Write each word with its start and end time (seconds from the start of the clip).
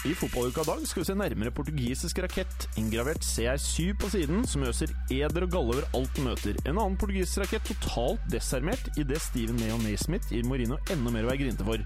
I 0.00 0.14
fotballuka 0.16 0.62
dag 0.64 0.80
skal 0.88 1.02
vi 1.02 1.06
se 1.10 1.14
nærmere 1.18 1.50
portugisisk 1.52 2.22
rakett, 2.24 2.62
inngravert 2.80 3.20
CR7 3.20 3.90
på 4.00 4.08
siden, 4.08 4.46
som 4.48 4.62
øser 4.64 4.94
eder 5.12 5.44
og 5.44 5.50
galle 5.52 5.74
over 5.74 5.88
alt 5.98 6.14
den 6.16 6.24
møter. 6.24 6.56
En 6.64 6.78
annen 6.80 6.96
portugisisk 6.96 7.42
rakett 7.42 7.68
totalt 7.68 8.24
desarmert 8.32 8.88
idet 8.96 9.20
Steven 9.20 9.60
Neo 9.60 9.76
Naismith 9.82 10.32
gir 10.32 10.48
Morino 10.48 10.78
enda 10.94 11.12
mer 11.12 11.28
å 11.28 11.32
være 11.34 11.42
grinte 11.42 11.66
for. 11.68 11.84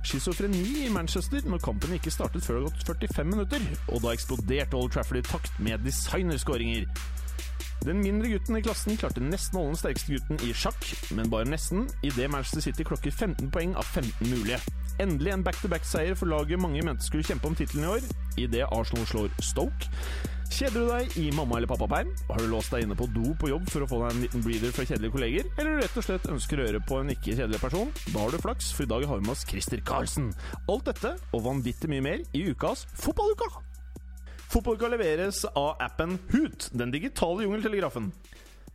Schizofreni 0.00 0.86
i 0.86 0.88
Manchester 0.94 1.44
når 1.44 1.60
kampen 1.66 1.92
ikke 1.98 2.14
startet 2.14 2.46
før 2.46 2.62
det 2.62 2.62
har 2.62 2.70
gått 2.70 2.88
45 3.12 3.34
minutter, 3.34 3.68
og 3.92 4.00
da 4.00 4.16
eksploderte 4.16 4.80
Old 4.80 4.96
Trafford 4.96 5.20
i 5.20 5.26
takt 5.28 5.60
med 5.60 5.84
designerskåringer. 5.84 6.88
Den 7.82 7.98
mindre 7.98 8.28
gutten 8.30 8.56
i 8.58 8.62
klassen 8.62 8.98
klarte 8.98 9.22
nesten 9.24 9.58
å 9.58 9.64
holde 9.64 9.74
den 9.74 9.80
sterkeste 9.80 10.14
gutten 10.14 10.42
i 10.46 10.52
sjakk, 10.54 10.84
men 11.18 11.30
bare 11.32 11.48
nesten, 11.50 11.88
idet 12.06 12.28
Manchester 12.30 12.62
City 12.62 12.86
klokker 12.86 13.10
15 13.10 13.50
poeng 13.54 13.74
av 13.74 13.88
15 13.90 14.30
mulige. 14.30 14.60
Endelig 15.02 15.32
en 15.34 15.42
back-to-back-seier 15.42 16.14
for 16.18 16.30
laget 16.30 16.62
mange 16.62 16.84
mente 16.86 17.08
skulle 17.08 17.26
kjempe 17.26 17.50
om 17.50 17.56
tittelen 17.58 17.88
i 17.88 17.90
år, 17.96 18.06
idet 18.44 18.68
Arsenal 18.68 19.08
slår 19.10 19.34
Stoke. 19.42 19.90
Kjeder 20.52 20.84
du 20.84 20.90
deg 20.90 21.14
i 21.16 21.30
mamma- 21.32 21.56
eller 21.56 21.70
pappaperm? 21.70 22.10
Har 22.28 22.38
du 22.38 22.46
låst 22.52 22.74
deg 22.74 22.84
inne 22.84 22.94
på 22.98 23.08
do 23.10 23.32
på 23.40 23.48
jobb 23.48 23.66
for 23.72 23.82
å 23.82 23.88
få 23.88 24.02
deg 24.02 24.12
en 24.12 24.22
liten 24.26 24.44
breather 24.44 24.74
fra 24.76 24.84
kjedelige 24.84 25.16
kolleger? 25.16 25.48
Eller 25.56 25.80
rett 25.80 25.96
og 25.96 26.06
slett 26.06 26.28
ønsker 26.28 26.60
å 26.60 26.68
høre 26.68 26.84
på 26.86 27.00
en 27.00 27.10
ikke 27.16 27.32
kjedelig 27.32 27.62
person? 27.64 27.90
Da 28.12 28.20
har 28.20 28.30
du 28.30 28.38
flaks, 28.44 28.70
for 28.76 28.84
i 28.84 28.92
dag 28.92 29.08
har 29.08 29.18
vi 29.18 29.26
med 29.26 29.34
oss 29.34 29.48
Christer 29.48 29.80
Karlsen. 29.80 30.30
Alt 30.68 30.92
dette, 30.92 31.16
og 31.32 31.46
vanvittig 31.48 31.90
mye 31.90 32.04
mer, 32.04 32.26
i 32.36 32.46
ukas 32.52 32.84
Fotballuka! 33.00 33.71
Fotballuka 34.52 34.88
leveres 34.92 35.46
av 35.56 35.78
appen 35.80 36.18
Hoot, 36.28 36.66
den 36.76 36.90
digitale 36.92 37.46
jungeltelegrafen. 37.46 38.10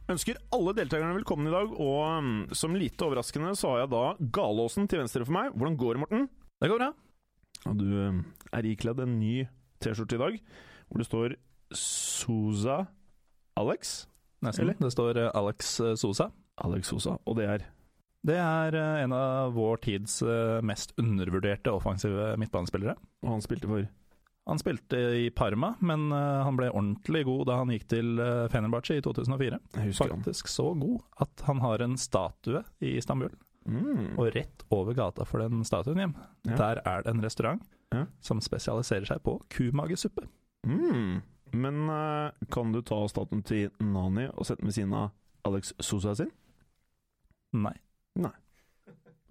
Ønsker 0.10 0.40
alle 0.56 0.72
deltakerne 0.74 1.14
velkommen 1.20 1.52
i 1.52 1.54
dag, 1.54 1.76
og 1.78 2.00
mm, 2.26 2.56
som 2.58 2.74
lite 2.74 3.06
overraskende 3.06 3.52
så 3.60 3.76
har 3.76 3.84
jeg 3.84 3.92
da 3.92 4.32
Galåsen 4.34 4.88
til 4.90 5.04
venstre 5.04 5.28
for 5.28 5.36
meg. 5.36 5.52
Hvordan 5.54 5.76
går 5.78 5.92
det, 5.92 6.02
Morten? 6.02 6.24
Det 6.58 6.70
går 6.72 6.82
bra. 6.82 6.88
Og 7.70 7.76
du 7.78 7.86
mm, 7.94 8.24
er 8.58 8.70
ikledd 8.72 9.04
en 9.06 9.14
ny 9.20 9.36
T-skjorte 9.86 10.18
i 10.18 10.24
dag, 10.24 10.40
hvor 10.90 11.04
det 11.04 11.08
står 11.12 11.38
Sousa 11.84 12.80
Alex. 13.62 13.94
Nesten. 14.42 14.66
Eller? 14.66 14.82
Det 14.82 14.92
står 14.96 15.22
eh, 15.28 15.30
Alex 15.38 15.76
Sousa. 15.76 15.94
Sosa. 16.08 16.30
Alex 16.66 16.90
Sousa, 16.90 17.20
og 17.22 17.38
det 17.38 17.46
er 17.54 17.68
Det 18.26 18.40
er 18.48 18.82
eh, 18.82 19.04
en 19.04 19.14
av 19.14 19.54
vår 19.54 19.78
tids 19.86 20.24
eh, 20.26 20.58
mest 20.66 20.98
undervurderte 20.98 21.70
offensive 21.70 22.34
midtbanespillere. 22.42 22.98
Og 23.22 23.36
han 23.36 23.46
spilte 23.46 23.70
for 23.70 23.86
Han 24.48 24.60
spilte 24.62 24.96
i 25.20 25.30
Parma, 25.36 25.74
men 25.84 26.06
eh, 26.16 26.44
han 26.48 26.56
ble 26.56 26.70
ordentlig 26.72 27.26
god 27.28 27.46
da 27.50 27.58
han 27.60 27.72
gikk 27.74 27.88
til 27.92 28.20
eh, 28.24 28.46
Fenerbahçe 28.54 28.96
i 28.98 29.02
2004. 29.04 29.60
Jeg 29.76 29.90
husker 29.92 30.14
han. 30.14 30.22
Faktisk 30.24 30.48
så 30.54 30.70
god 30.80 31.02
at 31.26 31.44
han 31.50 31.60
har 31.66 31.84
en 31.84 31.98
statue 32.00 32.64
i 32.82 32.96
Istanbul, 32.98 33.36
Mm. 33.68 34.14
og 34.18 34.30
rett 34.32 34.62
over 34.72 34.94
gata 34.96 35.26
for 35.28 35.40
den 35.44 35.60
statuen 35.68 35.98
hjem, 36.00 36.14
Ja. 36.48 36.56
der 36.56 36.80
er 36.88 37.02
det 37.04 37.12
en 37.12 37.20
restaurant 37.22 37.62
Ja. 37.92 38.06
som 38.24 38.40
spesialiserer 38.40 39.04
seg 39.06 39.20
på 39.26 39.42
kumagesuppe. 39.52 40.24
Mm. 40.66 41.22
Men 41.52 41.90
eh, 41.90 42.32
kan 42.50 42.72
du 42.72 42.82
ta 42.82 43.02
statuen 43.12 43.44
til 43.44 43.70
Nani 43.84 44.30
og 44.30 44.46
sette 44.48 44.62
den 44.64 44.68
ved 44.72 44.74
siden 44.78 44.94
av 44.94 45.12
Alex 45.44 45.74
Sosa 45.82 46.16
sin? 46.16 46.32
Nei. 47.54 47.74
Nei. 48.16 48.32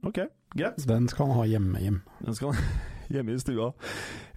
Ok, 0.05 0.21
greit. 0.55 0.85
Den 0.87 1.09
skal 1.09 1.27
han 1.31 1.37
ha 1.39 1.45
hjemme, 1.49 1.81
Jim. 1.81 2.03
Den 2.23 2.35
skal 2.35 2.53
hjemme 3.13 3.35
i 3.35 3.41
stua. 3.41 3.71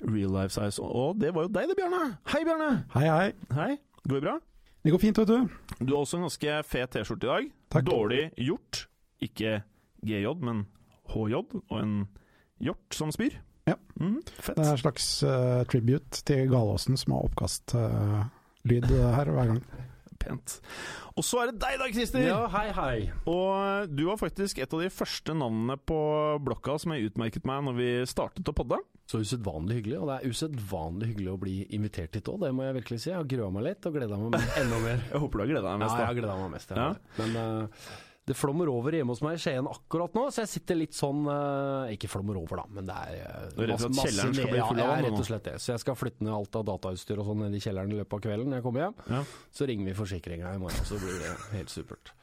Real 0.03 0.33
life 0.35 0.53
size. 0.55 0.81
Og 0.81 1.17
det 1.21 1.33
var 1.35 1.47
jo 1.47 1.53
deg 1.53 1.71
det, 1.71 1.77
Bjarne. 1.79 2.03
Hei, 2.31 2.43
Bjarne. 2.47 2.69
Hei, 2.95 3.07
hei. 3.07 3.33
Hei. 3.57 3.73
Går 4.05 4.19
det 4.19 4.23
bra? 4.27 4.37
Det 4.83 4.93
går 4.93 5.01
fint, 5.03 5.19
vet 5.19 5.27
du. 5.27 5.49
Du 5.79 5.93
har 5.93 5.99
også 5.99 6.17
en 6.17 6.25
ganske 6.27 6.55
fet 6.69 6.93
T-skjorte 6.95 7.27
i 7.27 7.31
dag. 7.33 7.51
Takk. 7.75 7.89
Dårlig 7.89 8.23
gjort. 8.37 8.85
Ikke 9.21 9.61
GJ, 10.05 10.31
men 10.39 10.63
HJ. 11.11 11.41
Og 11.59 11.77
en 11.81 11.95
hjort 12.63 12.95
som 12.95 13.11
spyr. 13.11 13.35
Ja. 13.67 13.75
Mm, 13.99 14.21
fett. 14.39 14.55
Det 14.55 14.65
er 14.65 14.71
en 14.71 14.81
slags 14.81 15.09
uh, 15.23 15.61
tribute 15.69 16.23
til 16.25 16.47
Galåsen 16.49 16.97
som 16.97 17.13
har 17.17 17.27
oppkastlyd 17.27 18.89
her 18.89 19.33
hver 19.35 19.53
gang. 19.53 19.61
Pent. 20.19 20.59
Og 21.15 21.25
så 21.25 21.41
er 21.43 21.51
det 21.51 21.61
deg 21.63 21.79
da, 21.81 21.87
Christer! 21.95 22.23
Ja, 22.27 22.41
hei, 22.53 22.67
hei. 22.75 22.95
Og 23.29 23.89
du 23.91 24.05
var 24.09 24.19
faktisk 24.21 24.59
et 24.61 24.73
av 24.75 24.83
de 24.83 24.89
første 24.93 25.35
navnene 25.37 25.77
på 25.79 25.99
blokka 26.45 26.77
som 26.81 26.93
jeg 26.95 27.09
utmerket 27.11 27.47
meg 27.49 27.63
når 27.67 27.77
vi 27.79 27.89
startet 28.09 28.51
å 28.51 28.55
podde. 28.55 28.81
Så 29.09 29.23
usedvanlig 29.23 29.79
hyggelig. 29.79 29.97
Og 30.03 30.11
det 30.11 30.17
er 30.19 30.33
usedvanlig 30.35 31.11
hyggelig 31.13 31.31
å 31.33 31.39
bli 31.41 31.55
invitert 31.75 32.19
hit 32.19 32.29
òg, 32.29 32.43
det 32.43 32.51
må 32.55 32.67
jeg 32.67 32.77
virkelig 32.81 32.99
si. 33.01 33.09
Jeg 33.09 33.17
har 33.17 33.31
grua 33.31 33.49
meg 33.55 33.65
litt 33.71 33.89
og 33.89 33.95
gleda 33.97 34.19
meg 34.21 34.37
enda 34.61 34.83
mer. 34.83 35.01
Jeg 35.13 35.23
håper 35.23 35.39
du 35.39 35.43
har 35.45 35.51
gleda 35.55 35.65
deg 35.71 35.81
mest. 35.81 35.95
Ja, 35.95 36.03
jeg 36.03 36.09
har 36.11 36.19
gleda 36.19 36.37
meg 36.43 36.53
mest. 36.53 36.75
Ja. 36.77 36.89
Men 37.17 37.39
eh, 37.41 37.89
det 38.29 38.35
flommer 38.37 38.69
over 38.69 38.93
hjemme 38.93 39.15
hos 39.15 39.23
meg 39.25 39.39
i 39.39 39.41
Skien 39.41 39.65
akkurat 39.65 40.13
nå, 40.13 40.27
så 40.29 40.43
jeg 40.43 40.51
sitter 40.51 40.77
litt 40.77 40.93
sånn 40.93 41.23
eh, 41.33 41.95
Ikke 41.95 42.09
flommer 42.11 42.37
over, 42.37 42.61
da, 42.61 42.65
men 42.77 42.85
det 42.85 42.97
er 43.07 43.23
uh, 43.23 43.47
Du 43.55 43.63
er 43.63 43.71
redd 43.71 43.81
for 43.81 43.89
at 43.89 44.03
kjelleren 44.05 44.35
skal 44.37 44.51
bli 44.51 44.61
full 44.61 44.77
av 44.77 44.83
Ja, 44.83 44.91
vann 44.91 45.07
rett 45.07 45.15
nå? 45.15 45.23
og 45.23 45.29
slett 45.31 45.47
det. 45.49 45.55
Så 45.63 45.71
jeg 45.73 45.81
skal 45.81 45.97
flytte 45.97 46.27
ned 46.27 46.35
alt 46.35 46.59
av 46.59 46.67
datautstyr 46.69 47.23
og 47.23 47.31
sånn 47.31 47.41
ned 47.47 47.57
i 47.57 47.63
kjelleren 47.63 47.95
i 47.95 47.97
løpet 47.97 48.19
av 48.19 48.23
kvelden 48.27 48.53
når 48.53 48.61
jeg 48.61 48.67
kommer 48.67 48.85
hjem. 48.85 49.01
Ja. 49.09 49.23
Så 49.57 49.69
ringer 49.71 49.89
vi 49.89 49.97
forsikringa 49.97 50.53
i 50.53 50.61
morgen, 50.61 50.85
så 50.85 51.01
blir 51.01 51.17
det 51.23 51.33
helt 51.55 51.73
supert. 51.73 52.13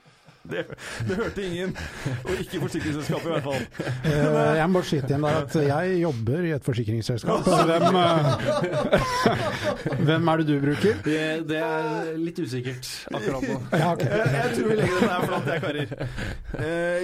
Det, 0.51 0.65
det 1.09 1.19
hørte 1.21 1.47
ingen. 1.47 1.77
Og 2.25 2.33
ikke 2.41 2.61
forsikringsselskapet, 2.65 3.27
i 3.27 3.33
hvert 3.35 3.47
fall. 3.47 3.63
Eh, 3.87 4.57
jeg 4.57 4.69
må 4.69 4.79
bare 4.79 4.91
skyte 4.91 5.13
igjen 5.13 5.27
der 5.27 5.41
at 5.43 5.57
jeg 5.69 6.01
jobber 6.03 6.49
i 6.49 6.53
et 6.57 6.65
forsikringsselskap. 6.71 7.51
Hvem, 7.71 8.01
eh, 8.03 8.27
hvem 10.09 10.33
er 10.33 10.43
det 10.43 10.49
du 10.51 10.57
bruker? 10.67 11.01
Det, 11.07 11.23
det 11.49 11.63
er 11.63 12.13
litt 12.21 12.43
usikkert 12.43 12.93
akkurat 13.13 13.47
nå. 13.47 13.61
Ja, 13.87 13.93
okay. 13.93 14.11
Jeg, 14.11 14.35
jeg 14.35 14.57
tror 14.57 14.71
vi 14.71 14.79
legger 14.81 15.01
dette 15.01 15.13
her 15.13 15.27
flatt, 15.31 15.51
jeg, 15.53 15.65
karer. 15.67 15.87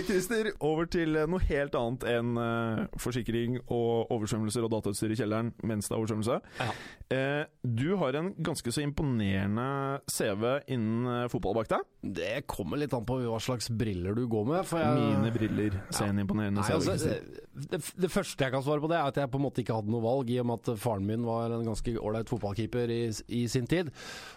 Krister, 0.08 0.32
Christer, 0.32 0.52
over 0.60 0.86
til 0.90 1.16
noe 1.28 1.40
helt 1.48 1.74
annet 1.78 2.04
enn 2.08 2.36
eh, 2.40 2.82
forsikring 3.00 3.58
og 3.62 4.12
oversvømmelser 4.14 4.64
og 4.66 4.72
datautstyr 4.74 5.12
i 5.14 5.18
kjelleren 5.18 5.52
mens 5.66 5.88
det 5.88 5.96
er 5.96 6.00
oversvømmelse. 6.00 6.38
Ja. 6.60 6.68
Eh, 7.12 7.44
du 7.62 7.94
har 8.00 8.16
en 8.18 8.30
ganske 8.42 8.72
så 8.72 8.82
imponerende 8.82 9.66
CV 10.10 10.46
innen 10.72 11.08
eh, 11.12 11.28
fotball 11.32 11.56
bak 11.60 11.70
deg. 11.70 11.86
Det 12.18 12.32
kommer 12.50 12.80
litt 12.80 12.94
an 12.96 13.06
på 13.06 13.18
hva 13.22 13.40
slags 13.42 13.68
briller 13.70 14.16
du 14.16 14.24
går 14.30 14.48
med. 14.48 14.72
Jeg, 14.72 14.96
Mine 14.98 15.32
briller 15.34 15.78
ser 15.90 16.10
en 16.10 16.22
imponerende 16.24 16.64
CV. 16.66 16.78
altså, 16.78 17.18
det, 17.52 17.82
det 18.00 18.10
første 18.10 18.46
jeg 18.46 18.54
kan 18.54 18.64
svare 18.64 18.82
på 18.82 18.90
det, 18.90 18.98
er 18.98 19.12
at 19.12 19.20
jeg 19.20 19.30
på 19.32 19.40
en 19.40 19.46
måte 19.46 19.62
ikke 19.62 19.76
hadde 19.76 19.92
noe 19.92 20.04
valg, 20.04 20.30
i 20.32 20.38
og 20.42 20.48
med 20.48 20.62
at 20.62 20.82
faren 20.82 21.06
min 21.08 21.26
var 21.28 21.52
en 21.52 21.66
ganske 21.68 21.94
ålreit 22.00 22.32
fotballkeeper 22.32 22.92
i, 22.94 23.02
i 23.38 23.42
sin 23.52 23.68
tid, 23.70 23.92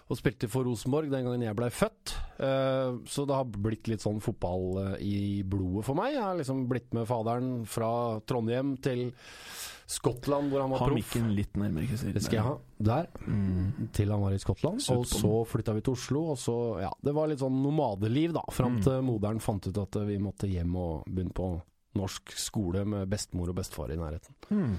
og 0.09 0.19
spilte 0.19 0.49
for 0.51 0.67
Rosenborg 0.67 1.09
den 1.13 1.25
gangen 1.27 1.45
jeg 1.45 1.57
blei 1.57 1.71
født. 1.73 2.15
Eh, 2.43 2.99
så 3.09 3.25
det 3.27 3.39
har 3.39 3.47
blitt 3.55 3.89
litt 3.91 4.03
sånn 4.03 4.21
fotball 4.23 4.81
eh, 4.83 4.97
i 5.05 5.15
blodet 5.47 5.85
for 5.87 5.97
meg. 5.97 6.15
Jeg 6.17 6.25
har 6.25 6.37
liksom 6.39 6.65
blitt 6.71 6.91
med 6.97 7.07
faderen 7.09 7.55
fra 7.69 7.91
Trondheim 8.27 8.75
til 8.83 9.07
Skottland, 9.87 10.49
hvor 10.49 10.61
han 10.63 10.71
var 10.73 10.79
Ha 10.81 10.87
proff. 10.87 10.95
mikken 10.97 11.27
litt 11.35 11.53
nærmere, 11.61 11.85
Christer. 11.87 12.13
Det 12.15 12.23
skal 12.25 12.39
jeg 12.39 12.43
ha. 12.47 12.55
Der. 12.89 13.07
Mm. 13.27 13.89
Til 13.93 14.09
han 14.11 14.21
var 14.23 14.33
i 14.33 14.39
Skottland. 14.41 14.81
Søt 14.81 14.97
Og 14.97 15.05
så 15.05 15.33
flytta 15.45 15.75
vi 15.77 15.81
til 15.85 15.93
Oslo, 15.93 16.23
og 16.33 16.37
så 16.41 16.55
Ja, 16.81 16.89
det 17.03 17.13
var 17.13 17.27
litt 17.29 17.39
sånn 17.39 17.61
nomadeliv, 17.61 18.33
da. 18.33 18.41
Fram 18.51 18.77
Mm. 18.79 18.83
til 18.83 19.01
moderen 19.05 19.39
fant 19.41 19.67
ut 19.67 19.77
at 19.77 19.99
vi 20.07 20.17
måtte 20.17 20.49
hjem 20.49 20.75
og 20.75 21.05
begynne 21.05 21.33
på 21.33 21.61
norsk 21.95 22.33
skole 22.35 22.83
med 22.85 23.07
bestemor 23.09 23.49
og 23.49 23.55
bestefar 23.55 23.91
i 23.93 23.95
nærheten. 23.95 24.33
Mm. 24.51 24.77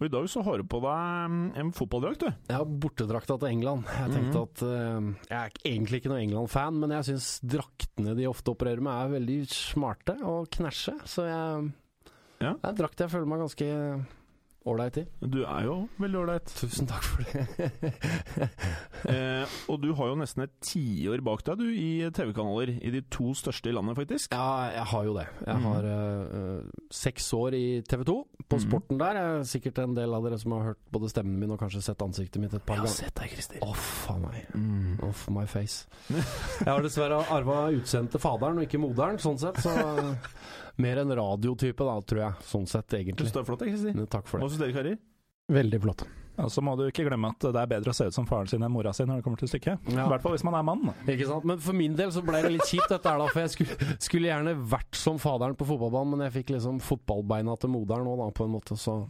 Og 0.00 0.06
i 0.06 0.08
dag 0.08 0.24
så 0.32 0.42
har 0.42 0.56
du 0.56 0.64
på 0.64 0.80
deg 0.80 1.30
mm, 1.30 1.56
en 1.60 1.72
fotballdrakt, 1.72 2.20
du. 2.20 2.26
Jeg 2.48 2.56
har 2.56 2.64
bortedrakta 2.64 3.38
til 3.38 3.48
England. 3.48 3.84
Jeg 3.84 4.10
tenkte 4.14 4.42
at 4.46 4.62
uh, 4.62 5.14
Jeg 5.28 5.38
er 5.38 5.50
egentlig 5.68 6.00
ikke 6.00 6.08
noen 6.08 6.22
England-fan, 6.24 6.78
men 6.80 6.90
jeg 6.90 7.04
syns 7.10 7.40
draktene 7.44 8.14
de 8.16 8.24
ofte 8.26 8.48
opererer 8.48 8.80
med, 8.80 8.92
er 8.96 9.12
veldig 9.20 9.38
smarte 9.52 10.16
og 10.24 10.48
knæsje. 10.50 10.94
Så 11.04 11.26
jeg 11.28 11.72
Ja. 12.40 12.54
Det 12.56 12.64
er 12.64 12.72
en 12.74 12.80
drakt 12.84 13.00
jeg 13.04 13.10
føler 13.12 13.26
meg 13.28 13.42
ganske 13.44 13.70
ålreit 14.68 14.96
i. 15.00 15.02
Du 15.24 15.38
er 15.48 15.64
jo 15.64 15.74
veldig 16.02 16.18
ålreit. 16.20 16.50
Tusen 16.60 16.88
takk 16.90 17.04
for 17.04 17.24
det. 17.24 17.92
Eh, 19.10 19.48
og 19.72 19.78
du 19.80 19.88
har 19.96 20.10
jo 20.10 20.16
nesten 20.20 20.42
et 20.44 20.52
tiår 20.62 21.22
bak 21.24 21.40
deg, 21.46 21.56
du, 21.62 21.70
i 21.72 22.04
TV-kanaler. 22.14 22.74
I 22.84 22.90
de 22.92 23.00
to 23.10 23.30
største 23.34 23.70
i 23.70 23.72
landet, 23.72 23.96
faktisk. 23.96 24.34
Ja, 24.36 24.66
jeg 24.74 24.84
har 24.90 25.06
jo 25.08 25.14
det. 25.16 25.24
Jeg 25.46 25.56
Mhm. 25.56 25.64
har 25.64 25.86
eh, 25.88 26.66
seks 26.92 27.30
år 27.32 27.56
i 27.56 27.62
TV 27.88 28.04
2, 28.04 28.16
på 28.50 28.58
mm. 28.60 28.64
Sporten 28.66 29.00
der. 29.00 29.16
Jeg 29.16 29.38
er 29.40 29.48
sikkert 29.48 29.78
en 29.80 29.94
del 29.96 30.12
av 30.14 30.22
dere 30.28 30.38
som 30.38 30.52
har 30.52 30.66
hørt 30.68 30.82
både 30.92 31.08
stemmen 31.08 31.40
min 31.40 31.50
og 31.56 31.58
kanskje 31.64 31.80
sett 31.82 32.04
ansiktet 32.04 32.42
mitt 32.44 32.52
et 32.54 32.66
par 32.68 32.76
ganger. 32.82 32.92
sett 32.92 33.14
deg, 33.16 33.32
Christer. 33.32 33.64
Off 33.64 34.10
a 34.12 34.18
meg. 34.20 34.44
Mm. 34.54 35.00
Off 35.08 35.24
my 35.32 35.46
face. 35.48 35.86
Jeg 36.12 36.68
har 36.68 36.82
dessverre 36.84 37.24
arva 37.32 37.70
utseendet 37.72 38.12
til 38.12 38.20
faderen 38.20 38.60
og 38.60 38.68
ikke 38.68 38.78
moderen, 38.84 39.16
sånn 39.18 39.40
sett. 39.40 39.56
Så 39.64 39.72
mer 40.80 41.02
en 41.04 41.12
radiotype, 41.20 41.84
da, 41.86 41.98
tror 42.02 42.22
jeg. 42.24 42.32
Sånn 42.50 42.66
sett, 42.70 42.88
Du 42.88 42.96
egentlig. 43.00 43.28
står 43.32 43.44
flott, 43.48 43.60
jeg, 43.66 43.76
Christer. 43.76 44.06
Takk 44.10 44.26
for 44.30 44.38
det. 44.40 44.46
Hva 44.46 44.48
det. 44.48 44.56
syns 44.56 44.64
dere, 44.64 44.74
karer? 44.78 44.98
Veldig 45.50 45.80
flott. 45.82 46.06
Og 46.40 46.48
så 46.48 46.62
må 46.64 46.72
du 46.78 46.86
ikke 46.88 47.04
glemme 47.04 47.28
at 47.34 47.42
det 47.52 47.58
er 47.60 47.66
bedre 47.68 47.90
å 47.92 47.94
se 47.94 48.06
ut 48.08 48.14
som 48.16 48.24
faren 48.24 48.48
sin 48.48 48.62
enn 48.64 48.70
mora 48.72 48.92
si 48.96 49.04
når 49.04 49.18
det 49.18 49.24
kommer 49.26 49.36
til 49.42 49.48
stykket. 49.50 49.82
I 49.90 49.96
Ja. 49.98 50.06
hvert 50.08 50.22
fall 50.22 50.32
hvis 50.32 50.44
man 50.46 50.54
er 50.54 50.62
mann. 50.64 50.94
Ikke 51.04 51.26
sant? 51.28 51.44
Men 51.44 51.58
for 51.58 51.74
min 51.76 51.94
del 51.98 52.08
så 52.14 52.22
ble 52.24 52.40
det 52.40 52.52
litt 52.54 52.64
kjipt 52.70 52.88
dette 52.88 53.04
her 53.10 53.18
da, 53.18 53.26
for 53.26 53.40
jeg 53.42 53.50
skulle, 53.50 53.76
skulle 54.00 54.30
gjerne 54.30 54.54
vært 54.56 54.94
som 54.96 55.18
faderen 55.18 55.54
på 55.58 55.66
fotballbanen, 55.68 56.16
men 56.16 56.30
jeg 56.30 56.44
fikk 56.44 56.54
liksom 56.56 56.78
fotballbeina 56.80 57.58
til 57.60 57.68
moderen 57.74 58.04
nå, 58.08 58.16
da, 58.16 58.30
på 58.30 58.46
en 58.46 58.54
måte, 58.54 58.78
så 58.78 59.02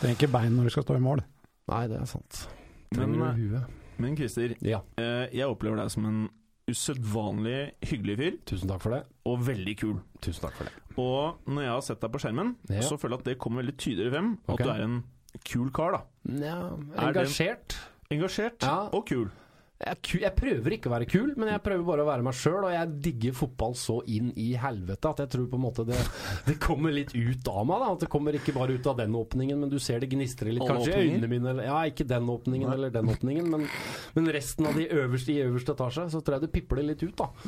Trenger 0.00 0.16
ikke 0.16 0.32
bein 0.32 0.56
når 0.56 0.64
du 0.64 0.70
skal 0.70 0.86
stå 0.86 0.96
i 0.96 1.04
mål. 1.10 1.20
Nei, 1.68 1.82
det 1.88 2.00
er 2.00 2.06
sant. 2.06 2.46
Men, 2.94 3.00
Trenger 3.02 3.18
men, 3.18 3.36
du 3.36 3.48
huet? 3.58 3.76
Men 3.98 4.16
Christer, 4.16 4.56
Ja, 4.62 4.80
eh, 4.96 5.28
jeg 5.34 5.44
opplever 5.50 5.76
deg 5.82 5.90
som 5.90 6.06
en 6.06 6.28
usedvanlig 6.68 7.72
hyggelig 7.88 8.16
fyr, 8.20 8.36
tusen 8.48 8.68
takk 8.70 8.82
for 8.84 8.90
det. 8.96 9.02
og 9.28 9.40
veldig 9.46 9.74
kul. 9.80 9.96
Tusen 10.24 10.42
takk 10.46 10.54
for 10.58 10.64
det. 10.68 10.72
Og 10.98 11.38
når 11.46 11.62
jeg 11.62 11.70
har 11.72 11.80
sett 11.86 12.00
deg 12.00 12.12
på 12.12 12.20
skjermen, 12.22 12.56
Ja. 12.70 12.80
så 12.80 12.98
føler 12.98 13.16
jeg 13.16 13.18
at 13.20 13.24
det 13.24 13.38
kommer 13.38 13.62
veldig 13.62 13.76
tydeligere 13.78 14.12
frem. 14.12 14.38
At 14.48 14.58
du 14.58 14.68
er 14.70 14.82
en 14.84 15.04
kul 15.44 15.70
kar, 15.70 15.92
da. 15.92 16.00
Ja, 16.24 16.76
Er 16.96 17.12
engasjert. 17.12 17.76
Engasjert 18.10 18.62
Ja. 18.62 18.88
og 18.92 19.06
kul. 19.06 19.30
Jeg, 19.78 19.94
jeg 20.24 20.34
prøver 20.34 20.74
ikke 20.74 20.88
å 20.90 20.92
være 20.96 21.06
kul, 21.06 21.28
men 21.38 21.52
jeg 21.52 21.62
prøver 21.62 21.84
bare 21.86 22.02
å 22.02 22.08
være 22.08 22.24
meg 22.26 22.34
sjøl. 22.34 22.64
Og 22.66 22.72
jeg 22.74 22.88
digger 23.04 23.34
fotball 23.38 23.76
så 23.78 24.00
inn 24.10 24.32
i 24.34 24.48
helvete 24.58 25.12
at 25.12 25.22
jeg 25.22 25.30
tror 25.36 25.46
på 25.52 25.58
en 25.58 25.62
måte 25.62 25.84
det, 25.86 25.98
det 26.48 26.56
kommer 26.62 26.90
litt 26.94 27.12
ut 27.14 27.46
av 27.52 27.62
meg. 27.68 27.78
da 27.84 27.92
At 27.94 28.02
det 28.02 28.08
kommer 28.10 28.34
ikke 28.34 28.54
bare 28.56 28.74
ut 28.74 28.88
av 28.90 28.96
den 28.98 29.14
åpningen, 29.14 29.60
men 29.62 29.70
du 29.70 29.78
ser 29.82 30.02
det 30.02 30.10
gnistrer 30.10 30.50
litt. 30.56 30.66
Kanskje 30.66 30.96
i 30.96 31.06
øynene 31.06 31.30
mine, 31.30 31.52
eller 31.54 31.68
Ja, 31.70 31.78
ikke 31.86 32.08
den 32.10 32.26
åpningen 32.32 32.72
eller 32.74 32.90
den 32.94 33.06
åpningen, 33.12 33.46
men, 33.54 33.68
men 34.18 34.32
resten 34.34 34.66
av 34.66 34.74
de 34.78 34.88
øverste 34.90 35.30
i 35.36 35.42
øverste 35.46 35.76
etasje, 35.78 36.08
så 36.10 36.18
tror 36.26 36.38
jeg 36.38 36.48
det 36.48 36.52
pipler 36.58 36.82
litt 36.90 37.02
ut, 37.06 37.14
da. 37.18 37.28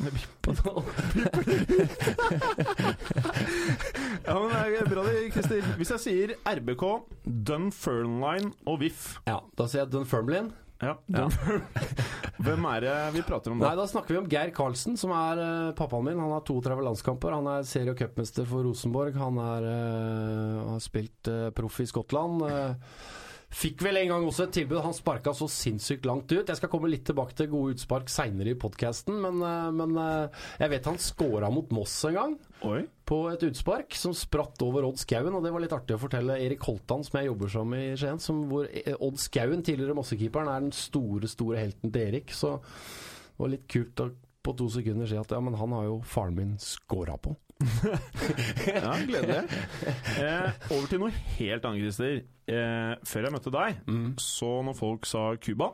Ja, 4.21 4.35
men 4.37 4.49
det 4.53 4.79
er 4.81 4.89
bra 4.89 5.03
det, 5.05 5.13
Christer. 5.33 5.63
Hvis 5.79 5.91
jeg 5.95 6.01
sier 6.05 6.33
RBK, 6.47 6.83
Dunfermline 7.25 8.51
og 8.69 8.81
VIF 8.83 9.17
Ja, 9.27 9.39
Da 9.57 9.67
sier 9.67 9.83
jeg 9.83 9.91
Dunfermline. 9.95 10.53
Ja, 10.81 10.95
ja. 11.19 11.27
Hvem 12.41 12.65
er 12.71 12.81
det 12.85 12.95
vi 13.15 13.21
prater 13.27 13.53
om 13.53 13.59
da? 13.61 13.69
Nei, 13.69 13.77
da? 13.77 13.85
Snakker 13.89 14.15
vi 14.15 14.19
om 14.23 14.29
Geir 14.31 14.51
Karlsen, 14.55 14.97
som 14.97 15.13
er 15.13 15.41
uh, 15.41 15.71
pappaen 15.77 16.07
min. 16.09 16.19
Han 16.21 16.33
har 16.33 16.41
32 16.47 16.85
landskamper. 16.87 17.35
Han 17.37 17.49
er 17.53 17.67
serie- 17.69 17.93
og 17.93 17.99
cupmester 18.01 18.47
for 18.49 18.65
Rosenborg. 18.65 19.17
Han 19.21 19.37
er, 19.43 19.67
uh, 19.69 20.71
har 20.73 20.81
spilt 20.83 21.29
uh, 21.29 21.49
proff 21.55 21.79
i 21.83 21.87
Skottland. 21.89 22.41
eh, 22.49 22.73
Fikk 23.51 23.81
vel 23.83 23.99
en 23.99 24.13
gang 24.13 24.25
også 24.25 24.45
et 24.45 24.53
tilbud. 24.55 24.79
Han 24.85 24.95
sparka 24.95 25.33
så 25.35 25.47
sinnssykt 25.51 26.05
langt 26.07 26.31
ut. 26.31 26.47
Jeg 26.47 26.57
skal 26.57 26.71
komme 26.71 26.87
litt 26.91 27.03
tilbake 27.07 27.35
til 27.35 27.49
gode 27.51 27.75
utspark 27.75 28.07
seinere 28.11 28.53
i 28.53 28.59
podkasten, 28.59 29.17
men, 29.23 29.41
eh, 29.43 29.67
men 29.75 29.97
eh, 29.99 30.45
jeg 30.61 30.71
vet 30.71 30.87
han 30.87 31.01
scora 31.03 31.51
mot 31.51 31.73
Moss 31.75 31.97
en 32.07 32.17
gang. 32.17 32.37
Oi. 32.69 32.85
På 33.11 33.25
et 33.27 33.43
utspark 33.43 33.97
som 33.99 34.15
spratt 34.15 34.63
over 34.63 34.87
Odd 34.87 35.01
Skauen, 35.03 35.35
og 35.35 35.43
det 35.43 35.51
var 35.51 35.65
litt 35.65 35.75
artig 35.75 35.97
å 35.97 36.01
fortelle 36.01 36.39
Erik 36.39 36.63
Holtan, 36.63 37.03
som 37.03 37.19
jeg 37.19 37.27
jobber 37.27 37.51
som 37.51 37.75
i 37.75 37.83
Skien, 37.99 38.23
som 38.23 38.43
hvor 38.47 38.71
eh, 38.71 38.95
Odd 38.95 39.19
Skauen, 39.19 39.65
tidligere 39.67 39.97
Mossekeeperen, 39.99 40.51
er 40.51 40.67
den 40.69 40.75
store, 40.75 41.27
store 41.31 41.59
helten 41.59 41.91
til 41.91 42.07
Erik. 42.07 42.31
Så 42.31 42.55
det 42.61 43.43
var 43.43 43.55
litt 43.57 43.67
kult 43.71 44.05
å 44.05 44.13
på 44.41 44.55
to 44.57 44.65
sekunder 44.73 45.05
si 45.05 45.17
at 45.19 45.31
ja, 45.35 45.39
men 45.43 45.53
han 45.59 45.73
har 45.75 45.83
jo 45.85 45.99
faren 46.07 46.37
min 46.37 46.55
scora 46.61 47.17
på. 47.21 47.35
Ja, 48.67 48.93
Gledelig. 49.05 49.41
Eh, 50.21 50.51
over 50.75 50.87
til 50.91 50.99
noe 51.01 51.11
helt 51.37 51.65
annet, 51.65 51.81
Christer. 51.87 52.19
Eh, 52.51 52.93
før 53.07 53.25
jeg 53.27 53.33
møtte 53.33 53.53
deg, 53.53 53.79
så 54.21 54.49
når 54.67 54.75
folk 54.77 55.07
sa 55.09 55.23
Cuba, 55.41 55.71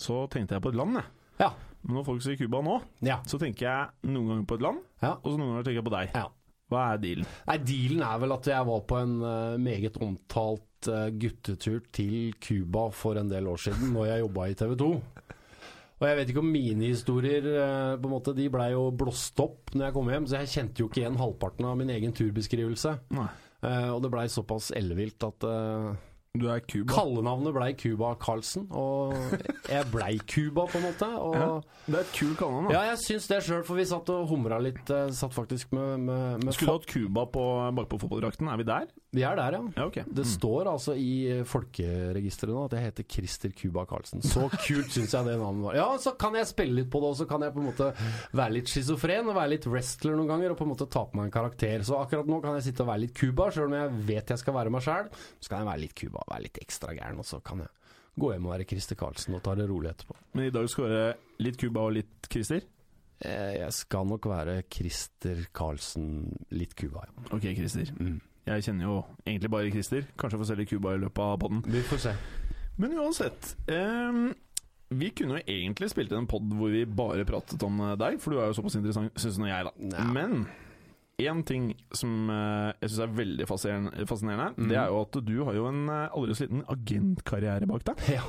så 0.00 0.22
tenkte 0.32 0.56
jeg 0.56 0.64
på 0.64 0.72
et 0.72 0.78
land, 0.80 0.96
jeg. 1.00 1.10
Ja. 1.42 1.50
Men 1.86 1.98
når 2.00 2.06
folk 2.08 2.24
sier 2.24 2.38
Cuba 2.40 2.62
nå, 2.64 2.78
Ja. 3.06 3.18
så 3.28 3.38
tenker 3.42 3.66
jeg 3.68 4.10
noen 4.10 4.30
ganger 4.32 4.46
på 4.48 4.56
et 4.58 4.64
land, 4.64 4.80
Ja. 5.04 5.12
og 5.20 5.28
så 5.32 5.36
noen 5.38 5.52
ganger 5.54 5.66
tenker 5.68 5.82
jeg 5.82 5.88
på 5.90 5.96
deg. 5.98 6.10
ja. 6.16 6.26
Hva 6.66 6.80
er 6.96 6.98
dealen? 6.98 7.26
Nei, 7.46 7.54
Dealen 7.62 8.00
er 8.02 8.16
vel 8.18 8.32
at 8.34 8.46
jeg 8.50 8.66
var 8.66 8.80
på 8.90 8.96
en 8.98 9.12
uh, 9.22 9.52
meget 9.62 10.00
omtalt 10.02 10.88
uh, 10.90 11.04
guttetur 11.14 11.76
til 11.94 12.32
Cuba 12.42 12.88
for 12.90 13.14
en 13.20 13.28
del 13.30 13.46
år 13.46 13.60
siden, 13.68 13.92
når 13.94 14.08
jeg 14.08 14.24
jobba 14.24 14.46
i 14.50 14.56
TV 14.58 14.74
2. 14.80 14.88
Og 15.96 16.04
jeg 16.04 16.16
vet 16.18 16.30
ikke 16.30 16.42
om 16.42 16.50
mine 16.52 16.90
historier 16.90 17.46
eh, 17.48 17.94
på 17.96 18.08
en 18.08 18.12
måte, 18.12 18.34
de 18.36 18.50
blei 18.52 18.68
jo 18.74 18.90
blåst 18.92 19.40
opp 19.40 19.72
når 19.72 19.88
jeg 19.88 19.96
kom 19.96 20.10
hjem, 20.12 20.26
så 20.28 20.42
jeg 20.42 20.52
kjente 20.52 20.82
jo 20.82 20.90
ikke 20.90 21.00
igjen 21.00 21.20
halvparten 21.20 21.68
av 21.68 21.78
min 21.80 21.92
egen 21.94 22.12
turbeskrivelse. 22.16 22.92
Nei. 23.16 23.30
Eh, 23.64 23.88
og 23.94 24.02
det 24.04 24.10
blei 24.12 24.26
såpass 24.28 24.68
ellevilt 24.76 25.24
at 25.24 25.46
eh, 25.48 25.88
Du 26.40 26.48
er 26.52 26.60
Cuba. 26.64 26.92
kallenavnet 26.92 27.54
blei 27.56 27.70
Cuba 27.78 28.14
Carlsen. 28.20 28.66
Og 28.76 29.14
jeg 29.70 29.86
blei 29.92 30.18
Cuba, 30.28 30.66
på 30.70 30.78
en 30.80 30.86
måte. 30.88 31.08
Ja. 31.36 31.48
Det 31.86 31.94
er 31.94 32.02
et 32.02 32.12
kult 32.16 32.36
kallenavn, 32.40 32.70
ja, 32.74 32.82
jeg 32.90 32.98
syns 33.04 33.28
det 33.30 33.40
sjøl, 33.46 33.62
for 33.66 33.78
vi 33.78 33.84
satt 33.88 34.08
og 34.14 34.26
humra 34.30 34.58
litt. 34.62 34.82
eh, 34.90 35.08
satt 35.14 35.34
faktisk 35.36 35.72
med, 35.76 36.00
med, 36.06 36.44
med 36.44 36.54
Skulle 36.56 36.74
hatt 36.78 36.86
Cuba 36.90 37.26
på, 37.30 37.44
bakpå 37.76 38.00
fotballdrakten? 38.02 38.48
Er 38.50 38.56
vi 38.62 38.66
der? 38.68 38.88
Vi 39.16 39.22
er 39.24 39.36
der, 39.38 39.54
ja. 39.56 39.60
Ja, 39.78 39.84
ok. 39.88 40.00
Det 40.12 40.26
står 40.28 40.68
altså 40.68 40.92
i 40.98 41.12
eh, 41.38 41.44
folkeregisteret 41.48 42.52
nå 42.52 42.64
at 42.66 42.74
jeg 42.76 42.84
heter 42.90 43.06
Christer 43.14 43.54
Cuba 43.56 43.86
Carlsen. 43.88 44.20
Så 44.26 44.48
kult 44.52 44.90
syns 44.92 45.14
jeg 45.14 45.24
det 45.28 45.36
navnet 45.40 45.64
var. 45.70 45.78
Ja, 45.78 45.86
så 46.02 46.12
kan 46.20 46.34
jeg 46.36 46.48
spille 46.50 46.80
litt 46.82 46.90
på 46.92 47.00
det, 47.00 47.12
og 47.14 47.20
så 47.22 47.26
kan 47.30 47.44
jeg 47.46 47.54
på 47.54 47.62
en 47.62 47.68
måte 47.70 47.88
være 48.36 48.56
litt 48.58 48.72
schizofren 48.72 49.30
og 49.30 49.38
være 49.38 49.54
litt 49.54 49.68
wrestler 49.70 50.18
noen 50.18 50.28
ganger, 50.34 50.52
og 50.52 50.60
på 50.60 50.66
en 50.66 50.72
måte 50.74 50.88
ta 50.92 51.06
på 51.08 51.16
meg 51.20 51.30
en 51.30 51.34
karakter. 51.38 51.86
Så 51.86 51.96
akkurat 52.02 52.28
nå 52.28 52.42
kan 52.44 52.58
jeg 52.58 52.66
sitte 52.68 52.84
og 52.84 52.90
være 52.90 53.04
litt 53.06 53.14
Cuba, 53.16 53.48
sjøl 53.54 53.70
om 53.70 53.78
jeg 53.78 53.94
vet 54.10 54.34
jeg 54.34 54.42
skal 54.42 54.58
være 54.58 54.74
meg 54.74 54.84
sjæl. 54.84 55.08
Så 55.40 55.52
kan 55.52 55.62
jeg 55.62 55.70
være 55.70 55.84
litt 55.86 55.96
Cuba, 56.02 56.25
være 56.30 56.42
litt 56.48 56.58
ekstra 56.62 56.94
gæren, 56.96 57.18
og 57.22 57.26
så 57.28 57.40
kan 57.44 57.64
jeg 57.64 57.68
gå 58.18 58.30
hjem 58.32 58.46
og 58.48 58.52
være 58.54 58.64
Christer 58.70 58.96
Carlsen 58.96 59.34
og 59.36 59.42
ta 59.44 59.54
det 59.58 59.66
rolig 59.68 59.90
etterpå. 59.92 60.14
Men 60.34 60.46
i 60.48 60.54
dag 60.54 60.68
skal 60.72 60.84
det 60.88 60.96
være 60.96 61.16
litt 61.44 61.58
Cuba 61.60 61.80
og 61.84 61.92
litt 61.98 62.30
Christer? 62.32 62.62
Eh, 63.20 63.52
Jeg 63.60 63.72
skal 63.72 64.06
nok 64.08 64.26
være 64.28 64.62
Christer 64.72 65.44
Carlsen, 65.56 66.32
litt 66.50 66.74
Cuba, 66.76 67.04
ja. 67.06 67.28
Ok, 67.36 67.46
Christer. 67.56 67.92
Mm. 68.00 68.18
Jeg 68.46 68.62
kjenner 68.62 68.84
jo 68.86 68.96
egentlig 69.26 69.50
bare 69.50 69.70
Christer. 69.74 70.04
Kanskje 70.16 70.36
jeg 70.36 70.42
får 70.44 70.48
se 70.52 70.56
litt 70.60 70.70
Cuba 70.70 70.94
i 70.94 71.00
løpet 71.02 71.18
av 71.24 71.38
podden. 71.42 71.62
Vi 71.66 71.80
får 71.82 71.98
se. 72.08 72.16
Men 72.78 72.92
uansett 73.00 73.54
Um, 73.72 74.34
Vi 74.90 75.08
kunne 75.10 75.40
jo 75.40 75.44
egentlig 75.50 75.88
spilt 75.90 76.12
en 76.12 76.28
pod 76.30 76.44
hvor 76.54 76.70
vi 76.70 76.84
bare 76.86 77.24
pratet 77.26 77.62
om 77.66 77.80
eh, 77.80 77.96
deg, 77.98 78.20
for 78.22 78.30
du 78.30 78.38
er 78.38 78.46
jo 78.52 78.54
såpass 78.60 78.76
interessant, 78.78 79.10
syns 79.18 79.38
nå 79.42 79.48
jeg, 79.48 79.64
da. 79.66 79.72
Ja. 79.96 80.04
Men 80.14 80.44
én 81.16 81.38
ting 81.48 81.70
som 81.96 82.28
eh, 82.28 82.74
jeg 82.82 82.90
syns 82.90 82.98
er 83.06 83.12
veldig 83.16 83.46
fascinerende, 83.48 84.50
Mhm. 84.52 84.68
det 84.68 84.76
er 84.76 84.90
jo 84.92 84.98
at 85.00 85.16
du 85.24 85.44
har 85.46 85.54
jo 85.56 85.66
en 85.70 85.88
eh, 85.88 86.08
aldri 86.12 86.34
så 86.36 86.44
liten 86.44 86.64
agentkarriere 86.68 87.66
bak 87.70 87.84
deg. 87.88 87.96
Ja. 88.18 88.24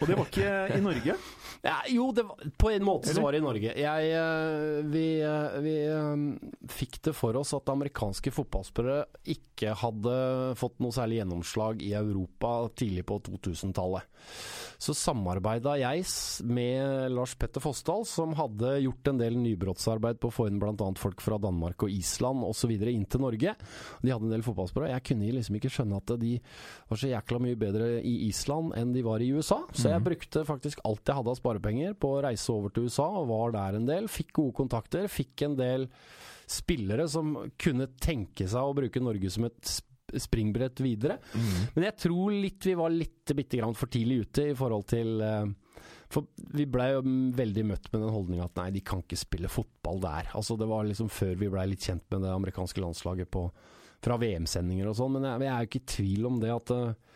Og 0.00 0.06
det 0.08 0.16
var 0.16 0.24
ikke 0.30 0.54
i 0.76 0.80
Norge. 0.80 1.16
Ja, 1.60 1.74
jo, 1.92 2.06
det 2.16 2.24
var, 2.24 2.38
på 2.56 2.70
en 2.72 2.82
måte 2.88 3.12
så 3.12 3.20
var 3.20 3.32
det 3.36 3.42
i 3.42 3.44
Norge. 3.44 3.74
Jeg, 3.76 4.12
eh, 4.16 4.80
vi 4.88 5.04
vi 5.60 5.74
fikk 6.72 7.02
det 7.04 7.12
for 7.14 7.36
oss 7.36 7.52
at 7.52 7.68
amerikanske 7.68 8.32
fotballspillere 8.32 9.04
ikke 9.28 9.74
hadde 9.76 10.14
fått 10.56 10.80
noe 10.80 10.96
særlig 10.96 11.20
gjennomslag 11.20 11.82
i 11.84 11.92
Europa 11.92 12.70
tidlig 12.80 13.04
på 13.04 13.20
2000-tallet. 13.28 14.08
Så 14.80 14.94
samarbeida 14.96 15.74
jeg 15.76 16.06
med 16.48 17.12
Lars 17.12 17.34
Petter 17.36 17.60
Fossdal, 17.60 18.06
som 18.08 18.32
hadde 18.38 18.78
gjort 18.86 19.10
en 19.10 19.18
del 19.20 19.34
nybrottsarbeid 19.36 20.16
på 20.22 20.30
å 20.30 20.32
få 20.32 20.46
inn 20.48 20.56
bl.a. 20.62 20.72
folk 20.96 21.20
fra 21.20 21.36
Danmark 21.42 21.84
og 21.84 21.92
Island 21.92 22.46
osv. 22.48 22.72
inn 22.88 23.04
til 23.04 23.20
Norge. 23.20 23.52
De 24.00 24.12
hadde 24.14 24.24
en 24.24 24.32
del 24.32 24.44
fotballspillere. 24.46 24.94
Jeg 24.94 25.04
kunne 25.10 25.28
liksom 25.36 25.58
ikke 25.60 25.72
skjønne 25.74 26.00
at 26.00 26.14
de 26.22 26.32
var 26.88 27.02
så 27.02 27.10
jækla 27.12 27.42
mye 27.44 27.58
bedre 27.60 27.90
i 28.00 28.14
Island 28.30 28.72
enn 28.80 28.94
de 28.96 29.04
var 29.04 29.20
i 29.20 29.28
USA. 29.36 29.60
Så 29.76 29.92
jeg 29.92 30.06
brukte 30.08 30.46
faktisk 30.48 30.80
alt 30.88 31.04
jeg 31.04 31.18
hadde 31.20 31.34
av 31.34 31.38
sparepenger 31.42 31.94
på 32.00 32.14
å 32.16 32.24
reise 32.24 32.48
over 32.56 32.72
til 32.72 32.88
USA, 32.88 33.10
og 33.20 33.28
var 33.34 33.52
der 33.58 33.76
en 33.82 33.86
del. 33.92 34.08
Fikk 34.08 34.32
gode 34.40 34.56
kontakter. 34.62 35.10
Fikk 35.12 35.44
en 35.44 35.60
del 35.60 35.86
spillere 36.50 37.04
som 37.06 37.36
kunne 37.60 37.86
tenke 38.00 38.48
seg 38.48 38.64
å 38.64 38.74
bruke 38.74 39.04
Norge 39.04 39.28
som 39.30 39.44
et 39.46 39.60
sp- 39.60 39.86
springbrett 40.18 40.80
videre. 40.82 41.18
Men 41.74 41.86
jeg 41.86 41.96
tror 42.06 42.32
litt 42.34 42.66
vi 42.66 42.74
var 42.78 42.90
litt 42.94 43.34
bitte 43.36 43.60
grann 43.60 43.76
for 43.78 43.86
tidlig 43.92 44.22
ute 44.26 44.48
i 44.50 44.54
forhold 44.58 44.86
til 44.90 45.20
eh, 45.22 45.50
For 46.10 46.26
vi 46.56 46.64
blei 46.66 46.88
jo 46.96 47.02
veldig 47.38 47.64
møtt 47.68 47.86
med 47.92 48.00
den 48.02 48.10
holdninga 48.14 48.48
at 48.48 48.56
nei, 48.58 48.70
de 48.74 48.80
kan 48.82 49.04
ikke 49.04 49.18
spille 49.20 49.48
fotball 49.52 50.00
der. 50.02 50.32
Altså 50.34 50.56
Det 50.58 50.66
var 50.70 50.88
liksom 50.88 51.08
før 51.12 51.36
vi 51.38 51.50
blei 51.52 51.68
litt 51.70 51.86
kjent 51.86 52.02
med 52.10 52.24
det 52.26 52.32
amerikanske 52.34 52.82
landslaget 52.82 53.30
på, 53.30 53.44
fra 54.02 54.16
VM-sendinger 54.18 54.88
og 54.90 54.96
sånn, 54.98 55.12
men 55.18 55.28
jeg, 55.28 55.44
jeg 55.46 55.52
er 55.54 55.62
jo 55.62 55.68
ikke 55.70 55.82
i 55.84 55.90
tvil 55.94 56.26
om 56.32 56.40
det 56.42 56.50
at 56.56 56.74
eh, 56.74 57.06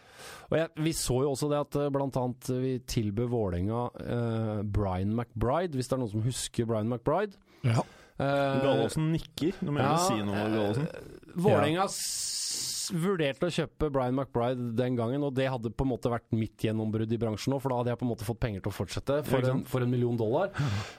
og 0.48 0.54
jeg, 0.56 0.68
Vi 0.86 0.92
så 0.96 1.16
jo 1.24 1.32
også 1.34 1.48
det 1.50 1.58
at 1.58 1.74
bl.a. 1.74 1.90
blant 1.92 2.16
annet 2.16 2.48
vi 2.62 2.70
tilbød 2.88 3.28
Vålerenga 3.32 3.80
eh, 4.04 4.62
Brian 4.62 5.10
McBride, 5.16 5.74
hvis 5.76 5.90
det 5.90 5.96
er 5.98 6.00
noen 6.04 6.12
som 6.14 6.22
husker 6.24 6.68
Brian 6.70 6.88
McBride. 6.88 7.34
Ja. 7.66 7.82
Eh, 8.14 8.60
Gallosen 8.62 9.10
nikker. 9.12 9.58
Nå 9.66 9.74
må 9.74 9.82
jeg 9.82 9.90
ja, 9.90 9.98
si 10.06 10.20
noe, 10.24 10.44
Gallosen. 10.54 10.86
Vålerenga 11.34 11.88
s- 11.90 12.73
vurderte 12.92 13.48
å 13.48 13.54
kjøpe 13.54 13.90
Brian 13.94 14.16
McBride 14.16 14.72
den 14.78 14.98
gangen, 14.98 15.24
og 15.26 15.34
det 15.36 15.48
hadde 15.50 15.72
på 15.72 15.86
en 15.86 15.92
måte 15.94 16.12
vært 16.12 16.28
mitt 16.36 16.64
gjennombrudd 16.66 17.12
i 17.14 17.20
bransjen 17.20 17.54
nå, 17.54 17.60
for 17.62 17.72
da 17.72 17.80
hadde 17.80 17.94
jeg 17.94 18.00
på 18.00 18.06
en 18.06 18.12
måte 18.12 18.28
fått 18.28 18.40
penger 18.42 18.64
til 18.64 18.72
å 18.72 18.76
fortsette 18.76 19.18
for, 19.28 19.48
en, 19.50 19.64
for 19.68 19.84
en 19.84 19.92
million 19.92 20.18
dollar. 20.18 20.52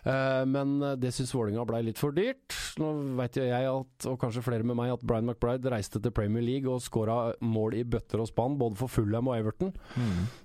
Uh, 0.05 0.43
men 0.49 0.77
eh, 0.81 0.95
det 1.01 1.11
syns 1.15 1.33
Vålerenga 1.35 1.65
blei 1.67 1.81
litt 1.87 2.01
for 2.01 2.15
dyrt. 2.15 2.55
Nå 2.81 2.91
veit 3.19 3.39
jo 3.39 3.45
jeg, 3.47 3.69
at, 3.71 4.07
og 4.11 4.19
kanskje 4.21 4.43
flere 4.45 4.67
med 4.67 4.77
meg, 4.79 4.93
at 4.95 5.05
Brian 5.05 5.27
McBride 5.27 5.71
reiste 5.71 6.01
til 6.03 6.13
Premier 6.15 6.43
League 6.45 6.71
og 6.71 6.83
skåra 6.83 7.35
mål 7.43 7.79
i 7.79 7.83
bøtter 7.87 8.23
og 8.23 8.29
spann, 8.31 8.57
både 8.59 8.79
for 8.79 8.91
Fulham 8.91 9.31
og 9.31 9.37
Everton. 9.37 9.73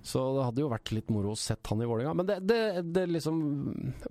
Så 0.02 0.22
det 0.36 0.46
hadde 0.48 0.64
jo 0.64 0.70
vært 0.72 0.92
litt 0.94 1.10
moro 1.12 1.34
å 1.34 1.38
sett 1.38 1.66
han 1.70 1.82
i 1.82 1.88
Vålerenga. 1.88 2.14
Men 2.20 2.28
det, 2.28 2.38
det, 2.46 2.60
det 2.94 3.06
liksom 3.10 3.40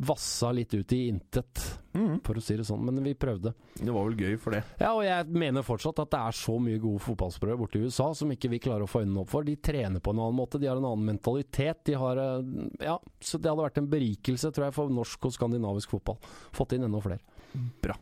vassa 0.06 0.52
litt 0.56 0.74
ut 0.76 0.94
i 0.96 1.02
intet, 1.10 1.64
mm. 1.94 2.20
for 2.26 2.40
å 2.40 2.44
si 2.44 2.58
det 2.60 2.68
sånn. 2.68 2.84
Men 2.86 3.02
vi 3.06 3.16
prøvde. 3.20 3.54
Det 3.80 3.94
var 3.96 4.08
vel 4.08 4.20
gøy 4.20 4.38
for 4.42 4.56
det. 4.56 4.64
Ja, 4.82 4.94
og 4.94 5.04
jeg 5.06 5.30
mener 5.32 5.66
fortsatt 5.66 6.02
at 6.04 6.12
det 6.14 6.22
er 6.22 6.38
så 6.40 6.58
mye 6.62 6.82
gode 6.82 7.04
fotball 7.04 7.19
fotballsprø 7.20 7.58
borte 7.60 7.80
i 7.80 7.86
USA 7.86 8.10
som 8.16 8.32
ikke 8.32 8.50
vi 8.54 8.60
klarer 8.64 8.86
å 8.86 8.90
få 8.90 9.04
øynene 9.04 9.22
opp 9.24 9.30
for. 9.34 9.44
De 9.44 9.56
trener 9.60 10.00
på 10.04 10.14
en 10.16 10.22
annen 10.24 10.38
måte, 10.40 10.60
de 10.60 10.68
har 10.70 10.80
en 10.80 10.88
annen 10.88 11.06
mentalitet. 11.14 11.84
De 11.86 11.94
har 12.00 12.18
eh, 12.18 12.68
Ja, 12.86 12.98
så 13.20 13.38
det 13.40 13.50
hadde 13.52 13.66
vært 13.68 13.78
en 13.82 13.90
berikelse, 13.92 14.52
tror 14.56 14.70
jeg, 14.70 14.74
for 14.78 14.90
norsk 14.94 15.26
og 15.30 15.36
skandinavisk 15.36 15.90
fotball. 15.98 16.18
Fått 16.56 16.74
inn 16.78 16.84
enda 16.88 17.02
flere. 17.04 17.20
Bra. 17.84 17.98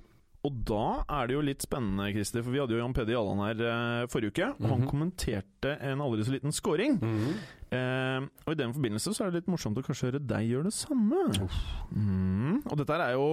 Og 0.46 0.54
da 0.70 1.04
er 1.12 1.28
det 1.28 1.34
jo 1.36 1.42
litt 1.44 1.64
spennende, 1.66 2.12
Christer, 2.14 2.44
for 2.46 2.54
vi 2.54 2.60
hadde 2.62 2.76
jo 2.76 2.80
Jan 2.80 2.94
Peder 2.96 3.16
Jalland 3.18 3.42
her 3.44 3.64
eh, 3.68 4.08
forrige 4.08 4.32
uke, 4.36 4.50
og 4.62 4.68
han 4.70 4.82
Mhm. 4.86 4.90
kommenterte 4.92 5.74
en 5.82 6.00
aldri 6.06 6.24
så 6.24 6.32
liten 6.38 6.54
scoring. 6.54 7.00
Mhm. 7.02 7.34
Eh, 7.68 8.22
og 8.48 8.54
i 8.54 8.56
den 8.56 8.72
forbindelse 8.72 9.12
så 9.12 9.26
er 9.26 9.32
det 9.32 9.42
litt 9.42 9.50
morsomt 9.52 9.76
å 9.76 9.84
kanskje 9.84 10.08
høre 10.08 10.22
deg 10.24 10.46
gjøre 10.48 10.70
det 10.70 10.74
samme. 10.78 11.20
Mm. 11.92 12.62
Og 12.64 12.78
dette 12.80 12.94
her 12.96 13.04
er 13.10 13.16
jo 13.18 13.26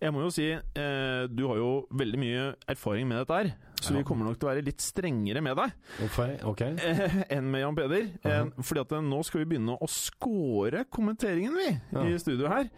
Jeg 0.00 0.12
må 0.14 0.22
jo 0.24 0.30
si, 0.32 0.46
eh, 0.52 1.26
du 1.28 1.42
har 1.50 1.58
jo 1.60 1.70
veldig 1.92 2.20
mye 2.22 2.46
erfaring 2.72 3.06
med 3.08 3.18
dette 3.22 3.36
her, 3.36 3.50
så 3.82 3.92
Ja. 3.92 3.98
vi 3.98 4.04
kommer 4.08 4.24
nok 4.24 4.38
til 4.38 4.48
å 4.48 4.52
være 4.54 4.64
litt 4.64 4.80
strengere 4.80 5.42
med 5.42 5.56
deg 5.56 5.72
okay. 6.06 6.38
Okay. 6.42 6.72
eh, 6.80 7.24
enn 7.36 7.50
med 7.50 7.60
Jan 7.60 7.76
Peder. 7.76 8.08
Mhm. 8.24 8.52
fordi 8.62 8.80
at 8.80 8.88
nå 9.02 9.22
skal 9.24 9.44
vi 9.44 9.50
begynne 9.56 9.76
å 9.78 9.88
score 9.88 10.84
kommenteringen, 10.90 11.52
vi, 11.54 11.80
Ja. 11.92 12.02
i 12.06 12.18
studio 12.18 12.48
her. 12.48 12.70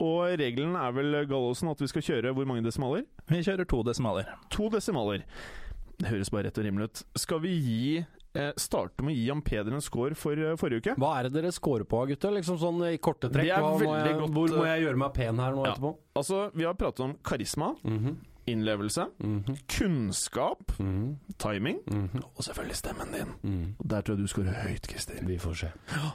Og 0.00 0.38
regelen 0.38 0.74
er 0.76 0.92
vel, 0.92 1.26
Gallosen, 1.26 1.70
at 1.70 1.78
vi 1.78 1.86
skal 1.86 2.02
kjøre 2.02 2.34
hvor 2.34 2.46
mange 2.46 2.62
desimaler? 2.62 3.04
Vi 3.28 3.42
kjører 3.42 3.66
to 3.68 3.82
desimaler. 3.82 4.26
To 4.50 4.68
desimaler. 4.68 5.22
Det 5.98 6.08
høres 6.08 6.30
bare 6.30 6.44
rett 6.48 6.58
og 6.58 6.64
rimelig 6.64 6.84
ut. 6.84 7.02
Skal 7.16 7.38
vi 7.40 7.48
gi 7.60 8.06
eh, 8.34 8.50
starte 8.56 9.02
med 9.04 9.12
å 9.12 9.16
gi 9.16 9.26
Jan 9.28 9.42
Peder 9.46 9.72
en 9.76 9.84
score 9.84 10.16
for 10.18 10.38
eh, 10.38 10.56
forrige 10.60 10.82
uke? 10.82 10.94
Hva 11.00 11.12
er 11.18 11.28
det 11.28 11.36
dere 11.40 11.52
scorer 11.54 11.84
på, 11.88 12.02
gutter? 12.10 12.34
Liksom 12.38 12.58
sånn 12.60 12.82
i 12.88 12.98
korte 13.02 13.30
trekk. 13.30 13.46
Det 13.46 13.54
er 13.54 13.62
Hva 13.64 13.70
må 13.74 13.78
veldig 13.84 14.10
jeg, 14.12 14.18
godt, 14.20 14.34
hvor 14.36 14.56
må 14.56 14.64
eh, 14.66 14.72
jeg 14.74 14.84
gjøre 14.86 15.00
meg 15.04 15.14
pen 15.16 15.40
her 15.44 15.56
nå 15.56 15.64
ja. 15.66 15.72
etterpå? 15.72 15.94
Altså, 16.20 16.42
Vi 16.54 16.68
har 16.68 16.74
pratet 16.80 17.06
om 17.06 17.16
karisma, 17.24 17.72
Mhm, 17.84 18.16
innlevelse, 18.50 19.04
mhm, 19.22 19.56
kunnskap, 19.70 20.72
mhm, 20.82 21.12
timing 21.38 21.78
og 22.24 22.42
selvfølgelig 22.42 22.76
stemmen 22.80 23.12
din. 23.14 23.34
Og 23.78 23.86
Der 23.86 24.02
tror 24.02 24.16
jeg 24.16 24.24
du 24.24 24.32
scorer 24.32 24.56
høyt, 24.64 24.88
Christer. 24.90 25.20
Vi 25.26 25.38
får 25.38 25.54
se. 25.64 25.72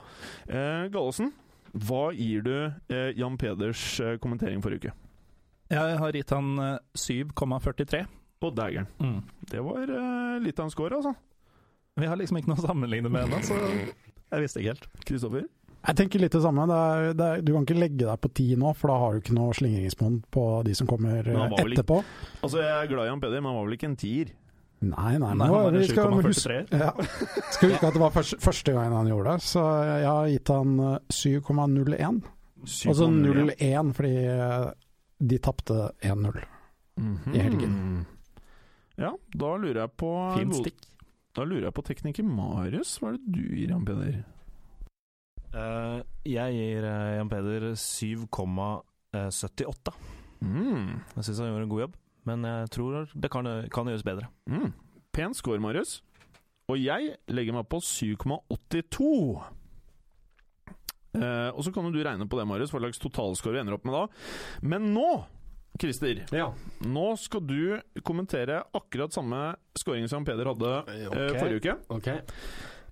Eh, 0.48 0.88
Gallosen, 0.92 1.34
hva 1.74 2.12
gir 2.16 2.42
du 2.44 2.54
eh, 2.90 3.12
Jan 3.20 3.38
Peders 3.38 4.00
eh, 4.00 4.18
kommentering 4.24 4.62
forrige 4.64 4.88
uke? 4.88 4.94
Jeg 5.70 5.98
har 6.00 6.16
gitt 6.16 6.30
han 6.32 6.54
eh, 6.64 6.78
7,43. 6.96 8.06
På 8.40 8.52
daggeren. 8.54 8.86
Mm. 9.02 9.22
Det 9.50 9.62
var 9.66 9.90
eh, 9.90 10.40
litt 10.44 10.60
av 10.60 10.68
en 10.68 10.72
score, 10.72 10.96
altså. 11.00 11.16
Vi 11.98 12.06
har 12.10 12.20
liksom 12.20 12.38
ikke 12.40 12.52
noe 12.52 12.60
å 12.62 12.66
sammenligne 12.68 13.10
med 13.10 13.26
ennå, 13.28 13.40
så 13.48 13.58
jeg 13.58 14.44
visste 14.44 14.62
ikke 14.62 14.74
helt. 14.76 14.88
Kristoffer? 15.08 15.46
Jeg 15.88 15.96
tenker 15.96 16.20
litt 16.20 16.34
det 16.36 16.42
samme. 16.44 16.66
Det 16.68 16.78
er, 16.78 17.14
det 17.16 17.28
er, 17.28 17.42
du 17.48 17.52
kan 17.56 17.64
ikke 17.68 17.78
legge 17.80 18.04
deg 18.04 18.20
på 18.22 18.32
ti 18.36 18.48
nå, 18.60 18.74
for 18.76 18.92
da 18.92 18.98
har 19.02 19.14
du 19.16 19.22
ikke 19.22 19.36
noe 19.38 19.54
slingringsmonn 19.56 20.18
på 20.36 20.44
de 20.68 20.74
som 20.76 20.90
kommer 20.90 21.22
han 21.24 21.38
eh, 21.48 21.54
vel 21.56 21.72
ikke- 21.72 21.80
etterpå. 21.80 22.00
Altså, 22.44 22.60
Jeg 22.66 22.74
er 22.84 22.90
glad 22.92 23.06
i 23.06 23.10
Jan 23.12 23.22
Peder, 23.24 23.42
men 23.42 23.50
han 23.54 23.58
var 23.62 23.66
vel 23.70 23.78
ikke 23.78 23.90
en 23.92 23.96
tier? 24.02 24.34
Nei, 24.82 25.14
nei, 25.18 25.32
Nei, 25.34 25.48
han 25.50 25.74
vi 25.74 25.88
skal 25.90 26.12
huske, 26.14 26.58
7,43. 26.70 26.82
ja. 26.84 26.92
skal 27.56 27.72
huske 27.72 27.88
at 27.88 27.96
det 27.96 28.02
var 28.04 28.12
første, 28.14 28.38
første 28.44 28.74
gangen 28.76 28.94
han 28.94 29.08
gjorde 29.10 29.32
det, 29.38 29.46
så 29.48 29.64
jeg 29.88 30.06
har 30.12 30.28
gitt 30.36 30.52
han 30.54 30.76
eh, 30.80 31.00
7,01. 31.18 32.20
Altså 32.92 33.08
0,1 33.14 33.90
fordi 33.98 34.14
eh, 34.28 34.68
de 35.32 35.40
tapte 35.48 35.80
1-0. 36.06 36.44
Mhm. 36.98 37.34
i 37.34 37.40
helgen. 37.42 37.74
Ja, 38.98 39.12
da 39.38 39.50
lurer 39.62 39.84
jeg 39.84 39.92
på 40.02 40.12
Fint 40.36 40.56
stikk. 40.58 40.86
Da 41.38 41.46
lurer 41.46 41.68
jeg 41.68 41.76
på 41.78 41.84
tekniker 41.86 42.26
Marius. 42.26 42.96
Hva 42.98 43.12
er 43.12 43.20
det 43.20 43.34
du 43.36 43.44
gir 43.54 43.70
Jan 43.70 43.84
Peder? 43.86 44.16
Uh, 45.54 46.02
jeg 46.26 46.56
gir 46.58 46.82
uh, 46.88 47.14
Jan 47.20 47.30
Peder 47.30 47.68
7,78. 47.78 49.94
Mm. 50.42 50.98
Jeg 51.14 51.24
syns 51.28 51.40
han 51.44 51.52
gjorde 51.52 51.66
en 51.68 51.76
god 51.76 51.84
jobb, 51.84 51.94
men 52.30 52.40
jeg 52.50 52.72
tror 52.74 52.90
det 53.14 53.30
kan, 53.34 53.44
kan 53.74 53.90
gjøres 53.90 54.06
bedre. 54.06 54.26
Mm. 54.50 54.72
Pen 55.14 55.34
score, 55.38 55.62
Marius. 55.62 55.92
Og 56.68 56.76
jeg 56.82 57.16
legger 57.30 57.54
meg 57.56 57.70
på 57.70 57.78
7,82. 57.86 59.38
Uh, 61.18 61.50
og 61.54 61.64
så 61.64 61.72
kan 61.74 61.86
jo 61.86 61.94
du 61.94 62.02
regne 62.02 62.30
på 62.30 62.38
det, 62.42 62.50
Marius, 62.50 62.72
hva 62.74 62.82
slags 62.82 63.02
totalscore 63.02 63.56
vi 63.56 63.62
ender 63.62 63.78
opp 63.78 63.86
med 63.88 63.96
da. 63.96 64.04
Men 64.74 64.82
nå, 64.98 65.12
Christer, 65.78 66.26
Ja. 66.32 66.54
nå 66.86 67.08
skal 67.18 67.42
du 67.48 67.80
kommentere 68.04 68.64
akkurat 68.74 69.14
samme 69.14 69.56
scoring 69.78 70.08
som 70.10 70.26
Peder 70.26 70.46
hadde 70.52 70.72
okay. 70.84 71.08
Ok. 71.08 71.40
forrige 71.40 71.58
uke. 71.62 71.76
Ok. 71.90 72.08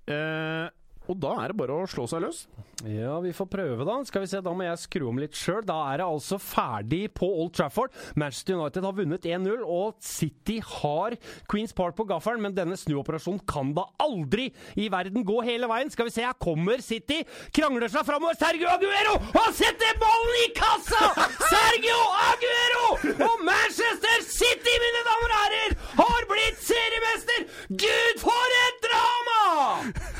Eh, 0.08 0.70
og 1.08 1.20
da 1.22 1.36
er 1.44 1.52
det 1.52 1.60
bare 1.60 1.76
å 1.84 1.90
slå 1.90 2.08
seg 2.10 2.24
løs. 2.26 2.46
Ja, 2.86 3.16
vi 3.24 3.32
får 3.34 3.48
prøve, 3.50 3.86
da. 3.88 3.96
Skal 4.06 4.26
vi 4.26 4.28
se, 4.30 4.42
Da 4.44 4.52
må 4.54 4.66
jeg 4.66 4.78
skru 4.82 5.06
om 5.10 5.20
litt 5.22 5.34
sjøl. 5.38 5.64
Da 5.66 5.78
er 5.94 6.02
det 6.02 6.06
altså 6.06 6.38
ferdig 6.42 7.08
på 7.16 7.26
Old 7.42 7.54
Trafford. 7.56 7.94
Manchester 8.20 8.58
United 8.60 8.84
har 8.86 8.96
vunnet 8.98 9.26
1-0, 9.26 9.64
og 9.64 9.96
City 10.04 10.60
har 10.60 11.16
Queens 11.50 11.74
Park 11.74 11.96
på 11.98 12.06
gaffelen, 12.10 12.44
men 12.44 12.56
denne 12.58 12.78
snuoperasjonen 12.78 13.42
kan 13.50 13.72
da 13.78 13.88
aldri 14.04 14.50
i 14.76 14.90
verden 14.92 15.26
gå 15.26 15.40
hele 15.48 15.70
veien. 15.72 15.90
Skal 15.94 16.10
vi 16.10 16.16
se, 16.18 16.26
her 16.28 16.36
kommer 16.42 16.84
City. 16.84 17.22
Krangler 17.56 17.90
seg 17.92 18.06
framover. 18.08 18.38
Sergio 18.40 18.70
Aguero! 18.76 19.16
Han 19.38 19.56
setter 19.56 19.98
ballen 20.02 20.42
i 20.44 20.50
kassa! 20.60 21.14
Sergio 21.48 22.02
Aguero! 22.28 22.86
Og 23.30 23.46
Manchester 23.48 24.28
City, 24.28 24.76
mine 24.84 25.06
damer 25.08 25.32
og 25.32 25.40
herrer, 25.46 25.80
har 26.02 26.30
blitt 26.30 26.62
seriemester! 26.66 27.48
Gud, 27.72 28.22
for 28.22 28.60
et 28.66 28.86
drama! 28.90 30.14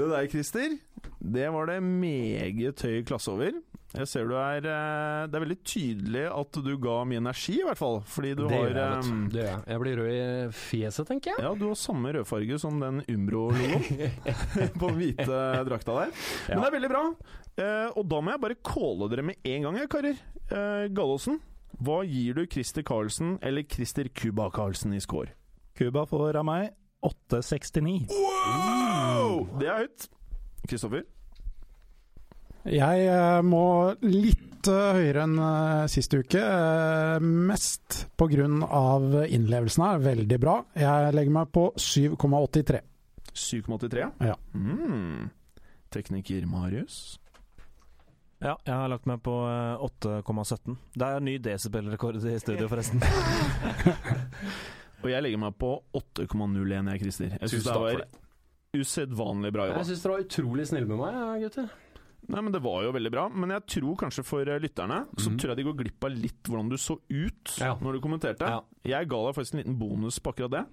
Det 0.00 0.08
der, 0.08 0.28
Christer, 0.32 0.78
det 1.20 1.48
var 1.52 1.68
det 1.68 1.82
meget 1.84 2.86
høy 2.86 3.02
klasse 3.04 3.32
over. 3.32 3.58
Jeg 3.90 4.06
ser 4.06 4.28
du 4.30 4.36
er 4.38 4.62
eh, 4.70 5.24
Det 5.26 5.34
er 5.34 5.42
veldig 5.42 5.56
tydelig 5.66 6.22
at 6.30 6.58
du 6.62 6.70
ga 6.78 7.00
mye 7.10 7.18
energi, 7.20 7.56
i 7.58 7.66
hvert 7.66 7.80
fall. 7.80 7.98
Fordi 8.06 8.30
du 8.38 8.44
Det 8.46 8.54
har 8.54 8.70
jeg, 8.70 8.78
eh. 8.78 9.10
Det 9.32 9.40
gjør 9.40 9.48
jeg. 9.48 9.62
Jeg 9.72 9.82
blir 9.82 10.00
rød 10.00 10.12
i 10.14 10.22
fjeset, 10.60 11.08
tenker 11.10 11.32
jeg. 11.32 11.44
Ja, 11.44 11.52
du 11.58 11.66
har 11.66 11.78
samme 11.78 12.14
rødfarge 12.14 12.60
som 12.62 12.78
den 12.80 13.02
Umbro-logoen 13.10 14.72
på 14.80 14.92
den 14.92 14.98
hvite 15.00 15.42
drakta 15.68 15.98
der. 15.98 16.16
Men 16.48 16.62
det 16.62 16.70
er 16.70 16.76
veldig 16.78 16.92
bra. 16.94 17.04
Uh, 17.60 17.88
og 17.98 18.04
da 18.08 18.20
må 18.22 18.32
jeg 18.32 18.44
bare 18.46 18.60
calle 18.64 19.10
dere 19.12 19.26
med 19.26 19.50
en 19.52 19.66
gang, 19.66 19.80
jeg, 19.82 19.90
karer. 19.92 20.22
Uh, 20.48 20.86
Gallåsen, 20.94 21.40
hva 21.82 22.00
gir 22.06 22.38
du 22.38 22.46
Christer 22.46 22.86
Carlsen, 22.86 23.36
eller 23.42 23.66
Christer 23.68 24.08
Cuba 24.14 24.48
Carlsen, 24.54 24.94
i 24.96 25.02
score? 25.02 25.34
Cuba 25.76 26.06
får 26.08 26.38
av 26.40 26.46
meg 26.46 26.70
8,69. 27.06 28.10
Wow! 28.12 29.46
Det 29.60 29.68
er 29.68 29.82
høyt. 29.84 30.06
Kristoffer? 30.68 31.04
Jeg 32.68 33.06
eh, 33.08 33.40
må 33.46 33.64
litt 34.04 34.68
eh, 34.68 34.98
høyere 34.98 35.24
enn 35.24 35.38
eh, 35.40 35.86
sist 35.88 36.12
uke. 36.12 36.42
mest 37.24 38.02
pga. 38.20 38.48
innlevelsen 39.24 39.86
her. 39.86 40.04
Veldig 40.04 40.38
bra. 40.42 40.58
Jeg 40.76 41.14
legger 41.16 41.36
meg 41.38 41.52
på 41.56 41.70
7,83. 41.76 42.82
7,83? 43.32 44.10
Ja. 44.28 44.36
Mm. 44.54 45.30
Tekniker 45.90 46.46
Marius? 46.46 47.18
Ja, 48.40 48.54
jeg 48.64 48.72
har 48.72 48.88
lagt 48.88 49.08
meg 49.08 49.20
på 49.24 49.34
eh, 49.44 49.82
8,17. 49.84 50.76
Det 50.96 51.08
er 51.08 51.24
ny 51.24 51.34
desibelrekord 51.44 52.20
i 52.24 52.38
studio, 52.40 52.68
forresten. 52.72 53.02
Og 55.02 55.08
jeg 55.10 55.22
legger 55.24 55.38
meg 55.40 55.54
på 55.58 55.74
8,01, 55.96 56.90
jeg, 56.92 57.00
Christer. 57.00 57.38
Jeg 57.40 57.48
syns 57.54 57.64
det 57.64 57.76
var 57.80 58.02
usedvanlig 58.76 59.52
bra 59.54 59.68
jobba. 59.70 59.78
Jeg 59.82 59.88
syns 59.92 60.02
dere 60.04 60.12
var 60.18 60.26
utrolig 60.26 60.66
snille 60.70 60.86
med 60.90 61.00
meg, 61.00 61.46
gutter. 61.46 61.70
Nei, 62.30 62.40
men 62.46 62.52
Det 62.52 62.60
var 62.62 62.82
jo 62.84 62.92
veldig 62.94 63.10
bra, 63.10 63.22
men 63.32 63.50
jeg 63.50 63.64
tror 63.66 63.96
kanskje 63.98 64.22
for 64.22 64.46
eh, 64.46 64.58
lytterne 64.62 65.00
så 65.18 65.30
Mhm. 65.32 65.38
tror 65.40 65.48
jeg 65.50 65.56
de 65.56 65.64
går 65.64 65.76
glipp 65.80 66.04
av 66.04 66.10
litt 66.12 66.42
hvordan 66.44 66.68
du 66.70 66.76
så 66.76 66.98
ut 67.10 67.56
Ja. 67.58 67.74
når 67.80 67.92
du 67.94 68.00
kommenterte. 68.00 68.40
Ja. 68.46 68.60
Jeg 68.84 69.08
ga 69.08 69.16
deg 69.26 69.34
faktisk 69.34 69.54
en 69.54 69.60
liten 69.64 69.78
bonus 69.80 70.18
på 70.20 70.32
akkurat 70.32 70.50
det. 70.50 70.64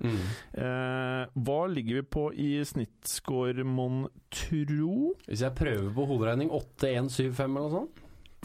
Eh, 0.53 1.25
hva 1.33 1.67
ligger 1.73 1.95
vi 1.95 2.01
på 2.03 2.31
i 2.35 2.61
snittscore, 2.63 3.63
mon 3.65 4.07
tro? 4.29 5.15
Hvis 5.27 5.39
jeg 5.41 5.55
prøver 5.55 5.93
på 5.95 6.05
hoderegning 6.07 6.51
8175 6.51 7.39
eller 7.57 7.69
noe 7.69 7.71
sånt 7.71 7.89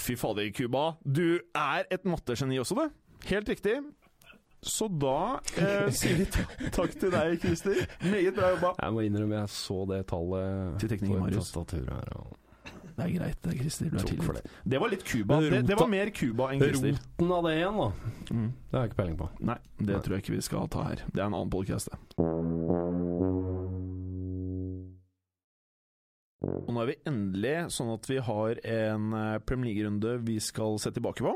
Fy 0.01 0.15
fader, 0.17 0.51
Cuba. 0.53 0.97
Du 1.05 1.39
er 1.55 1.85
et 1.91 2.03
mattegeni 2.05 2.57
også, 2.59 2.75
du. 2.77 2.91
Helt 3.29 3.47
riktig. 3.47 3.85
Så 4.62 4.87
da 4.88 5.40
eh, 5.59 5.88
sier 5.99 6.21
vi 6.21 6.26
takk 6.71 6.92
til 7.00 7.11
deg, 7.11 7.35
Christer. 7.42 7.81
Meget 8.07 8.37
bra 8.37 8.52
jobba. 8.54 8.71
Jeg 8.78 8.95
må 8.95 9.02
innrømme 9.09 9.40
jeg 9.40 9.50
så 9.57 9.81
det 9.90 10.04
tallet 10.12 10.78
Til 10.83 10.92
tekniker 10.95 11.19
Marius. 11.25 11.50
her. 11.50 12.12
Og 12.21 12.37
Det 12.92 13.07
er 13.09 13.12
greit, 13.16 13.40
det, 13.42 13.57
Christer. 13.59 13.90
Du 13.90 13.97
er 13.99 14.07
tilgitt. 14.07 14.38
det. 14.38 14.54
Det 14.75 14.81
var 14.85 14.92
litt 14.92 15.02
Cuba. 15.09 15.40
Det, 15.42 15.62
det 15.66 15.78
var 15.81 15.90
mer 15.90 16.12
Cuba 16.14 16.52
enn 16.54 16.62
Christer. 16.62 16.95
Roten 16.95 17.33
av 17.38 17.49
det 17.49 17.57
igjen, 17.59 17.81
da. 17.83 17.90
Mm. 18.31 18.47
Det 18.71 18.78
har 18.78 18.85
jeg 18.87 18.92
ikke 18.92 19.00
peiling 19.02 19.19
på. 19.25 19.31
Nei, 19.50 19.59
det 19.83 19.88
Nei. 19.97 20.02
tror 20.07 20.14
jeg 20.19 20.25
ikke 20.26 20.37
vi 20.37 20.45
skal 20.47 20.71
ta 20.76 20.87
her. 20.92 21.04
Det 21.11 21.19
er 21.19 21.26
en 21.26 21.38
annen 21.40 21.50
podcast, 21.52 21.90
det. 21.90 21.99
Og 26.42 26.73
nå 26.75 26.83
er 26.83 26.90
vi 26.90 26.97
endelig 27.07 27.57
sånn 27.75 27.90
at 27.95 28.07
vi 28.11 28.19
har 28.26 28.59
en 28.66 29.12
eh, 29.14 29.37
Premier 29.47 29.71
League-runde 29.73 30.16
vi 30.26 30.38
skal 30.42 30.78
se 30.83 30.90
tilbake 30.95 31.23
på. 31.26 31.35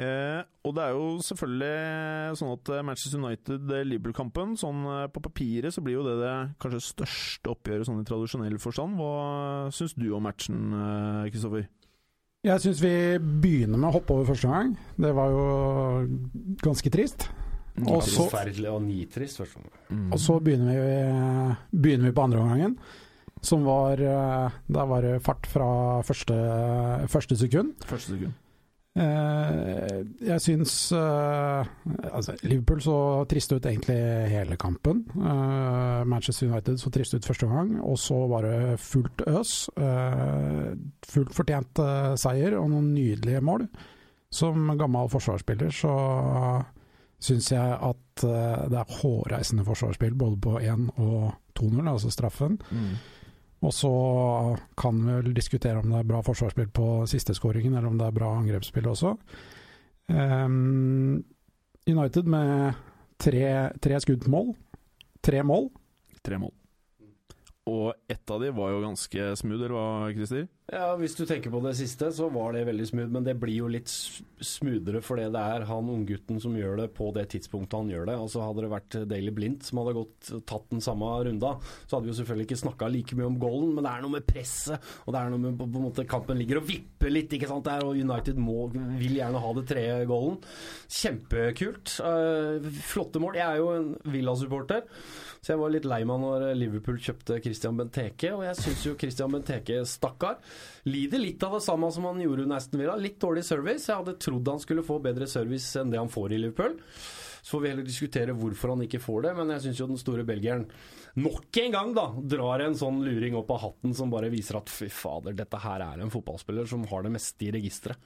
Eh, 0.00 0.40
og 0.64 0.76
det 0.76 0.84
er 0.84 0.94
jo 0.96 1.08
selvfølgelig 1.26 2.38
sånn 2.40 2.52
at 2.54 2.70
eh, 2.72 2.84
Manchester 2.86 3.20
United-Liverpool-kampen 3.20 4.54
Sånn 4.56 4.86
eh, 4.88 5.02
på 5.12 5.20
papiret 5.26 5.74
så 5.74 5.82
blir 5.84 5.98
jo 5.98 6.04
det 6.06 6.14
det 6.22 6.36
kanskje 6.62 6.80
største 6.86 7.52
oppgjøret 7.52 7.88
sånn 7.88 8.00
i 8.00 8.06
tradisjonell 8.08 8.56
forstand. 8.62 8.96
Hva 9.00 9.68
syns 9.76 9.96
du 9.98 10.06
om 10.16 10.24
matchen, 10.24 10.70
eh, 10.72 11.28
Kristoffer? 11.34 11.66
Jeg 12.46 12.64
syns 12.64 12.80
vi 12.80 12.94
begynner 13.20 13.76
med 13.76 13.90
å 13.90 13.96
hoppe 13.98 14.16
over 14.16 14.30
første 14.30 14.48
gang. 14.48 14.72
Det 14.96 15.12
var 15.12 15.34
jo 15.34 15.44
ganske 16.64 16.92
trist. 16.94 17.28
Og 17.84 18.00
så, 18.04 18.24
Forferdelig 18.24 18.70
og 18.72 18.82
nitrist. 18.86 19.42
første. 19.42 19.60
Mm. 19.90 20.10
og 20.12 20.18
så 20.20 20.38
begynner, 20.40 20.80
vi, 20.80 21.78
begynner 21.84 22.10
vi 22.10 22.16
på 22.16 22.24
andre 22.24 22.40
omgangen, 22.40 22.74
som 23.42 23.64
var 23.64 24.00
eh, 24.00 24.56
Der 24.68 24.88
var 24.88 25.04
det 25.04 25.22
fart 25.24 25.46
fra 25.48 26.00
første, 26.04 26.34
første 27.08 27.36
sekund. 27.36 27.74
Første 27.84 28.16
sekund. 28.16 28.32
Eh, 28.98 29.98
jeg 30.26 30.42
syns 30.42 30.72
eh, 30.98 31.68
altså 32.10 32.34
Liverpool 32.42 32.80
så 32.82 32.96
trist 33.30 33.52
ut 33.54 33.68
egentlig 33.70 33.98
hele 34.32 34.58
kampen. 34.58 35.04
Eh, 35.14 36.00
Manchester 36.10 36.50
United 36.50 36.80
så 36.80 36.90
trist 36.90 37.14
ut 37.14 37.28
første 37.28 37.46
gang, 37.50 37.76
og 37.86 37.98
så 38.02 38.18
var 38.30 38.48
det 38.48 38.80
fullt 38.82 39.22
øs. 39.30 39.54
Fullt 41.10 41.36
fortjent 41.36 41.82
seier 42.20 42.58
og 42.58 42.70
noen 42.72 42.92
nydelige 42.96 43.44
mål. 43.46 43.68
Som 44.30 44.68
gammel 44.78 45.10
forsvarsspiller 45.10 45.72
så 45.74 45.94
syns 47.20 47.50
jeg 47.52 47.78
at 47.82 48.22
det 48.22 48.78
er 48.78 48.98
hårreisende 49.00 49.64
forsvarsspill 49.66 50.14
både 50.18 50.38
på 50.40 50.52
1 50.60 50.86
og 51.02 51.32
2-0, 51.58 51.88
altså 51.90 52.12
straffen. 52.14 52.60
Mm. 52.70 52.94
Og 53.60 53.74
så 53.76 53.90
kan 54.80 55.02
vi 55.04 55.16
vel 55.18 55.34
diskutere 55.36 55.82
om 55.82 55.90
det 55.92 55.98
er 56.00 56.08
bra 56.08 56.22
forsvarsspill 56.24 56.70
på 56.72 56.86
siste 57.10 57.34
skåringen, 57.36 57.74
eller 57.74 57.90
om 57.90 57.98
det 58.00 58.06
er 58.06 58.16
bra 58.16 58.30
angrepsspill 58.38 58.88
også. 58.88 59.12
Um, 60.08 61.20
United 61.86 62.30
med 62.30 62.80
tre, 63.20 63.44
tre 63.82 64.00
skudd 64.00 64.24
på 64.24 64.32
mål. 64.32 64.54
Tre 65.20 65.42
mål. 65.44 65.68
Tre 66.24 66.40
mål. 66.40 66.54
Og 67.70 67.92
ett 68.08 68.32
av 68.32 68.40
de 68.40 68.50
var 68.56 68.72
jo 68.72 68.80
ganske 68.82 69.28
smooth, 69.38 69.66
eller 69.66 69.76
hva, 69.76 70.12
Christer? 70.16 70.48
Ja, 70.70 70.92
Hvis 70.94 71.16
du 71.18 71.24
tenker 71.26 71.50
på 71.50 71.58
det 71.64 71.72
siste, 71.80 72.12
så 72.14 72.28
var 72.30 72.52
det 72.54 72.62
veldig 72.68 72.84
smooth, 72.86 73.10
men 73.10 73.24
det 73.26 73.34
blir 73.42 73.56
jo 73.56 73.70
litt 73.70 73.90
smoothere 73.90 75.00
fordi 75.02 75.26
det 75.34 75.40
er 75.54 75.64
han 75.68 75.88
unggutten 75.90 76.38
som 76.40 76.54
gjør 76.54 76.78
det 76.78 76.86
på 76.94 77.08
det 77.16 77.24
tidspunktet 77.32 77.74
han 77.74 77.90
gjør 77.90 78.06
det. 78.06 78.14
Altså 78.22 78.44
hadde 78.44 78.62
det 78.62 78.70
vært 78.70 78.96
Daily 79.10 79.32
Blindt 79.34 79.66
som 79.66 79.80
hadde 79.80 79.96
gått, 79.98 80.30
tatt 80.46 80.68
den 80.70 80.84
samme 80.84 81.08
runda, 81.26 81.56
så 81.86 81.96
hadde 81.96 82.06
vi 82.06 82.12
jo 82.12 82.18
selvfølgelig 82.20 82.46
ikke 82.46 82.60
snakka 82.62 82.90
like 82.94 83.18
mye 83.18 83.30
om 83.32 83.40
goalen, 83.42 83.72
men 83.74 83.86
det 83.88 83.94
er 83.96 84.04
noe 84.04 84.14
med 84.14 84.28
presset, 84.28 84.92
og 85.02 85.16
det 85.16 85.24
er 85.24 85.34
noe 85.34 85.42
med 85.42 85.58
på, 85.58 85.66
på 85.66 85.82
en 85.82 85.88
måte 85.88 86.06
kampen 86.14 86.38
ligger 86.38 86.62
og 86.62 86.68
vipper 86.70 87.10
litt, 87.12 87.34
ikke 87.34 87.50
sant 87.50 87.66
der, 87.66 87.86
og 87.88 87.98
United 87.98 88.38
må, 88.38 88.68
vil 88.70 89.18
gjerne 89.18 89.42
ha 89.42 89.52
det 89.58 89.66
tredje 89.72 90.06
goalen. 90.10 90.38
Kjempekult. 91.00 91.96
Uh, 91.98 92.70
flotte 92.92 93.22
mål. 93.22 93.40
Jeg 93.40 93.46
er 93.48 93.58
jo 93.58 93.74
en 93.74 93.90
Villa-supporter, 94.14 94.86
så 95.40 95.54
jeg 95.54 95.60
var 95.64 95.74
litt 95.74 95.88
lei 95.88 96.02
meg 96.06 96.22
når 96.22 96.46
Liverpool 96.58 96.98
kjøpte 97.00 97.40
Christian 97.42 97.78
Benteke, 97.78 98.34
og 98.36 98.46
jeg 98.46 98.58
syns 98.60 98.86
jo 98.86 98.96
Christian 99.00 99.34
Benteke, 99.34 99.82
stakkar, 99.88 100.38
lider 100.90 101.22
litt 101.22 101.42
av 101.46 101.58
det 101.58 101.64
samme 101.64 101.90
som 101.94 102.06
han 102.08 102.20
gjorde 102.22 102.46
under 102.46 102.60
Aston 102.60 102.82
Villa. 102.82 102.98
Litt 103.00 103.20
dårlig 103.22 103.44
service. 103.46 103.88
Jeg 103.88 104.02
hadde 104.02 104.18
trodd 104.20 104.52
han 104.52 104.62
skulle 104.62 104.86
få 104.86 105.00
bedre 105.02 105.28
service 105.30 105.72
enn 105.80 105.92
det 105.92 106.00
han 106.00 106.12
får 106.12 106.36
i 106.36 106.40
Liverpool. 106.44 106.78
Så 107.40 107.56
får 107.56 107.60
vi 107.64 107.70
heller 107.72 107.86
diskutere 107.86 108.36
hvorfor 108.36 108.74
han 108.74 108.84
ikke 108.84 109.00
får 109.00 109.22
det, 109.28 109.36
men 109.38 109.54
jeg 109.54 109.64
syns 109.64 109.78
jo 109.80 109.88
den 109.88 110.00
store 110.00 110.26
belgieren 110.28 110.66
nok 111.18 111.56
en 111.56 111.72
gang 111.72 111.92
da 111.94 112.04
drar 112.22 112.62
en 112.62 112.76
sånn 112.78 113.00
luring 113.02 113.34
opp 113.38 113.50
av 113.50 113.62
hatten 113.64 113.94
som 113.96 114.12
bare 114.12 114.30
viser 114.30 114.60
at 114.60 114.70
fy 114.70 114.86
fader, 114.92 115.34
dette 115.34 115.58
her 115.58 115.82
er 115.82 116.02
en 116.02 116.12
fotballspiller 116.12 116.68
som 116.70 116.84
har 116.90 117.06
det 117.06 117.14
meste 117.16 117.48
i 117.48 117.52
registeret. 117.54 117.98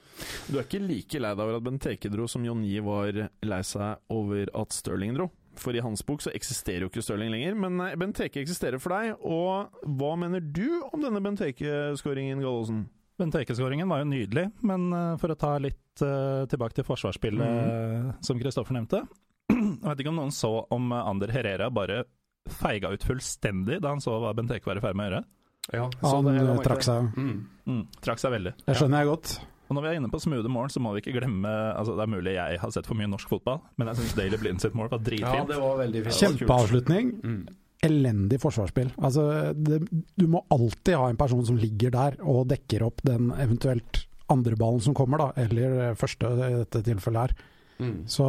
Du 0.48 0.56
er 0.56 0.64
ikke 0.64 0.80
like 0.80 1.20
lei 1.20 1.34
deg 1.34 1.44
over 1.44 1.58
at 1.58 1.66
Benteke 1.66 2.12
dro 2.12 2.28
som 2.30 2.46
Jonny 2.46 2.78
var 2.84 3.26
lei 3.44 3.62
seg 3.66 4.14
over 4.14 4.48
at 4.54 4.76
Stirling 4.76 5.16
dro. 5.18 5.28
For 5.60 5.76
i 5.76 5.82
hans 5.84 6.02
bok 6.06 6.24
så 6.24 6.32
eksisterer 6.34 6.84
jo 6.84 6.90
ikke 6.90 7.02
Stirling 7.04 7.32
lenger, 7.32 7.56
men 7.58 7.80
eh, 7.84 7.96
Benteke 8.00 8.42
eksisterer 8.42 8.82
for 8.82 8.94
deg. 8.96 9.14
Og 9.22 9.86
hva 9.98 10.12
mener 10.20 10.44
du 10.44 10.80
om 10.90 11.02
denne 11.02 11.22
Benteke-skåringen, 11.24 12.42
Gallosen? 12.44 12.84
Benteke-skåringen 13.20 13.90
var 13.90 14.02
jo 14.02 14.10
nydelig, 14.10 14.48
men 14.66 14.88
eh, 14.90 15.12
for 15.22 15.34
å 15.34 15.38
ta 15.38 15.54
litt 15.62 16.02
uh, 16.02 16.42
tilbake 16.50 16.74
til 16.74 16.86
forsvarsspillet, 16.88 17.46
mm. 17.46 18.10
som 18.26 18.40
Kristoffer 18.40 18.74
nevnte 18.74 19.04
Jeg 19.54 19.84
vet 19.84 20.02
ikke 20.02 20.10
om 20.10 20.18
noen 20.18 20.34
så 20.34 20.50
om 20.74 20.90
Ander 20.96 21.30
Herrera 21.30 21.68
bare 21.70 22.02
feiga 22.50 22.90
ut 22.92 23.04
fullstendig 23.06 23.78
da 23.80 23.94
han 23.94 24.02
så 24.04 24.18
hva 24.20 24.34
Benteke 24.36 24.68
var 24.68 24.80
i 24.80 24.84
ferd 24.84 24.98
med 24.98 25.06
å 25.06 25.10
gjøre. 25.10 25.24
Ja, 25.72 25.84
Han 26.02 26.26
det, 26.28 26.64
trakk 26.66 26.82
seg. 26.84 27.06
Mm. 27.16 27.36
Mm, 27.64 27.84
trakk 28.04 28.20
seg 28.20 28.34
veldig. 28.34 28.52
Det 28.66 28.74
skjønner 28.76 29.00
jeg 29.00 29.12
godt. 29.14 29.30
Og 29.74 29.80
når 29.80 29.88
vi 29.88 29.90
er 29.90 29.96
inne 29.98 30.08
på 30.12 30.20
smoothie 30.22 30.50
mål, 30.54 30.68
så 30.70 30.78
må 30.78 30.92
vi 30.94 31.00
ikke 31.02 31.16
glemme 31.16 31.50
altså 31.74 31.96
Det 31.98 32.04
er 32.04 32.10
mulig 32.12 32.34
jeg 32.36 32.58
har 32.62 32.70
sett 32.70 32.86
for 32.86 32.94
mye 32.94 33.10
norsk 33.10 33.32
fotball, 33.32 33.58
men 33.74 33.88
jeg 33.90 33.98
syns 33.98 34.12
Daily 34.14 34.38
Blind 34.38 34.62
sitt 34.62 34.76
mål 34.78 34.92
var 34.92 35.00
dritfint. 35.02 35.40
Ja, 35.40 35.48
det 35.48 35.56
var 35.58 35.80
veldig 35.80 36.02
fint. 36.04 36.18
Kjempeavslutning. 36.20 37.08
Mm. 37.24 37.40
Elendig 37.88 38.38
forsvarsspill. 38.44 38.92
Altså, 39.02 39.24
det, 39.58 39.80
du 39.90 40.26
må 40.30 40.44
alltid 40.54 40.94
ha 41.00 41.08
en 41.10 41.18
person 41.18 41.42
som 41.48 41.58
ligger 41.58 41.90
der 41.96 42.20
og 42.22 42.46
dekker 42.52 42.84
opp 42.86 43.02
den 43.02 43.32
eventuelt 43.34 44.04
andre 44.30 44.54
ballen 44.60 44.84
som 44.84 44.94
kommer, 44.96 45.20
da, 45.20 45.42
eller 45.42 45.98
første 45.98 46.30
i 46.30 46.54
dette 46.60 46.84
tilfellet 46.86 47.26
her. 47.26 47.34
Mm. 47.82 47.98
Så 48.14 48.28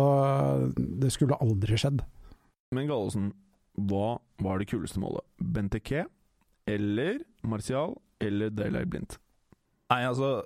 det 0.75 1.13
skulle 1.13 1.37
aldri 1.45 1.77
skjedd. 1.77 2.01
Men 2.73 2.89
Gallosen, 2.89 3.29
hva 3.85 4.15
var 4.41 4.59
det 4.59 4.71
kuleste 4.73 4.99
målet? 5.03 5.21
Benteke 5.37 6.07
eller 6.65 7.21
Martial 7.45 7.93
eller 8.17 8.49
Daylight 8.49 8.89
Blindt? 8.89 9.19
Nei, 9.93 10.01
altså 10.09 10.39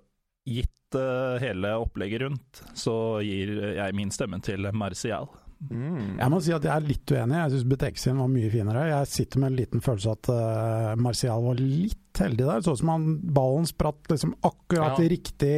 Gitt 0.50 0.98
uh, 0.98 1.38
hele 1.44 1.76
opplegget 1.84 2.26
rundt, 2.26 2.64
så 2.78 2.96
gir 3.26 3.54
jeg 3.78 3.96
min 3.98 4.12
stemme 4.14 4.42
til 4.46 4.66
Martial. 4.74 5.30
Mm. 5.60 6.16
Jeg 6.22 6.32
må 6.32 6.38
si 6.40 6.54
at 6.56 6.64
jeg 6.64 6.72
er 6.72 6.86
litt 6.88 7.12
uenig. 7.12 7.36
Jeg 7.36 7.52
syns 7.52 7.66
Beteke 7.68 8.12
var 8.16 8.30
mye 8.32 8.52
finere. 8.54 8.84
Jeg 8.94 9.10
sitter 9.12 9.42
med 9.44 9.52
en 9.52 9.58
liten 9.60 9.82
følelse 9.84 10.14
at 10.16 10.30
uh, 10.32 10.94
Martial 11.04 11.44
var 11.44 11.60
litt 11.60 12.22
heldig 12.24 12.46
der. 12.48 12.62
Så 12.64 12.74
ut 12.76 12.80
som 12.82 12.92
han 12.94 13.08
ballen 13.36 13.68
spratt 13.68 14.08
liksom 14.12 14.34
akkurat 14.40 15.00
Ja. 15.00 15.04
i 15.04 15.10
riktig 15.12 15.52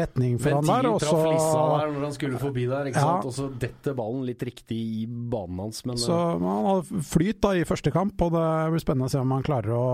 retning 0.00 0.38
for 0.42 0.54
han 0.58 0.70
der. 0.70 0.88
Og 0.90 1.02
traff 1.02 1.26
lissa 1.26 1.50
så, 1.50 1.64
der 1.80 1.92
når 1.96 2.06
han 2.06 2.14
skulle 2.16 2.42
forbi 2.42 2.66
der, 2.70 2.90
ikke 2.92 3.02
Ja. 3.02 3.08
sant? 3.08 3.26
og 3.26 3.34
så 3.34 3.48
detter 3.66 3.98
ballen 3.98 4.22
litt 4.30 4.46
riktig 4.46 4.78
i 5.02 5.06
banen 5.06 5.64
hans. 5.66 5.82
Men 5.84 5.98
så 5.98 6.20
han 6.38 6.46
hadde 6.70 7.02
flyt 7.10 7.42
da 7.42 7.54
i 7.58 7.66
første 7.66 7.90
kamp, 7.94 8.22
og 8.22 8.32
det 8.38 8.46
blir 8.70 8.84
spennende 8.86 9.10
å 9.10 9.14
se 9.16 9.18
om 9.22 9.34
han 9.34 9.46
klarer 9.46 9.74
å 9.74 9.88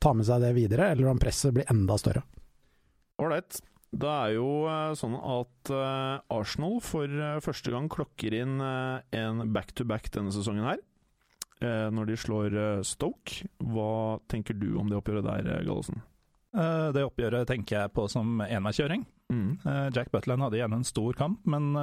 ta 0.00 0.12
med 0.16 0.28
seg 0.28 0.44
det 0.44 0.54
videre, 0.56 0.92
eller 0.92 1.08
om 1.08 1.18
presset 1.20 1.56
blir 1.56 1.68
enda 1.72 1.96
større. 2.00 2.22
Ålreit. 3.20 3.60
Det 3.90 4.10
er 4.10 4.36
jo 4.36 4.50
eh, 4.70 4.92
sånn 4.98 5.16
at 5.18 5.72
eh, 5.74 6.36
Arsenal 6.36 6.78
for 6.84 7.10
eh, 7.10 7.40
første 7.42 7.72
gang 7.74 7.88
klokker 7.90 8.36
inn 8.38 8.60
en 8.62 9.42
back-to-back 9.54 10.12
denne 10.14 10.34
sesongen 10.34 10.68
her. 10.68 10.86
Når 11.60 12.06
de 12.08 12.14
slår 12.16 12.54
Stoke. 12.88 13.44
Hva 13.60 14.16
tenker 14.32 14.56
du 14.56 14.78
om 14.80 14.88
det 14.88 14.96
oppgjøret 14.96 15.26
der, 15.26 15.58
Gallosen? 15.66 15.98
Det 16.56 17.02
oppgjøret 17.04 17.50
tenker 17.50 17.82
jeg 17.82 17.92
på 17.92 18.06
som 18.08 18.40
enveiskjøring. 18.40 19.02
Mm. 19.28 19.50
Jack 19.92 20.08
Butland 20.08 20.40
hadde 20.40 20.56
igjen 20.56 20.78
en 20.78 20.88
stor 20.88 21.18
kamp, 21.18 21.44
men 21.44 21.76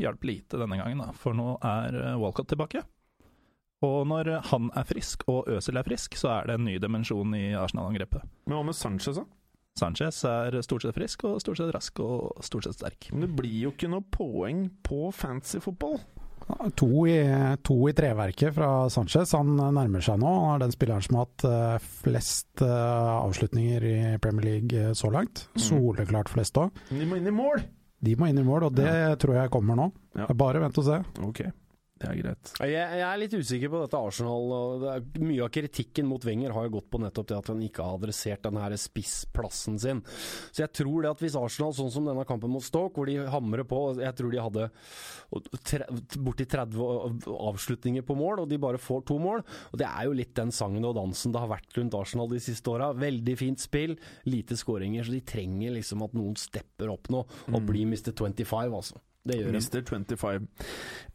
hjalp 0.00 0.24
lite 0.24 0.56
denne 0.56 0.80
gangen, 0.80 1.04
da, 1.04 1.10
for 1.12 1.36
nå 1.36 1.58
er 1.60 1.98
Walcott 2.16 2.48
tilbake. 2.48 2.80
Og 3.84 4.08
når 4.08 4.32
han 4.48 4.72
er 4.72 4.88
frisk 4.88 5.28
og 5.28 5.52
Øzil 5.58 5.76
er 5.76 5.84
frisk, 5.86 6.16
så 6.16 6.38
er 6.38 6.48
det 6.48 6.56
en 6.56 6.64
ny 6.70 6.78
dimensjon 6.80 7.36
i 7.36 7.50
Arsenal-angrepet. 7.52 8.24
Men 8.48 8.56
hva 8.56 8.64
med 8.70 8.80
Sanchez, 8.80 9.20
da? 9.20 9.28
Sanchez 9.78 10.20
er 10.28 10.58
stort 10.66 10.84
sett 10.84 10.96
frisk 10.96 11.24
og 11.28 11.40
stort 11.42 11.60
sett 11.60 11.72
rask 11.74 12.02
og 12.04 12.44
stort 12.46 12.68
sett 12.68 12.78
sterk. 12.78 13.10
Men 13.12 13.26
det 13.26 13.32
blir 13.38 13.58
jo 13.68 13.74
ikke 13.74 13.90
noe 13.92 14.04
poeng 14.14 14.66
på 14.84 15.08
fancy 15.14 15.62
fotball. 15.62 16.00
To 16.80 17.06
i, 17.06 17.18
to 17.62 17.76
i 17.90 17.92
treverket 17.92 18.54
fra 18.56 18.88
Sanchez. 18.90 19.34
Han 19.36 19.52
nærmer 19.58 20.04
seg 20.04 20.20
nå. 20.22 20.30
Han 20.46 20.54
er 20.56 20.64
den 20.64 20.72
spilleren 20.72 21.04
som 21.04 21.18
har 21.18 21.26
hatt 21.26 21.44
eh, 21.44 21.88
flest 22.04 22.62
eh, 22.64 23.10
avslutninger 23.18 23.84
i 23.84 23.96
Premier 24.22 24.46
League 24.48 24.80
eh, 24.80 24.94
så 24.96 25.12
langt. 25.12 25.44
Mm. 25.52 25.62
Soleklart 25.66 26.32
flest 26.32 26.56
òg. 26.60 26.72
De 26.88 27.04
må 27.08 27.20
inn 27.20 27.28
i 27.28 27.34
mål! 27.34 27.66
De 28.00 28.14
må 28.14 28.28
inn 28.30 28.38
i 28.38 28.46
mål, 28.46 28.68
og 28.68 28.76
det 28.78 29.18
tror 29.18 29.40
jeg 29.40 29.50
kommer 29.50 29.74
nå. 29.74 29.88
Ja. 30.16 30.28
Bare 30.38 30.62
vent 30.62 30.76
og 30.78 30.86
se. 30.86 31.00
Ok, 31.26 31.42
det 31.98 32.06
er 32.06 32.18
greit. 32.20 32.50
Jeg, 32.62 32.74
jeg 32.78 33.04
er 33.08 33.18
litt 33.18 33.34
usikker 33.34 33.70
på 33.72 33.80
dette 33.82 33.98
Arsenal. 33.98 34.52
og 34.54 34.82
det 34.84 34.90
er, 34.92 35.06
mye 35.24 35.44
av 35.46 35.50
kritikken 35.54 36.06
mot 36.06 36.24
Wenger 36.24 36.54
har 36.54 36.68
jo 36.68 36.76
gått 36.76 36.90
på 36.92 37.00
nettopp 37.02 37.28
det 37.30 37.38
at 37.38 37.50
han 37.50 37.64
ikke 37.66 37.86
har 37.86 37.98
adressert 37.98 38.44
denne 38.46 38.78
spissplassen 38.78 39.80
sin. 39.82 40.02
Så 40.52 40.62
jeg 40.62 40.72
tror 40.78 41.02
det 41.02 41.10
at 41.10 41.24
hvis 41.24 41.38
Arsenal, 41.38 41.74
sånn 41.74 41.90
som 41.94 42.06
denne 42.06 42.26
kampen 42.28 42.52
mot 42.54 42.64
Stoke, 42.64 42.94
hvor 42.94 43.10
de 43.10 43.16
hamrer 43.32 43.66
på 43.68 43.80
Jeg 43.98 44.14
tror 44.18 44.34
de 44.34 44.42
hadde 44.44 44.68
borti 46.22 46.46
30 46.46 47.26
avslutninger 47.34 48.06
på 48.06 48.16
mål, 48.18 48.44
og 48.44 48.52
de 48.52 48.60
bare 48.62 48.80
får 48.82 49.04
to 49.10 49.18
mål. 49.22 49.42
Og 49.72 49.82
Det 49.82 49.88
er 49.88 50.06
jo 50.06 50.16
litt 50.16 50.34
den 50.38 50.54
sangen 50.54 50.86
og 50.86 50.96
dansen 51.00 51.34
det 51.34 51.42
har 51.42 51.50
vært 51.50 51.80
rundt 51.80 51.98
Arsenal 51.98 52.30
de 52.30 52.42
siste 52.42 52.70
åra. 52.70 52.92
Veldig 52.94 53.36
fint 53.40 53.62
spill, 53.62 53.98
lite 54.30 54.56
skåringer, 54.58 55.02
så 55.02 55.16
de 55.16 55.24
trenger 55.26 55.74
liksom 55.74 56.06
at 56.06 56.14
noen 56.16 56.38
stepper 56.38 56.94
opp 56.94 57.10
nå 57.12 57.24
og 57.26 57.60
blir 57.66 57.88
Mr. 57.88 58.12
25, 58.14 58.74
altså. 58.78 59.02
Det 59.26 59.36
gjør 59.40 59.52
Mister 59.52 59.80
Mr. 59.82 60.16
25. 60.16 60.48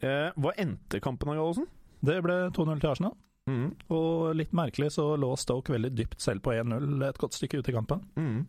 Eh, 0.03 0.31
hva 0.37 0.51
endte 0.57 0.99
kampen 1.01 1.29
av, 1.29 1.35
Gallosen? 1.39 1.67
Det 2.03 2.17
ble 2.23 2.49
2-0 2.51 2.79
til 2.81 2.89
Arsenal, 2.89 3.15
Mm. 3.47 3.73
og 3.91 4.35
litt 4.35 4.51
merkelig 4.55 4.91
så 4.95 5.17
lå 5.19 5.37
Stoke 5.37 5.73
veldig 5.73 5.89
dypt 5.95 6.21
selv 6.21 6.41
på 6.41 6.51
1-0 6.55 7.03
et 7.09 7.17
godt 7.17 7.33
stykke 7.35 7.59
ut 7.59 7.67
i 7.69 7.73
kampen. 7.73 8.01
Mm. 8.15 8.45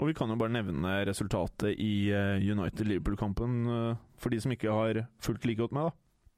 Og 0.00 0.06
vi 0.06 0.12
kan 0.12 0.28
jo 0.28 0.36
bare 0.36 0.52
nevne 0.52 0.98
resultatet 1.08 1.78
i 1.80 2.10
eh, 2.12 2.36
United-Liverpool-kampen 2.44 3.54
eh, 3.72 3.96
for 4.18 4.28
de 4.30 4.40
som 4.40 4.52
ikke 4.52 4.70
har 4.70 5.06
fulgt 5.24 5.46
like 5.48 5.56
godt 5.62 5.72
med, 5.72 5.82
da. 5.88 5.90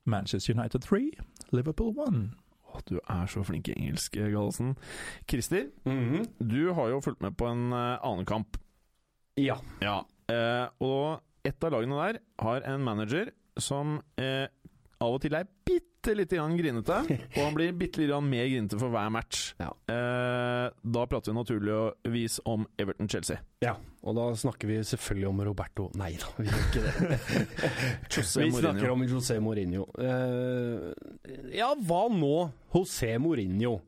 Manchester 0.06 0.54
United 0.54 0.80
3, 0.86 1.10
Liverpool 1.52 1.90
1. 2.06 2.30
Å, 2.70 2.80
du 2.86 3.00
er 3.02 3.26
så 3.26 3.42
flink 3.44 3.68
i 3.68 3.74
engelsk, 3.74 4.12
Gallosen. 4.14 4.76
Christer, 5.28 5.70
Mhm. 5.84 6.28
du 6.46 6.72
har 6.74 6.88
jo 6.90 7.00
fulgt 7.00 7.20
med 7.20 7.36
på 7.36 7.50
en 7.50 7.72
eh, 7.72 7.98
annen 8.06 8.24
kamp. 8.24 8.56
Ja. 9.36 9.56
Ja. 9.82 10.04
Eh, 10.28 10.68
og 10.80 11.20
et 11.46 11.64
av 11.64 11.72
lagene 11.74 12.00
der 12.00 12.20
har 12.42 12.66
en 12.68 12.82
manager 12.84 13.30
som 13.60 13.98
eh, 14.20 14.46
av 15.00 15.16
og 15.16 15.22
til 15.22 15.34
er 15.36 15.48
bitte 15.64 16.14
lite 16.16 16.36
grann 16.36 16.56
grinete, 16.56 16.96
og 17.36 17.38
han 17.40 17.56
blir 17.56 17.72
bitte 17.76 18.00
lite 18.00 18.10
grann 18.12 18.28
mer 18.28 18.46
grinete 18.48 18.78
for 18.80 18.92
hver 18.92 19.08
match. 19.12 19.50
Ja. 19.60 19.70
Eh, 19.92 20.66
da 20.96 21.04
prater 21.08 21.32
vi 21.32 21.36
naturligvis 21.38 22.38
om 22.48 22.66
Everton-Chelsea. 22.80 23.40
Ja, 23.64 23.74
og 24.04 24.16
da 24.16 24.28
snakker 24.36 24.68
vi 24.68 24.78
selvfølgelig 24.84 25.28
om 25.28 25.42
Roberto 25.44 25.90
Nei 26.00 26.14
da, 26.20 26.30
vi 26.38 26.48
gjør 26.48 26.66
ikke 26.66 26.84
det. 26.86 27.20
Vi 28.40 28.50
snakker 28.54 28.92
om 28.92 29.04
José 29.08 29.36
Mourinho. 29.44 29.86
Eh, 30.00 30.90
ja, 31.56 31.72
hva 31.76 32.02
nå, 32.12 32.34
José 32.74 33.14
Mourinho? 33.20 33.78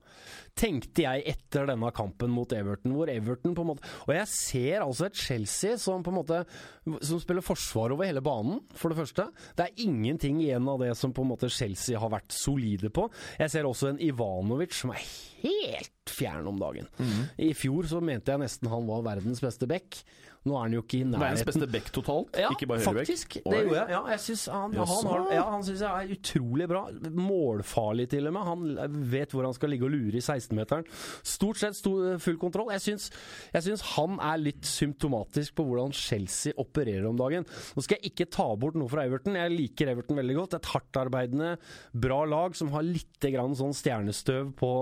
Tenkte 0.59 1.07
jeg 1.07 1.23
etter 1.33 1.65
denne 1.71 1.89
kampen 1.97 2.29
mot 2.31 2.51
Everton, 2.53 2.93
hvor 2.93 3.09
Everton 3.09 3.55
på 3.57 3.65
en 3.65 3.71
måte 3.71 3.89
Og 4.05 4.13
jeg 4.13 4.29
ser 4.29 4.85
altså 4.85 5.07
et 5.09 5.17
Chelsea 5.17 5.79
som 5.81 6.05
på 6.05 6.13
en 6.13 6.19
måte 6.19 6.43
Som 7.01 7.23
spiller 7.23 7.45
forsvar 7.45 7.95
over 7.95 8.05
hele 8.05 8.21
banen, 8.25 8.61
for 8.77 8.93
det 8.93 8.99
første. 9.01 9.29
Det 9.57 9.65
er 9.65 9.85
ingenting 9.87 10.43
igjen 10.43 10.69
av 10.69 10.83
det 10.83 10.93
som 10.99 11.15
på 11.15 11.25
en 11.25 11.31
måte 11.33 11.49
Chelsea 11.53 11.99
har 11.99 12.11
vært 12.13 12.35
solide 12.35 12.91
på. 12.93 13.07
Jeg 13.41 13.53
ser 13.53 13.69
også 13.69 13.93
en 13.93 14.01
Ivanovic 14.03 14.75
som 14.77 14.93
er 14.93 15.05
helt 15.43 16.13
fjern 16.13 16.49
om 16.51 16.59
dagen. 16.61 16.89
I 17.39 17.53
fjor 17.57 17.87
så 17.89 18.03
mente 18.05 18.35
jeg 18.35 18.43
nesten 18.43 18.71
han 18.73 18.89
var 18.89 19.07
verdens 19.07 19.41
beste 19.45 19.69
back. 19.71 20.03
Nå 20.43 20.57
er 20.59 20.65
han 20.67 20.73
jo 20.75 20.83
ikke 20.83 20.99
i 20.99 21.05
nærheten. 21.07 21.23
Verdens 21.23 21.47
beste 21.47 21.67
back 21.71 21.91
totalt, 21.95 22.39
ja, 22.43 22.49
ikke 22.51 22.67
bare 22.67 22.83
høyrebekk. 22.83 23.07
faktisk. 23.07 23.37
Det 23.45 23.59
gjorde 23.63 23.77
jeg. 23.79 23.93
Ja, 23.95 24.01
jeg 24.11 24.23
synes 24.25 24.45
han, 24.51 24.73
Jaså? 24.75 24.97
han, 24.97 25.11
har, 25.13 25.29
ja, 25.37 25.45
han 25.53 25.67
synes 25.69 25.83
jeg 25.85 25.91
er 26.07 26.15
utrolig 26.17 26.67
bra. 26.73 26.83
Målfarlig 27.15 28.09
til 28.11 28.27
og 28.27 28.35
med. 28.35 28.49
Han 28.49 29.05
vet 29.13 29.35
hvor 29.37 29.47
han 29.47 29.55
skal 29.55 29.71
ligge 29.71 29.87
og 29.87 29.93
lure 29.95 30.19
i 30.19 30.23
16-meteren. 30.25 30.89
Stort 31.23 31.61
sett 31.63 31.79
stor, 31.79 32.17
full 32.23 32.41
kontroll. 32.43 32.73
Jeg 32.75 32.83
syns, 32.89 33.07
jeg 33.55 33.67
syns 33.69 33.85
han 33.93 34.19
er 34.19 34.43
litt 34.43 34.67
symptomatisk 34.67 35.55
på 35.61 35.67
hvordan 35.69 35.95
Chelsea 35.95 36.57
opererer 36.59 37.07
om 37.07 37.21
dagen. 37.21 37.47
Nå 37.77 37.87
skal 37.87 38.01
jeg 38.01 38.13
ikke 38.13 38.29
ta 38.35 38.49
bort 38.59 38.75
noe 38.81 38.91
fra 38.91 39.07
Everton. 39.07 39.39
Jeg 39.39 39.55
liker 39.55 39.93
Everton 39.95 40.19
veldig 40.19 40.39
godt. 40.41 40.59
Et 40.59 40.71
hardtarbeidende, 40.75 41.53
bra 41.95 42.23
lag 42.27 42.59
som 42.59 42.73
har 42.75 42.83
litt 42.87 43.23
grann 43.23 43.55
sånn 43.55 43.75
stjernestøv 43.77 44.51
på, 44.59 44.73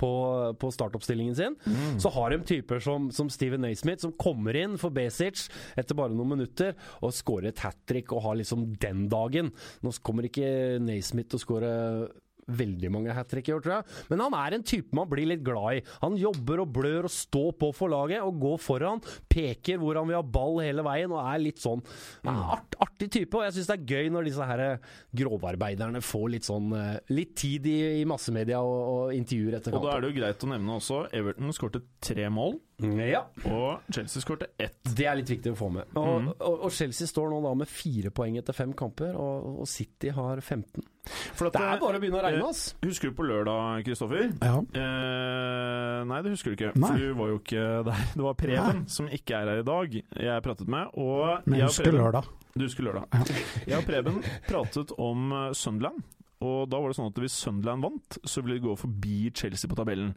på, 0.00 0.10
på 0.56 0.72
startoppstillingen 0.72 1.36
sin. 1.36 1.60
Så 2.00 2.08
har 2.16 2.32
de 2.32 2.40
typer 2.48 2.80
som, 2.80 3.10
som 3.12 3.28
Steven 3.32 3.60
Naismith, 3.66 4.00
som 4.06 4.14
kommer 4.16 4.56
inn 4.56 4.78
for 4.80 4.85
Besic 4.94 5.46
etter 5.76 5.98
bare 5.98 6.14
noen 6.16 6.36
minutter 6.36 6.76
og 7.00 7.14
skårer 7.16 7.50
et 7.52 7.64
hat 7.64 7.78
trick 7.88 8.12
og 8.14 8.24
har 8.26 8.38
liksom 8.40 8.68
den 8.82 9.06
dagen. 9.12 9.52
Nå 9.82 9.94
kommer 10.02 10.28
ikke 10.28 10.78
Naismith 10.82 11.32
til 11.32 11.40
å 11.40 11.44
skåre 11.46 11.74
veldig 12.46 12.90
mange 12.94 13.14
hat 13.14 13.28
trick 13.30 13.48
i 13.50 13.54
år, 13.54 13.62
tror 13.62 13.74
jeg. 13.76 13.96
Men 14.12 14.22
han 14.22 14.36
er 14.38 14.56
en 14.56 14.64
type 14.66 14.94
man 14.96 15.08
blir 15.10 15.28
litt 15.28 15.42
glad 15.46 15.80
i. 15.80 15.82
Han 16.02 16.18
jobber 16.20 16.62
og 16.62 16.72
blør 16.76 17.08
og 17.08 17.12
står 17.12 17.52
på 17.60 17.72
for 17.76 17.92
laget 17.92 18.22
og 18.24 18.38
går 18.42 18.60
foran. 18.62 19.02
Peker 19.32 19.80
hvor 19.82 19.98
han 19.98 20.08
vil 20.08 20.18
ha 20.18 20.22
ball 20.22 20.60
hele 20.62 20.84
veien 20.86 21.14
og 21.14 21.22
er 21.24 21.42
litt 21.42 21.62
sånn 21.62 21.82
art, 22.30 22.78
artig 22.82 23.10
type. 23.18 23.34
Og 23.36 23.46
jeg 23.46 23.56
syns 23.56 23.70
det 23.72 23.78
er 23.78 23.96
gøy 23.96 24.12
når 24.14 24.30
disse 24.30 24.48
her 24.50 24.64
grovarbeiderne 25.16 26.02
får 26.04 26.28
litt 26.36 26.46
sånn 26.46 26.70
eh, 26.76 26.94
litt 27.10 27.34
tid 27.38 27.66
i, 27.70 27.76
i 28.02 28.06
massemedia 28.08 28.62
og, 28.62 28.78
og 28.92 29.16
intervjuer 29.16 29.58
etter 29.58 29.74
Og 29.76 29.86
da 29.86 29.96
er 29.96 30.04
det 30.04 30.12
jo 30.12 30.18
greit 30.20 30.46
å 30.46 30.52
nevne 30.54 30.78
også 30.78 31.02
Everton 31.16 31.54
skårte 31.56 31.82
tre 32.04 32.28
mål, 32.32 32.56
Ja. 32.82 33.22
og 33.48 33.86
Chelsea 33.92 34.20
skårte 34.20 34.50
ett. 34.60 34.76
Det 34.84 35.06
er 35.08 35.16
litt 35.16 35.30
viktig 35.32 35.54
å 35.54 35.56
få 35.56 35.70
med. 35.72 35.94
Og, 35.96 36.26
og, 36.36 36.66
og 36.66 36.72
Chelsea 36.76 37.08
står 37.08 37.30
nå 37.32 37.38
da 37.44 37.54
med 37.56 37.70
fire 37.70 38.10
poeng 38.12 38.36
etter 38.36 38.56
fem 38.56 38.74
kamper, 38.76 39.14
og, 39.16 39.62
og 39.62 39.70
City 39.70 40.12
har 40.12 40.42
15. 40.44 40.84
For 41.38 41.48
at, 41.48 41.54
Det 41.56 41.62
er 41.62 41.80
bare 41.80 42.00
å 42.00 42.02
begynne 42.02 42.18
å 42.18 42.24
regne, 42.26 42.42
eh, 42.42 42.50
ass! 42.50 42.62
Husker 42.84 43.12
du 43.12 43.16
på 43.16 43.26
lørdag, 43.28 43.84
Kristoffer? 43.86 44.26
Ja. 44.42 44.58
Eh, 44.60 46.00
nei, 46.10 46.18
det 46.26 46.34
husker 46.34 46.52
du 46.52 46.58
ikke. 46.58 46.72
Nei. 46.76 46.90
For 46.90 47.00
du 47.00 47.14
var 47.20 47.30
jo 47.32 47.38
ikke 47.40 47.66
der. 47.88 48.02
Det 48.16 48.26
var 48.26 48.36
Preben, 48.42 48.82
som 48.92 49.08
ikke 49.08 49.38
er 49.40 49.52
her 49.54 49.62
i 49.62 49.66
dag, 49.70 49.96
jeg 50.26 50.44
pratet 50.44 50.68
med. 50.76 50.92
Og 51.00 51.46
Men 51.48 51.62
jeg 51.62 51.70
husker 51.70 51.96
lørdag. 51.96 52.28
Du 52.56 52.64
husker 52.64 52.86
lørdag. 52.88 53.32
Jeg 53.68 53.76
og 53.78 53.84
Preben 53.88 54.20
pratet 54.48 54.92
om 55.00 55.32
eh, 55.32 55.48
Sunderland. 55.56 56.04
Og 56.44 56.66
da 56.68 56.80
var 56.80 56.92
det 56.92 56.98
sånn 56.98 57.08
at 57.08 57.20
hvis 57.22 57.36
Sunderland 57.46 57.86
vant, 57.86 58.18
så 58.28 58.42
ville 58.42 58.58
de 58.58 58.66
gå 58.66 58.74
forbi 58.76 59.30
Chelsea 59.36 59.70
på 59.70 59.78
tabellen. 59.78 60.12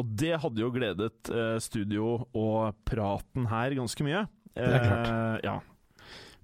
Og 0.00 0.14
det 0.16 0.38
hadde 0.40 0.62
jo 0.62 0.70
gledet 0.72 1.28
eh, 1.32 1.58
studio 1.60 2.14
og 2.32 2.78
praten 2.88 3.50
her 3.50 3.76
ganske 3.76 4.06
mye. 4.06 4.22
er 4.56 4.86
klart. 4.86 5.10
Eh, 5.10 5.34
ja. 5.44 5.58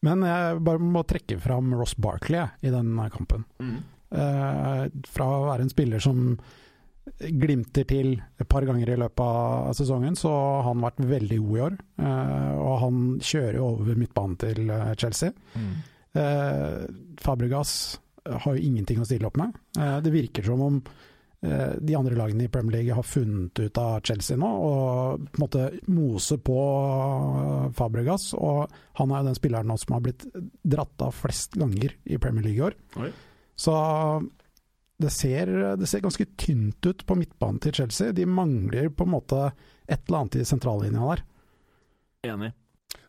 Men 0.04 0.26
jeg 0.28 0.60
bare 0.66 0.82
må 0.84 1.00
trekke 1.08 1.38
fram 1.40 1.72
Ross 1.78 1.96
Barkley 1.96 2.44
i 2.60 2.72
den 2.74 2.92
kampen. 3.14 3.46
Eh, 4.12 4.84
fra 5.08 5.30
å 5.38 5.46
være 5.48 5.64
en 5.64 5.72
spiller 5.72 6.04
som 6.04 6.36
glimter 7.14 7.84
til 7.88 8.14
et 8.40 8.48
par 8.48 8.64
ganger 8.66 8.92
i 8.94 8.98
løpet 9.00 9.24
av 9.24 9.72
sesongen, 9.76 10.16
så 10.16 10.30
har 10.32 10.68
han 10.68 10.84
vært 10.84 11.02
veldig 11.08 11.40
god 11.40 11.56
i 11.56 11.64
år. 11.70 11.76
Eh, 12.04 12.52
og 12.60 12.76
han 12.84 13.02
kjører 13.24 13.58
jo 13.60 13.66
over 13.72 14.00
midtbanen 14.00 14.38
til 14.40 14.70
eh, 14.72 14.92
Chelsea. 15.00 15.32
Eh, 16.14 16.84
Fabregas 17.24 17.74
har 18.24 18.54
jo 18.54 18.62
ingenting 18.62 19.00
å 19.00 19.08
stille 19.08 19.28
opp 19.28 19.38
med. 19.40 19.56
Eh, 19.78 19.98
det 20.04 20.12
virker 20.14 20.46
som 20.46 20.62
om 20.64 20.78
eh, 21.44 21.74
de 21.78 21.96
andre 21.98 22.16
lagene 22.18 22.46
i 22.46 22.52
Premier 22.52 22.78
League 22.78 22.96
har 22.96 23.06
funnet 23.06 23.60
ut 23.60 23.80
av 23.80 24.00
Chelsea 24.06 24.38
nå, 24.40 24.48
og 24.48 25.26
på 25.28 25.38
en 25.38 25.44
måte 25.44 25.66
mose 25.92 26.38
på 26.44 26.60
eh, 26.60 27.68
Fabregas. 27.76 28.30
Og 28.38 28.72
han 29.00 29.12
er 29.12 29.22
jo 29.22 29.28
den 29.30 29.38
spilleren 29.40 29.70
nå 29.70 29.78
som 29.80 29.98
har 29.98 30.06
blitt 30.06 30.26
dratt 30.62 31.04
av 31.04 31.14
flest 31.16 31.58
ganger 31.60 31.96
i 32.04 32.20
Premier 32.22 32.48
League 32.48 32.60
i 32.60 32.66
år. 32.70 32.78
Oi. 33.04 33.12
Så 33.54 33.76
det 34.98 35.10
ser, 35.10 35.50
det 35.78 35.86
ser 35.90 36.02
ganske 36.02 36.26
tynt 36.38 36.86
ut 36.86 37.04
på 37.06 37.16
midtbanen 37.18 37.60
til 37.62 37.74
Chelsea. 37.76 38.14
De 38.14 38.26
mangler 38.26 38.88
på 38.94 39.06
en 39.06 39.14
måte 39.14 39.40
et 39.84 40.00
eller 40.06 40.22
annet 40.22 40.40
i 40.40 40.46
sentrallinja 40.48 41.08
der. 41.12 41.24
Enig. 42.30 42.54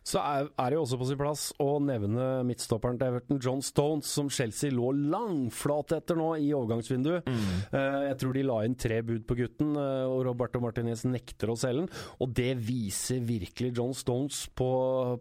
Så 0.06 0.20
er, 0.22 0.46
er 0.54 0.70
det 0.70 0.76
jo 0.76 0.84
også 0.84 0.98
på 1.00 1.06
sin 1.08 1.18
plass 1.18 1.48
å 1.62 1.80
nevne 1.82 2.26
midtstopperen 2.46 2.98
til 3.00 3.08
Everton, 3.10 3.40
John 3.42 3.62
Stones, 3.64 4.06
som 4.06 4.28
Chelsea 4.30 4.70
lå 4.70 4.92
langflat 5.10 5.96
etter 5.96 6.18
nå 6.18 6.28
i 6.38 6.52
overgangsvinduet. 6.54 7.26
Eh, 7.26 7.98
jeg 8.12 8.18
tror 8.22 8.36
de 8.36 8.44
la 8.46 8.60
inn 8.68 8.76
tre 8.78 9.00
bud 9.06 9.24
på 9.26 9.38
gutten, 9.40 9.74
eh, 9.82 10.04
og 10.06 10.22
Roberto 10.28 10.62
Martinez 10.62 11.02
nekter 11.08 11.50
å 11.50 11.58
selge 11.58 11.84
den. 11.84 11.90
Og 12.22 12.32
det 12.38 12.52
viser 12.68 13.18
virkelig 13.26 13.72
John 13.80 13.92
Stones 13.98 14.44
på, 14.54 14.70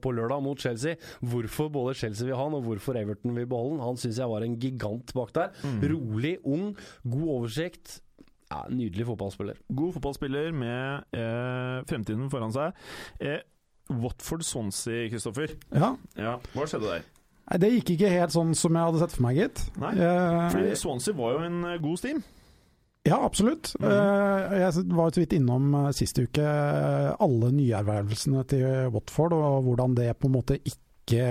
på 0.01 0.13
lørdag 0.13 0.45
mot 0.45 0.61
Chelsea. 0.61 0.99
Hvorfor 1.25 1.73
både 1.73 1.97
Chelsea 1.97 2.29
vil 2.29 2.37
ha 2.37 2.45
han, 2.45 2.59
og 2.59 2.69
hvorfor 2.69 3.01
Everton 3.01 3.33
vil 3.37 3.49
beholde 3.49 3.79
han. 3.79 3.87
Han 3.89 4.01
syns 4.01 4.21
jeg 4.21 4.29
var 4.31 4.45
en 4.45 4.59
gigant 4.61 5.15
bak 5.17 5.33
der. 5.35 5.53
Rolig, 5.81 6.37
ung, 6.45 6.75
god 7.03 7.29
oversikt. 7.39 7.99
Ja, 8.51 8.61
nydelig 8.69 9.07
fotballspiller. 9.09 9.57
God 9.73 9.95
fotballspiller 9.97 10.53
med 10.53 11.17
eh, 11.17 11.79
fremtiden 11.89 12.29
foran 12.29 12.53
seg. 12.53 12.77
Eh, 13.17 13.41
Watford-Swansea, 13.89 15.09
Kristoffer. 15.11 15.51
Ja, 15.73 15.95
Ja, 16.17 16.37
hva 16.53 16.65
skjedde 16.67 16.89
der? 16.89 17.03
Nei, 17.45 17.57
Det 17.61 17.69
gikk 17.75 17.91
ikke 17.95 18.09
helt 18.09 18.33
sånn 18.33 18.55
som 18.57 18.73
jeg 18.73 18.87
hadde 18.87 19.01
sett 19.03 19.11
for 19.17 19.21
meg, 19.27 19.35
gitt. 19.37 19.59
Nei, 19.77 19.91
Eh, 20.01 20.49
Fordi 20.49 20.75
Swansea 20.81 21.13
var 21.13 21.35
jo 21.35 21.43
en 21.45 21.59
eh, 21.69 21.77
god 21.83 21.99
steam. 22.01 22.23
Ja, 23.05 23.19
absolutt. 23.21 23.75
Eh, 23.79 24.55
Jeg 24.57 24.85
var 24.89 25.11
så 25.13 25.21
vidt 25.21 25.33
innom 25.37 25.67
uh, 25.77 25.91
sist 25.93 26.17
uke 26.17 26.41
alle 27.21 27.51
nyervervelsene 27.53 28.41
til 28.49 28.89
Watford, 28.95 29.33
og 29.37 29.61
hvordan 29.67 29.93
det 29.95 30.07
på 30.17 30.25
en 30.25 30.33
måte 30.39 30.57
ikke 30.57 31.21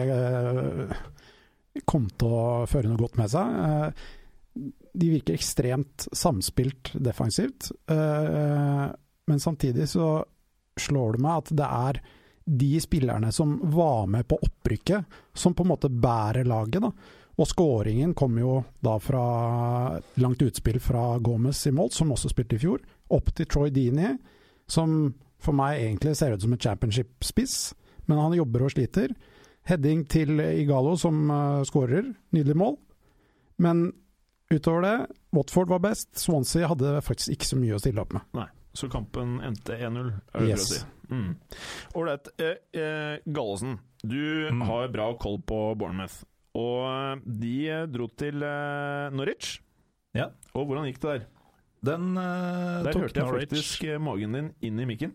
kom 1.91 2.07
til 2.15 2.31
å 2.31 2.67
føre 2.71 2.87
noe 2.93 3.01
godt 3.01 3.17
med 3.19 3.33
seg. 3.33 3.97
De 4.95 5.09
virker 5.11 5.35
ekstremt 5.35 6.07
samspilt 6.15 6.93
defensivt, 7.03 7.73
men 7.91 9.43
samtidig 9.43 9.89
så 9.91 10.21
slår 10.79 11.17
det 11.17 11.25
meg 11.25 11.41
at 11.43 11.51
det 11.59 11.67
er 11.67 11.99
de 12.45 12.81
spillerne 12.81 13.33
som 13.33 13.57
var 13.73 14.07
med 14.07 14.27
på 14.29 14.39
opprykket, 14.43 15.05
som 15.35 15.55
på 15.57 15.65
en 15.65 15.71
måte 15.73 15.89
bærer 15.89 16.45
laget. 16.45 16.83
da. 16.83 16.91
Og 17.35 17.49
skåringen 17.51 18.13
kom 18.15 18.37
jo 18.39 18.61
da 18.85 18.99
fra 19.03 19.23
langt 20.23 20.43
utspill 20.43 20.79
fra 20.81 21.19
Gomez 21.19 21.67
i 21.67 21.73
mål, 21.75 21.91
som 21.91 22.13
også 22.15 22.31
spilte 22.31 22.57
i 22.57 22.63
fjor, 22.63 22.85
opp 23.11 23.33
til 23.35 23.47
Troy 23.51 23.73
Dini, 23.75 24.13
som 24.71 25.15
for 25.43 25.53
meg 25.57 25.81
egentlig 25.83 26.15
ser 26.17 26.33
ut 26.37 26.43
som 26.45 26.53
en 26.55 26.61
championship-spiss, 26.63 27.75
men 28.07 28.21
han 28.21 28.37
jobber 28.39 28.65
og 28.69 28.71
sliter. 28.77 29.13
Heading 29.65 30.05
til 30.13 30.39
Igalo, 30.41 30.95
som 31.01 31.25
uh, 31.33 31.63
skårer. 31.65 32.13
Nydelig 32.37 32.57
mål. 32.61 32.77
Men 33.65 33.87
utover 34.53 34.83
det, 34.85 34.95
Watford 35.33 35.69
var 35.73 35.81
best. 35.85 36.11
Swansea 36.21 36.69
hadde 36.69 37.01
faktisk 37.03 37.33
ikke 37.35 37.49
så 37.49 37.57
mye 37.59 37.77
å 37.77 37.81
stille 37.81 38.03
opp 38.05 38.13
med. 38.17 38.27
Nei, 38.37 38.47
så 38.77 38.89
kampen 38.93 39.39
endte 39.45 39.77
1-0, 39.81 40.13
er 40.35 40.45
det 40.45 40.51
Yes. 40.53 40.67
å 40.69 40.75
si. 40.75 40.83
Mm. 41.11 41.37
Eh, 42.39 42.55
eh, 42.81 43.19
Gallosen, 43.27 43.79
du 44.03 44.49
Mm. 44.51 44.63
har 44.67 44.89
bra 44.89 45.15
koll 45.21 45.39
på 45.43 45.75
Bournemouth. 45.77 46.25
Og 46.55 46.85
eh, 46.87 47.21
de 47.27 47.55
eh, 47.69 47.87
dro 47.87 48.07
til 48.17 48.43
eh, 48.43 49.11
Norwich. 49.11 49.61
Ja. 50.15 50.29
Og 50.55 50.67
hvordan 50.69 50.87
gikk 50.87 51.01
det 51.03 51.11
der? 51.19 51.27
Den 51.85 52.17
eh, 52.17 52.83
Der 52.87 52.93
tok 52.93 53.03
hørte 53.09 53.21
jeg 53.21 53.27
Norwich. 53.27 53.51
faktisk 53.51 54.01
magen 54.01 54.33
din 54.33 54.53
inn 54.63 54.79
i 54.81 54.87
mikken. 54.87 55.13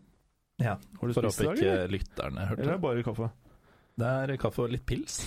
Ja, 0.59 0.75
Har 0.99 1.07
du 1.07 1.13
for 1.13 1.21
dag, 1.23 1.31
ikke 1.55 1.69
eller? 1.71 1.87
lytterne 1.87 2.47
hørte 2.49 2.61
Eller 2.61 2.73
er 2.73 2.77
det. 2.77 2.81
bare 2.83 3.03
kaffe? 3.03 3.29
Det 3.99 4.07
er 4.31 4.37
kaffe 4.37 4.59
og 4.65 4.69
litt 4.75 4.85
pils. 4.85 5.21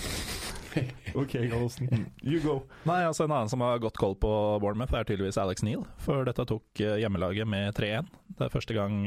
Ok, 1.14 1.32
Gallosen. 1.50 1.88
You 2.24 2.38
go. 2.40 2.54
Nei, 2.88 3.02
altså 3.04 3.24
En 3.26 3.32
annen 3.36 3.48
som 3.52 3.60
har 3.60 3.76
godt 3.82 3.98
koll 4.00 4.14
på 4.16 4.30
Bournemouth, 4.60 4.94
er 4.96 5.04
tydeligvis 5.04 5.36
Alex 5.36 5.60
Neal. 5.62 5.82
For 6.00 6.24
dette 6.24 6.46
tok 6.48 6.64
hjemmelaget 6.80 7.44
med 7.48 7.74
3-1. 7.76 8.06
Det 8.38 8.46
er 8.46 8.52
første 8.54 8.72
gang 8.78 9.02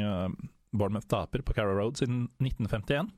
Bournemouth 0.77 1.07
taper 1.07 1.41
på 1.41 1.53
Carrow 1.57 1.77
Road 1.77 1.97
siden 2.01 2.27
1951. 2.43 3.11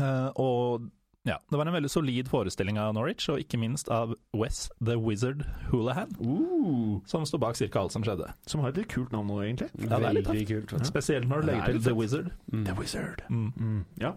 Eh, 0.00 0.28
og 0.36 0.88
Ja, 1.24 1.36
Det 1.50 1.54
var 1.56 1.66
en 1.70 1.72
veldig 1.76 1.90
solid 1.90 2.26
forestilling 2.28 2.78
av 2.82 2.94
Norwich, 2.96 3.28
og 3.30 3.38
ikke 3.38 3.58
minst 3.60 3.86
av 3.94 4.16
Wes 4.34 4.64
the 4.84 4.96
Wizard 4.98 5.44
Hoolahan, 5.70 6.10
Uh, 6.18 6.98
som 7.06 7.22
sto 7.24 7.38
bak 7.38 7.54
ca. 7.54 7.78
alt 7.78 7.92
som 7.92 8.02
skjedde. 8.02 8.26
som 8.46 8.60
har 8.60 8.70
et 8.70 8.76
litt 8.80 8.88
kult 8.88 9.12
navn 9.12 9.28
nå, 9.30 9.36
egentlig. 9.44 9.68
Ja, 9.78 9.98
det 10.00 10.08
er 10.08 10.12
litt 10.18 10.26
Veldig 10.26 10.48
kult. 10.68 10.86
Spesielt 10.86 11.28
når 11.30 11.40
du 11.44 11.46
legger 11.46 11.62
er 11.68 11.72
til 11.72 11.82
The. 11.84 11.94
Wizard. 11.94 12.32
Mm. 12.52 12.64
The 12.66 12.74
Wizard. 12.80 13.22
Mm. 13.30 13.52
Mm. 13.56 13.84
Ja. 14.00 14.12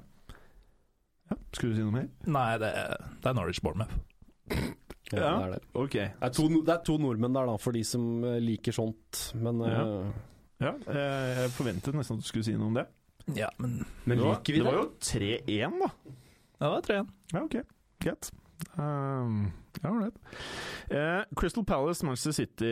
ja. 1.30 1.38
Skulle 1.54 1.73
du 1.73 1.78
si 1.78 1.84
noe 1.86 1.91
mer? 1.93 2.10
Nei, 2.25 2.58
det, 2.58 2.73
det 3.21 3.30
er 3.30 3.34
Norwich 3.38 3.62
Bournemouth. 3.62 3.93
Ja, 4.49 5.19
Ja. 5.19 5.38
det, 5.38 5.45
er 5.45 5.51
det. 5.54 5.60
Okay. 5.75 6.08
Det, 6.10 6.23
er 6.23 6.30
to, 6.34 6.47
det 6.65 6.73
er 6.73 6.82
to 6.84 6.97
nordmenn 6.97 7.36
der, 7.38 7.45
da, 7.45 7.58
for 7.62 7.71
de 7.71 7.84
som 7.86 8.23
eh, 8.25 8.39
liker 8.41 8.73
sånt. 8.73 9.28
Men, 9.38 9.60
ja. 9.62 9.84
Ja. 9.86 10.12
Ja, 10.63 10.72
eh, 10.88 11.41
jeg 11.41 11.52
forventet 11.58 11.98
nesten 11.98 12.20
at 12.20 12.24
du 12.24 12.30
skulle 12.30 12.48
si 12.48 12.56
noe 12.56 12.70
om 12.72 12.80
det. 12.80 12.86
Ja, 13.36 13.50
men 13.58 13.82
men 14.06 14.18
det 14.20 14.24
var, 14.24 14.38
liker 14.38 14.54
vi 14.54 14.60
det? 14.60 14.65
det 14.65 14.72
var 14.72 14.82
jo 14.82 14.88
3-1, 15.02 15.78
da. 15.82 15.91
ja, 16.62 16.65
det 16.65 16.74
var 16.76 16.89
3-1. 16.89 17.13
Ja, 17.34 17.44
ok. 17.44 17.56
Greit. 18.06 18.32
Um, 18.78 19.52
ja, 19.82 19.89
ålreit. 19.91 20.15
Eh, 20.88 21.22
Crystal 21.36 21.65
Palace, 21.65 22.06
Manchester 22.06 22.32
City, 22.32 22.70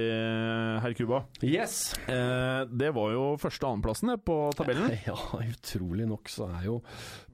herr 0.83 0.93
Cuba. 0.93 1.23
Yes! 1.41 1.93
Uh, 2.07 2.63
det 2.71 2.93
var 2.95 3.11
jo 3.11 3.25
første- 3.41 3.65
og 3.67 3.73
annenplassen 3.73 4.13
på 4.23 4.37
tabellen. 4.55 4.93
Ja, 5.09 5.17
utrolig 5.41 6.07
nok 6.07 6.29
så 6.31 6.47
er 6.53 6.69
jo 6.69 6.77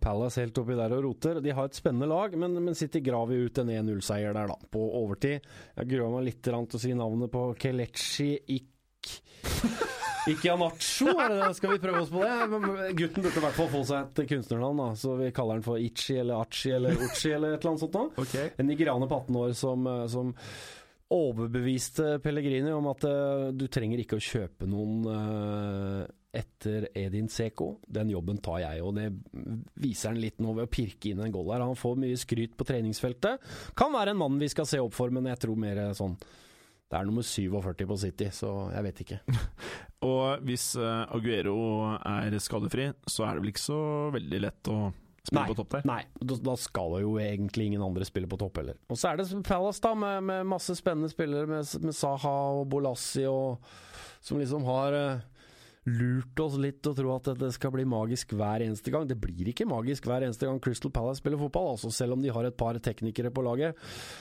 Palace 0.01 0.41
helt 0.41 0.57
oppi 0.57 0.77
der 0.79 0.95
og 0.97 1.05
roter. 1.05 1.41
De 1.45 1.53
har 1.53 1.69
et 1.69 1.77
spennende 1.77 2.09
lag, 2.09 2.33
men, 2.39 2.57
men 2.63 2.77
City 2.77 3.03
graver 3.05 3.45
ut 3.45 3.61
en 3.61 3.69
1-0-seier 3.75 4.33
der, 4.33 4.49
da, 4.49 4.57
på 4.73 4.81
overtid. 5.03 5.45
Jeg 5.77 5.91
gruer 5.93 6.15
meg 6.17 6.29
litt 6.31 6.41
til 6.45 6.57
å 6.57 6.65
si 6.81 6.95
navnet 6.97 7.33
på 7.33 7.49
Kelechi 7.59 8.33
Ik... 8.57 9.19
Ikianacho, 10.27 11.13
Anacho? 11.19 11.53
Skal 11.53 11.71
vi 11.71 11.79
prøve 11.79 12.01
oss 12.03 12.11
på 12.11 12.23
det? 12.23 12.91
Gutten 12.97 13.23
burde 13.23 13.39
i 13.39 13.45
hvert 13.45 13.57
fall 13.57 13.71
få 13.71 13.83
seg 13.87 14.09
et 14.09 14.33
kunstnernavn, 14.33 14.81
da, 14.81 14.89
så 14.99 15.15
vi 15.19 15.31
kaller 15.35 15.59
han 15.59 15.65
for 15.65 15.79
Ichi 15.81 16.19
eller 16.19 16.43
Achi 16.43 16.73
eller 16.75 16.99
Uchi 16.99 17.31
eller 17.31 17.55
et 17.55 17.61
eller 17.61 17.71
annet 17.71 17.85
sånt 17.85 17.97
noe. 17.97 18.11
Okay. 18.25 18.51
En 18.59 18.69
nigerianer 18.69 19.09
på 19.09 19.21
18 19.23 19.39
år 19.43 19.55
som, 19.57 19.87
eh, 19.87 20.05
som 20.11 20.33
overbeviste 21.15 22.19
Pellegrini 22.23 22.71
om 22.75 22.89
at 22.91 23.05
eh, 23.09 23.49
du 23.55 23.67
trenger 23.71 24.03
ikke 24.03 24.19
å 24.19 24.25
kjøpe 24.25 24.67
noen 24.69 25.07
eh, 25.13 26.03
etter 26.39 26.89
Edin 26.99 27.31
Seko. 27.31 27.71
Den 27.87 28.11
jobben 28.13 28.37
tar 28.45 28.59
jeg, 28.61 28.83
og 28.85 28.93
det 28.99 29.07
viser 29.81 30.11
han 30.11 30.21
litt 30.21 30.37
nå 30.43 30.53
ved 30.53 30.67
å 30.67 30.73
pirke 30.73 31.13
inn 31.13 31.23
en 31.25 31.33
goal 31.33 31.49
her. 31.55 31.65
Han 31.65 31.79
får 31.79 31.97
mye 32.03 32.19
skryt 32.19 32.53
på 32.59 32.67
treningsfeltet. 32.69 33.49
Kan 33.77 33.95
være 33.95 34.13
en 34.13 34.21
mann 34.21 34.37
vi 34.41 34.51
skal 34.51 34.69
se 34.69 34.81
opp 34.83 34.93
for, 34.97 35.09
men 35.15 35.31
jeg 35.31 35.41
tror 35.47 35.57
mer 35.57 35.87
sånn 35.97 36.19
Det 36.89 36.97
er 36.97 37.05
nummer 37.05 37.21
47 37.25 37.85
på 37.85 37.97
City, 38.01 38.29
så 38.33 38.53
jeg 38.73 38.85
vet 38.87 39.01
ikke. 39.03 39.19
Og 40.09 40.41
hvis 40.47 40.71
eh, 40.79 41.13
Aguero 41.13 41.59
er 41.99 42.37
skadefri, 42.41 42.89
så 43.05 43.27
er 43.27 43.35
det 43.37 43.43
vel 43.43 43.51
ikke 43.53 43.61
så 43.61 43.81
veldig 44.15 44.41
lett 44.41 44.71
å 44.73 44.79
spille 45.19 45.43
Nei. 45.43 45.49
på 45.51 45.57
topp 45.59 45.75
der. 45.75 45.85
Nei, 45.85 45.99
da, 46.17 46.55
skal 46.57 46.95
jo 47.03 47.11
egentlig 47.21 47.69
ingen 47.69 47.83
andre 47.85 48.07
spille 48.07 48.29
på 48.31 48.39
topp 48.41 48.61
heller. 48.61 48.79
Og 48.89 48.97
så 48.97 49.11
er 49.11 49.19
det 49.19 49.27
Palace, 49.45 49.83
da, 49.83 49.93
med, 49.93 50.23
med 50.25 50.49
masse 50.49 50.73
spennende 50.79 51.11
spillere, 51.11 51.45
med, 51.49 51.69
med 51.85 51.95
Saha 51.95 52.35
og 52.57 52.65
Bolassi, 52.71 53.27
og, 53.29 53.69
som 54.25 54.41
liksom 54.41 54.65
har 54.69 54.97
eh, 54.97 55.27
lurt 55.87 56.41
oss 56.43 56.57
litt 56.59 56.85
å 56.89 56.93
tro 56.97 57.13
at 57.15 57.29
det 57.39 57.51
skal 57.55 57.71
bli 57.73 57.85
magisk 57.87 58.33
hver 58.37 58.65
eneste 58.65 58.91
gang. 58.93 59.07
Det 59.09 59.17
blir 59.19 59.51
ikke 59.51 59.67
magisk 59.69 60.09
hver 60.09 60.25
eneste 60.27 60.49
gang 60.49 60.59
Crystal 60.63 60.91
Palace 60.93 61.23
spiller 61.23 61.39
fotball, 61.41 61.73
altså 61.75 61.91
selv 61.93 62.17
om 62.17 62.23
de 62.23 62.33
har 62.33 62.47
et 62.47 62.57
par 62.59 62.77
teknikere 62.83 63.31
på 63.33 63.45
laget. 63.45 63.79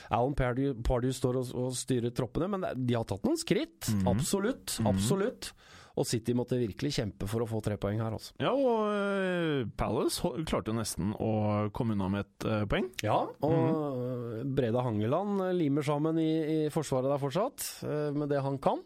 Alan 0.09 0.37
Pardew, 0.37 0.73
Pardew 0.85 1.13
står 1.15 1.41
og, 1.41 1.55
og 1.59 1.75
styrer 1.77 2.15
troppene, 2.15 2.49
men 2.55 2.69
de 2.79 2.97
har 2.97 3.07
tatt 3.09 3.25
noen 3.27 3.39
skritt. 3.39 3.91
Absolutt. 4.09 4.79
Absolutt. 4.87 5.53
Og 5.99 6.07
City 6.07 6.31
måtte 6.37 6.55
virkelig 6.59 6.93
kjempe 6.95 7.27
for 7.27 7.43
å 7.43 7.47
få 7.49 7.59
tre 7.65 7.75
poeng 7.81 7.99
her, 7.99 8.13
altså. 8.15 8.31
Ja, 8.39 8.53
og 8.53 8.85
eh, 8.93 9.65
Palace 9.79 10.31
klarte 10.47 10.71
nesten 10.75 11.11
å 11.19 11.31
komme 11.75 11.97
unna 11.97 12.07
med 12.13 12.23
et 12.23 12.47
eh, 12.47 12.63
poeng. 12.71 12.87
Ja, 13.03 13.17
og 13.43 14.45
Breda 14.55 14.85
Hangeland 14.85 15.43
limer 15.57 15.83
sammen 15.83 16.21
i, 16.21 16.29
i 16.29 16.59
forsvaret 16.71 17.11
der 17.11 17.19
fortsatt, 17.19 17.67
eh, 17.83 18.07
med 18.15 18.31
det 18.31 18.39
han 18.45 18.61
kan. 18.63 18.85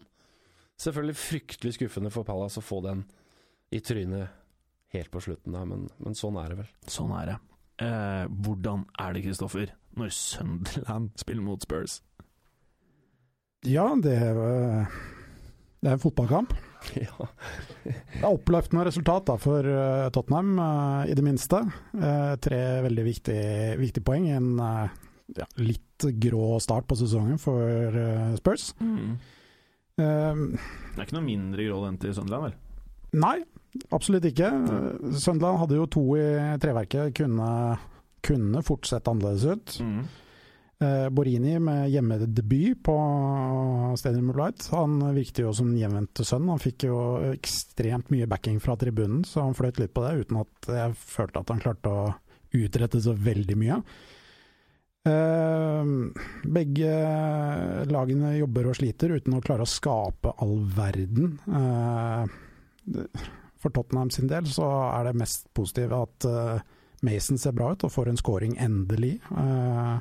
Selvfølgelig 0.82 1.20
fryktelig 1.20 1.76
skuffende 1.78 2.12
for 2.14 2.28
Palace 2.28 2.62
å 2.62 2.66
få 2.66 2.82
den 2.86 3.04
i 3.74 3.82
trynet 3.84 4.40
helt 4.94 5.12
på 5.14 5.22
slutten 5.26 5.56
der, 5.56 5.66
men, 5.70 5.88
men 6.04 6.18
sånn 6.18 6.38
er 6.42 6.54
det 6.54 6.60
vel. 6.62 6.72
Sånn 6.92 7.14
er 7.18 7.32
det. 7.32 7.38
Eh, 7.84 8.26
hvordan 8.46 8.86
er 9.02 9.16
det, 9.16 9.24
Kristoffer, 9.26 9.74
når 9.98 10.14
Sunderland 10.14 11.14
spiller 11.22 11.46
mot 11.46 11.66
Spurs? 11.66 12.02
Ja, 13.66 13.88
det 14.04 14.14
er, 14.20 14.38
eh, 14.38 14.98
det 15.82 15.90
er 15.90 15.98
en 15.98 16.04
fotballkamp. 16.04 16.54
ja. 17.06 17.30
Det 17.86 18.20
er 18.20 18.28
oppløftende 18.30 18.86
resultat 18.90 19.30
da, 19.30 19.38
for 19.42 19.66
eh, 19.66 20.10
Tottenham, 20.14 20.58
eh, 20.60 21.14
i 21.14 21.18
det 21.18 21.26
minste. 21.26 21.64
Eh, 21.96 22.34
tre 22.44 22.64
veldig 22.86 23.08
viktige, 23.08 23.78
viktige 23.80 24.06
poeng. 24.06 24.28
En 24.36 24.52
eh, 24.60 25.00
ja, 25.40 25.48
litt 25.64 26.06
grå 26.20 26.58
start 26.62 26.90
på 26.90 27.00
sesongen 27.00 27.40
for 27.42 27.98
eh, 27.98 28.36
Spurs. 28.42 28.74
Mm. 28.84 29.16
Eh, 30.02 30.44
Det 30.94 30.98
er 31.00 31.06
ikke 31.08 31.18
noe 31.20 31.26
mindre 31.28 31.68
grål 31.68 31.88
enn 31.92 32.00
til 32.02 32.14
Sunderland, 32.18 32.50
vel? 32.50 32.60
nei, 33.14 33.36
absolutt 33.94 34.26
ikke. 34.26 34.48
Eh, 34.50 35.14
Sunderland 35.22 35.60
hadde 35.62 35.78
jo 35.78 35.86
to 35.94 36.04
i 36.18 36.26
treverket, 36.62 37.14
kunne, 37.20 37.78
kunne 38.26 38.64
fort 38.66 38.90
sett 38.90 39.08
annerledes 39.12 39.46
ut. 39.46 39.76
Mm. 39.86 40.04
Eh, 40.84 41.10
Borini 41.14 41.60
med 41.62 41.92
hjemmedebut 41.94 42.82
på 42.84 42.96
Stadium 44.02 44.32
of 44.34 44.40
Light. 44.42 44.66
Han 44.74 44.98
virket 45.16 45.44
jo 45.46 45.54
som 45.56 45.70
en 45.70 45.78
hjemvendt 45.80 46.24
sønn. 46.26 46.50
Han 46.50 46.60
fikk 46.60 46.88
jo 46.90 46.98
ekstremt 47.32 48.10
mye 48.12 48.28
backing 48.28 48.58
fra 48.60 48.76
tribunen, 48.82 49.22
så 49.24 49.46
han 49.46 49.54
fløyt 49.56 49.80
litt 49.80 49.94
på 49.94 50.04
det, 50.08 50.26
uten 50.26 50.42
at 50.42 50.72
jeg 50.74 50.98
følte 51.06 51.40
at 51.46 51.54
han 51.54 51.62
klarte 51.64 51.94
å 51.94 52.10
utrette 52.54 53.00
så 53.02 53.14
veldig 53.16 53.56
mye. 53.62 53.78
Eh, 55.04 55.84
begge 56.48 56.92
lagene 57.92 58.38
jobber 58.38 58.70
og 58.72 58.78
sliter 58.80 59.18
uten 59.18 59.36
å 59.36 59.42
klare 59.44 59.66
å 59.66 59.70
skape 59.70 60.32
all 60.44 60.62
verden. 60.78 61.34
Eh, 61.48 63.02
for 63.60 63.72
Tottenham 63.76 64.12
sin 64.12 64.28
del 64.32 64.48
så 64.52 64.68
er 64.94 65.10
det 65.10 65.18
mest 65.20 65.50
positive 65.56 66.00
at 66.06 66.28
eh, 66.30 66.62
Mason 67.04 67.38
ser 67.40 67.52
bra 67.56 67.74
ut 67.76 67.84
og 67.84 67.92
får 67.92 68.14
en 68.14 68.20
scoring 68.22 68.56
endelig. 68.64 69.18
Eh, 69.32 69.98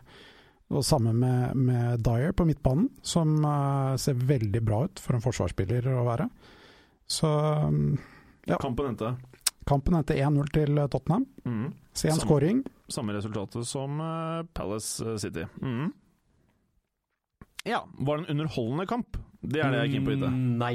og 0.72 0.86
Samme 0.86 1.10
med, 1.12 1.56
med 1.58 2.00
Dyer 2.06 2.32
på 2.32 2.46
midtbanen, 2.48 2.86
som 3.04 3.34
eh, 3.44 3.96
ser 4.00 4.22
veldig 4.22 4.62
bra 4.64 4.84
ut 4.86 5.02
for 5.02 5.18
en 5.18 5.24
forsvarsspiller 5.24 5.90
å 5.98 6.06
være. 6.08 6.30
Så 7.10 7.28
Ja. 8.48 8.56
Kampen 8.58 8.88
endte. 8.94 9.16
kampen 9.66 9.94
endte 9.94 10.14
1-0 10.16 10.48
til 10.54 10.78
Tottenham. 10.90 11.26
Mm. 11.44 11.72
Sen 11.94 12.16
scoring. 12.18 12.62
Samme 12.92 13.16
resultatet 13.16 13.68
som 13.68 14.00
eh, 14.00 14.42
Palace 14.54 15.04
eh, 15.04 15.18
City. 15.22 15.46
Mm. 15.62 15.92
Ja, 17.64 17.84
var 17.98 18.18
det 18.18 18.24
en 18.26 18.36
underholdende 18.36 18.86
kamp? 18.90 19.16
Det 19.40 19.62
er 19.62 19.70
det 19.70 19.80
jeg 19.82 19.88
er 19.88 19.94
keen 19.94 20.06
på 20.06 20.12
å 20.12 20.16
vite. 20.16 20.30
Mm, 20.34 20.58
Nei. 20.58 20.74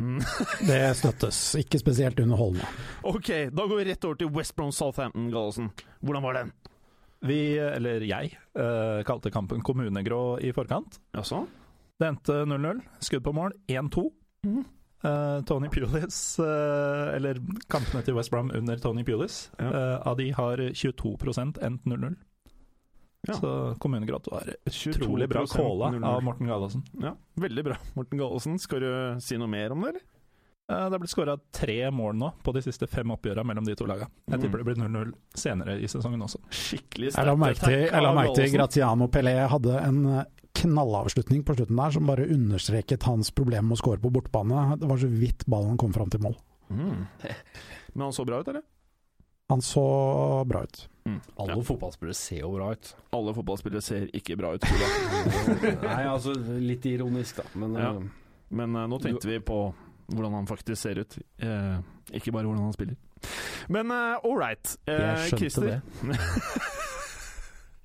Mm. 0.00 0.20
Det 0.70 0.80
støttes. 0.96 1.40
Ikke 1.60 1.80
spesielt 1.80 2.20
underholdende. 2.20 2.68
Ok, 3.08 3.28
da 3.52 3.66
går 3.68 3.82
vi 3.82 3.88
rett 3.90 4.06
over 4.08 4.20
til 4.20 4.30
West 4.32 4.56
Brom 4.56 4.72
Southampton, 4.72 5.28
Gallosen. 5.32 5.68
Hvordan 6.00 6.24
var 6.24 6.38
den? 6.40 6.52
Vi, 7.28 7.40
eller 7.60 8.02
jeg, 8.02 8.32
uh, 8.58 9.02
kalte 9.06 9.30
kampen 9.30 9.60
kommunegrå 9.62 10.40
i 10.42 10.50
forkant. 10.56 10.96
Jaså? 11.14 11.44
Det 12.00 12.08
endte 12.08 12.40
0-0. 12.48 12.80
Skudd 13.04 13.22
på 13.28 13.34
mål 13.36 13.54
1-2. 13.70 14.08
Mhm. 14.48 14.64
Eh, 15.04 15.40
Tony 15.48 15.68
Pulis, 15.68 16.38
eh, 16.38 17.16
eller 17.16 17.34
kampene 17.68 18.04
til 18.06 18.14
West 18.14 18.30
Brom 18.30 18.52
under 18.54 18.76
Tony 18.78 19.02
Pulis, 19.04 19.48
Ja. 19.58 19.66
eh, 19.70 20.06
av 20.06 20.16
de 20.16 20.30
har 20.30 20.56
22 20.72 21.58
endt 21.62 21.84
0-0. 21.86 22.14
Ja. 23.28 23.34
Så 23.34 23.76
kommunegrad 23.78 24.26
var 24.30 24.42
utrolig 24.66 25.28
bra 25.28 25.44
calla 25.46 25.92
av 26.06 26.22
Morten 26.22 26.46
Gallosen. 26.46 26.82
Ja, 27.00 27.14
veldig 27.38 27.64
bra. 27.64 27.76
Morten 27.94 28.18
Gallosen, 28.18 28.58
skal 28.58 28.80
du 28.80 29.20
si 29.20 29.36
noe 29.38 29.46
mer 29.48 29.70
om 29.72 29.80
det, 29.82 29.88
eller? 29.90 30.00
Eh, 30.70 30.88
Det 30.88 30.94
er 30.94 30.98
blitt 30.98 31.10
skåra 31.14 31.36
tre 31.52 31.90
mål 31.90 32.14
nå 32.18 32.32
på 32.42 32.52
de 32.54 32.62
siste 32.62 32.86
fem 32.88 33.06
oppgjørene 33.10 33.44
mellom 33.46 33.64
de 33.66 33.74
to 33.74 33.84
lagene. 33.84 34.08
Jeg 34.28 34.38
Mm. 34.38 34.42
tipper 34.42 34.58
det 34.58 34.64
blir 34.66 34.76
0-0 34.76 35.12
senere 35.34 35.78
i 35.82 35.86
sesongen 35.86 36.22
også. 36.22 36.38
Skikkelig 36.50 37.12
sterkt. 37.12 37.16
jeg 37.90 38.02
la 38.02 38.12
merke 38.14 38.34
til 38.34 38.50
Graziano 38.56 39.06
Pelé 39.08 39.48
hadde 39.48 39.82
en 39.82 40.26
knallavslutning 40.62 41.42
på 41.46 41.56
slutten 41.58 41.78
der 41.82 41.90
som 41.94 42.06
bare 42.08 42.26
understreket 42.30 43.02
hans 43.08 43.30
problem 43.34 43.68
med 43.70 43.76
å 43.78 43.82
skåre 43.82 44.00
på 44.02 44.10
bortebane. 44.14 44.76
Det 44.80 44.88
var 44.90 45.00
så 45.02 45.10
vidt 45.10 45.44
ballen 45.50 45.76
kom 45.80 45.92
fram 45.94 46.10
til 46.12 46.22
mål. 46.24 46.36
Mm. 46.72 47.04
Men 47.94 48.06
han 48.08 48.14
så 48.16 48.24
bra 48.28 48.40
ut, 48.40 48.48
eller? 48.48 48.62
Han 49.52 49.60
så 49.60 49.82
bra 50.48 50.62
ut. 50.64 50.88
Mm. 51.04 51.18
Alle 51.42 51.56
Ja. 51.58 51.62
fotballspillere 51.66 52.14
ser 52.14 52.38
jo 52.44 52.52
bra 52.54 52.70
ut. 52.72 52.92
Alle 53.12 53.34
fotballspillere 53.36 53.82
ser 53.82 54.06
ikke 54.16 54.36
bra 54.38 54.54
ut. 54.54 54.64
Nei, 55.82 56.04
altså 56.08 56.32
litt 56.62 56.86
ironisk, 56.88 57.42
da. 57.42 57.48
Men 57.58 57.74
Ja. 57.76 57.90
eh, 57.98 58.02
Men 58.52 58.76
uh, 58.76 58.86
nå 58.86 58.98
tenkte 59.02 59.26
vi 59.28 59.38
på 59.40 59.58
hvordan 60.12 60.34
han 60.36 60.46
faktisk 60.46 60.76
ser 60.82 60.98
ut, 61.00 61.14
eh, 61.40 61.78
ikke 62.12 62.32
bare 62.32 62.44
hvordan 62.44 62.64
han 62.66 62.72
spiller. 62.76 62.96
Men 63.72 63.90
uh, 63.90 64.18
all 64.24 64.36
right. 64.36 64.76
Eh, 64.86 64.98
jeg 64.98 65.30
skjønte 65.30 65.38
Christer, 65.38 65.62
det. 65.62 65.80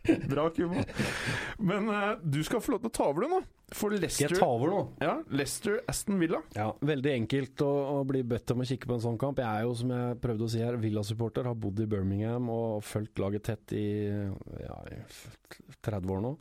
Bra, 0.32 0.50
Kuma. 0.56 0.84
Men 1.60 1.90
uh, 1.90 2.16
du 2.24 2.40
skal 2.46 2.64
få 2.64 2.76
lov 2.76 2.84
til 2.84 2.92
å 2.92 2.96
ta 2.98 3.08
over 3.12 3.26
det 3.26 3.32
nå. 3.36 3.42
For 3.76 3.92
Leicester 3.92 4.32
jeg 4.32 4.40
tar 4.40 4.48
over 4.48 4.72
nå? 4.72 4.82
Ja, 5.04 5.18
Leicester 5.28 5.82
Aston 5.92 6.22
Villa. 6.22 6.40
Ja, 6.56 6.70
Veldig 6.88 7.12
enkelt 7.12 7.64
å, 7.66 7.72
å 7.98 8.04
bli 8.08 8.22
bedt 8.24 8.54
om 8.56 8.64
å 8.64 8.68
kikke 8.68 8.88
på 8.88 8.96
en 8.96 9.04
sånn 9.04 9.20
kamp. 9.20 9.42
Jeg 9.44 9.48
er 9.48 9.68
jo, 9.68 9.74
som 9.76 9.92
jeg 9.92 10.20
prøvde 10.24 10.48
å 10.48 10.52
si 10.54 10.64
her, 10.64 10.80
Villa-supporter. 10.80 11.50
Har 11.50 11.60
bodd 11.60 11.82
i 11.84 11.90
Birmingham 11.92 12.48
og 12.54 12.86
fulgt 12.88 13.20
laget 13.20 13.50
tett 13.50 13.76
i, 13.76 13.88
ja, 14.64 14.80
i 14.96 15.02
30 15.84 16.16
år 16.16 16.24
nå. 16.30 16.38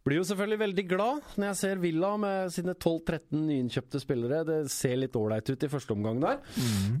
Blir 0.00 0.16
jo 0.16 0.24
selvfølgelig 0.24 0.60
veldig 0.62 0.84
glad 0.88 1.26
når 1.36 1.46
jeg 1.50 1.58
ser 1.60 1.80
Villa 1.82 2.14
med 2.20 2.52
sine 2.54 2.72
12-13 2.72 3.42
nyinnkjøpte 3.44 4.00
spillere. 4.00 4.40
Det 4.48 4.58
ser 4.72 4.96
litt 4.96 5.18
ålreit 5.20 5.50
ut 5.52 5.66
i 5.66 5.72
første 5.72 5.92
omgang 5.92 6.22
der. 6.24 6.40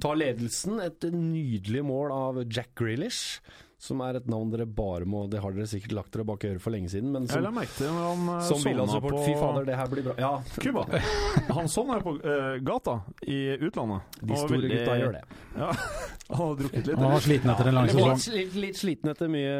Tar 0.04 0.20
ledelsen. 0.20 0.82
Et 0.84 1.08
nydelig 1.14 1.84
mål 1.88 2.12
av 2.12 2.42
Jack 2.44 2.74
Grealish. 2.76 3.40
Som 3.80 4.02
er 4.04 4.18
et 4.18 4.26
navn 4.28 4.50
dere 4.52 4.66
bare 4.68 5.06
må 5.08 5.22
Det 5.32 5.40
har 5.40 5.54
dere 5.56 5.64
sikkert 5.70 5.94
lagt 5.96 6.12
dere 6.12 6.26
bak 6.28 6.42
øret 6.44 6.60
for 6.60 6.74
lenge 6.74 6.90
siden, 6.92 7.14
men 7.14 7.24
som, 7.30 7.46
eh, 7.48 8.42
som 8.44 8.60
Villa-support 8.60 9.14
på 9.16 9.22
Fy 9.24 9.32
fader, 9.40 9.64
det 9.64 9.76
her 9.78 9.88
blir 9.88 10.04
bra. 10.04 10.14
Ja, 10.20 10.32
Cuba. 10.60 10.82
Han 11.56 11.68
sovna 11.72 11.96
jo 11.96 12.04
på 12.04 12.12
uh, 12.20 12.58
gata 12.60 12.98
i 13.24 13.38
utlandet. 13.56 14.02
de 14.20 14.36
store 14.36 14.58
veldig- 14.58 14.70
gutta 14.74 14.98
gjør 15.00 15.12
det. 15.16 15.22
Ja, 15.56 15.70
han 16.30 16.36
har 16.42 16.58
drukket 16.60 16.86
litt. 16.90 16.98
Han 17.00 17.12
var 17.14 17.24
sliten 17.24 17.50
etter 17.54 17.70
en 17.70 17.74
lang 17.78 17.88
sesong. 17.90 18.34
litt, 18.36 18.58
litt 18.66 18.76
sliten 18.78 19.10
etter 19.14 19.32
mye, 19.32 19.56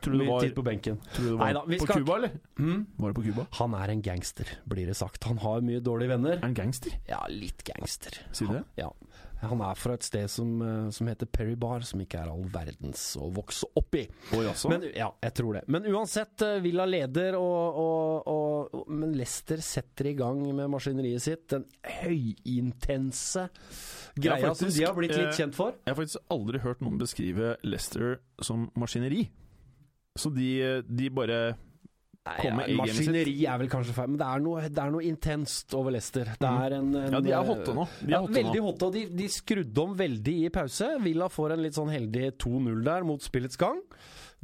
Tror 0.00 0.14
du 0.14 0.18
mye 0.22 0.30
var- 0.30 0.46
tid 0.46 0.54
på 0.54 0.64
benken. 0.70 1.00
Tror 1.16 1.24
du 1.26 1.30
det 1.32 1.38
var 1.42 1.50
Neida, 1.50 1.64
på 1.66 1.78
på 1.82 1.88
skal- 1.90 2.14
eller? 2.16 2.38
Mm. 2.58 2.86
Var 2.96 3.08
det 3.12 3.18
på 3.18 3.26
Cuba? 3.26 3.46
Han 3.58 3.74
er 3.74 3.90
en 3.96 4.02
gangster, 4.06 4.54
blir 4.70 4.86
det 4.86 4.94
sagt. 4.96 5.24
Han 5.24 5.42
har 5.42 5.60
mye 5.66 5.82
dårlige 5.82 6.14
venner. 6.14 6.38
Er 6.38 6.46
han 6.46 6.54
gangster? 6.54 6.94
Ja, 7.10 7.24
litt 7.28 7.64
gangster. 7.66 8.22
Sier 8.30 8.48
du 8.54 8.54
det? 8.60 8.64
Ja. 8.84 8.92
Han 9.50 9.62
er 9.64 9.78
fra 9.78 9.96
et 9.98 10.06
sted 10.06 10.30
som, 10.30 10.50
eh, 10.62 10.90
som 10.94 11.08
heter 11.10 11.28
Perry 11.30 11.54
Bar, 11.60 11.84
som 11.86 12.00
ikke 12.02 12.20
er 12.22 12.30
all 12.32 12.44
verdens 12.52 13.02
å 13.20 13.30
vokse 13.34 13.68
opp 13.78 13.98
i. 13.98 14.04
Oi, 14.36 14.44
altså? 14.46 14.70
Men, 14.72 14.86
ja, 14.96 15.10
jeg 15.24 15.36
tror 15.40 15.58
det. 15.58 15.64
Men 15.68 15.88
uansett, 15.90 16.34
eh, 16.42 16.60
Villa 16.64 16.86
leder, 16.88 17.38
og, 17.38 17.80
og, 17.84 18.30
og, 18.30 18.88
men 18.92 19.14
Leicester 19.18 19.62
setter 19.64 20.10
i 20.10 20.16
gang 20.18 20.42
med 20.54 20.70
maskineriet 20.72 21.24
sitt. 21.24 21.46
Den 21.52 21.66
høyintense 22.00 23.48
greia 24.14 24.54
som 24.54 24.70
de 24.70 24.86
har 24.86 24.96
blitt 24.96 25.16
litt 25.16 25.30
eh, 25.32 25.38
kjent 25.38 25.58
for. 25.58 25.76
Jeg 25.84 25.94
har 25.94 26.00
faktisk 26.00 26.34
aldri 26.34 26.62
hørt 26.64 26.84
noen 26.84 27.00
beskrive 27.00 27.54
Leicester 27.66 28.18
som 28.42 28.68
maskineri. 28.78 29.28
Så 30.18 30.30
de, 30.30 30.82
de 30.86 31.08
bare 31.10 31.38
Nei, 32.24 32.38
ja, 32.40 32.52
maskineri 32.78 33.34
er 33.44 33.58
vel 33.60 33.68
kanskje 33.68 33.92
feil, 33.92 34.08
men 34.14 34.16
det 34.16 34.24
er 34.24 34.40
noe, 34.40 34.62
det 34.72 34.80
er 34.80 34.92
noe 34.94 35.04
intenst 35.04 35.74
over 35.76 35.92
Leicester. 35.92 36.30
Det 36.40 36.48
er 36.48 36.76
en, 36.78 36.86
en 36.96 37.16
Ja, 37.18 37.20
de 37.20 37.34
er 37.36 37.44
hotte 37.44 37.74
nå. 37.76 37.84
De 38.00 38.06
er 38.08 38.14
ja, 38.14 38.20
hotte 38.24 38.36
veldig 38.38 38.62
nå. 38.62 38.64
hotte, 38.64 38.88
og 38.88 38.96
de, 38.96 39.02
de 39.12 39.26
skrudde 39.28 39.82
om 39.82 39.92
veldig 39.98 40.36
i 40.46 40.52
pause. 40.54 40.88
Villa 41.04 41.28
får 41.28 41.52
en 41.52 41.64
litt 41.66 41.76
sånn 41.76 41.92
heldig 41.92 42.30
2-0 42.40 42.80
der 42.86 43.04
mot 43.04 43.26
spillets 43.28 43.60
gang. 43.60 43.82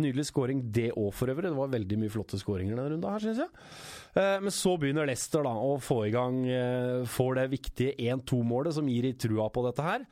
Nydelig 0.01 0.27
scoring 0.29 0.61
det 0.77 0.91
òg, 0.93 1.09
for 1.17 1.33
øvrig. 1.33 1.49
Det 1.49 1.57
var 1.57 1.73
veldig 1.73 2.01
mye 2.03 2.13
flotte 2.13 2.41
scoringer 2.41 2.77
denne 2.77 2.93
runda 2.93 3.15
her, 3.17 3.25
syns 3.25 3.41
jeg. 3.47 3.73
Eh, 4.13 4.37
men 4.45 4.53
så 4.53 4.77
begynner 4.81 5.09
Leicester 5.09 5.49
da 5.49 5.57
å 5.57 5.75
få 5.81 6.03
i 6.09 6.13
gang 6.13 6.41
eh, 6.51 7.09
Får 7.09 7.37
det 7.39 7.51
viktige 7.53 7.97
1-2-målet 8.13 8.77
som 8.77 8.89
gir 8.93 9.09
i 9.09 9.17
trua 9.17 9.49
på 9.49 9.65
dette 9.71 9.89
her. 9.89 10.05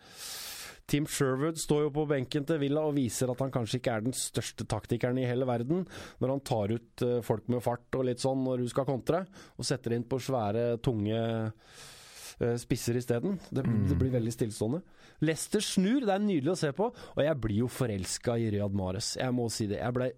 Tim 0.89 1.07
Sherwood 1.11 1.61
står 1.61 1.87
jo 1.87 1.93
på 1.99 2.07
benken 2.09 2.47
til 2.49 2.61
Villa 2.63 2.87
og 2.89 2.97
viser 2.97 3.29
at 3.29 3.43
han 3.45 3.53
kanskje 3.53 3.81
ikke 3.81 3.95
er 3.99 4.07
den 4.07 4.17
største 4.17 4.65
taktikeren 4.69 5.21
i 5.21 5.27
hele 5.29 5.49
verden, 5.49 5.85
når 6.23 6.35
han 6.35 6.45
tar 6.49 6.73
ut 6.73 7.05
eh, 7.05 7.19
folk 7.25 7.51
med 7.53 7.65
fart 7.65 7.99
og 7.99 8.07
litt 8.09 8.25
sånn 8.25 8.45
når 8.47 8.65
du 8.65 8.73
skal 8.73 8.89
kontre, 8.89 9.25
og 9.57 9.69
setter 9.69 9.97
inn 9.97 10.07
på 10.09 10.21
svære, 10.23 10.79
tunge 10.85 11.19
eh, 11.19 12.55
spisser 12.61 12.97
isteden. 13.01 13.37
Det, 13.51 13.67
det 13.91 13.99
blir 14.01 14.15
veldig 14.17 14.33
stillestående. 14.33 14.81
Leicester 15.29 15.65
snur, 15.65 16.07
det 16.07 16.15
er 16.15 16.25
nydelig 16.25 16.55
å 16.55 16.61
se 16.61 16.73
på, 16.77 16.89
og 16.89 17.21
jeg 17.25 17.43
blir 17.43 17.65
jo 17.65 17.73
forelska 17.73 18.39
i 18.39 18.49
Riyad 18.55 18.77
Mares. 18.79 19.17
Jeg 19.19 19.35
må 19.35 19.49
si 19.53 19.69
det. 19.69 19.83
Jeg 19.83 19.97
ble 19.97 20.13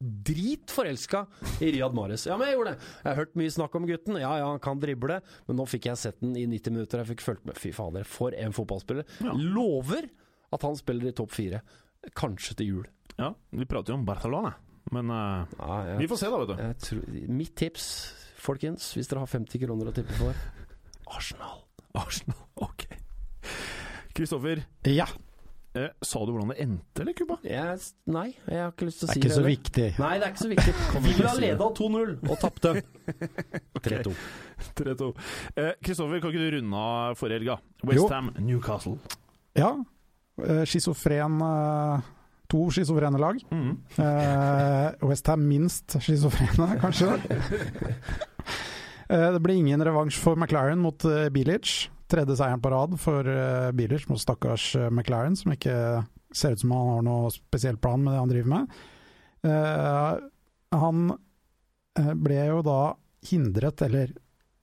dritforelska 0.00 1.26
i 1.60 1.70
Riyad 1.72 1.94
Mahrez. 1.96 2.26
Ja, 2.28 2.36
men 2.36 2.48
jeg 2.50 2.56
gjorde 2.58 2.74
det. 2.74 2.88
Jeg 3.02 3.08
har 3.10 3.18
hørt 3.22 3.36
mye 3.40 3.52
snakk 3.54 3.76
om 3.78 3.86
gutten. 3.88 4.18
Ja, 4.20 4.34
ja, 4.42 4.50
han 4.50 4.60
kan 4.62 4.80
drible, 4.82 5.20
men 5.48 5.56
nå 5.60 5.66
fikk 5.70 5.88
jeg 5.90 6.00
sett 6.00 6.20
den 6.20 6.36
i 6.36 6.44
90 6.50 6.74
minutter. 6.76 7.02
Jeg 7.02 7.10
fikk 7.14 7.24
fulgt 7.24 7.46
med. 7.48 7.56
Fy 7.60 7.72
fader, 7.76 8.04
for 8.08 8.36
en 8.36 8.54
fotballspiller. 8.56 9.08
Ja. 9.24 9.32
Lover 9.36 10.08
at 10.52 10.62
han 10.66 10.76
spiller 10.78 11.08
i 11.10 11.16
topp 11.16 11.32
fire. 11.34 11.62
Kanskje 12.16 12.58
til 12.60 12.70
jul. 12.74 12.86
Ja, 13.16 13.32
vi 13.56 13.64
prater 13.68 13.94
jo 13.94 13.98
om 14.00 14.04
Barcelona, 14.06 14.52
men 14.92 15.08
uh, 15.10 15.46
Ja, 15.56 15.76
jeg, 15.88 16.02
vi 16.02 16.08
får 16.10 16.20
se, 16.20 16.28
da, 16.30 16.40
vet 16.42 16.50
du. 16.50 16.58
jeg 16.60 16.76
tror, 16.84 17.06
mitt 17.40 17.54
tips, 17.56 17.86
folkens, 18.44 18.90
hvis 18.94 19.08
dere 19.08 19.22
har 19.24 19.30
50 19.32 19.62
kroner 19.64 19.88
å 19.88 19.94
tippe 19.96 20.12
for 20.20 20.36
Arsenal. 21.16 21.62
Arsenal, 21.96 22.42
ok. 22.60 22.84
Kristoffer, 24.16 24.60
Ja, 24.92 25.06
eh, 25.76 25.90
sa 26.02 26.22
du 26.26 26.32
hvordan 26.32 26.50
det 26.52 26.56
endte, 26.64 27.02
eller, 27.04 27.14
Cuba? 27.18 27.36
Yes, 27.44 27.90
nei, 28.10 28.26
jeg 28.48 28.62
har 28.62 28.72
ikke 28.72 28.88
lyst 28.88 29.02
til 29.02 29.08
å 29.08 29.12
si 29.12 29.20
det 29.20 29.22
Det 29.22 29.22
er 29.22 29.28
ikke 29.28 29.34
så 29.34 29.40
heller. 29.42 29.52
viktig. 29.54 29.86
Nei, 30.02 30.10
det 30.16 30.26
er 30.26 30.32
ikke 30.32 30.44
så 30.44 30.50
viktig. 30.52 30.74
Villa 31.06 31.34
leda 31.42 31.68
2-0 31.80 32.16
og 32.30 32.40
tapte 32.42 32.72
3-2. 33.86 34.14
3-2. 34.80 35.10
Eh, 35.60 35.72
Kristoffer, 35.84 36.20
kan 36.24 36.32
ikke 36.34 36.44
du 36.44 36.56
runde 36.58 36.82
av 36.88 37.16
forrige 37.20 37.40
helga? 37.42 37.58
Westham, 37.86 38.32
Newcastle. 38.40 38.96
Ja, 39.56 39.72
eh, 40.42 40.62
schizofren 40.68 41.40
eh, 41.46 42.12
To 42.46 42.60
schizofrene 42.70 43.18
lag. 43.18 43.40
Mm. 43.50 43.72
Eh, 43.98 45.06
Westham 45.10 45.42
minst 45.50 45.96
schizofrene, 46.00 46.76
kanskje. 46.82 47.16
Eh, 49.06 49.28
det 49.30 49.38
blir 49.38 49.54
ingen 49.54 49.78
revansj 49.86 50.16
for 50.18 50.34
McLaren 50.34 50.80
mot 50.82 51.04
eh, 51.06 51.28
Bilic. 51.30 51.86
Tredje 52.06 52.36
seieren 52.38 52.62
på 52.62 52.70
rad 52.70 52.94
for 53.02 53.26
uh, 53.26 53.72
Bilic 53.74 54.06
mot 54.10 54.20
stakkars 54.22 54.68
eh, 54.78 54.90
McLaren, 54.92 55.34
som 55.34 55.50
ikke 55.54 55.74
ser 56.30 56.54
ut 56.54 56.62
som 56.62 56.74
han 56.76 56.92
har 56.92 57.04
noe 57.06 57.32
spesiell 57.34 57.78
plan 57.82 58.02
med 58.02 58.14
det 58.14 58.20
han 58.20 58.30
driver 58.30 58.52
med. 58.52 58.76
Uh, 59.46 60.28
han 60.74 61.10
eh, 61.98 62.14
ble 62.14 62.38
jo 62.50 62.62
da 62.66 62.80
hindret, 63.30 63.82
eller 63.86 64.12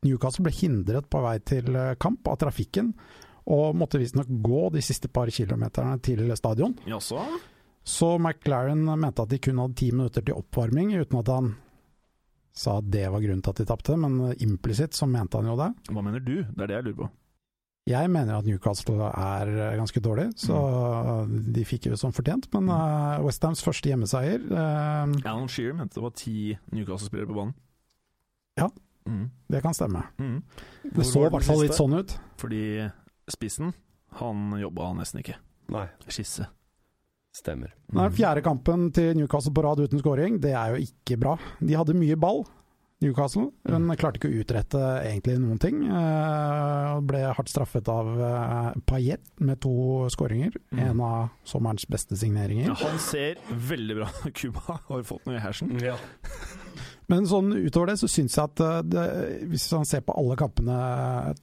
Newcastle 0.04 0.46
ble 0.48 0.54
hindret 0.56 1.10
på 1.12 1.22
vei 1.24 1.38
til 1.46 1.76
eh, 1.76 1.96
kamp 2.00 2.28
av 2.28 2.40
trafikken, 2.44 2.94
og 3.54 3.76
måtte 3.76 4.00
visstnok 4.00 4.30
gå 4.44 4.68
de 4.76 4.84
siste 4.84 5.10
par 5.12 5.32
kilometerne 5.34 5.98
til 6.04 6.30
stadion. 6.40 6.78
Jaså? 6.88 7.20
Så 7.84 8.14
McLaren 8.16 8.86
mente 8.88 9.26
at 9.26 9.32
de 9.32 9.42
kun 9.44 9.60
hadde 9.60 9.80
ti 9.80 9.90
minutter 9.92 10.24
til 10.24 10.40
oppvarming, 10.40 10.94
uten 10.96 11.20
at 11.20 11.32
han 11.34 11.50
sa 12.56 12.78
at 12.80 12.88
det 12.94 13.10
var 13.10 13.24
grunnen 13.24 13.42
til 13.44 13.52
at 13.52 13.60
de 13.60 13.68
tapte, 13.68 13.98
men 14.00 14.38
implisitt 14.46 14.96
så 14.96 15.10
mente 15.10 15.40
han 15.40 15.50
jo 15.52 15.58
det. 15.60 15.74
Hva 15.92 16.06
mener 16.06 16.24
du? 16.24 16.38
Det 16.46 16.64
er 16.64 16.72
det 16.72 16.78
jeg 16.78 16.88
lurer 16.88 17.00
på. 17.02 17.10
Jeg 17.90 18.08
mener 18.08 18.38
at 18.38 18.48
Newcastle 18.48 19.10
er 19.12 19.50
ganske 19.76 20.00
dårlig, 20.00 20.30
så 20.40 20.56
de 21.28 21.66
fikk 21.68 21.90
jo 21.90 21.98
som 22.00 22.14
fortjent. 22.16 22.48
Men 22.54 22.70
uh, 22.72 23.20
Westhams 23.26 23.64
første 23.66 23.92
hjemmeseier 23.92 24.46
uh, 24.48 25.12
Alan 25.28 25.50
Shearer 25.52 25.76
mente 25.76 26.00
det 26.00 26.06
var 26.06 26.14
ti 26.16 26.54
Newcastle-spillere 26.72 27.28
på 27.28 27.36
banen. 27.42 27.54
Ja. 28.60 28.70
Mm. 29.04 29.26
Det 29.52 29.60
kan 29.66 29.76
stemme. 29.76 30.06
Mm. 30.16 30.40
Det 30.96 31.06
så 31.10 31.26
i 31.26 31.32
hvert 31.34 31.44
fall 31.44 31.60
litt 31.66 31.76
sånn 31.76 31.98
ut. 32.00 32.16
Fordi 32.40 32.64
spissen, 33.36 33.74
han 34.22 34.54
jobba 34.62 34.94
nesten 34.96 35.20
ikke. 35.20 35.36
Nei, 35.74 35.88
Skisse. 36.08 36.48
stemmer. 37.36 37.74
Den 37.90 38.04
er 38.04 38.16
fjerde 38.16 38.44
kampen 38.46 38.92
til 38.96 39.16
Newcastle 39.18 39.52
på 39.56 39.64
rad 39.66 39.84
uten 39.84 40.00
scoring. 40.00 40.40
Det 40.40 40.54
er 40.56 40.76
jo 40.76 40.88
ikke 40.88 41.18
bra. 41.20 41.36
De 41.60 41.76
hadde 41.76 41.98
mye 41.98 42.16
ball, 42.20 42.46
Newcastle, 43.04 43.50
men 43.70 43.94
klarte 44.00 44.20
ikke 44.20 44.32
å 44.32 44.42
utrette 44.42 44.82
egentlig 45.04 45.38
noen 45.44 45.60
ting. 45.62 45.84
Uh, 45.90 47.00
ble 47.06 47.26
hardt 47.36 47.52
straffet 47.52 47.90
av 47.92 48.10
uh, 48.18 48.72
Payet 48.90 49.24
med 49.44 49.62
to 49.64 50.08
skåringer. 50.14 50.56
Mm. 50.72 50.82
En 50.88 51.04
av 51.04 51.32
sommerens 51.48 51.86
beste 51.92 52.18
signeringer. 52.20 52.72
Ja, 52.72 52.80
han 52.82 53.00
ser 53.04 53.42
veldig 53.52 54.00
bra 54.02 54.12
Cuba 54.40 54.80
har 54.90 55.08
fått 55.08 55.28
noe 55.28 55.38
i 55.38 55.44
hersen. 55.44 55.76
Ja. 55.84 55.98
Men 57.12 57.28
sånn 57.28 57.52
utover 57.54 57.92
det, 57.92 57.98
så 58.00 58.08
syns 58.10 58.38
jeg 58.38 58.48
at 58.48 58.62
eh, 58.64 58.78
det, 58.88 59.08
hvis 59.52 59.68
man 59.76 59.88
ser 59.88 60.06
på 60.06 60.16
alle 60.18 60.38
kampene 60.40 60.78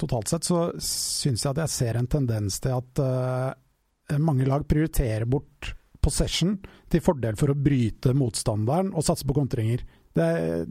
totalt 0.01 0.33
sett, 0.33 0.46
så 0.46 0.70
syns 0.81 1.44
jeg 1.44 1.53
at 1.53 1.64
jeg 1.66 1.75
ser 1.75 2.01
en 2.01 2.09
tendens 2.11 2.57
til 2.64 2.79
at 2.79 3.03
uh, 3.05 4.16
mange 4.18 4.49
lag 4.49 4.64
prioriterer 4.68 5.29
bort 5.31 5.75
possession 6.01 6.57
til 6.90 7.03
fordel 7.05 7.37
for 7.38 7.53
å 7.53 7.59
bryte 7.59 8.14
motstanderen 8.16 8.94
og 8.96 9.05
satse 9.05 9.27
på 9.29 9.37
kontringer. 9.37 9.85
Det 10.14 10.25
er 10.27 10.64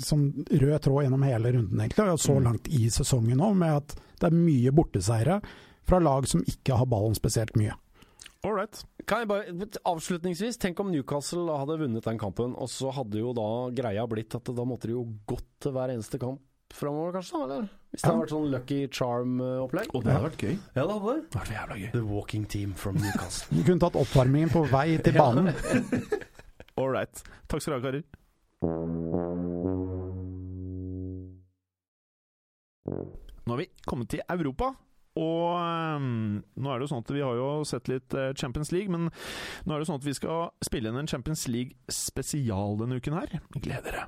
sånn 0.00 0.30
rød 0.48 0.78
tråd 0.86 1.04
gjennom 1.04 1.24
hele 1.28 1.52
runden, 1.52 1.80
egentlig, 1.80 2.06
og 2.12 2.18
så 2.18 2.36
Mm. 2.38 2.44
langt 2.44 2.68
i 2.68 2.86
sesongen 2.88 3.38
òg, 3.44 3.56
med 3.56 3.76
at 3.76 3.94
det 4.20 4.30
er 4.32 4.36
mye 4.36 4.70
borteseiere 4.72 5.42
fra 5.84 5.98
lag 6.00 6.26
som 6.26 6.40
ikke 6.42 6.76
har 6.78 6.86
ballen 6.86 7.14
spesielt 7.14 7.52
mye. 7.56 7.74
All 8.44 8.52
right. 8.54 8.84
Kan 9.06 9.20
jeg 9.20 9.28
bare, 9.28 9.44
Avslutningsvis, 9.84 10.56
tenk 10.58 10.78
om 10.80 10.90
Newcastle 10.92 11.46
hadde 11.58 11.78
vunnet 11.78 12.04
den 12.04 12.18
kampen, 12.18 12.54
og 12.56 12.68
så 12.68 12.92
hadde 12.94 13.18
jo 13.18 13.32
da 13.34 13.70
greia 13.74 14.06
blitt 14.08 14.34
at 14.34 14.44
da 14.44 14.64
måtte 14.64 14.86
de 14.86 14.92
jo 14.94 15.04
gått 15.26 15.44
til 15.60 15.72
hver 15.72 15.90
eneste 15.90 16.18
kamp 16.18 16.40
framover, 16.72 17.12
kanskje? 17.14 17.32
da, 17.32 17.44
Eller? 17.44 17.68
Hvis 17.92 18.02
det 18.02 18.10
hadde 18.10 18.20
vært 18.22 18.34
sånn 18.34 18.50
Lucky 18.50 18.88
Charm-opplegg? 18.88 19.94
Og 19.94 20.04
det 20.04 20.12
hadde 20.12 20.30
vært 20.30 20.42
gøy. 20.42 20.58
Ja, 20.76 20.86
det 20.86 20.92
hadde 20.96 21.14
det. 21.14 21.30
Det 21.30 21.38
hadde 21.38 21.48
vært 21.48 21.56
jævla 21.56 21.76
gøy. 21.80 21.92
The 21.92 22.04
walking 22.04 22.44
team 22.46 22.72
from 22.74 22.94
Newcastle. 22.96 23.56
du 23.56 23.62
kunne 23.64 23.80
tatt 23.80 23.92
oppvarmingen 24.00 24.50
på 24.50 24.64
vei 24.70 24.96
til 24.98 25.12
banen. 25.12 25.52
All 26.78 26.88
right. 26.90 27.22
Takk 27.48 27.62
skal 27.62 27.76
du 27.76 27.80
ha, 27.80 27.90
karer. 27.90 28.04
Nå 33.46 33.52
har 33.52 33.56
vi 33.60 33.68
kommet 33.84 34.08
til 34.10 34.22
Europa. 34.28 34.74
og 35.16 35.56
um, 35.96 36.42
nå 36.60 36.68
er 36.68 36.76
det 36.76 36.84
jo 36.84 36.90
sånn 36.90 37.04
at 37.04 37.10
vi 37.14 37.22
har 37.24 37.38
jo 37.38 37.64
sett 37.64 37.88
litt 37.88 38.12
eh, 38.12 38.34
Champions 38.36 38.68
League, 38.74 38.92
men 38.92 39.06
nå 39.08 39.70
er 39.72 39.78
det 39.78 39.86
jo 39.86 39.88
sånn 39.88 40.00
at 40.02 40.08
vi 40.08 40.12
skal 40.18 40.50
spille 40.66 40.90
inn 40.92 40.98
en 41.00 41.08
Champions 41.08 41.46
League 41.48 41.72
spesial 41.88 42.76
denne 42.82 42.98
uken 43.00 43.16
her. 43.16 43.32
Gled 43.56 43.88
dere. 43.88 44.02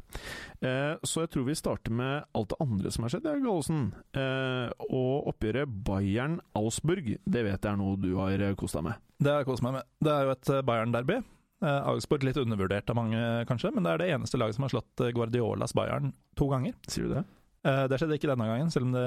Uh, 0.61 1.01
så 1.09 1.25
jeg 1.25 1.33
tror 1.33 1.49
vi 1.49 1.57
starter 1.57 1.97
med 1.97 2.29
alt 2.37 2.53
det 2.53 2.61
andre 2.61 2.93
som 2.93 3.07
har 3.07 3.15
skjedd, 3.15 3.25
Jørg 3.31 3.47
Gallosen. 3.47 3.81
Uh, 4.17 4.69
og 4.91 5.33
oppgjøret 5.33 5.81
Bayern-Ausburg, 5.89 7.15
det 7.25 7.47
vet 7.47 7.57
jeg 7.57 7.73
er 7.73 7.81
noe 7.81 7.97
du 8.01 8.13
har 8.21 8.45
kost 8.61 8.77
deg 8.77 8.91
med. 8.91 9.01
Det 9.17 9.33
har 9.33 9.43
jeg 9.45 9.53
kost 9.55 9.65
meg 9.65 9.81
med. 9.81 9.89
Det 10.05 10.13
er 10.13 10.29
jo 10.29 10.37
et 10.37 10.55
Bayern-derby. 10.69 11.23
Eh, 11.63 11.81
Augsburg 11.91 12.23
litt 12.23 12.37
undervurdert 12.39 12.91
av 12.91 12.97
mange, 12.97 13.21
kanskje, 13.49 13.73
men 13.75 13.83
det 13.87 13.93
er 13.93 13.99
det 13.99 14.11
eneste 14.15 14.39
laget 14.39 14.55
som 14.55 14.63
har 14.67 14.71
slått 14.77 15.01
eh, 15.03 15.11
Guardiolas 15.17 15.75
Bayern 15.75 16.13
to 16.39 16.47
ganger. 16.53 16.77
Sier 16.87 17.09
du 17.09 17.15
det? 17.17 17.25
Eh, 17.67 17.85
det 17.91 17.99
skjedde 17.99 18.19
ikke 18.21 18.31
denne 18.31 18.47
gangen, 18.47 18.71
selv 18.71 18.87
om 18.87 18.93
det 18.95 19.07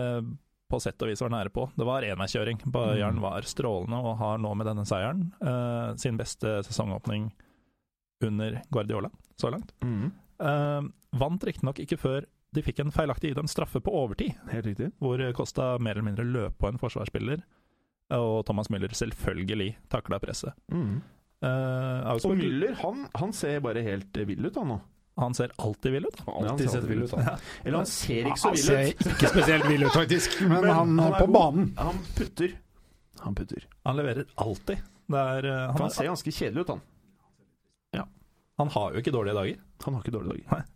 på 0.72 0.80
sett 0.80 1.02
og 1.04 1.10
vis 1.12 1.20
var 1.24 1.32
nære 1.34 1.52
på. 1.52 1.66
Det 1.76 1.86
var 1.88 2.04
enveiskjøring. 2.08 2.62
Bayern 2.72 3.18
Mm. 3.20 3.22
var 3.24 3.42
strålende 3.48 3.98
og 4.04 4.18
har 4.20 4.38
nå 4.40 4.52
med 4.56 4.68
denne 4.68 4.86
seieren 4.88 5.34
eh, 5.42 5.96
sin 6.00 6.16
beste 6.20 6.62
sesongåpning 6.64 7.32
under 8.24 8.62
Guardiola 8.72 9.10
så 9.36 9.50
langt. 9.52 9.74
Mm. 9.84 10.12
Uh, 10.42 10.88
vant 11.18 11.44
riktignok 11.44 11.80
ikke 11.84 11.98
før 12.00 12.26
de 12.54 12.62
fikk 12.66 12.80
en 12.84 12.92
feilaktig 12.92 13.32
idømt 13.32 13.50
straffe 13.50 13.80
på 13.82 13.92
overtid, 13.94 14.34
Helt 14.52 14.66
riktig. 14.66 14.92
hvor 15.00 15.22
Kosta 15.34 15.78
mer 15.80 15.92
eller 15.96 16.08
mindre 16.08 16.26
løp 16.26 16.58
på 16.60 16.68
en 16.70 16.78
forsvarsspiller, 16.82 17.42
og 18.12 18.46
Thomas 18.46 18.70
Müller 18.70 18.92
selvfølgelig 18.92 19.76
takla 19.90 20.20
presset. 20.20 20.54
Mm. 20.72 21.02
Eh, 21.42 22.10
Og 22.14 22.36
Müller, 22.38 22.76
han, 22.84 23.06
han 23.18 23.32
ser 23.34 23.60
bare 23.66 23.82
helt 23.86 24.18
eh, 24.18 24.28
vill 24.30 24.46
ut, 24.46 24.56
han 24.56 24.68
nå. 24.76 24.80
han 25.18 25.34
ser 25.38 25.52
alltid 25.58 25.92
vill 25.96 26.06
ut. 26.06 26.22
Alltid 26.28 26.70
sett 26.70 26.84
vill 26.90 27.04
ut, 27.04 27.12
han. 27.18 27.40
Eller 27.64 27.78
han 27.82 27.90
ser 27.90 28.30
ikke 28.30 28.40
så 28.44 28.52
Han 28.52 28.58
ser 28.58 28.92
ikke 28.94 29.32
spesielt 29.34 29.66
vill 29.70 29.84
ut, 29.88 29.94
faktisk, 29.96 30.38
men, 30.42 30.62
Men 30.62 30.70
han, 30.70 31.00
han 31.00 31.14
er 31.14 31.18
på 31.20 31.26
god. 31.26 31.34
banen 31.40 31.72
Han 31.78 32.04
putter. 32.18 32.54
Han 33.26 33.36
putter. 33.36 33.66
Han 33.86 33.98
leverer 33.98 34.26
alltid. 34.36 34.84
Det 35.12 35.24
er, 35.36 35.46
uh, 35.50 35.58
han, 35.74 35.82
han 35.82 35.92
ser 35.94 36.08
ganske 36.12 36.32
kjedelig 36.32 36.66
ut, 36.68 36.76
han. 36.76 36.86
han 38.62 38.70
har 38.70 38.94
jo 38.94 39.02
ikke 39.02 39.12
dårlige 39.16 39.34
dager. 39.34 39.58
Han 39.84 39.96
har 39.98 40.04
ikke 40.06 40.14
dårlige 40.14 40.46
dager. 40.46 40.68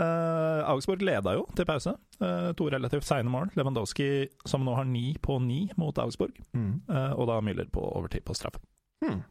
Eh, 0.00 0.60
Augsburg 0.70 1.02
leda 1.02 1.32
jo 1.34 1.42
til 1.56 1.66
pause. 1.68 1.92
Uh, 2.22 2.52
to 2.56 2.68
relativt 2.70 3.04
seine 3.04 3.28
mål. 3.32 3.50
Lewandowski 3.58 4.28
som 4.48 4.62
nå 4.64 4.76
har 4.78 4.86
ni 4.86 5.16
på 5.20 5.38
ni 5.42 5.64
mot 5.80 5.98
Augsburg, 5.98 6.38
Mm. 6.54 6.80
Uh, 6.88 7.12
og 7.18 7.26
da 7.28 7.40
Müller 7.44 7.68
på 7.72 7.82
overtid 7.82 8.22
på 8.24 8.34
straffe. 8.38 8.60
Hmm. 9.04 9.22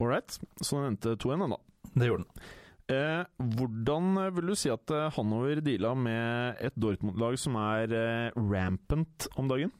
All 0.00 0.08
right. 0.12 0.38
Så 0.62 0.78
den 0.78 0.92
endte 0.94 1.16
2-1, 1.18 1.48
da. 1.50 1.58
Det 1.98 2.08
gjorde 2.10 2.24
den. 2.24 2.46
Eh, 2.88 3.24
hvordan 3.58 4.14
vil 4.36 4.46
du 4.48 4.54
si 4.56 4.70
at 4.72 4.90
eh, 4.96 5.10
Hanover 5.16 5.60
deala 5.60 5.90
med 5.98 6.56
et 6.64 6.76
Dortmund-lag 6.80 7.36
som 7.40 7.58
er 7.60 7.92
eh, 7.92 8.38
rampant 8.38 9.26
om 9.36 9.50
dagen? 9.50 9.72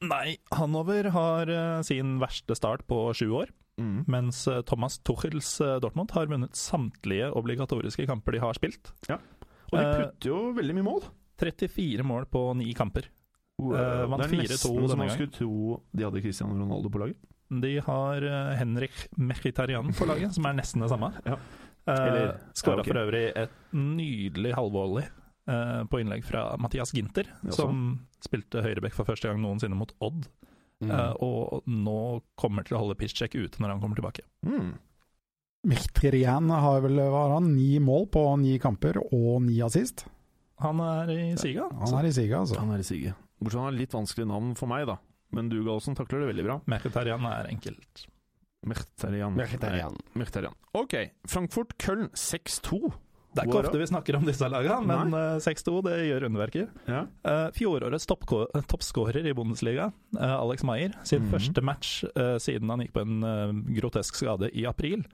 Nei, 0.00 0.38
Hanover 0.56 1.10
har 1.12 1.50
eh, 1.52 1.82
sin 1.84 2.14
verste 2.22 2.56
start 2.56 2.86
på 2.88 3.02
sju 3.18 3.26
år. 3.42 3.50
Mm. 3.80 4.04
Mens 4.12 4.46
eh, 4.48 4.62
Thomas 4.68 4.96
Tuchels 5.04 5.50
eh, 5.60 5.76
Dortmund 5.84 6.14
har 6.16 6.30
vunnet 6.32 6.56
samtlige 6.56 7.28
obligatoriske 7.36 8.06
kamper 8.08 8.38
de 8.38 8.42
har 8.46 8.56
spilt. 8.56 8.94
Og 9.10 9.76
de 9.76 9.82
Eh, 9.84 9.96
putter 10.00 10.30
jo 10.32 10.38
veldig 10.56 10.74
mye 10.80 10.86
mål. 10.88 11.04
34 11.40 12.02
mål 12.04 12.24
på 12.32 12.40
ni 12.58 12.72
kamper. 12.76 13.10
Eh, 13.60 14.06
vant 14.08 14.24
det 14.24 14.30
er 14.30 14.32
4-2 14.32 14.40
nesten 14.40 14.56
så 14.64 14.72
denne 14.72 14.96
man 14.96 15.04
gangen. 15.04 15.14
skulle 15.18 15.36
tro 15.36 15.82
de 15.92 16.06
hadde 16.08 16.22
Cristiano 16.24 16.56
Ronaldo 16.56 16.88
på 16.92 17.04
laget. 17.04 17.20
De 17.50 17.72
har 17.82 18.26
eh, 18.26 18.52
Henrik 18.60 19.06
Mechitarian 19.18 19.90
på 19.96 20.06
laget, 20.06 20.34
som 20.36 20.46
er 20.46 20.58
nesten 20.60 20.84
det 20.84 20.90
samme. 20.92 21.12
Ja. 21.26 21.38
Uh, 21.90 22.36
Skåra 22.54 22.78
ja, 22.78 22.82
ok. 22.84 22.88
for 22.90 22.98
øvrig 23.00 23.22
et 23.40 23.54
nydelig 23.74 24.52
halvvolley 24.54 25.06
uh, 25.50 25.80
på 25.90 26.02
innlegg 26.02 26.22
fra 26.28 26.44
Mathias 26.60 26.92
Ginter, 26.94 27.32
ja, 27.40 27.54
som 27.56 27.96
spilte 28.22 28.62
høyrebekk 28.62 28.94
for 28.94 29.08
første 29.08 29.30
gang 29.30 29.40
noensinne 29.42 29.78
mot 29.78 29.94
Odd, 30.04 30.28
Mm. 30.80 30.92
Uh, 30.96 31.12
og 31.20 31.66
nå 31.68 32.22
kommer 32.40 32.64
til 32.64 32.78
å 32.78 32.84
holde 32.84 32.96
Piszczek 32.96 33.34
ute 33.36 33.60
når 33.60 33.74
han 33.74 33.82
kommer 33.82 34.00
tilbake. 34.00 34.24
Mm. 34.48 34.70
Mkhitaryan 35.68 36.48
har 36.56 36.80
vel 36.86 37.02
var 37.12 37.34
han, 37.34 37.50
ni 37.52 37.74
mål 37.84 38.06
på 38.12 38.22
ni 38.40 38.54
kamper 38.62 38.96
og 39.02 39.42
ni 39.44 39.58
assist. 39.64 40.06
Han 40.60 40.80
er 40.84 41.12
i 41.12 41.20
siga. 41.40 41.68
Han 41.82 41.98
er 42.00 42.08
i 42.08 42.14
siga, 42.16 42.40
altså. 42.40 42.56
Han 42.60 42.72
er 42.72 42.80
i 42.80 42.86
siga. 42.86 43.12
Bortsett 43.40 43.56
fra 43.56 43.66
han 43.66 43.70
har 43.72 43.76
litt 43.76 43.96
vanskelig 43.96 44.28
navn 44.28 44.54
for 44.56 44.72
meg, 44.72 44.86
da. 44.88 44.96
Men 45.32 45.48
du, 45.52 45.60
Galsen, 45.66 45.94
takler 45.98 46.24
det 46.24 46.32
veldig 46.32 46.44
bra. 46.48 46.56
Mkhitarian 46.66 47.26
er 47.30 47.50
enkelt. 47.52 48.06
Mkhitaryan. 48.66 49.36
Mkhitaryan. 49.38 49.94
Mkhitaryan. 50.18 50.54
Ok, 50.76 50.94
Frankfurt-Köln 51.28 52.10
6-2. 52.12 52.90
Det 53.30 53.44
er 53.44 53.46
ikke 53.46 53.60
ofte 53.62 53.78
vi 53.78 53.86
snakker 53.86 54.16
om 54.18 54.24
disse 54.26 54.48
lagene, 54.50 54.82
men 54.90 55.14
eh, 55.14 55.36
6-2 55.38 55.76
det 55.86 55.92
gjør 56.08 56.24
underverker. 56.26 56.64
Ja. 56.90 57.04
Uh, 57.22 57.46
fjorårets 57.54 58.08
eh, 58.10 58.64
toppskårer 58.66 59.28
i 59.30 59.34
Bundesliga, 59.38 59.92
eh, 60.18 60.34
Alex 60.34 60.64
Maier, 60.66 60.96
sin 61.06 61.22
Mhm. 61.22 61.30
første 61.30 61.62
match 61.62 61.92
eh, 62.10 62.36
siden 62.42 62.68
han 62.74 62.82
gikk 62.82 62.92
på 62.98 63.04
en 63.06 63.22
eh, 63.22 63.52
grotesk 63.80 64.18
skade 64.18 64.50
i 64.50 64.66
april. 64.66 65.04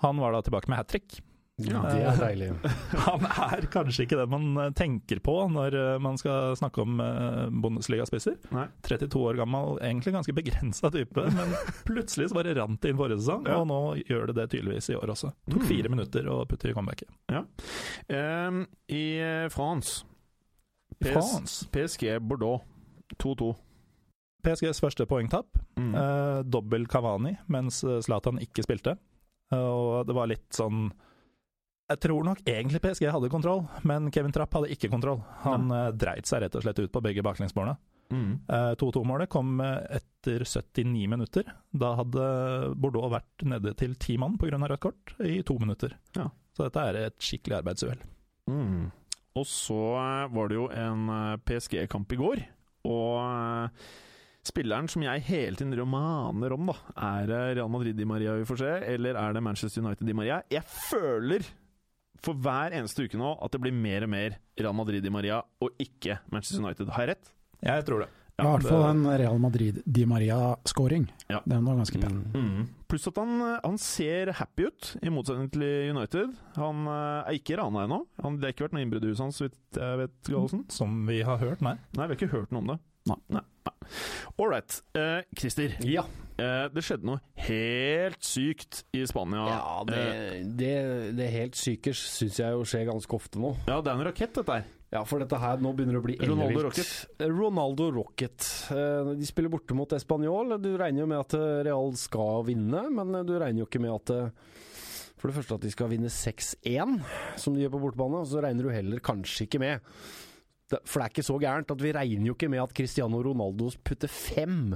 Han 0.00 0.16
var 0.16 0.32
da 0.32 0.40
tilbake 0.40 0.68
med 0.72 0.78
hat 0.80 0.88
trick. 0.88 1.20
Ja, 1.68 1.80
det 1.84 2.02
er 2.06 2.20
deilig. 2.20 2.48
Han 3.06 3.24
er 3.28 3.66
kanskje 3.72 4.06
ikke 4.06 4.18
den 4.20 4.30
man 4.32 4.46
eh, 4.64 4.70
tenker 4.78 5.20
på 5.24 5.34
når 5.52 5.76
eh, 5.76 5.98
man 6.02 6.16
skal 6.20 6.54
snakke 6.58 6.84
om 6.84 7.00
uh, 7.02 7.48
Bundesliga-spisser. 7.50 8.36
32 8.86 9.22
år 9.32 9.40
gammel, 9.42 9.76
egentlig 9.84 10.14
ganske 10.16 10.34
begrensa 10.36 10.90
type, 10.94 11.26
men 11.38 11.54
plutselig 11.88 12.30
så 12.30 12.38
bare 12.40 12.54
rant 12.58 12.80
det 12.80 12.92
inn 12.94 13.00
forrige 13.00 13.20
sesong, 13.20 13.44
Ja. 13.50 13.58
og 13.60 13.68
nå 13.70 13.80
gjør 14.06 14.30
det 14.30 14.38
det 14.40 14.48
tydeligvis 14.56 14.90
i 14.94 14.98
år 15.00 15.14
også. 15.16 15.32
Tok 15.50 15.60
Mm. 15.60 15.68
fire 15.68 15.88
minutter 15.92 16.28
å 16.32 16.38
putte 16.48 16.70
i 16.70 16.72
comebacket. 16.76 17.10
Ehm, 18.08 18.64
I 18.88 19.02
eh, 19.20 19.48
France 19.52 20.04
PS 21.00 21.12
France. 21.12 21.66
PSG 21.72 22.18
Bordeaux 22.20 22.62
2-2. 23.18 23.54
PSGs 24.44 24.80
første 24.80 25.04
poengtapp. 25.08 25.46
Mm. 25.76 25.94
Eh, 25.94 26.40
dobbel 26.48 26.86
Cavani, 26.88 27.34
mens 27.52 27.82
eh, 27.84 27.98
Zlatan 28.04 28.40
ikke 28.40 28.64
spilte. 28.64 28.96
Eh, 29.52 29.58
og 29.60 30.06
det 30.08 30.16
var 30.16 30.30
litt 30.30 30.48
sånn 30.56 30.90
Jeg 31.90 32.02
tror 32.04 32.26
nok 32.26 32.42
egentlig 32.46 32.80
PSG 32.84 33.08
hadde 33.10 33.30
kontroll, 33.32 33.64
men 33.88 34.10
Kevin 34.14 34.34
Trapp 34.34 34.54
hadde 34.54 34.70
ikke 34.70 34.90
kontroll. 34.92 35.18
Han 35.42 35.72
ja. 35.74 35.88
dreit 35.90 36.30
seg 36.30 36.44
rett 36.44 36.54
og 36.54 36.62
slett 36.62 36.78
ut 36.78 36.92
på 36.94 37.02
begge 37.02 37.24
baklengsmålene. 37.26 37.74
Mm. 38.10 38.30
Eh, 38.50 38.72
2-2-målet 38.78 39.30
kom 39.30 39.60
eh, 39.62 39.98
etter 39.98 40.44
79 40.46 41.08
minutter. 41.10 41.50
Da 41.70 41.92
hadde 42.00 42.22
Bordeaux 42.78 43.10
vært 43.12 43.44
nede 43.46 43.74
til 43.78 43.94
ti 44.02 44.16
mann 44.18 44.38
pga. 44.38 44.58
rødt 44.58 44.82
kort 44.82 45.14
i 45.22 45.40
to 45.46 45.58
minutter. 45.62 45.94
Ja. 46.18 46.28
Så 46.56 46.66
dette 46.66 46.86
er 46.86 46.98
et 47.06 47.18
skikkelig 47.22 47.60
arbeidsuhell. 47.60 48.02
Mm. 48.50 48.90
Og 49.38 49.46
så 49.46 49.80
eh, 49.96 50.28
var 50.34 50.50
det 50.50 50.58
jo 50.58 50.68
en 50.74 51.10
eh, 51.14 51.40
PSG-kamp 51.46 52.16
i 52.16 52.18
går, 52.18 52.42
og 52.90 53.18
eh, 53.22 53.90
spilleren 54.50 54.88
som 54.90 55.04
jeg 55.04 55.26
hele 55.28 55.58
tiden 55.58 55.76
romaner 55.78 56.56
om, 56.56 56.72
da, 56.72 56.76
er 57.12 57.30
det 57.30 57.40
Real 57.60 57.70
Madrid 57.70 57.98
Di 57.98 58.08
Maria 58.08 58.34
vi 58.40 58.48
får 58.48 58.62
se, 58.64 58.72
eller 58.94 59.18
er 59.20 59.36
det 59.36 59.44
Manchester 59.46 59.84
United 59.84 60.08
Di 60.08 60.16
Maria? 60.16 60.40
Jeg 60.50 60.66
føler 60.90 61.46
for 62.24 62.38
hver 62.38 62.76
eneste 62.76 63.06
uke 63.06 63.18
nå 63.20 63.34
at 63.40 63.52
det 63.54 63.62
blir 63.64 63.74
mer 63.74 64.06
og 64.06 64.12
mer 64.12 64.38
Real 64.60 64.76
Madrid 64.76 65.04
Di 65.04 65.12
Maria, 65.12 65.42
og 65.60 65.76
ikke 65.80 66.20
Manchester 66.32 66.64
United. 66.64 66.92
Har 66.94 67.06
jeg 67.06 67.16
rett? 67.16 67.32
Jeg 67.64 67.86
tror 67.88 68.04
det. 68.04 68.10
I 68.40 68.46
hvert 68.46 68.64
fall 68.64 68.84
en 68.88 69.02
Real 69.20 69.38
Madrid-Di 69.40 70.06
Maria-scoring. 70.08 71.06
Ja. 71.28 71.42
Den 71.44 71.64
var 71.66 71.76
ganske 71.76 72.00
pen. 72.00 72.20
Mm. 72.32 72.68
Pluss 72.88 73.08
at 73.10 73.18
han, 73.20 73.34
eh, 73.44 73.58
han 73.64 73.78
ser 73.78 74.32
happy 74.38 74.70
ut, 74.70 74.94
i 75.02 75.12
motsetning 75.12 75.50
til 75.52 75.64
United. 75.92 76.32
Han 76.56 76.88
eh, 76.88 77.28
er 77.28 77.36
ikke 77.36 77.58
rana 77.60 77.84
ennå. 77.84 78.00
Det 78.16 78.48
har 78.48 78.54
ikke 78.54 78.66
vært 78.68 78.78
noe 78.78 78.86
innbrudd 78.86 79.04
i 79.04 79.12
huset 79.12 79.26
hans, 79.26 79.40
så 79.40 79.48
vidt 79.48 79.80
jeg 79.82 80.00
vet, 80.00 80.16
Gallosen. 80.30 80.64
Som 80.72 81.02
vi 81.08 81.20
har 81.26 81.40
hørt, 81.42 81.64
nei. 81.64 81.76
Nei, 81.98 82.06
vi 82.06 82.14
har 82.14 82.18
ikke 82.18 82.32
hørt 82.32 82.54
noe 82.54 82.64
om 82.64 82.72
det. 82.72 82.78
Nei. 83.10 83.42
Nei. 83.66 83.76
All 84.38 84.48
right. 84.52 84.80
Eh, 84.96 85.22
Christer, 85.36 85.74
Ja. 85.84 86.04
eh, 86.38 86.68
det 86.72 86.82
skjedde 86.86 87.04
noe 87.08 87.20
helt 87.46 88.20
sykt 88.24 88.84
i 88.96 89.02
Spania. 89.10 89.46
Ja, 89.50 89.78
det, 89.88 90.02
det, 90.56 90.74
det 91.18 91.30
helt 91.34 91.58
syke 91.58 91.92
syns 91.96 92.38
jeg 92.40 92.54
jo 92.54 92.62
skjer 92.68 92.86
ganske 92.90 93.16
ofte 93.18 93.40
nå. 93.42 93.54
Ja, 93.68 93.80
det 93.80 93.90
er 93.92 93.98
en 93.98 94.06
rakett, 94.08 94.34
dette 94.38 94.60
her. 94.60 94.68
Ja, 94.90 95.04
for 95.06 95.22
dette 95.22 95.38
her 95.38 95.60
nå 95.62 95.70
begynner 95.78 95.94
det 95.94 96.00
å 96.00 96.06
bli 96.08 96.16
Ronaldo 96.26 96.64
Rocket. 96.66 96.88
Ronaldo 97.30 97.90
Rocket. 97.94 98.46
Eh, 98.74 99.12
De 99.20 99.28
spiller 99.28 99.52
borte 99.52 99.76
mot 99.78 99.92
Español. 99.94 100.56
Du 100.62 100.72
regner 100.80 101.04
jo 101.04 101.10
med 101.12 101.20
at 101.22 101.36
eh, 101.38 101.60
Real 101.68 101.92
skal 102.00 102.42
vinne, 102.48 102.88
men 102.90 103.14
eh, 103.20 103.26
du 103.28 103.36
regner 103.38 103.62
jo 103.62 103.68
ikke 103.68 103.82
med 103.84 103.94
at 103.94 104.10
eh, 104.16 104.32
For 105.20 105.28
det 105.30 105.36
første 105.36 105.54
at 105.60 105.62
de 105.66 105.70
skal 105.70 105.90
vinne 105.92 106.08
6-1, 106.10 106.96
som 107.38 107.54
de 107.54 107.62
gjør 107.62 107.74
på 107.76 107.82
bortebane. 107.84 108.22
Og 108.24 108.30
så 108.32 108.40
regner 108.42 108.66
du 108.66 108.72
heller 108.74 109.02
kanskje 109.04 109.44
ikke 109.46 109.60
med 109.62 109.86
For 110.70 111.00
det 111.00 111.04
er 111.04 111.12
ikke 111.14 111.26
så 111.26 111.38
gærent 111.42 111.72
at 111.74 111.82
vi 111.82 111.92
regner 111.96 112.30
jo 112.30 112.36
ikke 112.36 112.50
med 112.52 112.62
at 112.62 112.74
Cristiano 112.76 113.22
Ronaldo 113.24 113.70
putter 113.86 114.10
fem 114.10 114.74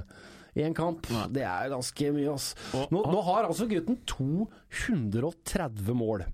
i 0.55 0.63
en 0.63 0.75
kamp. 0.75 1.07
Nei. 1.11 1.25
Det 1.35 1.43
er 1.47 1.71
ganske 1.71 2.11
mye, 2.15 2.31
ass. 2.33 2.53
Nå, 2.91 3.03
nå 3.11 3.21
har 3.27 3.47
altså 3.47 3.67
gutten 3.71 3.99
230 4.07 5.99
mål 5.99 6.25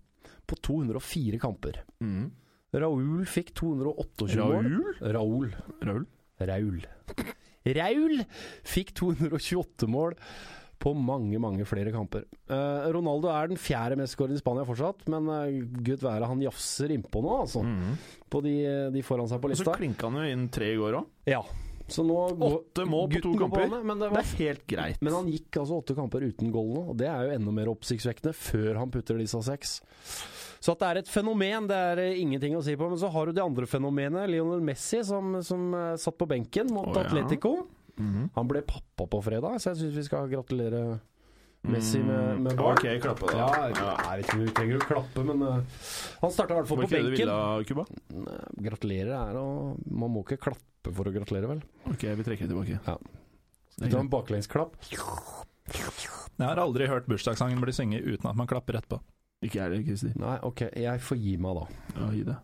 på 0.50 0.58
204 0.70 1.40
kamper. 1.42 1.82
Mm. 2.04 2.32
Raúl 2.72 3.26
fikk 3.28 3.54
228 3.58 4.40
mål. 4.40 4.72
Raúl? 4.72 4.90
Raúl. 5.16 5.54
Raúl? 5.84 6.06
Raúl. 6.42 6.82
Raúl 7.78 8.24
fikk 8.66 8.94
228 8.98 9.90
mål 9.92 10.16
på 10.82 10.94
mange, 10.98 11.38
mange 11.42 11.66
flere 11.70 11.94
kamper. 11.94 12.26
Eh, 12.50 12.88
Ronaldo 12.96 13.30
er 13.30 13.52
den 13.52 13.60
fjerde 13.62 14.00
mest 14.00 14.18
skårende 14.18 14.40
i 14.40 14.42
Spania 14.42 14.66
fortsatt, 14.68 15.06
men 15.14 15.30
uh, 15.30 15.50
gud 15.86 16.02
være 16.02 16.30
han 16.32 16.42
jafser 16.42 16.94
innpå 16.96 17.22
nå, 17.22 17.36
altså. 17.44 17.62
Mm. 17.66 17.98
På 18.32 18.42
de, 18.46 18.56
de 18.96 19.04
foran 19.06 19.30
seg 19.30 19.44
på 19.44 19.52
lista. 19.52 19.68
Og 19.68 19.76
så 19.76 19.82
klinka 19.84 20.10
han 20.10 20.22
jo 20.24 20.32
inn 20.34 20.48
tre 20.54 20.72
i 20.74 20.80
går 20.80 21.02
òg. 21.02 21.12
Ja. 21.30 21.44
Så 21.92 22.06
nå 22.08 22.18
Åtte 22.48 22.86
mål 22.88 23.10
på 23.12 23.22
to 23.26 23.32
kamper. 23.36 23.66
vannet, 23.68 23.86
men, 23.86 24.00
det 24.00 24.08
Det 24.10 24.16
var, 24.16 24.22
er 24.24 24.38
helt 24.46 24.68
greit. 24.70 25.02
men 25.04 25.14
han 25.18 25.28
gikk 25.28 25.58
altså 25.60 25.82
åtte 25.82 25.96
kamper 25.98 26.24
uten 26.24 26.54
goal 26.54 26.70
nå, 26.72 26.84
og 26.94 27.00
det 27.02 27.10
er 27.12 27.26
jo 27.28 27.34
enda 27.36 27.56
mer 27.56 27.72
oppsiktsvekkende 27.74 28.32
før 28.38 28.80
han 28.80 28.94
putter 28.94 29.20
disse 29.20 29.42
seks. 29.44 29.82
Så 30.62 30.76
at 30.76 30.82
det 30.84 30.88
er 30.88 31.00
et 31.02 31.10
fenomen, 31.10 31.68
det 31.68 31.78
er 31.92 32.00
eh, 32.04 32.20
ingenting 32.22 32.54
å 32.54 32.62
si 32.64 32.76
på. 32.78 32.86
Men 32.88 33.00
så 33.02 33.10
har 33.12 33.28
du 33.28 33.34
de 33.34 33.42
andre 33.44 33.66
fenomenene. 33.66 34.28
Lionel 34.30 34.62
Messi, 34.64 35.02
som, 35.04 35.40
som 35.44 35.72
eh, 35.74 35.96
satt 35.98 36.20
på 36.22 36.28
benken 36.30 36.70
mot 36.70 36.92
oh, 36.92 37.00
ja. 37.00 37.08
Atletico. 37.08 37.56
Mhm. 38.02 38.28
Han 38.36 38.50
ble 38.50 38.62
pappa 38.66 39.06
på 39.08 39.22
fredag, 39.24 39.60
så 39.62 39.72
jeg 39.72 39.82
syns 39.84 39.96
vi 40.02 40.04
skal 40.10 40.30
gratulere 40.32 41.00
Messi 41.62 42.00
med, 42.02 42.40
med 42.42 42.56
Mm, 42.56 42.58
barn. 42.58 42.74
Ok, 42.74 42.88
klappe 43.04 43.28
da. 43.30 43.38
Ja, 43.38 43.50
jeg 43.70 44.24
vet 44.24 44.26
ikke 44.26 44.34
om 44.40 44.42
vi 44.48 44.54
trenger 44.58 44.80
å 44.80 44.86
klappe, 44.88 45.24
men 45.28 45.44
uh, 45.46 45.60
han 46.24 46.32
starta 46.34 46.56
i 46.56 46.58
hvert 46.58 46.70
fall 46.72 46.80
Var 46.82 46.88
på 46.88 46.90
ikke 46.90 46.98
det 46.98 47.04
du 47.06 47.12
ville, 47.14 47.36
benken. 47.38 47.68
Kuba? 47.70 47.86
Nei, 48.26 48.66
Gratulerer 48.66 49.14
er 49.20 49.38
å 49.38 49.44
Man 49.86 50.10
må 50.16 50.24
ikke 50.26 50.40
klappe 50.48 50.94
for 50.98 51.06
å 51.06 51.14
gratulere, 51.14 51.52
vel? 51.52 51.62
Ok, 51.86 52.08
vi 52.18 52.26
trekker 52.26 52.50
det 52.50 52.56
tilbake. 52.56 52.80
Ja. 52.88 52.98
Det 53.78 53.86
er 53.86 53.90
Du 53.94 53.96
har 54.00 54.02
en 54.08 54.10
baklengsklapp. 54.10 54.74
Jeg 55.70 56.48
har 56.48 56.58
aldri 56.64 56.88
hørt 56.90 57.06
bursdagssangen 57.06 57.62
bli 57.62 57.72
synget 57.78 58.10
uten 58.10 58.26
at 58.32 58.36
man 58.42 58.50
klapper 58.50 58.80
etterpå. 58.82 58.98
Ikke 59.46 59.58
jeg 59.60 59.64
heller, 59.70 59.86
Kristi. 59.86 60.12
Nei, 60.18 60.40
ok, 60.46 60.66
jeg 60.82 61.02
får 61.06 61.18
gi 61.22 61.38
meg, 61.42 61.62
da. 61.62 61.66
Ja, 62.02 62.10
gi 62.18 62.26
det. 62.26 62.40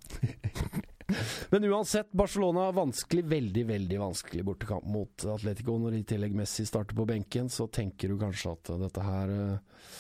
Men 1.52 1.68
uansett, 1.70 2.12
Barcelona 2.12 2.72
vanskelig, 2.76 3.24
veldig, 3.32 3.64
veldig 3.70 4.00
vanskelig 4.02 4.44
bortekamp 4.48 4.86
mot 4.92 5.26
Atletico. 5.34 5.78
Når 5.80 6.00
i 6.00 6.04
tillegg 6.08 6.36
Messi 6.36 6.66
starter 6.68 6.98
på 6.98 7.08
benken, 7.08 7.50
så 7.54 7.70
tenker 7.72 8.12
du 8.12 8.20
kanskje 8.22 8.54
at 8.58 8.72
dette 8.84 9.06
her 9.06 9.34
eh, 9.36 9.92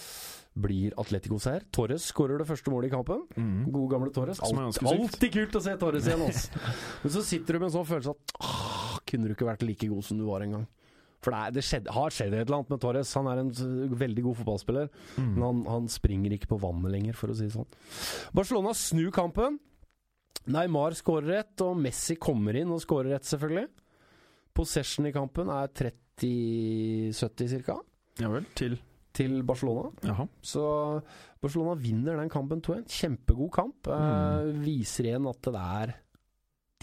blir 0.57 0.95
Atleticos 0.99 1.47
her. 1.49 1.65
Torres 1.73 2.09
skårer 2.11 2.41
det 2.41 2.47
første 2.49 2.73
målet 2.73 2.91
i 2.91 2.95
kampen. 2.95 3.23
Mm. 3.37 3.67
Gode 3.69 3.91
gamle 3.93 4.13
Torres. 4.15 4.41
Alt, 4.43 4.81
alltid 4.83 5.35
kult 5.35 5.59
å 5.59 5.63
se 5.63 5.75
Torres 5.79 6.09
igjen, 6.09 6.25
altså. 6.27 6.63
Men 7.03 7.13
så 7.15 7.23
sitter 7.29 7.55
du 7.55 7.61
med 7.61 7.69
en 7.69 7.77
sånn 7.77 7.91
følelse 7.91 8.15
at 8.17 8.35
ah, 8.41 8.97
kunne 9.07 9.29
du 9.29 9.37
ikke 9.37 9.47
vært 9.47 9.63
like 9.67 9.91
god 9.91 10.07
som 10.07 10.19
du 10.19 10.27
var 10.27 10.45
en 10.45 10.59
gang? 10.59 10.67
For 11.23 11.33
det, 11.33 11.37
er, 11.39 11.53
det 11.55 11.63
skjedde, 11.65 11.93
har 11.95 12.13
skjedd 12.13 12.35
et 12.35 12.43
eller 12.43 12.59
annet 12.59 12.73
med 12.75 12.81
Torres. 12.83 13.13
Han 13.17 13.29
er 13.31 13.39
en 13.41 13.53
veldig 14.03 14.25
god 14.27 14.37
fotballspiller. 14.41 14.91
Mm. 15.17 15.31
Men 15.31 15.45
han, 15.47 15.63
han 15.71 15.87
springer 15.91 16.35
ikke 16.35 16.51
på 16.51 16.59
vannet 16.61 16.93
lenger, 16.93 17.17
for 17.17 17.33
å 17.33 17.37
si 17.37 17.47
det 17.47 17.55
sånn. 17.55 17.69
Barcelona 18.37 18.75
snur 18.77 19.09
kampen. 19.15 19.57
Neymar 20.53 20.95
skårer 20.97 21.41
ett, 21.41 21.63
og 21.65 21.77
Messi 21.81 22.15
kommer 22.21 22.55
inn 22.55 22.71
og 22.71 22.81
skårer 22.83 23.17
ett, 23.17 23.27
selvfølgelig. 23.27 23.67
Possession 24.57 25.09
i 25.09 25.13
kampen 25.15 25.51
er 25.53 25.71
30-70 25.75 27.65
ca. 27.67 27.79
Ja 28.21 28.31
vel. 28.33 28.47
Til 28.57 28.79
til 29.17 29.39
Barcelona. 29.47 29.89
Jaha. 30.05 30.27
Så 30.45 30.63
Barcelona 31.41 31.73
vinner 31.81 32.19
den 32.19 32.29
kampen 32.29 32.61
2-1. 32.61 32.85
Kjempegod 32.99 33.51
kamp. 33.55 33.89
Eh, 33.89 34.51
viser 34.61 35.09
igjen 35.09 35.29
at 35.29 35.41
det 35.47 35.63
er 35.63 35.93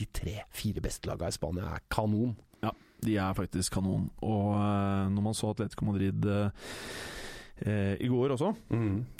de 0.00 0.08
tre-fire 0.10 0.82
beste 0.82 1.06
lagene 1.10 1.30
i 1.30 1.36
Spania 1.36 1.68
er 1.76 1.84
kanon. 1.92 2.34
Ja, 2.64 2.72
De 3.04 3.16
er 3.20 3.36
faktisk 3.38 3.76
kanon. 3.76 4.08
Og 4.26 4.54
eh, 4.56 5.04
når 5.14 5.26
man 5.28 5.36
så 5.38 5.52
Atletico 5.52 5.86
Madrid 5.86 6.26
eh, 6.26 6.72
eh, 7.62 7.94
i 8.00 8.10
går 8.10 8.34
også, 8.34 8.52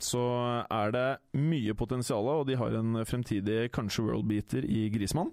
så 0.02 0.24
er 0.66 0.94
det 0.94 1.08
mye 1.38 1.74
potensial, 1.78 2.26
og 2.34 2.46
de 2.48 2.58
har 2.60 2.74
en 2.78 3.02
fremtidig 3.06 3.68
kanskje 3.74 4.06
worldbeater 4.08 4.64
i 4.66 4.88
Grismann. 4.94 5.32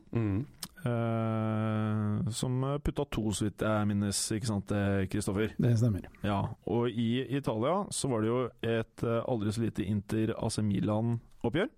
Eh, 0.82 2.30
som 2.30 2.80
putta 2.84 3.06
to, 3.06 3.28
så 3.36 3.46
vidt 3.46 3.62
jeg 3.62 3.88
minnes, 3.90 4.20
ikke 4.34 4.50
sant, 4.50 4.72
eh, 4.74 5.06
Kristoffer? 5.12 5.54
Det 5.62 5.76
stemmer. 5.78 6.08
Ja, 6.26 6.42
og 6.66 6.90
i 6.90 7.22
Italia 7.30 7.84
så 7.94 8.10
var 8.10 8.24
det 8.24 8.32
jo 8.32 8.42
et 8.66 9.06
eh, 9.06 9.22
aldri 9.30 9.54
så 9.54 9.66
lite 9.66 9.86
Inter-AC 9.86 10.62
Milan-oppgjør. 10.66 11.70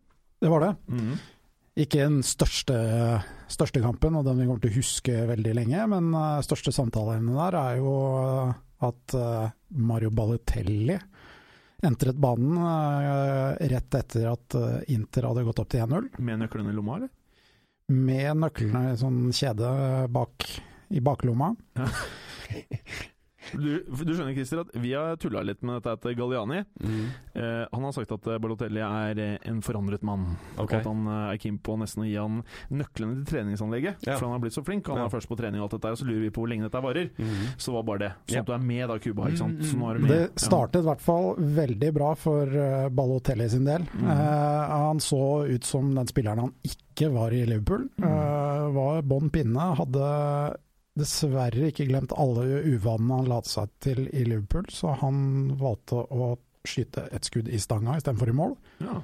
Det 0.44 0.52
var 0.52 0.64
det. 0.64 0.72
Mm. 0.88 1.18
Ikke 1.84 2.06
den 2.06 2.22
største, 2.24 2.78
største 3.52 3.82
kampen, 3.84 4.16
og 4.16 4.28
den 4.28 4.40
vi 4.40 4.48
kommer 4.48 4.64
til 4.64 4.72
å 4.72 4.78
huske 4.78 5.24
veldig 5.28 5.56
lenge, 5.58 5.88
men 5.90 6.12
uh, 6.14 6.44
største 6.46 6.70
samtaleemnet 6.76 7.40
der 7.40 7.58
er 7.58 7.80
jo 7.80 7.94
at 8.84 9.16
Mario 9.74 10.12
Balotelli 10.14 11.00
entret 11.84 12.20
banen 12.22 12.58
uh, 12.58 13.54
rett 13.72 13.98
etter 14.00 14.30
at 14.32 14.56
uh, 14.60 14.80
Inter 14.94 15.28
hadde 15.30 15.44
gått 15.48 15.60
opp 15.64 15.70
til 15.74 15.84
1-0, 15.86 16.10
Med 16.24 16.42
nøklene 16.44 16.74
i 16.74 16.78
lomma, 16.78 16.98
eller? 17.02 17.14
med 17.94 18.38
nøklene 18.40 18.94
i 18.94 18.98
sånn 18.98 19.26
kjede 19.36 19.68
bak 20.16 20.46
i 20.96 21.02
baklomma. 21.04 21.50
Du, 23.52 23.84
du 23.84 24.14
skjønner, 24.16 24.34
Christer, 24.38 24.62
at 24.64 24.72
vi 24.80 24.94
har 24.96 25.18
tulla 25.22 25.42
litt 25.44 25.62
med 25.68 25.82
dette 25.84 25.98
til 26.08 26.16
Galliani. 26.16 26.62
Eh, 26.84 27.66
han 27.74 27.84
har 27.88 27.92
sagt 27.96 28.12
at 28.16 28.28
eh, 28.32 28.38
Balotelli 28.42 28.80
er 28.86 29.20
eh, 29.20 29.38
en 29.50 29.60
forandret 29.66 30.04
mann. 30.08 30.38
Okay. 30.58 30.80
At 30.80 30.88
han 30.88 31.04
eh, 31.08 31.34
er 31.34 31.42
keen 31.44 31.60
på 31.60 31.76
nesten 31.82 32.06
å 32.06 32.08
gi 32.08 32.16
han 32.18 32.40
nøklene 32.72 33.20
til 33.20 33.28
treningsanlegget. 33.34 34.06
Ja. 34.08 34.16
For 34.18 34.28
han 34.30 34.38
har 34.38 34.44
blitt 34.46 34.56
så 34.56 34.64
flink. 34.66 34.88
Han 34.88 35.02
Ja. 35.04 35.06
er 35.10 35.14
først 35.14 35.28
på 35.32 35.38
trening 35.40 35.60
og 35.62 35.68
alt 35.68 35.76
dette, 35.78 35.92
og 35.92 36.00
så 36.00 36.08
lurer 36.08 36.24
vi 36.24 36.32
på 36.34 36.44
hvor 36.46 36.52
lenge 36.54 36.70
dette 36.70 36.84
varer. 36.84 37.12
Så 37.58 37.74
var 37.76 37.84
bare 37.90 38.04
det. 38.06 38.12
Sånn 38.28 38.36
Ja. 38.40 38.46
at 38.46 38.52
du 38.52 38.54
er 38.56 38.64
med 38.72 38.88
da, 38.90 38.98
Cuba. 39.04 39.28
Ikke 39.30 39.42
sant? 39.44 39.62
Så 39.68 39.78
nå 39.78 39.90
er 39.92 39.94
du 40.00 40.06
med. 40.08 40.12
Det 40.14 40.42
startet 40.48 40.82
i 40.84 40.88
hvert 40.88 41.02
fall 41.04 41.30
veldig 41.60 41.94
bra 41.94 42.14
for 42.16 42.58
Balotelli 42.94 43.50
sin 43.50 43.66
del. 43.68 43.86
Mm. 43.98 44.08
Eh, 44.10 44.76
han 44.88 45.00
så 45.04 45.22
ut 45.50 45.64
som 45.68 45.94
den 45.96 46.08
spilleren 46.08 46.40
han 46.48 46.54
ikke 46.64 47.12
var 47.14 47.34
i 47.36 47.44
Liverpool. 47.46 47.90
Mm. 47.98 48.08
Eh, 48.08 48.68
var 48.78 49.02
bånn 49.04 49.30
pinne. 49.34 49.70
Hadde 49.78 50.08
dessverre 51.00 51.72
ikke 51.72 51.88
glemt 51.90 52.14
alle 52.18 52.62
uvanene 52.70 53.22
han 53.22 53.30
la 53.32 53.40
seg 53.48 53.72
til 53.82 54.04
i 54.14 54.24
Liverpool, 54.28 54.68
så 54.70 54.94
han 55.02 55.56
valgte 55.60 56.04
å 56.14 56.34
skyte 56.64 57.08
et 57.12 57.26
skudd 57.28 57.50
i 57.52 57.58
stanga 57.60 57.98
istedenfor 58.00 58.30
i 58.32 58.36
mål. 58.38 58.54
Ja. 58.84 59.00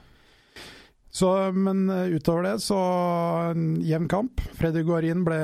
Så, 1.12 1.32
men 1.58 1.90
eh, 1.90 2.12
utover 2.14 2.44
det, 2.46 2.54
så 2.62 2.78
en 3.50 3.80
jevn 3.82 4.06
kamp. 4.12 4.42
Freddy 4.60 4.84
Guarin 4.86 5.24
ble 5.26 5.40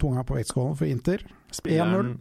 tunga 0.00 0.24
på 0.24 0.38
vektskålen 0.38 0.78
for 0.80 0.88
Inter. 0.88 1.22
Spilleren 1.52 2.14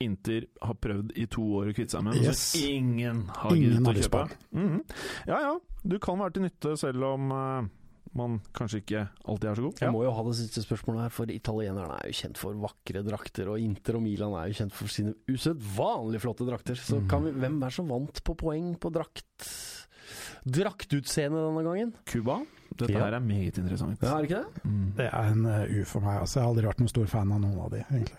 Inter 0.00 0.46
har 0.64 0.74
prøvd 0.80 1.12
i 1.20 1.26
to 1.30 1.42
år 1.60 1.70
å 1.70 1.74
kvitte 1.76 1.94
seg 1.94 2.04
med, 2.06 2.16
men 2.16 2.24
Yes. 2.24 2.42
ingen 2.56 3.22
har 3.36 3.52
giddet 3.54 3.86
å 3.86 3.94
kjøpe. 4.00 4.22
Mm. 4.50 4.62
Mhm. 4.64 4.80
Ja 5.28 5.40
ja, 5.44 5.54
du 5.84 5.98
kan 6.02 6.18
være 6.18 6.32
til 6.38 6.46
nytte 6.48 6.74
selv 6.80 7.04
om 7.12 7.30
eh, 7.36 7.68
man 8.16 8.40
kanskje 8.56 8.80
ikke 8.82 9.02
alltid 9.30 9.48
er 9.50 9.54
så 9.60 9.62
god. 9.68 9.80
Jeg 9.84 9.92
må 9.94 10.02
jo 10.04 10.10
ha 10.16 10.22
det 10.26 10.36
siste 10.40 10.62
spørsmålet 10.64 11.04
her, 11.06 11.12
for 11.14 11.30
italienerne 11.30 11.98
er 12.00 12.08
jo 12.10 12.16
kjent 12.20 12.40
for 12.40 12.56
vakre 12.58 13.02
drakter, 13.06 13.50
og 13.52 13.60
Inter 13.62 13.98
og 14.00 14.02
Milan 14.02 14.34
er 14.40 14.50
jo 14.50 14.58
kjent 14.62 14.74
for 14.74 14.90
sine 14.90 15.14
usedvanlig 15.30 16.20
flotte 16.24 16.46
drakter. 16.48 16.74
Så 16.80 17.02
kan 17.10 17.24
vi, 17.28 17.30
hvem 17.38 17.60
er 17.62 17.70
som 17.76 17.88
vant 17.92 18.22
på 18.26 18.34
poeng 18.40 18.72
på 18.82 18.90
drakt 18.94 19.50
draktutseende 20.48 21.38
denne 21.44 21.62
gangen? 21.66 21.92
Cuba, 22.08 22.40
dette 22.74 22.92
Ja. 22.92 23.04
her 23.04 23.14
er 23.14 23.20
meget 23.20 23.58
interessant. 23.58 24.00
Ja, 24.02 24.16
er 24.18 24.22
det 24.22 24.30
ikke 24.30 24.42
det? 24.44 24.64
Mm. 24.64 24.92
Det 24.96 25.06
er 25.12 25.30
en 25.32 25.46
eh, 25.46 25.80
U 25.80 25.84
for 25.84 26.00
meg. 26.00 26.20
Altså. 26.20 26.40
Jeg 26.40 26.44
har 26.44 26.50
aldri 26.54 26.66
vært 26.66 26.80
noen 26.80 26.88
stor 26.88 27.06
fan 27.06 27.32
av 27.32 27.40
noen 27.40 27.58
av 27.60 27.70
de, 27.70 27.84
egentlig. 27.90 28.16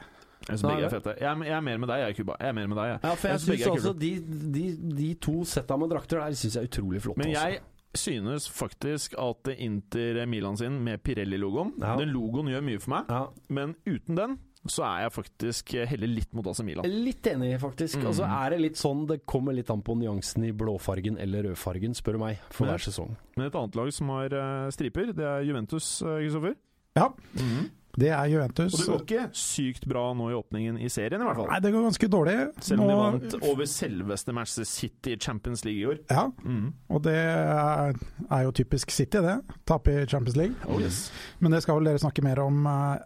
Jeg 0.49 0.57
Nei, 0.63 0.71
er 0.81 0.89
Jeg 0.89 1.21
er, 1.21 1.43
jeg 1.45 1.53
er 1.53 1.61
mer 1.61 1.77
med 1.77 1.87
deg, 1.89 1.99
jeg, 2.01 2.15
Cuba. 2.17 2.35
Jeg 2.39 2.49
er 2.49 2.53
mer 2.57 2.67
med 2.67 2.77
deg, 2.77 2.87
jeg. 2.89 2.99
Ja, 3.03 3.13
for 3.13 3.27
jeg, 3.27 3.33
Jeg 3.33 3.39
synes 3.41 3.59
synes 3.61 3.75
altså 3.75 3.93
de, 3.93 4.09
de, 4.55 4.95
de 4.97 5.13
to 5.21 5.43
setta 5.45 5.77
med 5.77 5.89
drakter 5.93 6.17
der 6.17 6.33
syns 6.33 6.55
jeg 6.55 6.63
er 6.63 6.67
utrolig 6.71 7.01
flotte. 7.01 7.21
Men 7.21 7.31
jeg 7.35 7.59
synes 7.97 8.47
faktisk 8.49 9.13
at 9.19 9.47
Inter 9.57 10.25
Milan 10.25 10.57
sin 10.57 10.79
med 10.83 11.01
Pirelli-logoen 11.03 11.73
Ja. 11.81 11.97
Den 11.97 12.09
logoen 12.13 12.47
gjør 12.47 12.63
mye 12.63 12.79
for 12.79 12.89
meg, 12.95 13.05
ja, 13.09 13.27
men 13.49 13.75
uten 13.85 14.15
den 14.15 14.39
så 14.69 14.83
er 14.85 15.01
jeg 15.07 15.11
faktisk 15.15 15.71
heller 15.89 16.05
litt 16.07 16.33
mot 16.37 16.45
AC 16.45 16.59
Milan. 16.61 16.85
Litt 16.85 17.23
enig, 17.25 17.55
faktisk. 17.59 17.97
Mm. 17.97 18.05
Altså 18.11 18.27
er 18.29 18.49
det 18.53 18.59
litt 18.61 18.75
sånn 18.77 19.07
Det 19.09 19.25
kommer 19.25 19.53
litt 19.57 19.71
an 19.73 19.81
på 19.81 19.95
nyansen 19.97 20.43
i 20.45 20.51
blåfargen 20.53 21.17
eller 21.17 21.47
rødfargen, 21.49 21.95
spør 21.97 22.13
du 22.13 22.19
meg, 22.19 22.37
for 22.51 22.65
Men- 22.67 22.75
hver 22.75 22.83
sesong. 22.85 23.15
Men 23.35 23.47
et 23.47 23.55
annet 23.55 23.75
lag 23.75 23.91
som 23.91 24.09
har 24.09 24.25
eh, 24.31 24.69
striper, 24.69 25.13
det 25.17 25.25
er 25.25 25.41
Juventus, 25.49 26.01
uh, 26.03 26.19
Kristoffer. 26.21 26.55
Ja, 26.95 27.09
Mhm. 27.33 27.71
Det 27.99 28.11
er 28.15 28.29
Juventus. 28.31 28.73
Og 28.73 28.79
det 28.79 28.87
går 28.87 29.01
ikke 29.05 29.25
sykt 29.37 29.85
bra 29.89 30.03
nå 30.17 30.29
i 30.31 30.37
åpningen 30.37 30.79
i 30.79 30.89
serien, 30.91 31.21
i 31.21 31.27
hvert 31.27 31.39
fall. 31.41 31.49
Nei, 31.51 31.59
det 31.63 31.73
går 31.73 31.85
ganske 31.89 32.09
dårlig. 32.13 32.37
Selv 32.63 32.85
om 32.85 32.91
de 32.91 32.97
vant 32.99 33.37
over 33.41 33.69
selveste 33.69 34.35
Manchester 34.35 34.69
City 34.69 35.15
i 35.15 35.19
Champions 35.19 35.65
League 35.67 35.81
i 35.81 35.85
år. 35.91 35.99
Ja, 36.11 36.29
mm. 36.43 36.71
og 36.89 37.03
det 37.07 37.17
er, 37.17 37.99
er 38.29 38.47
jo 38.47 38.55
typisk 38.61 38.95
City, 38.95 39.23
det. 39.23 39.37
Tape 39.67 40.01
i 40.03 40.07
Champions 40.07 40.39
League. 40.39 40.55
Oh, 40.67 40.81
yes. 40.81 41.09
Men 41.39 41.55
det 41.55 41.63
skal 41.65 41.79
vel 41.79 41.91
dere 41.91 42.01
snakke 42.01 42.23
mer 42.25 42.43
om 42.45 42.65
uh, 42.65 42.97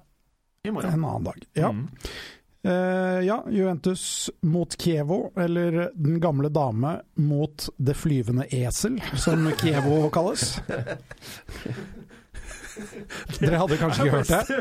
I 0.65 0.73
morgen. 0.73 0.93
en 0.93 1.05
annen 1.05 1.29
dag. 1.31 1.45
Ja. 1.57 1.73
Mm. 1.73 1.87
Uh, 2.65 3.21
ja, 3.25 3.43
Juventus 3.53 4.31
mot 4.41 4.77
Kievo, 4.81 5.31
eller 5.37 5.91
Den 5.93 6.19
gamle 6.19 6.49
dame 6.49 6.95
mot 7.13 7.67
Det 7.77 7.93
flyvende 7.93 8.47
esel, 8.49 8.97
som 9.21 9.51
Kievo 9.61 10.09
kalles. 10.09 10.57
Dere 13.39 13.59
hadde 13.61 13.77
kanskje 13.79 14.05
ikke 14.05 14.19
hørt 14.19 14.31
det? 14.31 14.59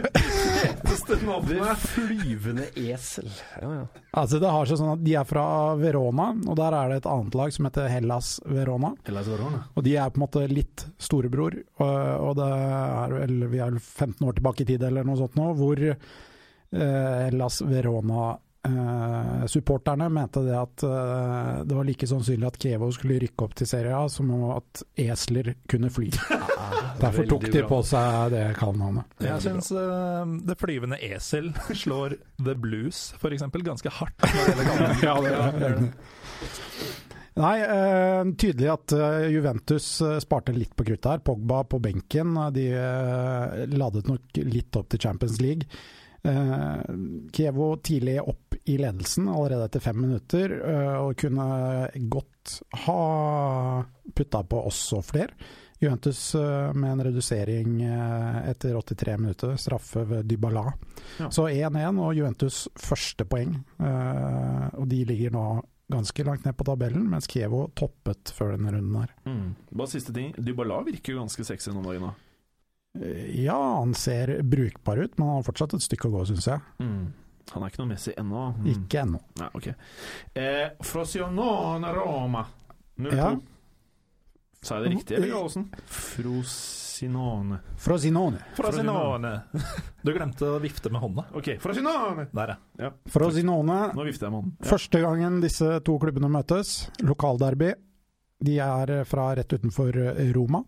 Det 1.49 1.77
flyvende 1.83 2.67
esel. 2.79 3.29
Ja, 3.61 3.71
ja. 3.81 3.85
Altså, 4.15 4.39
det 4.43 4.53
har 4.55 4.69
seg 4.71 4.79
sånn 4.81 4.93
at 4.95 5.03
De 5.05 5.17
er 5.19 5.27
fra 5.29 5.45
Verona, 5.81 6.29
og 6.47 6.59
der 6.61 6.77
er 6.79 6.93
det 6.93 7.01
et 7.03 7.11
annet 7.11 7.39
lag 7.39 7.55
som 7.57 7.69
heter 7.69 7.91
Hellas 7.91 8.37
Verona. 8.47 8.93
Og 9.75 9.87
de 9.87 9.97
er 9.99 10.13
på 10.13 10.21
en 10.21 10.27
måte 10.27 10.45
litt 10.51 10.87
storebror, 11.03 11.59
og, 11.83 11.97
og 12.29 12.37
det 12.39 12.51
er 12.55 13.17
vel 13.19 13.37
Vi 13.51 13.61
er 13.61 13.75
vel 13.75 13.81
15 13.83 14.29
år 14.29 14.39
tilbake 14.39 14.65
i 14.65 14.69
tid 14.75 14.87
eller 14.87 15.07
noe 15.07 15.19
sånt 15.21 15.37
nå, 15.39 15.51
hvor 15.59 15.81
eh, 15.85 15.99
Hellas 16.75 17.61
Verona 17.67 18.35
Eh, 18.65 19.47
supporterne 19.47 20.09
mente 20.09 20.41
det 20.41 20.55
at 20.57 20.83
uh, 20.89 21.65
det 21.69 21.77
var 21.77 21.85
like 21.85 22.07
sannsynlig 22.09 22.47
at 22.49 22.57
Kevo 22.63 22.89
skulle 22.97 23.19
rykke 23.21 23.45
opp 23.45 23.53
til 23.59 23.69
Serie 23.69 23.93
A, 23.93 24.07
som 24.09 24.31
at 24.55 24.81
esler 25.05 25.51
kunne 25.69 25.91
fly. 25.93 26.09
Derfor 27.03 27.29
tok 27.29 27.45
de 27.53 27.61
på 27.69 27.81
seg 27.85 28.33
det 28.33 28.45
kallenavnet. 28.57 29.11
Jeg 29.21 29.43
syns 29.45 29.69
uh, 29.75 30.25
Det 30.49 30.57
flyvende 30.57 30.97
esel 31.11 31.51
slår 31.83 32.17
The 32.41 32.55
Blues, 32.57 33.11
f.eks., 33.19 33.45
ganske 33.53 33.93
hardt. 33.99 34.25
Ja, 35.05 35.19
det 35.21 35.35
er. 35.35 35.83
Nei, 37.35 37.57
eh, 37.67 38.21
tydelig 38.39 38.69
at 38.71 38.95
Juventus 39.29 39.89
sparte 40.23 40.55
litt 40.55 40.73
på 40.79 40.87
kruttet 40.87 41.11
her. 41.11 41.23
Pogba 41.27 41.65
på 41.69 41.81
benken. 41.83 42.39
De 42.55 42.69
ladet 43.75 44.07
nok 44.09 44.41
litt 44.41 44.79
opp 44.79 44.89
til 44.95 45.03
Champions 45.03 45.41
League. 45.43 45.69
Eh, 46.25 46.95
Kievo 47.33 47.77
tidlig 47.77 48.23
opp 48.23 48.55
i 48.65 48.79
ledelsen 48.79 49.29
allerede 49.29 49.65
etter 49.65 49.81
fem 49.81 50.01
minutter, 50.01 50.55
eh, 50.71 50.95
og 50.97 51.19
kunne 51.21 51.89
godt 52.09 52.55
ha 52.87 53.85
putta 54.15 54.41
på 54.49 54.63
også 54.71 55.03
flere. 55.05 55.37
Juventus 55.83 56.35
eh, 56.35 56.73
med 56.73 56.93
en 56.93 57.05
redusering 57.05 57.77
etter 57.85 58.79
83 58.81 59.19
minutter, 59.21 59.57
straffe 59.61 60.07
ved 60.09 60.25
Dybala. 60.31 60.65
Ja. 61.21 61.29
Så 61.29 61.49
1-1 61.51 62.01
og 62.01 62.17
Juventus 62.17 62.65
første 62.81 63.29
poeng. 63.29 63.59
Og 63.85 64.89
de 64.89 65.05
ligger 65.05 65.35
nå 65.35 65.47
ganske 65.93 66.25
langt 66.25 66.47
ned 66.47 66.57
på 66.57 66.65
tabellen, 66.65 67.05
mens 67.11 67.29
Kievo 67.29 67.67
toppet 67.77 68.33
før 68.33 68.55
denne 68.55 68.73
runden 68.73 68.97
her. 69.03 69.13
Mm. 69.29 69.51
Bare 69.77 69.93
siste 69.93 70.15
ting. 70.17 70.33
Dybala 70.41 70.81
virker 70.87 71.13
jo 71.13 71.21
ganske 71.21 71.45
sexy 71.45 71.75
noen 71.75 71.85
dager 71.85 72.07
dagen. 72.07 72.23
Eh, 73.01 73.45
Ja, 73.45 73.79
han 73.79 73.95
ser 73.95 74.43
brukbar 74.43 74.97
ut, 75.03 75.19
men 75.19 75.27
han 75.29 75.37
har 75.41 75.47
fortsatt 75.47 75.75
et 75.75 75.83
stykke 75.83 76.09
å 76.09 76.15
gå, 76.19 76.25
syns 76.31 76.47
jeg. 76.47 76.61
Mm. 76.81 77.13
Han 77.53 77.63
er 77.63 77.71
ikke 77.73 77.83
noe 77.83 77.91
Messi 77.91 78.15
ennå. 78.17 78.45
Mm. 78.57 78.69
Ikke 78.73 79.01
ennå. 79.03 79.21
Ja, 79.41 79.49
ok. 79.55 79.67
Eh, 80.35 80.69
Frosinone 80.81 81.91
Roma 81.95 82.45
0-2. 82.97 83.17
Ja. 83.19 83.33
Sa 84.65 84.79
jeg 84.79 84.85
det 84.87 84.93
riktig, 84.95 85.17
eller 85.19 85.35
Aasen? 85.43 85.67
Frosinone. 85.93 87.59
Frosinone. 87.77 88.39
Frosinone. 88.57 89.33
Du 90.05 90.13
glemte 90.13 90.47
å 90.55 90.59
vifte 90.63 90.89
med 90.93 91.01
hånda. 91.03 91.27
Ok, 91.37 91.51
Frosinone! 91.61 92.27
Der, 92.33 92.55
ja. 92.81 92.91
Frosinone. 93.13 93.77
Nå 93.97 94.05
vifter 94.09 94.27
jeg 94.29 94.33
med 94.33 94.39
hånden. 94.41 94.55
Ja. 94.61 94.69
Første 94.71 95.01
gangen 95.05 95.37
disse 95.45 95.69
to 95.85 95.99
klubbene 96.01 96.31
møtes, 96.33 96.73
lokalderby. 97.05 97.75
De 98.45 98.57
er 98.61 98.95
fra 99.09 99.31
rett 99.37 99.53
utenfor 99.53 99.97
Roma. 100.37 100.63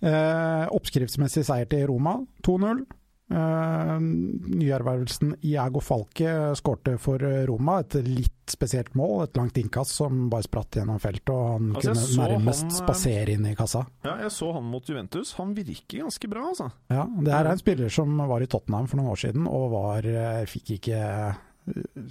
Eh, 0.00 0.66
oppskriftsmessig 0.70 1.44
seier 1.48 1.66
til 1.70 1.86
Roma, 1.90 2.18
2-0. 2.46 2.84
Eh, 3.28 3.98
nyervervelsen 4.00 5.34
Iago 5.44 5.82
Falke 5.84 6.30
skårte 6.56 6.94
for 7.02 7.20
eh, 7.26 7.42
Roma. 7.50 7.80
Et 7.82 7.98
litt 8.06 8.32
spesielt 8.48 8.94
mål, 8.96 9.26
et 9.26 9.36
langt 9.36 9.58
innkast 9.60 9.92
som 9.98 10.30
bare 10.32 10.46
spratt 10.46 10.78
gjennom 10.80 11.00
feltet, 11.02 11.28
og 11.34 11.50
han 11.58 11.66
Altså, 11.76 11.92
kunne 11.92 12.28
nærmest 12.30 12.64
han, 12.64 12.72
eh, 12.72 12.78
spasere 12.78 13.34
inn 13.34 13.50
i 13.50 13.54
kassa. 13.58 13.84
ja, 14.06 14.14
jeg 14.22 14.32
så 14.32 14.52
han 14.56 14.64
mot 14.64 14.88
Juventus. 14.88 15.34
Han 15.36 15.52
virker 15.58 16.06
ganske 16.06 16.30
bra, 16.30 16.46
altså. 16.54 16.70
Ja, 16.88 17.04
det 17.04 17.34
her 17.34 17.44
er 17.44 17.52
en 17.52 17.58
spiller 17.60 17.92
som 17.92 18.16
var 18.16 18.40
i 18.40 18.46
Tottenham 18.48 18.88
for 18.88 18.96
noen 18.96 19.12
år 19.12 19.20
siden, 19.26 19.46
og 19.46 19.70
var, 19.76 20.06
eh, 20.06 20.46
fikk 20.46 20.78
ikke 20.78 21.02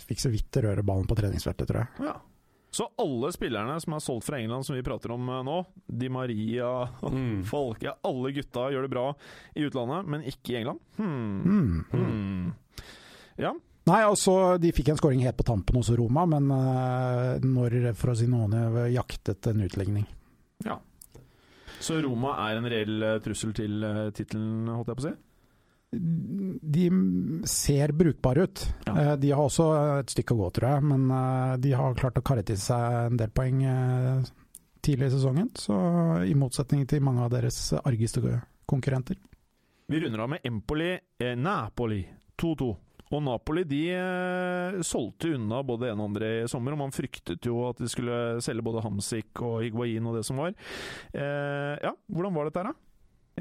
Fikk 0.05 0.19
så 0.21 0.29
vidt 0.29 0.53
røre 0.61 0.83
ballen 0.85 1.07
på 1.09 1.15
treningsfeltet, 1.17 1.65
tror 1.65 1.79
jeg. 1.81 2.05
Ja. 2.05 2.11
Så 2.77 2.85
alle 3.01 3.31
spillerne 3.33 3.79
som 3.81 3.95
er 3.97 4.01
solgt 4.05 4.27
fra 4.27 4.37
England, 4.37 4.65
som 4.67 4.75
vi 4.77 4.83
prater 4.85 5.09
om 5.15 5.29
eh, 5.33 5.43
nå, 5.47 5.57
Di 5.87 6.09
Maria, 6.13 6.73
Mm. 7.07 7.43
Folke, 7.51 7.93
alle 8.05 8.31
gutta 8.35 8.67
gjør 8.73 8.85
det 8.85 8.91
bra 8.91 9.05
i 9.55 9.63
utlandet, 9.65 10.05
men 10.05 10.25
ikke 10.29 10.53
i 10.53 10.57
England. 10.59 10.83
Hmm. 10.97 11.39
Mm. 11.41 11.85
Hmm. 11.91 12.51
Ja. 13.37 13.53
Nei, 13.87 14.01
altså, 14.03 14.57
De 14.61 14.69
fikk 14.75 14.91
en 14.91 14.99
skåring 14.99 15.23
helt 15.25 15.37
på 15.39 15.45
tampen 15.47 15.79
hos 15.79 15.89
Roma, 15.95 16.27
men 16.29 16.51
uh, 16.51 17.39
når 17.41 17.93
Frosinone 17.97 18.89
jaktet 18.93 19.49
en 19.49 19.63
utligning. 19.65 20.05
Så 21.79 21.99
Roma 22.01 22.33
er 22.47 22.57
en 22.57 22.65
reell 22.65 23.03
eh, 23.05 23.19
trussel 23.21 23.51
til 23.53 23.83
tittelen, 24.17 24.65
holdt 24.73 24.89
jeg 24.89 24.97
på 24.97 25.03
å 25.03 25.05
si? 25.05 25.11
De 25.91 26.89
ser 27.47 27.91
brukbare 27.95 28.43
ut. 28.43 28.63
Ja. 28.85 28.95
Eh, 29.01 29.15
De 29.17 29.31
har 29.31 29.43
også 29.47 29.67
et 30.01 30.11
stykke 30.11 30.35
å 30.35 30.41
gå, 30.43 30.49
tror 30.57 30.69
jeg, 30.75 30.83
men 30.89 31.05
eh, 31.11 31.53
de 31.63 31.71
har 31.79 31.95
klart 31.99 32.19
å 32.19 32.25
karre 32.27 32.43
til 32.47 32.59
seg 32.59 32.97
en 33.13 33.19
del 33.19 33.31
poeng 33.31 33.61
eh, 33.63 34.27
tidlig 34.83 35.07
i 35.11 35.15
sesongen. 35.15 35.51
Så 35.55 35.77
i 36.27 36.35
motsetning 36.37 36.83
til 36.89 37.03
mange 37.05 37.23
av 37.23 37.31
deres 37.33 37.61
argeste 37.83 38.21
konkurrenter. 38.67 39.15
Vi 39.87 40.01
runder 40.03 40.25
av 40.25 40.33
med 40.35 40.43
Empoli, 40.47 40.91
eh, 41.23 41.35
Napoli 41.39 42.01
2-2. 42.37 42.73
Og 43.07 43.21
Napoli 43.23 43.61
de 43.63 43.81
eh, 43.95 44.81
solgte 44.83 45.29
unna 45.37 45.61
både 45.63 45.93
en 45.93 46.01
og 46.03 46.09
andre 46.09 46.31
i 46.41 46.47
sommer, 46.51 46.75
og 46.75 46.81
man 46.81 46.91
fryktet 46.91 47.47
jo 47.47 47.61
at 47.69 47.79
de 47.79 47.87
skulle 47.87 48.17
selge 48.43 48.65
både 48.67 48.83
Hamsik 48.83 49.39
og 49.47 49.61
Higuain 49.63 50.09
og 50.11 50.17
det 50.19 50.25
som 50.27 50.41
var. 50.43 50.51
Eh, 51.15 51.77
ja, 51.85 51.93
hvordan 52.11 52.35
var 52.35 52.49
dette 52.49 52.59
her, 52.65 52.73
da? 52.73 52.83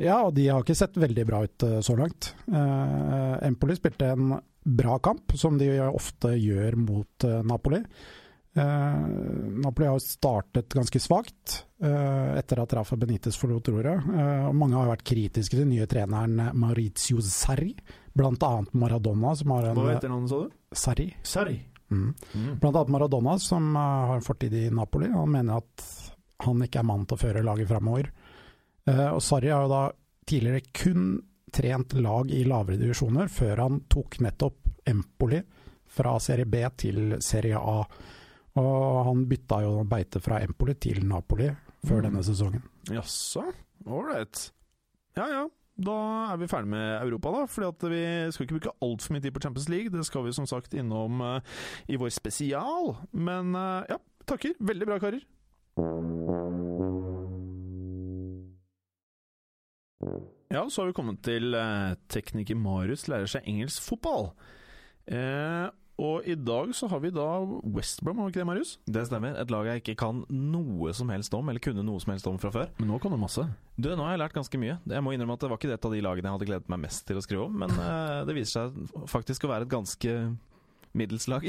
Ja, 0.01 0.21
og 0.27 0.35
de 0.37 0.49
har 0.51 0.61
ikke 0.65 0.77
sett 0.77 0.97
veldig 1.01 1.25
bra 1.29 1.43
ut 1.47 1.65
eh, 1.65 1.81
så 1.85 1.97
langt. 1.97 2.35
Eh, 2.51 3.35
Empoli 3.47 3.77
spilte 3.79 4.13
en 4.13 4.37
bra 4.67 4.99
kamp, 4.99 5.33
som 5.39 5.59
de 5.59 5.71
ofte 5.87 6.35
gjør 6.37 6.77
mot 6.81 7.25
eh, 7.25 7.43
Napoli. 7.47 7.81
Eh, 8.57 8.99
Napoli 9.63 9.89
har 9.89 10.03
startet 10.03 10.73
ganske 10.75 11.01
svakt 11.01 11.63
etter 11.77 12.63
at 12.63 12.73
Rafa 12.73 12.97
Benitez 12.97 13.37
forlot 13.37 13.69
roret. 13.69 14.05
Eh, 14.17 14.47
mange 14.57 14.79
har 14.79 14.89
vært 14.89 15.05
kritiske 15.05 15.53
til 15.53 15.67
den 15.67 15.75
nye 15.75 15.89
treneren 15.91 16.55
Maurizio 16.57 17.21
Sarri, 17.21 17.75
annet 18.17 18.73
Maradona, 18.73 19.35
som 19.37 19.53
har 19.53 19.71
en 19.71 19.81
Hva 19.81 19.91
heter 19.93 20.13
navnet, 20.13 20.33
sa 20.33 20.41
du? 20.45 20.55
Sarri. 20.73 21.11
Sarri. 21.21 21.59
Mm. 21.93 22.15
Blant 22.63 22.73
annet 22.81 22.95
Maradona, 22.97 23.37
som 23.39 23.77
har 23.77 24.17
en 24.17 24.25
fortid 24.25 24.57
i 24.57 24.71
Napoli. 24.73 25.13
Han 25.13 25.37
mener 25.37 25.61
at 25.61 25.85
han 26.47 26.65
ikke 26.65 26.81
er 26.81 26.89
mann 26.89 27.05
til 27.05 27.17
å 27.17 27.23
føre 27.27 27.45
laget 27.45 27.69
framover. 27.69 28.09
Eh, 28.87 29.09
og 29.13 29.23
Sarri 29.23 29.51
har 29.51 29.65
jo 29.67 29.73
da 29.73 29.83
tidligere 30.27 30.63
kun 30.75 31.07
trent 31.53 31.95
lag 32.03 32.31
i 32.35 32.43
lavere 32.45 32.79
divisjoner, 32.81 33.29
før 33.33 33.63
han 33.65 33.81
tok 33.91 34.19
nettopp 34.25 34.57
Empoli 34.87 35.41
fra 35.97 36.17
serie 36.21 36.45
B 36.47 36.61
til 36.79 37.17
serie 37.25 37.57
A. 37.59 37.81
Og 38.57 39.05
han 39.07 39.25
bytta 39.29 39.61
jo 39.65 39.85
beite 39.89 40.21
fra 40.23 40.39
Empoli 40.45 40.75
til 40.81 41.03
Napoli 41.07 41.49
før 41.87 42.01
Mm. 42.01 42.03
denne 42.09 42.23
sesongen. 42.25 42.63
Jaså, 42.91 43.45
ålreit. 43.87 44.51
Ja 45.17 45.27
ja, 45.29 45.43
da 45.79 46.33
er 46.33 46.37
vi 46.41 46.47
ferdig 46.51 46.69
med 46.69 47.03
Europa, 47.03 47.31
da. 47.33 47.47
Fordi 47.47 47.69
at 47.69 47.87
vi 47.91 48.33
skal 48.33 48.47
ikke 48.47 48.59
bruke 48.59 48.75
altfor 48.83 49.13
mye 49.15 49.23
tid 49.23 49.33
på 49.33 49.41
Champions 49.43 49.69
League. 49.69 49.91
Det 49.91 50.05
skal 50.07 50.25
vi 50.25 50.33
som 50.33 50.47
sagt 50.47 50.75
innom 50.75 51.21
uh, 51.21 51.41
i 51.89 51.97
vår 51.97 52.11
spesial. 52.11 52.97
Men 53.13 53.55
uh, 53.55 53.85
ja, 53.89 53.99
takker. 54.27 54.55
Veldig 54.61 54.87
bra, 54.87 54.99
karer. 54.99 55.23
Ja, 60.53 60.63
så 60.71 60.83
har 60.83 60.91
vi 60.91 60.97
kommet 60.97 61.23
til 61.27 61.57
eh, 61.57 61.97
tekniker 62.13 62.59
Marius 62.59 63.07
lærer 63.11 63.31
seg 63.31 63.49
engelsk 63.49 63.83
fotball. 63.83 64.31
Eh, 65.07 65.67
og 65.97 66.27
i 66.29 66.35
dag 66.37 66.75
så 66.77 66.91
har 66.93 67.01
vi 67.01 67.09
da 67.15 67.25
West 67.73 68.03
Brom, 68.05 68.19
har 68.21 68.29
vi 68.29 68.35
ikke 68.35 68.43
det, 68.43 68.49
Marius? 68.51 68.75
Det 68.85 69.07
stemmer. 69.09 69.39
Et 69.41 69.53
lag 69.53 69.71
jeg 69.71 69.81
ikke 69.81 69.97
kan 70.05 70.21
noe 70.29 70.93
som 70.97 71.09
helst 71.13 71.33
om, 71.35 71.49
eller 71.49 71.63
kunne 71.65 71.85
noe 71.87 72.03
som 72.03 72.13
helst 72.13 72.29
om 72.29 72.37
fra 72.41 72.53
før. 72.53 72.69
Men 72.77 72.91
nå 72.93 73.01
kan 73.01 73.15
du 73.15 73.19
masse. 73.21 73.47
Du, 73.81 73.89
Nå 73.89 74.05
har 74.05 74.13
jeg 74.13 74.23
lært 74.27 74.37
ganske 74.37 74.61
mye. 74.61 74.77
Jeg 74.85 75.05
må 75.05 75.15
innrømme 75.17 75.39
at 75.39 75.47
det 75.47 75.51
var 75.53 75.61
ikke 75.61 75.73
et 75.73 75.89
av 75.89 75.97
de 75.97 76.03
lagene 76.05 76.29
jeg 76.29 76.37
hadde 76.37 76.51
gledet 76.51 76.73
meg 76.75 76.85
mest 76.85 77.07
til 77.09 77.17
å 77.17 77.25
skrive 77.25 77.49
om, 77.49 77.57
men 77.65 77.73
eh, 77.89 78.21
det 78.29 78.37
viser 78.37 78.69
seg 78.69 79.09
faktisk 79.09 79.49
å 79.49 79.53
være 79.55 79.69
et 79.69 79.73
ganske 79.73 80.17
middels 80.97 81.29
lag. 81.33 81.49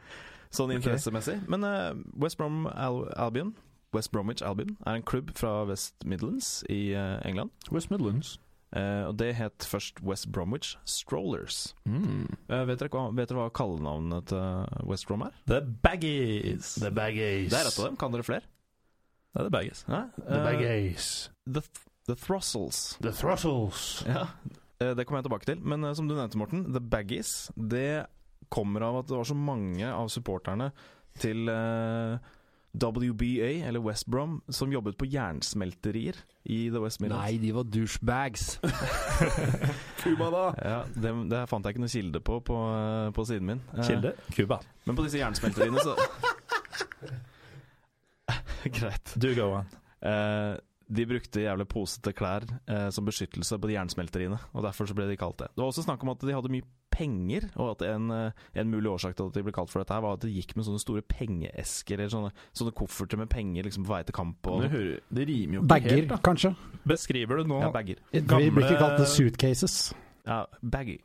sånn 0.54 0.76
interessemessig. 0.76 1.34
interessemessig. 1.34 1.40
Men 1.50 1.66
eh, 1.66 2.20
West 2.22 2.38
Brom 2.38 2.68
Al 2.70 3.02
Albion 3.18 3.56
West 3.96 4.12
Bromwich 4.12 4.42
Albion 4.44 4.76
er 4.86 4.98
en 4.98 5.02
klubb 5.02 5.30
fra 5.36 5.64
West 5.68 6.04
Midlands 6.04 6.64
i 6.68 6.92
eh, 6.92 7.26
England. 7.26 7.50
West 7.72 7.90
Midlands. 7.90 8.38
Uh, 8.76 9.08
og 9.08 9.14
det 9.16 9.30
het 9.38 9.64
først 9.64 10.02
West 10.04 10.26
Bromwich 10.32 10.74
Strollers. 10.84 11.74
Mm. 11.88 12.26
Uh, 12.50 12.66
vet, 12.68 12.76
dere 12.82 12.92
hva, 12.92 13.06
vet 13.16 13.30
dere 13.30 13.46
hva 13.46 13.52
kallenavnet 13.56 14.28
til 14.28 14.84
West 14.84 15.08
Brom 15.08 15.24
er? 15.24 15.38
The 15.48 15.62
Baggies. 15.64 16.74
The 16.76 16.90
Baggies. 16.92 17.48
Det 17.48 17.56
er 17.56 17.64
rett 17.70 17.78
av 17.80 17.88
dem. 17.88 17.96
Kan 17.96 18.12
dere 18.12 18.26
flere? 18.28 18.44
Det 19.32 19.40
er 19.40 19.48
The 19.48 19.54
Baggies. 19.56 19.80
Uh, 19.88 20.02
The 20.20 20.42
Baggies. 20.44 21.08
the, 21.48 21.64
the 22.10 22.18
Throssels. 22.20 22.82
The 23.00 23.14
Throttles. 23.16 24.04
Ja, 24.04 24.26
eh, 24.82 24.92
det 24.92 25.08
kommer 25.08 25.22
jeg 25.22 25.30
tilbake 25.30 25.48
til. 25.48 25.64
Men 25.64 25.88
som 25.96 26.08
du 26.08 26.12
nevnte, 26.12 26.40
Morten, 26.40 26.66
The 26.68 26.84
Baggies 26.84 27.48
det 27.56 28.04
kommer 28.52 28.84
av 28.84 29.00
at 29.00 29.08
det 29.08 29.16
var 29.16 29.28
så 29.28 29.36
mange 29.36 29.88
av 29.88 30.12
supporterne 30.12 30.70
til 31.20 31.48
eh, 31.52 32.20
WBA, 32.76 33.64
eller 33.66 33.80
West 33.80 34.06
Brom, 34.06 34.42
som 34.48 34.72
jobbet 34.72 34.96
på 35.00 35.06
jernsmelterier 35.08 36.14
i 36.44 36.68
The 36.70 36.80
West 36.82 37.00
Midlands. 37.00 37.24
Nei, 37.24 37.38
de 37.40 37.52
var 37.56 37.64
douchebags. 37.64 38.58
Cuba, 40.02 40.28
da. 40.34 40.44
Ja, 40.60 40.78
det, 40.94 41.14
det 41.32 41.42
fant 41.50 41.64
jeg 41.64 41.74
ikke 41.74 41.84
noe 41.86 41.92
kilde 41.92 42.20
på 42.24 42.34
på, 42.44 42.56
eh, 42.76 43.08
på 43.16 43.24
siden 43.28 43.46
min. 43.50 43.60
Eh, 43.74 43.84
Kilde? 43.88 44.12
Cuba. 44.36 44.56
Men 44.84 44.96
på 44.98 45.02
disse 45.08 45.20
jernsmelteriene 45.22 45.78
så 45.84 45.92
Greit. 48.78 49.14
Do 49.16 49.32
go 49.34 49.46
on. 49.60 49.66
Eh, 50.04 50.54
de 50.88 51.04
brukte 51.08 51.42
jævlig 51.44 51.66
posete 51.68 52.14
klær 52.16 52.46
eh, 52.68 52.88
som 52.94 53.04
beskyttelse 53.08 53.58
på 53.60 53.68
de 53.68 53.74
jernsmelteriene, 53.76 54.38
og 54.56 54.64
derfor 54.64 54.88
så 54.88 54.96
ble 54.96 55.08
de 55.10 55.18
kalt 55.20 55.40
det. 55.42 55.50
Det 55.52 55.60
var 55.60 55.68
også 55.72 55.84
snakk 55.84 56.00
om 56.04 56.12
at 56.14 56.22
de 56.24 56.32
hadde 56.36 56.52
mye 56.52 56.64
penger. 56.90 57.48
Og 57.56 57.72
at 57.76 57.84
en, 57.88 58.10
eh, 58.10 58.44
en 58.60 58.70
mulig 58.70 58.90
årsak 58.92 59.16
til 59.16 59.30
at 59.30 59.38
de 59.38 59.42
ble 59.46 59.54
kalt 59.56 59.70
for 59.72 59.82
dette, 59.82 59.94
her 59.94 60.04
var 60.04 60.18
at 60.18 60.24
det 60.24 60.32
gikk 60.34 60.56
med 60.58 60.66
sånne 60.68 60.82
store 60.82 61.02
pengeesker 61.02 61.98
eller 61.98 62.12
sånne, 62.12 62.32
sånne 62.56 62.74
kofferter 62.78 63.20
med 63.20 63.30
penger 63.32 63.68
liksom 63.68 63.86
på 63.86 63.94
vei 63.94 64.02
til 64.08 64.16
kamp. 64.18 64.46
Og, 64.46 64.62
Det, 64.66 64.70
hører, 64.70 65.00
det 65.14 65.28
rimer 65.28 65.60
jo 65.60 65.64
ikke 65.64 65.72
Bagger, 65.74 65.96
helt, 65.96 66.08
da. 66.08 66.20
kanskje. 66.30 66.54
Beskriver 66.88 67.42
du 67.42 67.44
nå 67.52 67.60
ja, 67.62 67.70
bager. 67.74 68.00
Vi 68.12 68.22
blir 68.26 68.64
ikke 68.66 68.80
kalt 68.80 68.98
det 68.98 69.08
suitcases. 69.12 69.94
Ja, 70.28 70.44
baggy. 70.62 70.98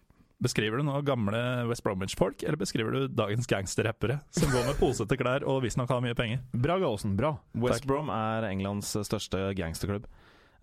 Beskriver 0.44 0.82
du 0.82 0.84
nå 0.84 0.98
gamle 1.08 1.40
West 1.70 1.86
Bromwich-folk, 1.86 2.44
eller 2.44 2.58
beskriver 2.60 2.92
du 2.92 3.08
dagens 3.08 3.48
gangsterrappere 3.48 4.18
som 4.36 4.50
går 4.52 4.66
med 4.68 4.76
posete 4.76 5.16
klær 5.16 5.46
og 5.48 5.62
visstnok 5.64 5.88
har 5.94 6.02
mye 6.04 6.18
penger? 6.20 6.42
Bra, 6.52 6.76
Gallosen. 6.82 7.14
Bra. 7.16 7.38
West 7.64 7.86
Brom 7.88 8.10
er 8.12 8.50
Englands 8.50 8.92
største 9.08 9.54
gangsterklubb. 9.56 10.10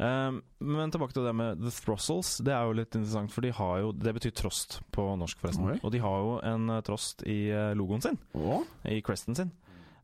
Um, 0.01 0.39
men 0.65 0.93
tilbake 0.93 1.13
til 1.13 1.27
det 1.29 1.33
med 1.37 1.61
The 1.61 1.71
Throssels. 1.85 2.39
Det 2.45 2.55
er 2.57 2.65
jo 2.65 2.77
litt 2.79 2.95
interessant, 2.97 3.33
for 3.35 3.45
de 3.45 3.53
har 3.53 3.83
jo 3.83 3.91
Det 3.93 4.15
betyr 4.17 4.33
trost 4.33 4.79
på 4.97 5.05
norsk, 5.21 5.41
forresten. 5.43 5.67
Okay. 5.69 5.81
Og 5.85 5.93
de 5.93 6.01
har 6.01 6.23
jo 6.25 6.37
en 6.49 6.71
eh, 6.73 6.85
trost 6.87 7.25
i 7.29 7.41
eh, 7.53 7.73
logoen 7.77 8.01
sin. 8.05 8.17
Oh. 8.33 8.65
I 8.89 9.03
cresten 9.05 9.37
sin. 9.37 9.53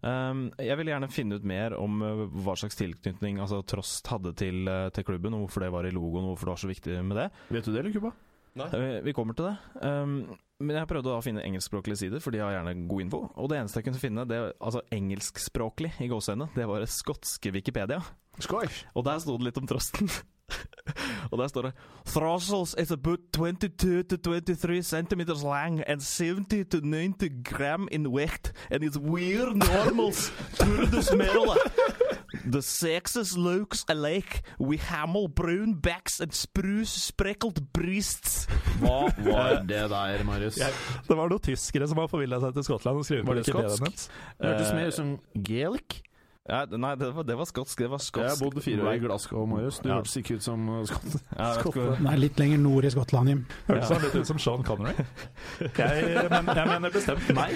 Um, 0.05 0.51
jeg 0.61 0.76
vil 0.76 0.90
gjerne 0.92 1.09
finne 1.11 1.38
ut 1.40 1.47
mer 1.49 1.74
om 1.80 2.05
eh, 2.05 2.26
hva 2.44 2.55
slags 2.61 2.76
tilknytning 2.76 3.40
altså, 3.40 3.62
Trost 3.66 4.07
hadde 4.12 4.34
til, 4.36 4.68
til 4.92 5.07
klubben, 5.09 5.34
og 5.34 5.47
hvorfor 5.47 5.64
det 5.64 5.72
var 5.72 5.88
i 5.88 5.94
logoen, 5.97 6.26
og 6.26 6.34
hvorfor 6.34 6.51
det 6.51 6.55
var 6.55 6.64
så 6.66 6.72
viktig 6.74 7.01
med 7.01 7.22
det. 7.22 7.28
Vet 7.49 7.64
du 7.64 7.72
det, 7.72 7.80
eller, 7.80 7.97
Kuba? 7.97 8.12
Eh, 8.57 9.02
Vi 9.04 9.12
kommer 9.12 9.34
til 9.36 9.50
det. 9.50 9.57
Um, 9.82 10.36
men 10.61 10.76
jeg 10.78 10.88
prøvde 10.88 11.11
da 11.11 11.18
å 11.18 11.24
finne 11.24 11.44
engelskspråklige 11.44 12.00
sider, 12.00 12.22
for 12.24 12.32
de 12.32 12.40
har 12.40 12.54
gjerne 12.54 12.88
god 12.88 13.00
info. 13.04 13.20
Og 13.36 13.50
det 13.52 13.59
eneste 13.61 13.82
jeg 13.82 13.90
kunne 13.90 14.00
finne, 14.00 14.24
det, 14.28 14.38
altså 14.61 14.80
engelskspråklig 14.96 15.92
i 16.00 16.09
gåseøynene, 16.09 16.48
det 16.57 16.68
var 16.68 16.80
det 16.80 16.88
skotske 16.88 17.52
Wikipedia. 17.52 18.00
Scotch. 18.40 18.84
Og 18.94 19.04
der 19.04 19.20
sto 19.20 19.36
det 19.36 19.50
litt 19.50 19.61
om 19.61 19.68
trosten. 19.68 20.09
og 21.30 21.38
der 21.40 21.48
står 21.50 21.68
det 21.68 21.72
Throssels 22.07 22.74
is 22.78 22.92
about 22.94 23.20
22 23.34 24.02
to 24.04 24.16
23 24.16 24.82
centimeters 24.82 25.42
long 25.42 25.80
and 25.86 26.00
70 26.00 26.64
to 26.70 26.80
90 26.80 27.42
gram 27.42 27.88
in 27.90 28.12
weight 28.12 28.52
and 28.70 28.84
it's 28.84 28.96
weird 28.98 29.57
normals 29.57 30.30
turdus 30.59 31.11
merle. 31.12 31.57
The 32.47 32.62
sexes 32.62 33.36
looks 33.36 33.84
alike 33.88 34.42
with 34.59 34.82
hamel 34.86 35.26
brown 35.28 35.74
backs 35.74 36.20
and 36.20 36.32
spruce 36.32 36.90
spreckled 36.90 37.72
breasts. 37.72 38.47
Hva 38.80 39.11
var 39.26 39.62
det 39.66 39.88
der, 39.90 40.24
Marius? 40.24 40.57
Jeg- 40.59 40.72
Det 41.09 41.16
var 41.16 41.28
noen 41.28 41.40
tyskere 41.42 41.88
som 41.88 41.99
har 41.99 42.07
forvilla 42.09 42.38
seg 42.40 42.55
til 42.55 42.62
Skottland 42.62 42.99
og 42.99 43.05
skrevet 43.05 43.26
Var 43.26 43.34
på 43.34 43.36
det 43.36 43.47
skotsk? 43.47 43.80
deres. 43.82 44.09
Hørtes 44.42 44.70
Eh, 44.70 44.76
mer 44.76 44.86
ut 44.86 44.94
som 44.94 45.18
gaelic. 45.42 46.03
Ja, 46.49 46.64
nei, 46.70 46.94
det 46.94 47.09
var, 47.12 47.24
det 47.24 47.34
var 47.36 47.44
skotsk. 47.44 47.76
Det 47.76 47.88
var 47.90 47.99
skotsk. 47.99 48.22
Jeg 48.22 48.30
har 48.30 48.51
bodd 48.51 48.62
fire 48.62 48.78
år 48.86 48.92
i 48.94 48.99
Glasgow, 49.03 49.47
Marius. 49.51 49.80
Du 49.82 49.88
Ja. 49.88 49.97
hørtes 49.99 50.16
ikke 50.16 50.36
ut 50.36 50.42
som 50.44 50.68
uh, 50.68 50.84
skott. 50.86 51.16
Ja, 51.36 52.12
er 52.12 52.16
litt 52.16 52.36
lenger 52.38 52.59
nord 52.59 52.84
i 52.84 52.90
Skottland, 52.90 53.28
Jim. 53.28 53.47
Hørtes 53.66 53.88
han 53.90 54.03
litt 54.03 54.14
ut 54.14 54.26
som 54.26 54.38
Sean 54.38 54.62
Connery? 54.62 54.94
Jeg, 55.59 56.30
men, 56.30 56.47
jeg 56.47 56.66
mener 56.68 56.90
bestemt 56.94 57.34
nei. 57.34 57.51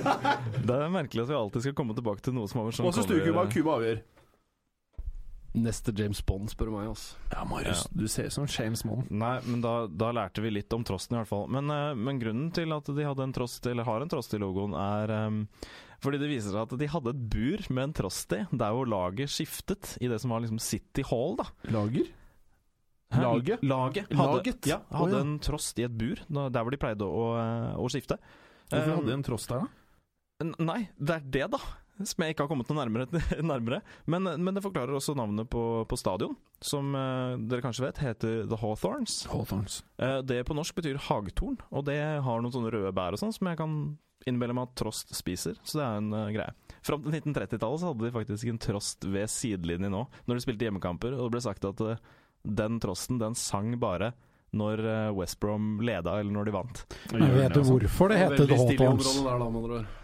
Det 0.66 0.72
er 0.80 0.88
merkelig 0.88 1.22
at 1.26 1.28
vi 1.28 1.34
alltid 1.36 1.60
skal 1.66 1.74
komme 1.74 1.94
tilbake 1.94 2.22
til 2.24 2.32
noe 2.32 2.48
som 2.48 2.60
har 2.62 2.70
med 2.70 2.74
Sean 2.74 2.88
Connery 2.90 3.20
Også 3.20 3.26
Kuba? 3.28 3.46
Cuba 3.52 3.76
avgjør. 3.76 4.00
Neste 5.52 5.92
James 5.92 6.22
Bond, 6.24 6.48
spør 6.48 6.70
du 6.70 6.72
meg. 6.72 6.86
Altså. 6.94 7.18
Ja, 7.28 7.42
Marius. 7.44 7.82
Du 7.92 8.06
ser 8.08 8.30
ut 8.30 8.32
som 8.32 8.46
James 8.48 8.82
Bond. 8.88 9.10
Nei, 9.12 9.34
men 9.44 9.60
da, 9.60 9.72
da 9.86 10.08
lærte 10.16 10.40
vi 10.40 10.48
litt 10.54 10.72
om 10.72 10.84
trosten 10.88 11.16
i 11.16 11.20
hvert 11.20 11.28
fall. 11.28 11.44
Men, 11.52 11.68
eh, 11.68 11.90
men 11.98 12.20
grunnen 12.22 12.48
til 12.56 12.72
at 12.72 12.88
de 12.88 13.04
hadde 13.04 13.26
en 13.26 13.34
trost, 13.36 13.66
eller 13.68 13.84
har 13.84 14.00
en 14.04 14.12
trost 14.12 14.32
i 14.32 14.40
logoen, 14.40 14.72
er 14.72 15.12
um, 15.28 15.42
fordi 16.02 16.22
det 16.22 16.30
viser 16.32 16.54
seg 16.54 16.64
at 16.64 16.72
de 16.80 16.88
hadde 16.94 17.12
et 17.12 17.20
bur 17.34 17.66
med 17.68 17.84
en 17.90 17.94
trost 18.00 18.32
i, 18.32 18.40
der 18.48 18.72
hvor 18.78 18.88
laget 18.88 19.30
skiftet 19.34 19.92
i 20.00 20.08
det 20.10 20.22
som 20.24 20.32
var 20.32 20.40
liksom 20.42 20.62
City 20.62 21.04
Hall, 21.10 21.36
da. 21.42 21.46
Lager? 21.68 22.08
Laget? 23.12 23.60
Laget 23.62 24.08
hadde, 24.08 24.32
Laget? 24.40 24.66
Ja, 24.72 24.80
hadde 24.88 25.12
oh, 25.12 25.18
ja. 25.18 25.20
en 25.20 25.36
trost 25.44 25.78
i 25.78 25.84
et 25.84 25.92
bur, 26.00 26.24
der 26.32 26.64
hvor 26.64 26.72
de 26.72 26.80
pleide 26.80 27.04
å, 27.04 27.28
eh, 27.36 27.76
å 27.76 27.92
skifte. 27.92 28.16
Hvorfor 28.72 28.96
hadde 28.96 29.10
de 29.12 29.16
en 29.20 29.28
trost 29.28 29.52
der, 29.52 29.66
da? 29.66 30.46
N- 30.48 30.56
Nei, 30.64 30.80
det 30.96 31.18
er 31.20 31.26
det, 31.36 31.44
da. 31.52 31.60
Som 32.00 32.24
jeg 32.24 32.34
ikke 32.34 32.46
har 32.46 32.50
kommet 32.50 32.70
noe 32.70 32.78
nærmere. 32.80 33.22
nærmere. 33.52 33.82
Men, 34.10 34.30
men 34.40 34.56
det 34.56 34.62
forklarer 34.64 34.96
også 34.96 35.14
navnet 35.18 35.50
på, 35.52 35.64
på 35.88 35.98
stadion, 36.00 36.36
som 36.64 36.94
eh, 36.96 37.34
dere 37.50 37.64
kanskje 37.64 37.84
vet 37.84 38.00
heter 38.02 38.46
The 38.50 38.58
Hawthorns. 38.62 39.22
Hawthorns. 39.30 39.82
Eh, 40.02 40.20
det 40.26 40.42
på 40.48 40.56
norsk 40.56 40.78
betyr 40.78 41.00
hagtorn, 41.10 41.60
og 41.70 41.86
det 41.90 42.00
har 42.24 42.42
noen 42.42 42.54
sånne 42.54 42.72
røde 42.72 42.94
bær 42.96 43.14
og 43.16 43.22
sånn 43.22 43.34
som 43.36 43.52
jeg 43.52 43.60
kan 43.60 43.76
innbille 44.28 44.54
meg 44.56 44.70
at 44.70 44.76
trost 44.78 45.14
spiser. 45.16 45.56
Så 45.66 45.78
det 45.80 45.86
er 45.86 46.00
en 46.00 46.10
uh, 46.14 46.26
greie. 46.34 46.52
Fram 46.86 47.04
til 47.04 47.16
1930-tallet 47.18 47.82
så 47.82 47.92
hadde 47.92 48.06
de 48.06 48.12
faktisk 48.14 48.50
en 48.50 48.60
trost 48.62 49.06
ved 49.06 49.30
sidelinjen 49.30 49.94
nå, 49.94 50.02
når 50.26 50.38
de 50.38 50.44
spilte 50.44 50.68
hjemmekamper, 50.68 51.16
og 51.16 51.26
det 51.26 51.36
ble 51.36 51.44
sagt 51.44 51.66
at 51.68 51.82
uh, 51.82 52.12
den 52.42 52.78
trosten, 52.82 53.20
den 53.22 53.38
sang 53.38 53.74
bare 53.82 54.12
når 54.52 54.84
uh, 54.84 55.10
West 55.16 55.40
Brom 55.40 55.78
leda, 55.84 56.18
eller 56.20 56.34
når 56.34 56.48
de 56.48 56.54
vant. 56.54 56.84
Men 57.14 57.34
vet 57.38 57.56
du 57.56 57.64
hvorfor 57.66 58.12
det 58.12 58.20
heter 58.20 58.46
The 58.46 58.60
Hawthorns? 58.60 59.98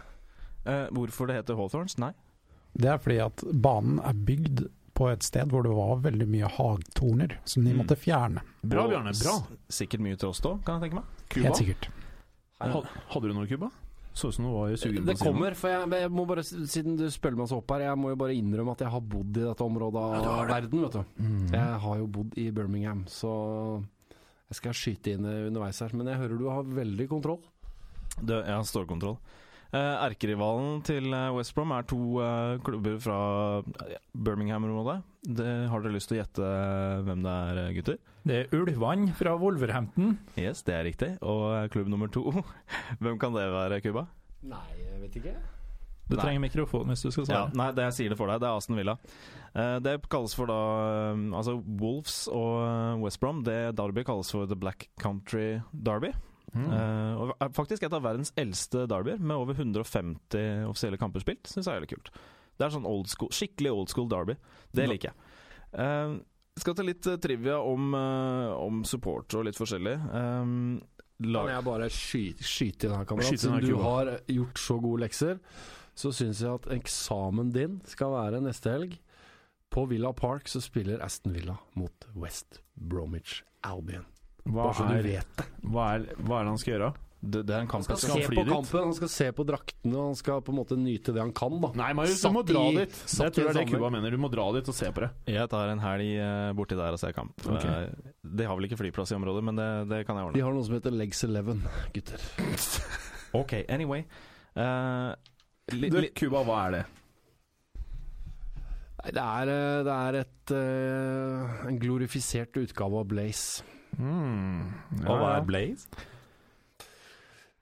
Eh, 0.65 0.87
hvorfor 0.91 1.27
det 1.27 1.35
heter 1.39 1.55
Hawthorns? 1.55 1.97
Nei. 2.01 2.11
Det 2.77 2.89
er 2.91 2.97
fordi 3.01 3.19
at 3.23 3.43
banen 3.61 3.99
er 4.05 4.13
bygd 4.13 4.67
på 4.93 5.07
et 5.11 5.23
sted 5.23 5.47
hvor 5.49 5.63
det 5.63 5.71
var 5.71 6.01
veldig 6.03 6.27
mye 6.27 6.49
hagtorner 6.51 7.37
som 7.45 7.63
de 7.63 7.71
Mm. 7.73 7.77
måtte 7.85 7.95
fjerne. 7.97 8.41
Bra, 8.63 8.87
Bjarne. 8.87 9.13
Bra. 9.23 9.37
Sikkert 9.69 10.01
mye 10.03 10.17
til 10.19 10.29
oss 10.29 10.41
da, 10.43 10.57
kan 10.65 10.81
jeg 10.81 10.89
tenke 10.91 10.95
meg. 10.99 11.05
Kuba? 11.29 11.45
Helt 11.47 11.55
sikkert. 11.61 11.87
Hadde 12.59 13.27
du 13.29 13.33
noe, 13.33 13.47
Kuba? 13.47 13.69
Så 14.13 14.27
ut 14.27 14.35
som 14.35 14.45
du 14.45 14.51
var 14.51 14.73
sugen 14.75 15.05
på 15.05 15.13
Det 15.13 15.19
kommer, 15.21 15.55
for 15.55 15.69
jeg, 15.69 15.89
jeg 16.01 16.09
må 16.11 16.25
bare, 16.27 16.43
siden 16.43 16.97
du 16.97 17.05
spør 17.13 17.37
meg 17.37 17.47
så 17.47 17.59
opp 17.61 17.71
her, 17.71 17.85
jeg 17.87 17.97
må 18.01 18.09
jo 18.11 18.17
bare 18.19 18.35
innrømme 18.35 18.73
at 18.73 18.81
jeg 18.83 18.91
har 18.91 18.99
bodd 19.01 19.37
i 19.37 19.45
dette 19.45 19.63
området 19.63 20.01
av 20.01 20.47
verden, 20.49 20.81
vet 20.83 20.97
du. 20.97 21.03
Mm. 21.23 21.45
Jeg 21.53 21.79
har 21.85 21.97
jo 22.01 22.07
bodd 22.07 22.35
i 22.41 22.49
Birmingham, 22.51 23.05
så 23.07 23.31
jeg 24.49 24.57
skal 24.59 24.73
skyte 24.75 25.13
inn 25.13 25.23
underveis 25.29 25.79
her. 25.79 25.93
Men 25.95 26.07
jeg 26.11 26.19
hører 26.19 26.37
du 26.41 26.49
har 26.49 26.63
veldig 26.63 27.07
kontroll. 27.07 27.39
Det, 28.19 28.41
jeg 28.43 28.51
har 28.57 28.65
stålkontroll. 28.67 29.15
Eh, 29.69 29.95
Erkerivalen 30.07 30.79
til 30.87 31.11
eh, 31.13 31.27
West 31.35 31.53
Brom 31.53 31.69
er 31.75 31.83
to 31.85 31.97
eh, 32.23 32.55
klubber 32.65 32.95
fra 33.03 33.17
Birmingham-området. 34.17 35.03
Det- 35.29 35.69
Har 35.69 35.81
dere 35.83 35.93
lyst 35.93 36.09
til 36.09 36.17
å 36.17 36.23
gjette 36.23 36.47
hvem 37.05 37.21
det 37.21 37.35
er, 37.35 37.73
gutter? 37.77 37.97
Det 38.25 38.35
er 38.39 38.55
Ulvvann 38.57 39.11
fra 39.15 39.35
Wolverhampton. 39.37 40.17
Yes, 40.37 40.63
det 40.63 40.73
er 40.73 40.83
riktig. 40.89 41.11
Og 41.21 41.69
klubb 41.69 41.87
nummer 41.87 42.09
to, 42.11 42.23
hvem 43.01 43.19
kan 43.21 43.33
det 43.37 43.45
være, 43.53 43.81
Cuba? 43.85 44.07
Nei, 44.41 44.65
jeg 44.79 45.01
vet 45.03 45.17
ikke. 45.21 45.35
Du 46.09 46.15
Nei. 46.15 46.23
trenger 46.23 46.41
mikrofon 46.41 46.87
hvis 46.89 47.03
du 47.05 47.11
skal 47.13 47.25
Ja, 47.27 47.27
svare. 47.45 47.53
nei, 47.59 47.67
det 47.77 47.83
jeg 47.85 47.93
sier 47.99 48.09
det 48.09 48.17
for 48.17 48.25
deg. 48.31 48.39
Det 48.41 48.47
er 48.49 48.57
Aston 48.57 48.75
Villa. 48.79 48.95
Eh, 49.53 49.75
det 49.85 49.93
kalles 50.09 50.33
for 50.33 50.49
da 50.49 50.57
Altså 51.37 51.53
Wolves 51.61 52.23
og 52.33 53.03
West 53.03 53.19
Brom. 53.21 53.43
Det 53.45 53.75
Derby 53.77 54.01
kalles 54.07 54.31
for 54.33 54.47
The 54.49 54.57
Black 54.57 54.87
Country 54.99 55.59
Derby. 55.71 56.09
Mm. 56.53 56.67
Eh, 56.73 57.13
og 57.21 57.53
faktisk 57.55 57.83
et 57.85 57.93
av 57.93 58.01
verdens 58.03 58.31
eldste 58.39 58.85
derbyer, 58.89 59.19
med 59.19 59.35
over 59.37 59.53
150 59.53 60.65
offisielle 60.69 60.97
kamper 60.97 61.23
spilt. 61.23 61.43
Syns 61.47 61.65
jeg 61.67 61.75
er 61.75 61.81
veldig 61.81 61.91
kult. 61.95 62.11
Det 62.59 62.65
er 62.67 62.73
sånn 62.75 62.87
old 62.89 63.07
school, 63.07 63.29
skikkelig 63.31 63.71
old 63.71 63.89
school 63.89 64.09
derby. 64.11 64.35
Det 64.73 64.83
Ja. 64.83 64.89
liker 64.91 65.11
jeg. 65.11 65.15
Jeg 66.59 66.61
skal 66.63 66.75
ta 66.75 66.83
litt 66.83 67.07
eh, 67.07 67.15
trivia 67.17 67.59
om, 67.63 67.93
uh, 67.93 68.51
om 68.59 68.83
support 68.83 69.33
og 69.35 69.45
litt 69.45 69.55
forskjellig. 69.55 69.93
Um, 70.13 70.81
Kan 71.21 71.47
jeg 71.51 71.63
bare 71.63 71.89
skyte, 71.91 72.43
skyte 72.43 72.87
inn 72.87 72.95
her, 72.95 73.05
kamerat? 73.05 73.39
Siden 73.39 73.61
du 73.61 73.75
har 73.77 74.19
gjort 74.27 74.59
så 74.59 74.79
gode 74.81 75.01
lekser, 75.03 75.39
så 75.95 76.11
syns 76.15 76.39
jeg 76.41 76.51
at 76.53 76.67
eksamen 76.71 77.51
din 77.51 77.81
skal 77.85 78.11
være 78.11 78.41
neste 78.41 78.71
helg. 78.71 78.97
På 79.69 79.83
Villa 79.87 80.11
Park 80.13 80.47
så 80.47 80.61
spiller 80.63 81.01
Aston 81.03 81.33
Villa 81.35 81.57
mot 81.75 82.07
West 82.15 82.61
Bromwich 82.75 83.43
Albion. 83.63 84.05
Hva, 84.47 84.63
Bare 84.69 84.73
så 84.77 84.87
du 84.87 84.95
er, 84.95 85.03
vet 85.03 85.37
det. 85.37 85.45
hva, 85.67 85.85
er, 85.97 86.05
hva 86.23 86.39
er 86.39 86.43
det 86.47 86.51
han 86.55 86.57
skal 86.61 86.73
gjøre? 86.77 86.89
det, 87.19 87.41
det 87.49 87.51
er 87.51 87.59
en 87.65 87.67
kamp 87.67 87.83
Han 87.83 87.83
skal 87.83 87.97
Skal 87.99 88.21
se 88.21 88.27
fly 88.29 88.37
på 88.37 88.43
dit? 88.47 88.53
kampen, 88.53 88.79
han 88.87 88.93
skal 88.95 89.09
se 89.11 89.25
på 89.35 89.43
draktene, 89.49 89.95
og 89.99 90.05
han 90.07 90.15
skal 90.15 90.39
på 90.47 90.53
en 90.53 90.57
måte 90.61 90.77
nyte 90.79 91.11
det 91.11 91.19
han 91.19 91.33
kan, 91.35 91.57
da. 91.59 91.71
Nei, 91.75 91.89
Marius, 91.99 92.21
du 92.23 92.29
må 92.31 92.43
dra 92.47 92.61
i- 92.69 92.77
dit. 92.77 92.95
Jeg 93.11 93.33
tror 93.35 93.49
det 93.49 93.49
er 93.51 93.57
det 93.59 93.65
Cuba 93.73 93.89
mener. 93.91 94.11
Du 94.15 94.17
må 94.23 94.29
dra 94.31 94.45
dit 94.55 94.69
og 94.71 94.75
se 94.77 94.87
på 94.95 95.03
det. 95.03 95.09
Jeg 95.27 95.49
tar 95.51 95.67
en 95.73 95.81
helg 95.83 96.13
eh, 96.15 96.53
borti 96.55 96.77
der 96.79 96.95
og 96.95 97.01
ser 97.01 97.11
kamp. 97.17 97.35
Ok. 97.43 97.65
Eh, 97.65 98.13
de 98.23 98.47
har 98.47 98.55
vel 98.55 98.69
ikke 98.69 98.79
flyplass 98.79 99.11
i 99.11 99.17
området, 99.19 99.43
men 99.43 99.59
det, 99.59 99.67
det 99.91 99.99
kan 100.07 100.15
jeg 100.15 100.29
ordne. 100.29 100.37
De 100.39 100.45
har 100.47 100.55
noe 100.55 100.63
som 100.63 100.77
heter 100.79 100.95
Legs 100.95 101.23
11, 101.27 101.59
gutter. 101.97 102.23
Ok, 103.35 103.51
anyway. 103.69 104.05
Uh, 104.57 105.11
li, 105.75 105.89
Du, 105.91 105.99
Cuba, 106.17 106.39
hva 106.47 106.61
er 106.65 106.71
det? 106.79 106.85
Nei, 108.99 109.11
det 109.15 109.21
er, 109.23 109.51
det 109.85 109.97
er 109.97 110.17
et, 110.23 110.53
en 111.69 111.77
glorifisert 111.83 112.57
utgave 112.63 113.03
av 113.03 113.05
Blaze. 113.11 113.61
Mm. 113.99 114.63
Og 115.03 115.11
hva 115.19 115.35
er 115.37 115.45
Blaze? 115.47 115.87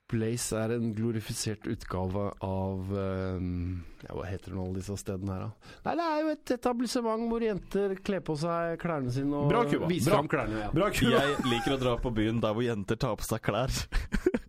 Blaze 0.08 0.56
er 0.56 0.72
en 0.78 0.94
glorifisert 0.96 1.66
utgave 1.68 2.30
av 2.46 2.92
eh, 2.96 3.42
ja, 4.06 4.14
Hva 4.16 4.24
heter 4.30 4.54
det 4.54 4.56
nå, 4.56 4.64
alle 4.70 4.80
disse 4.80 4.96
stedene 5.02 5.34
her, 5.36 5.42
da? 5.50 5.74
Nei, 5.84 5.96
det 6.00 6.06
er 6.08 6.22
jo 6.22 6.30
et 6.38 6.54
etablissement 6.56 7.26
hvor 7.28 7.44
jenter 7.44 7.96
kler 8.08 8.24
på 8.24 8.38
seg 8.40 8.78
klærne 8.80 9.12
sine 9.12 9.36
og 9.36 9.50
Bra, 9.52 9.66
Cuba. 9.68 9.90
viser 9.92 10.14
Bra. 10.14 10.22
fram 10.22 10.30
klærne. 10.32 10.62
Ja. 10.64 10.70
Bra, 10.78 10.88
Cuba! 10.96 11.20
jeg 11.26 11.50
liker 11.52 11.76
å 11.76 11.80
dra 11.82 11.98
på 12.06 12.14
byen 12.22 12.40
der 12.46 12.56
hvor 12.56 12.64
jenter 12.70 13.02
tar 13.04 13.20
på 13.20 13.28
seg 13.28 13.44
klær. 13.50 13.74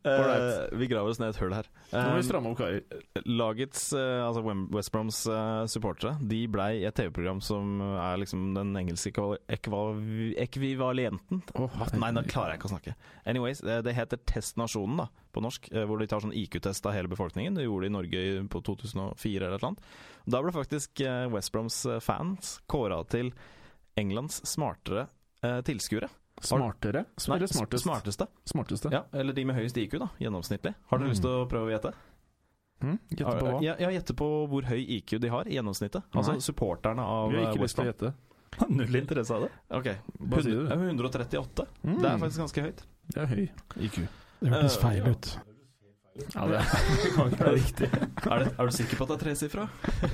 Eh, 0.00 0.78
vi 0.78 0.86
graver 0.88 1.10
oss 1.12 1.18
ned 1.20 1.34
et 1.34 1.38
hull 1.42 1.52
her. 1.52 1.66
Nå 1.92 2.00
må 2.00 2.14
vi 2.16 2.22
Eh, 2.22 2.26
stramme 2.26 2.50
opp, 2.50 2.58
karer. 2.58 2.80
Lagets, 3.28 3.92
eh, 3.92 4.20
altså 4.24 4.42
West 4.72 4.92
Broms 4.94 5.18
supportere, 5.72 6.16
de 6.26 6.40
blei 6.48 6.80
i 6.80 6.86
et 6.88 6.96
TV-program 6.96 7.42
som 7.44 7.82
er 7.82 8.20
liksom 8.22 8.54
den 8.56 8.72
engelske 8.80 9.12
ekvivalienten 9.50 11.42
oh. 11.54 11.76
Nei, 12.00 12.12
nå 12.16 12.24
klarer 12.28 12.54
jeg 12.54 12.60
ikke 12.60 12.70
å 12.70 12.74
snakke. 12.74 12.96
Anyways, 13.28 13.60
det, 13.60 13.94
heter 13.96 14.20
Testnasjonen 14.24 15.04
da, 15.04 15.08
på 15.34 15.44
norsk, 15.44 15.68
hvor 15.86 16.00
de 16.00 16.08
tar 16.10 16.24
sånn 16.24 16.36
IQ-test 16.36 16.86
av 16.88 16.96
hele 16.96 17.12
befolkningen. 17.12 17.58
Det 17.58 17.66
gjorde 17.66 17.86
de 17.86 17.92
i 17.92 17.96
Norge 17.98 18.26
på 18.50 18.64
2004 18.70 19.46
eller 19.46 19.56
et 19.56 19.60
eller 19.60 19.72
annet. 19.72 19.94
Da 20.30 20.42
ble 20.44 20.54
faktisk 20.54 21.04
West 21.34 21.52
Broms 21.54 21.82
fans 22.04 22.58
kåra 22.70 23.02
til 23.10 23.34
Englands 24.00 24.40
smartere 24.48 25.08
eh, 25.44 25.60
tilskuere. 25.66 26.08
Smartere? 26.40 27.04
Nei, 27.04 27.46
smartest? 27.48 27.84
smarteste. 27.84 28.26
Smarteste. 28.48 28.90
Ja, 28.92 29.04
eller 29.12 29.32
de 29.36 29.44
med 29.44 29.56
høyest 29.56 29.76
IQ, 29.76 29.98
da, 30.00 30.08
gjennomsnittlig. 30.20 30.74
Har 30.88 30.98
dere 30.98 31.08
Mm. 31.08 31.12
lyst 31.12 31.22
til 31.22 31.30
å 31.30 31.48
prøve 31.48 31.68
å 31.68 31.72
gjette? 31.78 31.92
Mm, 32.82 32.98
Gjette 33.10 33.24
på 33.40 33.44
hva? 33.44 33.62
Ja, 33.62 33.74
ja, 33.78 33.88
gjette 33.90 34.14
på 34.16 34.26
hvor 34.48 34.62
høy 34.64 34.80
IQ 34.96 35.18
de 35.20 35.28
har 35.28 35.44
i 35.44 35.52
gjennomsnittet. 35.58 36.02
Altså 36.14 36.32
Nei. 36.32 36.40
supporterne 36.40 37.00
av 37.04 37.30
Vi 37.30 37.36
har 37.36 37.44
eh, 37.44 37.52
ikke 37.52 37.62
lyst 37.62 37.76
til 37.76 37.84
å 37.84 37.92
gjette. 37.92 38.14
Null 38.70 38.96
interesse 38.96 39.30
av 39.36 39.42
det. 39.42 39.50
Ok, 39.70 39.90
Hva 40.18 40.42
sier 40.42 40.64
du? 40.64 40.68
138. 40.72 41.66
Mm. 41.84 42.00
Det 42.00 42.08
er 42.10 42.18
faktisk 42.18 42.40
ganske 42.40 42.62
høyt. 42.64 42.82
Det 43.12 43.22
er 43.22 43.26
høy 43.26 43.44
IQ. 43.84 44.08
Det 44.40 44.48
hørtes 44.50 44.76
Eh, 44.76 44.80
feil 44.80 45.10
ut. 45.12 45.38
Ja, 46.14 46.46
det 46.48 46.60
kan 47.14 47.30
ikke 47.30 47.44
være 47.44 47.54
riktig. 47.54 47.86
Er, 47.86 48.42
det, 48.42 48.50
er 48.58 48.66
du 48.66 48.74
sikker 48.74 48.98
på 48.98 49.06
at 49.06 49.12
det 49.12 49.16
er 49.16 49.22
tresifra? 49.22 49.66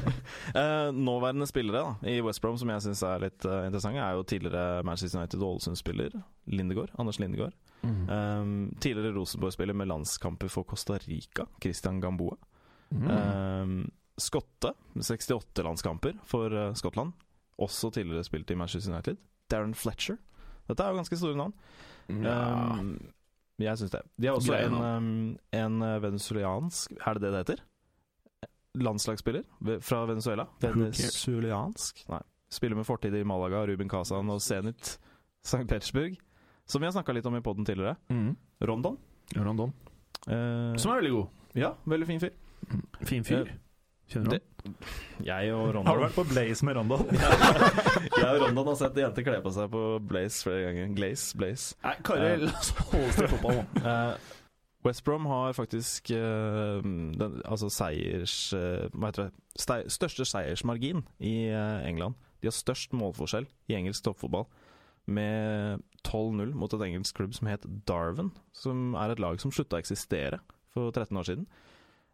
eh, 0.61 0.88
nåværende 0.92 1.47
spillere 1.49 1.82
da, 1.82 2.11
i 2.12 2.18
West 2.24 2.42
Brom 2.44 2.59
som 2.61 2.70
jeg 2.70 2.84
syns 2.84 3.03
er 3.07 3.22
litt 3.24 3.47
uh, 3.49 3.62
interessante, 3.64 4.03
er 4.05 4.18
jo 4.18 4.26
tidligere 4.28 4.82
Manchester 4.86 5.22
United 5.22 5.47
Ålesund-spiller 5.49 6.18
Lindegård. 6.53 6.92
Anders 7.01 7.20
Lindegård. 7.22 7.57
Mm. 7.80 8.03
Um, 8.11 8.53
tidligere 8.80 9.16
Rosenborg-spiller 9.16 9.76
med 9.76 9.88
landskamper 9.88 10.53
for 10.53 10.68
Costa 10.68 10.99
Rica, 11.07 11.49
Christian 11.62 12.01
Gamboa. 12.05 12.36
Mm. 12.90 13.09
Um, 13.11 13.90
Skotte, 14.20 14.72
68 15.01 15.64
landskamper 15.64 16.20
for 16.28 16.53
uh, 16.53 16.70
Skottland. 16.76 17.16
Også 17.59 17.90
tidligere 17.90 18.24
spilt 18.24 18.53
i 18.53 18.55
Manchester 18.61 18.92
United. 18.92 19.16
Darren 19.51 19.74
Fletcher. 19.74 20.20
Dette 20.68 20.82
er 20.82 20.92
jo 20.92 21.01
ganske 21.01 21.16
store 21.16 21.38
navn. 21.38 21.57
Ja. 22.11 22.36
Um, 22.76 22.99
jeg 23.64 23.78
syns 23.80 23.90
det. 23.90 24.02
De 24.20 24.28
har 24.28 24.36
også 24.36 24.52
Greien, 24.52 24.74
en, 24.74 24.84
um, 24.84 25.38
en 25.57 25.76
uh, 25.82 25.94
venezuelansk 26.02 26.92
Er 27.00 27.14
det 27.16 27.22
det 27.22 27.30
det 27.32 27.38
heter? 27.44 27.62
Landslagsspiller 28.76 29.44
fra 29.80 30.02
Venezuela. 30.04 30.44
Venezuelansk? 30.61 32.02
Nei. 32.12 32.20
Spiller 32.52 32.76
med 32.76 32.84
fortid 32.86 33.14
i 33.16 33.24
Malaga, 33.24 33.62
Ruben 33.66 33.88
Kazan 33.88 34.28
og 34.30 34.42
Zenit 34.44 34.98
St. 35.46 35.64
Petersburg. 35.64 36.18
Som 36.68 36.82
vi 36.82 36.86
har 36.90 36.92
snakka 36.92 37.14
litt 37.16 37.26
om 37.26 37.36
i 37.38 37.40
poden 37.40 37.64
tidligere. 37.64 37.96
Mm. 38.12 38.34
Rondon. 38.68 38.98
Rondon. 39.34 39.72
Eh, 40.26 40.74
Som 40.76 40.92
er 40.92 41.00
veldig 41.00 41.12
god. 41.14 41.26
ja, 41.54 41.72
veldig 41.88 42.07
fin 42.07 42.20
fyr. 42.20 42.34
Fin 43.07 43.24
fyr. 43.24 43.52
Kjenner 44.11 44.30
du 44.30 44.36
ham? 44.36 44.76
Jeg 45.26 45.52
og 45.54 45.68
Rondon 45.74 45.86
Har 45.86 45.98
du 45.98 46.02
vært 46.04 46.16
på 46.16 46.24
Blaze 46.30 46.66
med 46.66 46.76
Rondon? 46.78 47.04
Jeg 48.20 48.26
og 48.28 48.40
Rondon 48.44 48.70
har 48.72 48.78
sett 48.80 48.98
jenter 49.00 49.26
kle 49.26 49.38
på 49.42 49.52
seg 49.54 49.70
på 49.72 49.82
Blaze 50.07 50.46
flere 50.46 50.64
ganger. 50.68 50.94
Glaze, 50.96 51.38
Blaze. 51.38 51.76
Nei, 51.84 51.94
Kari, 52.07 52.32
la 52.42 52.52
oss 52.54 52.72
holde 52.80 53.09
oss 53.11 53.20
til 53.20 53.30
fotball 53.34 53.61
nå. 53.61 53.68
Eh, 53.86 54.32
West 54.86 55.02
Brom 55.02 55.26
har 55.26 55.57
faktisk 55.57 56.12
uh, 56.14 56.78
den, 56.82 57.40
altså 57.42 57.66
seiers... 57.74 58.36
uh, 58.54 58.86
hva 58.94 59.11
heter 59.11 59.26
det? 59.26 59.44
Stei, 59.59 59.80
største 59.90 60.26
seiersmargin 60.28 61.02
i 61.18 61.34
uh, 61.50 61.82
England. 61.88 62.14
De 62.38 62.46
har 62.46 62.54
størst 62.54 62.94
målforskjell 62.94 63.48
i 63.66 63.74
engelsk 63.74 64.07
toppfotball. 64.07 64.46
Med 65.11 65.82
12-0 66.07 66.54
mot 66.54 66.74
et 66.74 66.84
engelsk 66.86 67.18
klubb 67.18 67.34
som 67.34 67.50
het 67.50 67.66
Darwin. 67.88 68.30
Som 68.54 68.94
er 68.94 69.14
et 69.14 69.22
lag 69.22 69.42
som 69.42 69.54
slutta 69.54 69.80
å 69.80 69.82
eksistere 69.82 70.38
for 70.74 70.94
13 70.94 71.18
år 71.18 71.26
siden. 71.32 71.48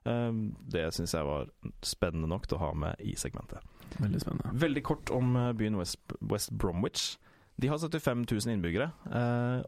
Eh, 0.09 0.33
det 0.73 0.87
syns 0.97 1.15
jeg 1.15 1.29
var 1.29 1.51
spennende 1.87 2.31
nok 2.31 2.49
til 2.49 2.59
å 2.59 2.65
ha 2.67 2.73
med 2.75 3.03
i 3.05 3.15
segmentet. 3.19 3.63
Veldig 4.01 4.23
spennende. 4.23 4.55
Veldig 4.63 4.83
kort 4.87 5.13
om 5.15 5.37
eh, 5.37 5.53
byen 5.59 5.79
West, 5.81 6.01
West 6.21 6.53
Bromwich. 6.59 7.13
De 7.61 7.69
har 7.71 7.79
75 7.79 8.25
000 8.31 8.57
innbyggere. 8.57 8.91
Eh, 9.13 9.63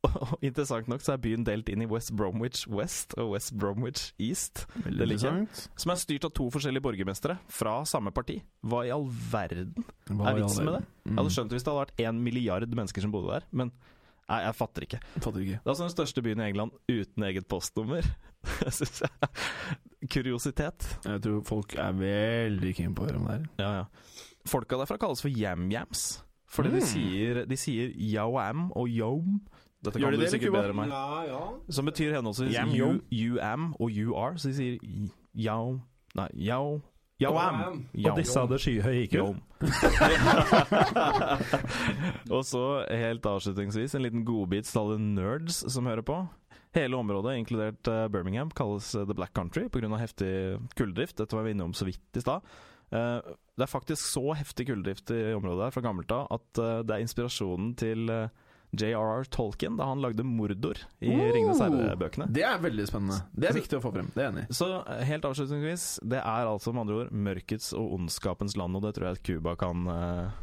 og 0.08 0.40
interessant 0.40 0.88
nok 0.88 1.02
så 1.04 1.12
er 1.12 1.20
byen 1.20 1.44
delt 1.44 1.68
inn 1.68 1.82
i 1.84 1.88
West 1.88 2.14
Bromwich 2.16 2.62
West 2.72 3.12
og 3.20 3.34
West 3.34 3.52
Bromwich 3.60 4.14
East, 4.16 4.62
Veldig 4.80 5.10
interessant. 5.10 5.66
som 5.76 5.92
er 5.92 6.00
styrt 6.00 6.24
av 6.24 6.32
to 6.38 6.46
forskjellige 6.54 6.84
borgermestere 6.86 7.36
fra 7.52 7.82
samme 7.88 8.12
parti. 8.16 8.38
Hva 8.64 8.86
i 8.88 8.92
all 8.94 9.04
verden 9.04 9.84
Hva 10.08 10.32
er 10.32 10.40
vitsen 10.40 10.64
med 10.64 10.78
det? 10.78 10.82
Jeg 11.04 11.18
hadde 11.20 11.34
skjønt 11.36 11.52
det 11.52 11.58
hvis 11.58 11.66
det 11.66 11.72
hadde 11.74 11.84
vært 11.84 12.02
én 12.06 12.22
milliard 12.24 12.76
mennesker 12.80 13.04
som 13.04 13.12
bodde 13.12 13.34
der, 13.34 13.48
men 13.52 13.74
nei, 14.30 14.40
jeg 14.46 14.54
fatter 14.56 14.86
ikke. 14.86 15.00
Fatter 15.18 15.42
ikke. 15.44 15.58
Det 15.60 15.66
er 15.66 15.72
altså 15.74 15.86
den 15.88 15.94
største 15.96 16.22
byen 16.24 16.40
i 16.40 16.48
England 16.48 16.72
uten 16.88 17.26
eget 17.28 17.48
postnummer. 17.50 18.06
Det 18.62 18.72
syns 18.72 19.02
jeg 19.02 20.08
Kuriositet. 20.10 20.86
Jeg 21.04 21.20
tror 21.22 21.42
folk 21.44 21.74
er 21.76 21.92
veldig 21.98 22.70
keen 22.78 22.94
på 22.96 23.04
å 23.04 23.08
høre 23.10 23.20
om 23.20 23.26
det 23.28 23.34
her. 23.36 23.46
Ja, 23.60 23.70
ja. 23.82 24.20
Folka 24.48 24.78
derfra 24.80 24.96
kalles 25.02 25.20
for 25.20 25.28
yam-yams. 25.28 26.22
Fordi 26.50 26.70
de 26.72 26.80
Mm. 26.80 26.86
sier, 26.88 27.44
de 27.46 27.56
sier 27.56 27.92
Yo-am 27.94 28.70
og 28.74 28.88
yom. 28.88 29.40
Dette 29.84 30.00
Gjør 30.00 30.10
kan 30.10 30.18
de 30.18 30.24
du 30.26 30.30
sikkert 30.32 30.52
bedre 30.56 30.70
enn 30.72 30.76
meg. 30.80 30.88
Ja, 30.88 31.22
ja. 31.28 31.42
Som 31.70 31.86
betyr 31.86 32.16
henholdsvis 32.16 32.56
you, 32.74 33.00
you 33.12 33.38
am 33.40 33.74
og 33.78 33.90
you 33.92 34.16
are. 34.16 34.34
Så 34.36 34.48
de 34.50 34.54
sier 34.54 35.10
yao 35.34 35.80
Nei, 36.16 36.26
yao 36.48 36.80
Yao 37.20 37.36
am. 37.36 37.82
Og 38.00 38.16
disse 38.16 38.40
hadde 38.40 38.56
skyhøy 38.62 39.02
IQ. 39.04 39.14
Og 42.34 42.42
så, 42.48 42.62
helt 42.88 43.26
avslutningsvis, 43.28 43.94
en 43.94 44.04
liten 44.06 44.24
godbit 44.24 44.64
til 44.70 44.80
alle 44.80 44.96
nerds 45.02 45.56
som 45.72 45.86
hører 45.90 46.04
på. 46.06 46.16
Hele 46.76 46.96
området, 46.96 47.36
inkludert 47.40 47.82
uh, 47.90 48.06
Birmingham, 48.12 48.50
kalles 48.56 48.94
uh, 48.94 49.04
The 49.04 49.14
Black 49.18 49.34
Country 49.36 49.64
pga. 49.68 49.96
heftig 50.00 50.32
kulldrift. 50.78 51.18
Dette 51.18 51.36
var 51.36 51.44
vi 51.44 51.50
innom 51.56 51.74
så 51.74 51.84
vidt 51.88 52.16
i 52.16 52.20
stad. 52.24 52.40
Uh, 52.90 53.20
det 53.58 53.64
er 53.66 53.70
faktisk 53.70 54.00
så 54.00 54.32
heftig 54.38 54.66
kulldrift 54.70 55.10
i 55.12 55.34
området 55.36 55.64
her 55.66 55.74
fra 55.74 55.84
gammelt 55.84 56.10
av 56.14 56.24
at 56.32 56.48
det 56.88 56.94
er 56.94 57.02
inspirasjonen 57.04 57.74
til 57.76 58.08
eh, 58.08 58.32
J.R.R. 58.70 59.24
Tolkien 59.24 59.76
da 59.76 59.88
han 59.90 60.02
lagde 60.02 60.24
Mordor 60.26 60.78
i 61.00 61.10
Oh! 61.10 61.22
Ringenes 61.34 61.62
herre-bøkene. 61.62 62.28
Det 62.30 62.44
er 62.46 62.60
veldig 62.62 62.86
spennende. 62.86 63.18
Det 63.34 63.50
er 63.50 63.56
viktig 63.56 63.80
å 63.80 63.82
få 63.82 63.92
frem. 63.94 64.10
Det 64.14 64.22
er 64.22 64.28
jeg 64.28 64.34
enig 64.34 64.44
i. 64.46 64.58
Så 64.60 64.68
eh, 64.78 65.02
helt 65.08 65.26
avslutningsvis, 65.26 65.86
det 66.12 66.20
er 66.20 66.50
altså 66.50 66.74
med 66.74 66.84
andre 66.84 67.00
ord 67.02 67.16
mørkets 67.26 67.72
og 67.76 67.96
ondskapens 67.98 68.54
land, 68.60 68.78
og 68.78 68.86
det 68.86 68.94
tror 68.96 69.10
jeg 69.10 69.18
at 69.18 69.26
Cuba 69.26 69.56
kan 69.60 69.90
uh... 69.90 70.38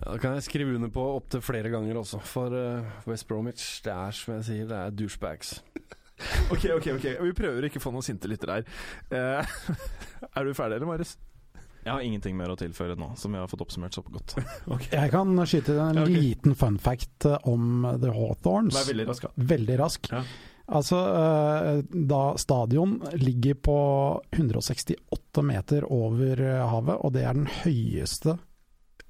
Ja, 0.00 0.16
Det 0.16 0.20
kan 0.24 0.34
jeg 0.34 0.46
skrive 0.48 0.74
under 0.74 0.90
på 0.92 1.04
opptil 1.20 1.44
flere 1.44 1.70
ganger 1.70 2.00
også. 2.00 2.18
For 2.26 2.50
uh, 2.50 3.04
West 3.06 3.28
Bromwich, 3.30 3.68
det 3.86 3.94
er 3.94 4.16
som 4.18 4.34
jeg 4.38 4.48
sier, 4.50 4.66
det 4.70 4.80
er 4.80 4.96
douchebags. 5.02 5.60
Ok, 6.46 6.68
ok, 6.70 6.84
ok. 6.94 7.04
Vi 7.26 7.32
prøver 7.34 7.66
ikke 7.66 7.80
å 7.80 7.82
få 7.82 7.90
noen 7.90 8.04
sinte 8.06 8.28
lyttere 8.30 8.60
her. 8.60 8.68
Uh, 9.10 9.80
er 10.38 10.46
du 10.46 10.52
ferdig, 10.54 10.76
eller, 10.78 10.86
Marius? 10.86 11.16
Jeg 11.84 11.92
har 11.92 12.00
ingenting 12.00 12.36
mer 12.38 12.48
å 12.48 12.56
tilføre 12.56 12.94
nå, 12.96 13.10
som 13.20 13.34
vi 13.34 13.38
har 13.42 13.48
fått 13.50 13.60
oppsummert 13.60 13.92
så 13.96 14.00
godt. 14.06 14.34
Jeg 14.94 15.10
kan 15.12 15.34
skyte 15.44 15.74
inn 15.74 15.82
en 15.84 15.98
Ja, 16.00 16.06
ok. 16.06 16.14
liten 16.16 16.54
fun 16.56 16.78
fact 16.80 17.26
eh, 17.28 17.36
om 17.50 17.84
The 18.00 18.12
Hawthorns. 18.14 18.74
Vær 18.78 18.88
veldig 18.88 19.06
rask. 19.10 19.26
Veldig 19.36 19.76
rask. 19.82 20.08
Ja. 20.12 20.22
Altså, 20.64 20.96
eh, 21.20 21.82
da 22.08 22.22
stadion 22.40 22.96
ligger 23.20 23.58
på 23.68 23.76
168 24.32 25.42
meter 25.44 25.84
over 25.92 26.40
eh, 26.40 26.62
havet, 26.72 26.96
og 27.04 27.12
det 27.18 27.26
er 27.28 27.36
den 27.36 27.50
høyeste 27.60 28.38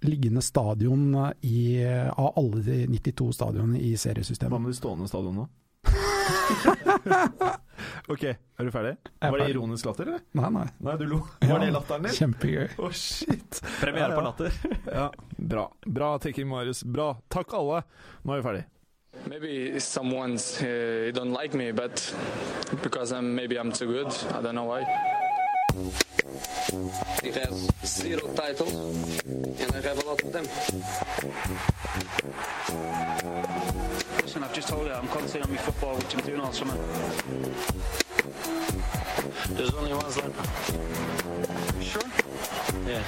liggende 0.04 0.42
stadion 0.44 1.14
i, 1.46 1.78
av 2.10 2.34
alle 2.36 2.58
de 2.66 2.80
92 2.90 3.30
stadionene 3.38 3.78
i 3.80 3.94
seriesystemet. 3.96 4.52
Hva 4.52 4.60
med 4.60 4.74
de 4.74 4.80
stående 4.82 5.06
stadionene? 5.08 5.46
ok, 8.12 8.24
er 8.24 8.64
du 8.68 8.70
ferdig? 8.74 8.92
er 8.96 9.30
Var 9.30 9.38
det 9.38 9.44
ferdig. 9.46 9.54
ironisk 9.56 9.86
latter, 9.88 10.10
eller? 10.12 10.20
Nei, 10.40 10.50
nei. 10.58 10.66
Nei, 10.88 10.96
du 11.00 11.06
lo. 11.10 11.18
Ja. 11.40 11.48
Var 11.52 11.64
det 11.64 11.70
latteren 11.74 12.06
din? 12.08 12.16
Kjempegøy. 12.18 12.68
Å, 12.78 12.90
shit. 12.92 13.60
Premiere 13.80 14.10
Ja, 14.10 14.18
på. 14.18 14.22
Latter. 14.28 14.60
Ja, 14.92 15.08
bra. 15.38 15.66
Bra 15.86 16.12
taking, 16.18 16.48
Marius. 16.50 16.82
Bra. 16.84 17.10
Takk 17.32 17.54
alle. 17.60 17.82
Nå 18.24 18.34
er 18.36 18.40
vi 18.42 18.48
ferdig. 18.48 18.64
Maybe 19.30 19.78
someone's 19.80 20.60
uh, 20.60 21.12
don't 21.14 21.32
like 21.32 21.54
me, 21.54 21.70
but 21.72 22.02
because 22.82 23.12
I'm 23.12 23.34
maybe 23.36 23.56
I'm 23.56 23.70
too 23.72 23.86
good. 23.86 24.10
I 24.34 24.42
don't 24.42 24.56
know 24.56 24.64
why. 24.66 24.82
He 27.22 27.30
has 27.30 27.68
zero 27.84 28.26
titles, 28.34 28.74
and 29.24 29.70
I 29.74 29.80
have 29.86 29.98
a 30.02 30.06
lot 30.06 30.22
of 30.22 30.32
them. 30.32 30.46
Listen, 34.34 34.48
I've 34.48 34.52
just 34.52 34.66
told 34.66 34.86
you 34.88 34.92
I'm 34.92 35.06
concentrating 35.06 35.48
on 35.48 35.54
my 35.54 35.62
football, 35.62 35.94
which 35.94 36.12
I'm 36.12 36.26
doing 36.26 36.40
all 36.40 36.52
summer. 36.52 36.74
There's 39.50 39.72
only 39.74 39.94
one 39.94 40.06
Zlatan. 40.06 40.34
Sure? 41.80 42.02
Yeah. 42.84 43.04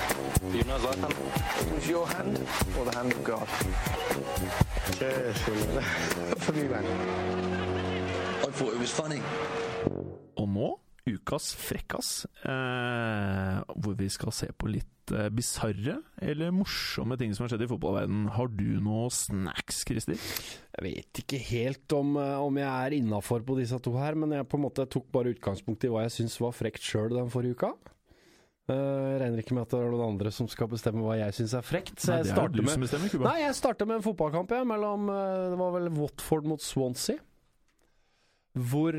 Do 0.53 0.57
you 0.57 0.63
know 0.63 0.79
Zlatan? 0.79 1.75
was 1.75 1.89
your 1.89 2.07
hand 2.07 2.39
or 2.79 2.85
the 2.85 2.97
hand 2.97 3.11
of 3.11 3.25
God? 3.25 3.49
Cheers. 5.01 5.37
For 6.45 6.53
me, 6.53 6.69
man. 6.69 6.85
I 6.87 8.51
thought 8.53 8.75
it 8.75 8.79
was 8.79 8.93
funny. 8.93 9.21
Or 10.37 10.47
nå 10.47 10.86
ukas 11.07 11.53
frekkas, 11.55 12.11
eh, 12.43 13.61
hvor 13.79 13.95
vi 13.99 14.09
skal 14.11 14.33
se 14.35 14.49
på 14.59 14.69
litt 14.73 15.13
eh, 15.15 15.29
bisarre 15.31 16.01
eller 16.19 16.51
morsomme 16.55 17.15
ting 17.21 17.31
som 17.37 17.45
har 17.47 17.53
skjedd 17.55 17.63
i 17.67 17.71
fotballverdenen. 17.71 18.29
Har 18.35 18.51
du 18.51 18.65
noe 18.83 19.07
snacks, 19.15 19.85
Christer? 19.87 20.19
Jeg 20.19 20.83
vet 20.83 21.21
ikke 21.23 21.39
helt 21.53 21.95
om, 21.95 22.17
eh, 22.19 22.37
om 22.43 22.59
jeg 22.59 22.67
er 22.71 22.97
innafor 22.99 23.45
på 23.47 23.59
disse 23.61 23.79
to 23.87 23.95
her, 24.01 24.19
men 24.19 24.35
jeg 24.35 24.49
på 24.51 24.59
en 24.59 24.65
måte 24.67 24.89
tok 24.91 25.07
bare 25.15 25.31
utgangspunkt 25.37 25.87
i 25.87 25.93
hva 25.95 26.03
jeg 26.09 26.17
syns 26.21 26.41
var 26.43 26.57
frekt 26.59 26.83
sjøl 26.83 27.15
den 27.15 27.31
forrige 27.31 27.55
uka. 27.61 27.73
Eh, 28.67 28.75
Jeg 28.75 29.21
regner 29.23 29.39
ikke 29.45 29.55
med 29.55 29.63
at 29.63 29.71
det 29.77 29.79
er 29.79 29.93
noen 29.95 30.09
andre 30.17 30.31
som 30.35 30.49
skal 30.51 30.67
bestemme 30.67 31.05
hva 31.07 31.15
jeg 31.21 31.37
syns 31.39 31.55
er 31.55 31.63
frekt. 31.63 32.01
Så 32.03 32.11
Nei, 32.11 32.17
jeg 32.19 32.27
er 32.27 32.35
starter 32.35 32.67
med 32.67 32.83
bestemmer, 32.83 33.13
Kuba. 33.15 33.29
Nei, 33.31 33.39
jeg 33.45 33.55
starter 33.55 33.87
med 33.87 34.01
en 34.01 34.07
fotballkamp 34.09 34.51
jeg, 34.59 34.67
mellom 34.67 35.07
eh, 35.15 35.45
Det 35.55 35.61
var 35.63 35.71
vel 35.79 35.87
Watford 36.01 36.51
mot 36.51 36.61
Swansea. 36.67 37.23
Hvor 38.57 38.99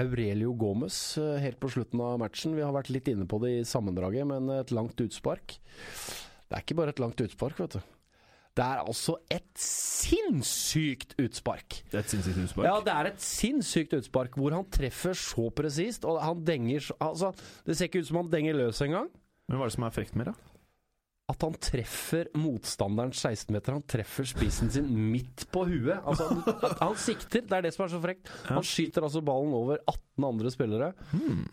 Aurelio 0.00 0.52
Gomez 0.58 0.96
eh, 1.22 1.36
helt 1.44 1.60
på 1.62 1.70
slutten 1.70 2.00
av 2.02 2.18
matchen 2.22 2.56
Vi 2.56 2.64
har 2.64 2.74
vært 2.74 2.90
litt 2.90 3.10
inne 3.12 3.26
på 3.30 3.38
det 3.42 3.52
i 3.60 3.66
sammendraget, 3.68 4.26
men 4.26 4.50
et 4.56 4.72
langt 4.74 4.98
utspark. 5.00 5.58
Det 6.48 6.56
er 6.56 6.64
ikke 6.64 6.78
bare 6.80 6.94
et 6.94 7.02
langt 7.02 7.20
utspark, 7.22 7.60
vet 7.62 7.76
du. 7.78 7.92
Det 8.54 8.62
er 8.62 8.84
altså 8.84 9.16
et 9.34 9.48
sinnssykt 9.58 11.16
utspark. 11.18 11.80
Det 11.90 11.98
er 11.98 12.04
et 12.04 12.12
sinnssykt 12.12 12.38
utspark. 12.44 12.68
Ja, 12.68 12.74
det 12.86 12.92
er 12.94 13.08
et 13.10 13.22
sinnssykt 13.22 13.96
utspark 13.98 14.38
hvor 14.38 14.54
han 14.54 14.66
treffer 14.70 15.16
så 15.18 15.48
presist, 15.54 16.06
og 16.06 16.20
han 16.22 16.44
denger 16.46 16.84
så 16.90 16.98
Altså, 17.02 17.32
det 17.66 17.74
ser 17.76 17.90
ikke 17.90 18.04
ut 18.04 18.10
som 18.12 18.22
han 18.22 18.30
denger 18.30 18.58
løs 18.60 18.82
engang. 18.86 19.10
Men 19.48 19.58
hva 19.58 19.66
er 19.66 19.72
det 19.72 19.76
som 19.76 19.86
er 19.88 19.94
frekt 19.94 20.14
med 20.18 20.30
det? 20.30 20.36
At 21.32 21.40
han 21.40 21.54
treffer 21.56 22.28
motstanderens 22.36 23.16
16-meter. 23.24 23.72
Han 23.78 23.84
treffer 23.88 24.26
spissen 24.28 24.68
sin 24.70 24.90
midt 25.08 25.46
på 25.54 25.62
huet. 25.70 25.96
Altså, 26.04 26.26
han, 26.28 26.74
han 26.82 26.98
sikter, 27.00 27.46
det 27.48 27.56
er 27.56 27.64
det 27.64 27.70
som 27.72 27.86
er 27.86 27.92
så 27.94 28.00
frekt. 28.02 28.28
Han 28.50 28.66
skyter 28.66 29.06
altså 29.06 29.22
ballen 29.24 29.54
over 29.56 29.80
18 29.88 30.26
andre 30.28 30.52
spillere. 30.52 30.90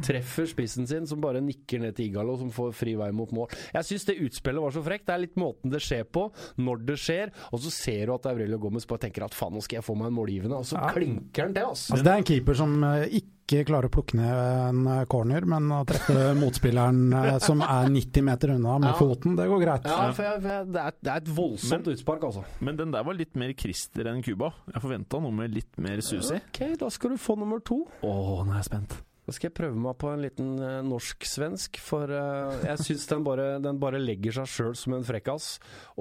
Treffer 0.03 0.49
spissen 0.51 0.89
sin, 0.91 1.07
som 1.07 1.23
bare 1.23 1.39
nikker 1.45 1.79
ned 1.85 1.95
til 1.95 2.09
Igalo, 2.09 2.35
som 2.41 2.51
får 2.51 2.75
fri 2.75 2.97
vei 2.99 3.07
mot 3.15 3.31
mål. 3.31 3.47
Jeg 3.77 3.87
syns 3.93 4.09
det 4.11 4.17
utspillet 4.27 4.65
var 4.67 4.75
så 4.75 4.83
frekt. 4.83 5.07
Det 5.07 5.15
er 5.15 5.23
litt 5.23 5.39
måten 5.39 5.71
det 5.71 5.79
skjer 5.87 6.03
på, 6.03 6.27
når 6.59 6.83
det 6.91 6.99
skjer. 7.07 7.31
Og 7.55 7.63
så 7.63 7.71
ser 7.71 8.11
du 8.11 8.17
at 8.19 8.27
Aurelio 8.33 8.59
Gomez 8.67 8.83
bare 8.91 9.05
tenker 9.07 9.23
at 9.29 9.37
faen, 9.39 9.55
nå 9.55 9.63
skal 9.63 9.79
jeg 9.79 9.87
få 9.87 9.95
meg 9.95 10.11
en 10.11 10.19
målgivende, 10.19 10.59
og 10.59 10.67
så 10.67 10.81
Ja. 10.83 10.91
klinker 10.91 11.47
han 11.47 11.55
til, 11.55 11.71
altså. 11.71 11.93
Altså, 11.95 12.03
det 12.09 12.11
er 12.11 12.25
en 12.25 12.27
keeper 12.33 12.59
som 12.59 12.75
eh, 12.91 13.07
ikke 13.51 13.67
klarer 13.71 13.89
å 13.89 13.93
plukke 13.93 14.17
ned 14.19 14.39
en 14.69 14.81
corner, 15.11 15.45
men 15.51 15.67
å 15.75 15.81
treffe 15.89 16.15
motspilleren 16.41 17.01
eh, 17.19 17.37
som 17.43 17.61
er 17.65 17.91
90 17.91 18.25
meter 18.29 18.55
unna 18.55 18.77
med 18.81 18.91
Ja. 18.93 18.95
foten, 18.99 19.35
det 19.39 19.45
går 19.51 19.61
greit. 19.65 19.85
Ja, 19.91 20.07
for 20.15 20.25
jeg, 20.29 20.41
for 20.41 20.49
jeg, 20.55 20.71
det, 20.75 20.85
er, 20.87 20.97
det 21.01 21.13
er 21.15 21.21
et 21.25 21.31
voldsomt 21.37 21.91
utspark, 21.93 22.25
altså. 22.31 22.43
Men 22.63 22.79
den 22.79 22.91
der 22.95 23.05
var 23.07 23.17
litt 23.19 23.35
mer 23.39 23.53
Christer 23.59 24.09
enn 24.11 24.23
Cuba. 24.25 24.53
Jeg 24.73 24.81
forventa 24.87 25.21
noe 25.23 25.35
med 25.43 25.53
litt 25.55 25.79
mer 25.83 26.01
susi. 26.05 26.39
Ok, 26.41 26.63
da 26.81 26.89
skal 26.93 27.15
du 27.15 27.21
få 27.21 27.35
nummer 27.39 27.59
to. 27.65 27.83
Å, 28.01 28.11
nå 28.45 28.51
er 28.55 28.61
jeg 28.63 28.69
spent. 28.71 28.97
Da 29.21 29.35
skal 29.37 29.51
jeg 29.51 29.53
prøve 29.59 29.77
meg 29.77 29.93
på 30.01 30.09
en 30.09 30.23
liten 30.25 30.47
uh, 30.57 30.79
norsk-svensk, 30.83 31.77
for 31.85 32.09
uh, 32.09 32.55
jeg 32.65 32.81
syns 32.81 33.03
den, 33.11 33.21
bare- 33.23 33.59
den 33.63 33.77
bare 33.79 33.99
legger 34.01 34.33
seg 34.39 34.49
sjøl 34.49 34.73
som 34.75 34.95
en 34.97 35.05
frekkas. 35.05 35.51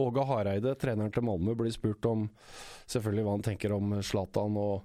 Åge 0.00 0.24
Hareide, 0.26 0.72
treneren 0.80 1.12
til 1.14 1.26
Malmö, 1.28 1.52
blir 1.58 1.70
spurt 1.74 2.08
om 2.08 2.24
selvfølgelig 2.90 3.26
hva 3.26 3.34
han 3.36 3.44
tenker 3.44 3.74
om 3.76 3.92
Zlatan 4.02 4.56
og, 4.58 4.80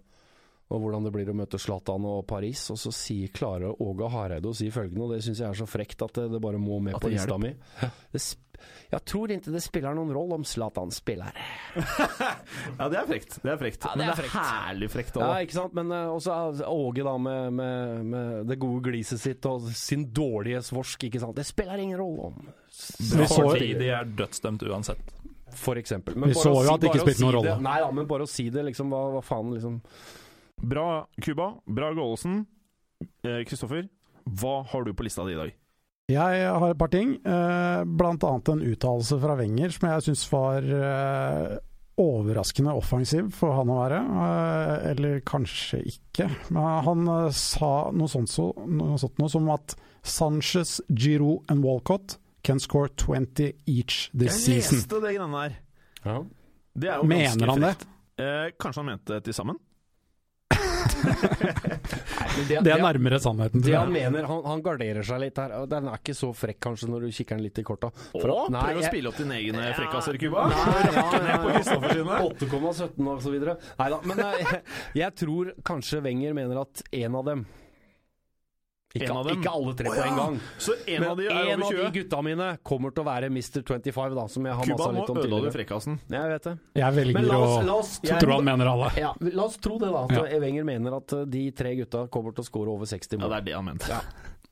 og 0.65 0.81
hvordan 0.81 1.05
det 1.05 1.11
blir 1.13 1.29
å 1.29 1.35
møte 1.37 1.59
Zlatan 1.61 2.07
og 2.09 2.23
Paris, 2.29 2.63
og 2.73 2.79
så 2.81 2.89
sier, 2.95 3.29
Klare 3.35 3.69
Åge 3.85 4.09
Hareide 4.09 4.49
å 4.49 4.55
si 4.57 4.71
følgende, 4.73 5.05
og 5.05 5.13
det 5.13 5.21
syns 5.25 5.43
jeg 5.43 5.49
er 5.51 5.59
så 5.59 5.67
frekt 5.69 6.01
at 6.01 6.17
det, 6.17 6.29
det 6.33 6.41
bare 6.41 6.57
må 6.61 6.79
med 6.81 6.97
på 6.97 7.09
det 7.11 7.19
lista 7.19 7.37
mi. 7.37 7.51
Jeg 8.91 9.01
tror 9.05 9.33
ikke 9.35 9.51
det 9.53 9.61
spiller 9.61 9.95
noen 9.97 10.13
rolle 10.15 10.37
om 10.39 10.45
Zlatan 10.47 10.93
spiller. 10.93 11.35
Ja, 12.79 12.87
det 12.91 12.97
er 12.97 13.05
frekt. 13.07 13.37
Det 13.43 13.51
er 13.51 13.59
frekt. 13.59 13.85
Ja, 13.85 13.91
det 13.93 13.99
Men 13.99 14.09
er 14.09 14.09
det 14.09 14.13
er 14.15 14.21
frekt. 14.23 14.49
herlig 14.49 14.87
frekt 14.91 15.17
Ja, 15.19 15.29
ikke 15.43 15.55
sant? 15.57 15.75
Men 15.77 15.91
uh, 15.93 16.13
også 16.15 16.65
Åge 16.71 17.05
da 17.05 17.13
med, 17.21 17.53
med, 17.55 18.01
med 18.11 18.49
det 18.49 18.57
gode 18.61 18.81
gliset 18.89 19.21
sitt 19.21 19.45
og 19.49 19.67
sin 19.75 20.07
dårlige 20.15 20.63
svorsk, 20.65 21.05
ikke 21.07 21.21
sant. 21.23 21.35
Det 21.37 21.45
spiller 21.47 21.81
ingen 21.83 21.99
rolle 22.01 22.31
om 22.31 22.49
de 23.79 23.89
er 23.93 24.11
dødsdømt 24.17 24.65
uansett. 24.67 25.13
For 25.55 25.79
eksempel. 25.79 26.17
Vi 26.25 26.35
så 26.35 26.51
jo 26.51 26.73
at 26.73 26.81
det 26.83 26.89
ikke 26.91 27.05
spilte 27.05 27.23
noen 27.23 27.31
si 27.31 27.37
rolle. 27.37 27.53
det- 27.53 27.63
Nei 27.63 27.79
da, 27.79 27.91
men 27.95 28.07
bare 28.09 28.25
å 28.25 28.29
si 28.29 28.49
det, 28.49 28.65
liksom. 28.71 28.89
Hva, 28.91 29.03
hva 29.15 29.21
faen, 29.23 29.53
liksom. 29.55 29.77
Bra, 30.61 31.07
Cuba. 31.21 31.53
Bra, 31.65 31.93
Gålesen. 31.93 32.45
Eh, 33.23 33.43
Kristoffer, 33.45 33.87
hva 34.25 34.63
har 34.71 34.83
du 34.87 34.93
på 34.93 35.03
lista 35.05 35.25
di 35.27 35.33
i 35.35 35.39
dag? 35.39 35.53
Jeg 36.09 36.49
har 36.53 36.69
et 36.69 36.77
par 36.77 36.87
ting, 36.93 37.15
eh, 37.25 37.83
blant 37.85 38.23
annet 38.23 38.49
en 38.49 38.61
uttalelse 38.61 39.17
fra 39.19 39.35
Wenger 39.39 39.69
som 39.73 39.87
jeg 39.89 40.03
syns 40.05 40.25
var 40.31 40.61
eh, 40.61 41.57
overraskende 41.97 42.73
offensiv 42.77 43.31
for 43.33 43.55
han 43.57 43.71
å 43.73 43.79
være. 43.81 43.99
Eh, 44.25 44.91
eller 44.91 45.19
kanskje 45.25 45.81
ikke. 45.89 46.29
Men 46.53 46.83
han 46.85 47.07
eh, 47.07 47.31
sa 47.33 47.89
noe 47.91 48.07
sånt, 48.11 48.29
så, 48.29 48.51
noe 48.69 48.99
sånt 49.01 49.17
noe 49.21 49.29
som 49.33 49.49
at 49.53 49.75
Sanchez, 50.05 50.77
Giroud 50.93 51.49
and 51.49 51.65
Walcott 51.65 52.19
can 52.45 52.59
score 52.61 52.89
20 52.93 53.55
each 53.65 54.11
this 54.13 54.45
season. 54.45 54.53
Jeg 54.53 54.63
season. 54.63 54.77
leste 54.83 55.01
det 55.01 55.15
greiene 55.17 55.41
der. 55.41 55.59
Ja. 56.05 56.19
Det 56.75 56.89
er 56.91 56.97
jo 57.01 57.09
Mener 57.09 57.47
han 57.55 57.65
det? 57.65 57.75
Eh, 58.21 58.51
kanskje 58.61 58.83
han 58.83 58.91
mente 58.93 59.13
det 59.17 59.23
til 59.25 59.33
sammen? 59.33 59.57
Det, 62.47 62.59
Det 62.63 62.71
er 62.71 62.81
nærmere 62.83 63.17
sannheten. 63.21 63.61
det 63.63 63.73
han 63.75 63.91
mener, 63.93 64.25
han, 64.27 64.41
han 64.45 64.61
garderer 64.65 65.05
seg 65.07 65.21
litt 65.23 65.37
her. 65.39 65.53
Den 65.71 65.87
er 65.89 65.99
ikke 66.01 66.15
så 66.17 66.29
frekk, 66.35 66.59
kanskje, 66.67 66.89
når 66.91 67.05
du 67.07 67.11
kikker 67.15 67.37
den 67.39 67.45
litt 67.47 67.59
i 67.61 67.65
korta. 67.65 67.89
For 68.11 68.51
nei, 68.53 68.61
prøv 68.69 68.81
å 68.81 68.85
spille 68.89 69.11
opp 69.11 69.19
dine 69.21 69.37
egne 69.39 69.65
Ja. 69.69 69.73
frekkaser, 69.77 70.19
Cuba. 70.21 70.47
Nei, 70.51 70.79
ja, 70.97 71.05
ja, 71.31 71.37
på 71.41 72.31
8,17 72.35 73.11
og 73.15 73.21
så 73.23 73.33
videre. 73.33 73.57
Nei 73.79 73.89
da, 73.93 74.01
men 74.05 74.23
eh, 74.25 74.41
jeg, 74.43 74.63
jeg 75.03 75.17
tror 75.23 75.53
kanskje 75.65 76.03
Wenger 76.05 76.35
mener 76.37 76.61
at 76.65 76.83
en 76.91 77.21
av 77.21 77.29
dem 77.31 77.45
ikke, 78.95 79.09
En 79.11 79.17
av 79.19 79.25
dem? 79.27 79.41
ikke 79.41 79.51
alle 79.51 79.73
tre 79.75 79.89
Å, 79.91 79.93
på 79.95 80.03
en 80.05 80.15
gang. 80.19 80.35
Så 80.57 80.75
en 80.87 81.01
Men 81.03 81.09
av 81.11 81.17
de 81.19 81.25
er 81.27 81.49
en 81.51 81.63
over 81.65 81.79
av 81.81 81.91
de 81.91 81.99
gutta 81.99 82.21
mine 82.25 82.47
kommer 82.63 82.93
til 82.95 83.03
å 83.03 83.07
være 83.09 83.29
Mr. 83.29 83.61
25, 83.67 84.15
da, 84.15 84.25
som 84.31 84.47
jeg 84.47 84.55
har 84.59 84.69
Cuba, 84.69 84.77
masa 84.77 84.91
litt 84.95 85.09
om 85.11 85.17
ødela 85.17 85.25
du 85.25 85.35
tidligere. 85.35 85.55
frekkasen. 85.57 85.97
Jeg 86.15 86.31
vet 86.33 86.47
det. 86.49 86.53
Jeg 86.79 86.85
Men 86.85 86.99
velger 87.01 87.27
la 87.27 87.39
oss, 87.43 87.55
å 87.55 87.65
la 87.67 87.75
oss 87.81 87.91
tro 88.05 88.31
han 88.37 88.45
mener 88.51 88.71
alle. 88.71 88.91
ja, 89.03 89.11
la 89.35 89.43
oss 89.49 89.57
tro 89.57 89.77
det, 89.81 89.91
da. 89.91 90.03
At 90.05 90.15
Ja. 90.15 90.25
Evenger 90.39 90.63
mener 90.63 90.95
at 91.01 91.13
uh, 91.13 91.25
de 91.25 91.43
tre 91.51 91.75
gutta 91.75 92.07
kommer 92.07 92.31
til 92.33 92.41
å 92.41 92.47
score 92.47 92.71
over 92.71 92.85
60 92.89 93.19
Ja, 93.19 93.27
det 93.27 93.41
er 93.41 93.41
det 93.51 93.57
han 93.59 93.65
mente. 93.65 93.89
Ja. 93.91 93.99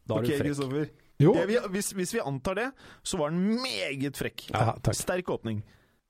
Da 0.04 0.18
er 0.20 0.20
okay, 0.28 0.36
du 0.36 0.44
frekk. 0.44 0.50
Kristoffer. 0.52 0.90
Jo, 1.24 1.34
Det 1.38 1.46
vi, 1.48 1.58
hvis, 1.78 1.94
hvis 1.96 2.14
vi 2.18 2.20
antar 2.20 2.56
det, 2.60 2.72
så 3.06 3.18
var 3.22 3.30
den 3.32 3.62
meget 3.64 4.18
frekk. 4.20 4.50
Ja, 4.52 4.74
takk. 4.84 4.98
Sterk 4.98 5.30
åpning. 5.32 5.62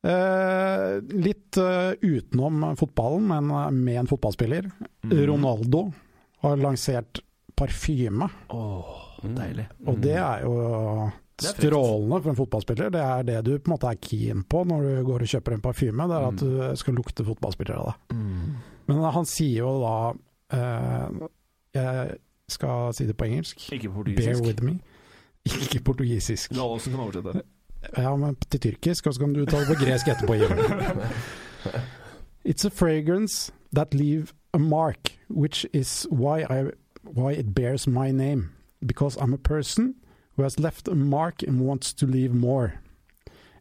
Eh, 0.04 1.00
litt 1.16 1.56
uh, 1.62 1.94
utenom 2.02 2.74
fotballen, 2.80 3.28
men 3.30 3.52
eh, 3.56 3.70
med 3.72 4.00
en 4.02 4.10
fotballspiller. 4.10 4.66
Mm. 5.06 5.14
Ronaldo 5.30 5.86
har 6.44 6.58
lansert 6.60 7.22
parfyme, 7.56 8.28
Åh, 8.54 8.96
deilig. 9.24 9.68
og 9.88 10.00
det 10.04 10.16
er 10.20 10.42
jo 10.46 10.56
strålende 11.44 12.20
for 12.22 12.30
en 12.32 12.38
fotballspiller. 12.38 12.92
Det 12.94 13.02
er 13.02 13.24
det 13.28 13.38
du 13.46 13.52
på 13.58 13.70
en 13.72 13.74
måte 13.76 13.90
er 13.90 13.98
keen 14.02 14.44
på 14.48 14.64
når 14.70 14.84
du 14.86 14.92
går 15.08 15.26
og 15.26 15.32
kjøper 15.34 15.56
en 15.58 15.64
parfyme, 15.66 16.06
det 16.12 16.18
er 16.20 16.28
at 16.28 16.44
du 16.44 16.78
skal 16.80 16.94
lukte 17.00 17.26
fotballspiller 17.28 17.80
av 17.82 17.90
det. 17.90 18.18
Mm. 18.18 18.54
Men 18.92 19.02
han 19.16 19.26
sier 19.30 19.64
jo 19.64 19.72
da 19.82 19.96
eh, 20.58 21.24
Jeg 21.74 22.18
skal 22.54 22.94
si 22.94 23.08
det 23.10 23.16
på 23.18 23.26
engelsk. 23.26 23.64
Ikke 23.72 23.90
Bear 23.90 23.96
portugisisk. 23.98 24.44
with 24.46 24.64
me. 24.64 24.78
Ikke 25.48 25.82
portugisisk. 25.84 26.54
La 26.56 26.68
oss 26.70 26.86
kan 26.88 27.00
oversette 27.02 27.34
det. 27.40 27.46
Ja, 27.98 28.14
men 28.16 28.36
til 28.50 28.60
tyrkisk, 28.64 29.08
og 29.08 29.16
så 29.16 29.24
kan 29.26 29.34
du 29.36 29.42
ta 29.46 29.60
det 29.60 29.68
på 29.74 29.80
gresk 29.84 30.08
etterpå. 30.08 30.38
It's 32.46 32.66
a 32.66 32.70
fragrance 32.70 33.52
that 33.74 33.94
leave 33.94 34.34
a 34.54 34.60
mark, 34.60 35.14
which 35.30 35.66
is 35.74 36.06
why 36.12 36.44
I 36.44 36.72
why 37.14 37.32
it 37.34 37.54
bears 37.54 37.88
my 37.88 38.12
name. 38.12 38.50
Because 38.86 39.16
I'm 39.18 39.34
a 39.34 39.38
person 39.38 39.96
who 40.36 40.44
has 40.44 40.60
left 40.60 40.88
a 40.88 40.96
mark 40.96 41.44
and 41.44 41.62
wants 41.62 41.94
to 41.94 42.06
leave 42.08 42.34
more. 42.34 42.74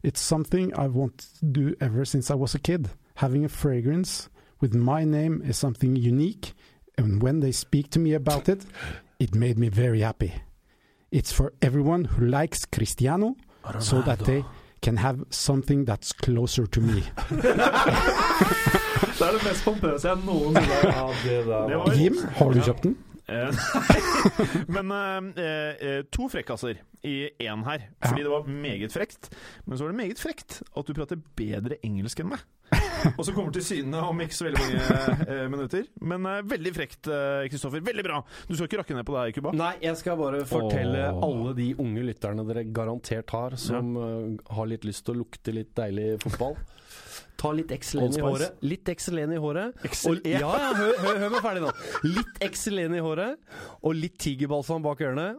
It's 0.03 0.19
something 0.19 0.73
I've 0.75 0.95
wanted 0.95 1.25
to 1.39 1.45
do 1.45 1.75
ever 1.79 2.03
since 2.05 2.29
I 2.29 2.35
was 2.35 2.55
a 2.55 2.59
kid. 2.59 2.89
Having 3.15 3.45
a 3.45 3.49
fragrance 3.49 4.29
with 4.59 4.73
my 4.73 5.05
name 5.05 5.41
is 5.45 5.57
something 5.57 5.95
unique, 5.95 6.53
and 6.97 7.21
when 7.23 7.39
they 7.39 7.51
speak 7.51 7.89
to 7.91 7.99
me 7.99 8.13
about 8.13 8.49
it, 8.49 8.65
it 9.19 9.35
made 9.35 9.57
me 9.57 9.69
very 9.69 10.01
happy. 10.01 10.33
It's 11.11 11.31
for 11.31 11.53
everyone 11.61 12.05
who 12.05 12.25
likes 12.25 12.65
Cristiano, 12.65 13.35
so 13.79 14.01
that 14.01 14.19
they 14.25 14.43
can 14.81 14.97
have 14.97 15.23
something 15.29 15.85
that's 15.85 16.11
closer 16.11 16.65
to 16.67 16.81
me. 16.81 17.03
Det 19.13 19.27
er 19.29 19.31
det 19.37 19.43
mest 19.45 19.63
pompøse 19.65 20.07
jeg 20.09 20.17
noensinne 20.25 20.91
har 20.91 21.11
det 21.23 21.45
der 21.45 21.67
Det 21.69 21.77
var- 21.77 21.93
Jim, 21.99 22.15
har 22.35 22.49
du 22.49 22.59
kjøpt 22.65 22.83
den? 22.83 22.95
Eh. 23.27 23.51
Men 24.75 24.91
eh, 24.91 25.43
eh, 25.43 26.01
to 26.11 26.27
frekkaser 26.31 26.81
i 27.03 27.29
én 27.43 27.63
her. 27.67 27.87
Fordi 28.03 28.23
det 28.23 28.31
var 28.31 28.47
meget 28.47 28.93
frekt. 28.93 29.29
Men 29.65 29.77
så 29.77 29.85
var 29.85 29.93
det 29.93 30.01
meget 30.01 30.19
frekt 30.19 30.61
at 30.63 30.87
du 30.87 30.93
prater 30.95 31.19
bedre 31.37 31.79
engelsk 31.83 32.23
enn 32.23 32.33
meg. 32.33 32.43
og 33.17 33.25
så 33.25 33.33
kommer 33.35 33.53
til 33.53 33.63
syne 33.65 33.99
om 34.01 34.21
ikke 34.23 34.35
så 34.35 34.47
veldig 34.47 34.61
mange 34.63 35.25
eh, 35.27 35.43
minutter. 35.51 35.87
Men 36.01 36.25
eh, 36.29 36.41
veldig 36.49 36.73
frekt, 36.75 37.07
eh, 37.11 37.45
Kristoffer. 37.51 37.83
Veldig 37.85 38.05
bra! 38.07 38.21
Du 38.47 38.55
skal 38.55 38.69
ikke 38.69 38.81
rakke 38.81 38.97
ned 38.97 39.07
på 39.07 39.17
deg, 39.17 39.35
Kuba? 39.37 39.53
Nei, 39.57 39.73
jeg 39.83 39.99
skal 39.99 40.19
bare 40.19 40.43
fortelle 40.49 41.09
Åh. 41.11 41.23
alle 41.27 41.55
de 41.59 41.69
unge 41.83 42.05
lytterne 42.07 42.47
dere 42.47 42.65
garantert 42.75 43.35
har, 43.35 43.57
som 43.61 43.93
eh, 43.99 44.55
har 44.55 44.71
litt 44.71 44.87
lyst 44.87 45.05
til 45.07 45.15
å 45.17 45.23
lukte 45.23 45.55
litt 45.55 45.73
deilig 45.77 46.15
fotball. 46.23 46.57
Ta 47.37 47.51
litt 47.51 47.71
Excelen 47.75 48.13
i 48.15 48.21
håret. 48.23 48.59
Litt 48.63 48.89
Excelen 48.93 49.31
i 49.33 49.39
håret. 49.41 49.73
Excel- 49.87 50.19
Og, 50.19 50.27
ja, 50.29 50.39
ja, 50.39 50.73
hør, 50.77 50.93
hør, 51.01 51.17
hør 51.23 51.31
meg 51.33 51.41
ferdig 51.45 51.63
nå. 51.65 51.71
Litt 52.07 52.43
Excelen 52.45 52.95
i 52.95 53.01
håret, 53.03 53.39
og 53.81 53.95
litt 53.97 54.17
tigerbalsam 54.21 54.83
bak 54.85 55.01
ørene. 55.03 55.31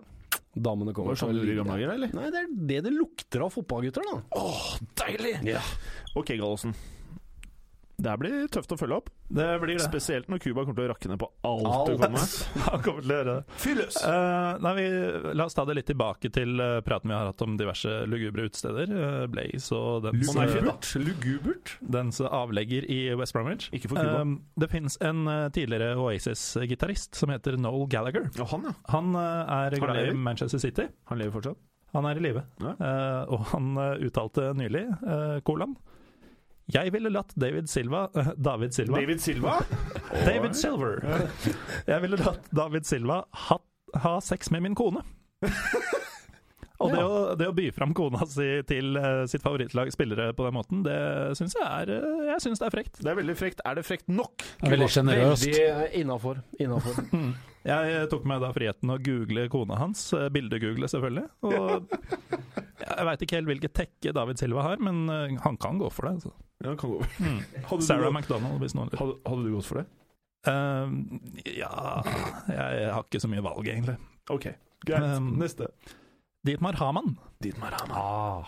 Damene 0.54 0.92
Var 0.92 0.94
kommer 0.94 1.14
det 1.14 1.18
sånn 1.22 1.38
i 1.40 1.54
gamle 1.58 1.72
dager, 1.74 1.94
eller? 1.96 2.12
Nei, 2.14 2.28
det 2.30 2.42
er 2.44 2.50
det 2.70 2.80
det 2.86 2.92
lukter 2.94 3.42
av 3.46 3.50
fotballgutter, 3.54 4.04
da. 4.06 4.20
Åh, 4.38 4.66
deilig! 5.00 5.32
Ja. 5.48 5.62
Ok, 6.14 6.34
Gallosen. 6.38 6.74
Det 8.04 8.12
her 8.12 8.20
blir 8.20 8.48
tøft 8.52 8.72
å 8.74 8.76
følge 8.76 8.96
opp. 9.00 9.06
Det 9.32 9.46
blir 9.62 9.78
det. 9.78 9.84
Spesielt 9.86 10.28
når 10.28 10.42
Cuba 10.44 10.64
kommer 10.66 10.76
til 10.76 10.84
å 10.84 10.90
rakke 10.92 11.08
ned 11.08 11.20
på 11.22 11.28
alt, 11.48 11.68
Alt. 11.70 11.88
du 11.88 12.02
kommer 12.02 12.18
med. 12.18 12.34
Han 12.66 12.82
kommer 12.84 13.06
til 13.06 13.14
å 13.14 13.16
gjøre 13.18 13.36
det. 13.38 13.86
Eh, 14.10 14.48
nei, 14.66 14.72
vi, 14.76 14.84
la 15.40 15.46
oss 15.48 15.56
ta 15.56 15.64
det 15.64 15.78
litt 15.78 15.88
tilbake 15.88 16.30
til 16.34 16.60
uh, 16.60 16.82
praten 16.84 17.08
vi 17.08 17.16
har 17.16 17.30
hatt 17.30 17.44
om 17.46 17.56
diverse 17.60 17.94
lugubre 18.10 18.44
utesteder. 18.50 18.92
Uh, 18.92 19.24
Blaze 19.32 19.72
og 19.78 20.04
den 20.04 20.20
nei. 20.20 20.46
Lugubert. 21.04 21.76
dens 21.80 22.20
avlegger 22.20 22.84
i 22.92 23.00
West 23.16 23.36
Bromwich. 23.36 23.70
Ikke 23.72 23.94
for 23.94 24.02
Cuba. 24.02 24.20
Eh, 24.20 24.34
det 24.60 24.70
finnes 24.72 25.00
en 25.00 25.24
tidligere 25.56 25.94
Oasis-gitarist 26.04 27.16
som 27.16 27.32
heter 27.32 27.56
Noel 27.56 27.88
Gallagher. 27.88 28.28
Ja, 28.36 28.48
han, 28.52 28.68
ja. 28.68 28.76
Han 28.92 29.14
er 29.16 29.78
Han 29.80 29.88
glad 29.88 30.10
i? 30.10 30.18
Manchester 30.28 30.60
City. 30.60 30.90
Han 31.08 31.22
lever 31.22 31.38
fortsatt. 31.38 31.64
Han 31.94 32.08
er 32.10 32.18
i 32.18 32.24
live. 32.26 32.42
Ja. 32.60 32.74
Uh, 32.76 33.34
og 33.36 33.50
han 33.52 33.74
uh, 33.78 33.92
uttalte 34.02 34.50
nylig, 34.58 34.84
uh, 35.06 35.38
Kolan 35.46 35.76
Jeg 36.72 36.92
ville 36.94 37.10
latt 37.12 37.34
David 37.36 37.68
Silva 37.68 38.06
eh, 38.16 38.30
David 38.36 38.72
Silva 38.72 39.00
David 39.00 39.20
Silva? 39.20 39.58
David 40.28 40.54
Silver. 40.56 41.02
Jeg 41.86 42.02
ville 42.02 42.16
latt 42.16 42.48
David 42.56 42.88
Silva 42.88 43.24
ha, 43.48 43.58
ha 44.04 44.14
sex 44.24 44.50
med 44.50 44.64
min 44.64 44.74
kone. 44.78 45.04
Og 46.84 46.92
det, 46.92 47.00
å, 47.00 47.22
det 47.40 47.48
å 47.48 47.54
by 47.56 47.68
fram 47.74 47.94
kona 47.96 48.26
si 48.28 48.46
til 48.68 48.98
eh, 49.00 49.22
sitt 49.30 49.44
favorittlag 49.44 49.90
spillere 49.94 50.28
på 50.36 50.44
den 50.46 50.56
måten, 50.56 50.84
det 50.84 50.98
syns 51.38 51.56
jeg 51.56 51.64
er 51.64 51.94
eh, 51.96 52.28
Jeg 52.32 52.44
synes 52.44 52.60
det 52.60 52.68
er 52.68 52.74
frekt. 52.74 53.00
Det 53.00 53.10
er 53.10 53.18
veldig 53.18 53.36
frekt. 53.40 53.64
Er 53.64 53.78
det 53.78 53.86
frekt 53.88 54.06
nok? 54.12 54.44
Det 54.60 54.68
er 54.68 54.76
veldig 54.76 54.90
sjenerøst. 54.98 55.48
Veldig 55.48 55.88
innafor. 56.02 56.44
Innafor. 56.60 57.02
Jeg 57.64 57.92
eh, 57.96 58.06
tok 58.12 58.26
meg 58.28 58.42
da 58.44 58.50
friheten 58.52 58.92
å 58.92 58.98
google 59.00 59.46
kona 59.48 59.78
hans. 59.80 60.10
Bildegoogle, 60.34 60.84
selvfølgelig. 60.92 61.30
Og 61.48 61.94
jeg 62.84 63.06
veit 63.08 63.22
ikke 63.24 63.38
helt 63.38 63.48
hvilket 63.48 63.72
tekke 63.78 64.12
David 64.12 64.36
Silva 64.36 64.66
har, 64.66 64.82
men 64.84 65.06
han 65.40 65.56
kan 65.56 65.80
gå 65.80 65.88
for 65.88 66.04
det. 66.04 66.18
Altså. 66.18 66.34
Ja, 66.60 66.74
kan 66.76 66.92
gå. 66.92 67.00
Mm. 67.24 67.38
det. 67.70 67.86
Sarah 67.86 68.12
du, 68.12 68.18
McDonald, 68.18 68.60
hvis 68.60 68.76
noen 68.76 68.92
lurer. 68.92 69.00
hadde, 69.00 69.16
hadde 69.30 69.46
du 69.46 69.56
gått 69.56 69.70
for 69.70 69.80
det? 69.80 69.86
Uh, 70.44 70.92
ja 71.48 71.72
jeg, 72.52 72.64
jeg 72.82 72.88
har 72.92 73.04
ikke 73.06 73.20
så 73.24 73.30
mye 73.32 73.44
valg, 73.44 73.68
egentlig. 73.68 73.96
Ok, 74.32 74.50
greit. 74.84 75.08
Um, 75.16 75.34
Neste. 75.40 75.72
Dietmar 76.44 76.76
Hamann. 76.80 77.16
Dietmar 77.40 77.72
Hamann. 77.72 77.96
Ah. 77.96 78.46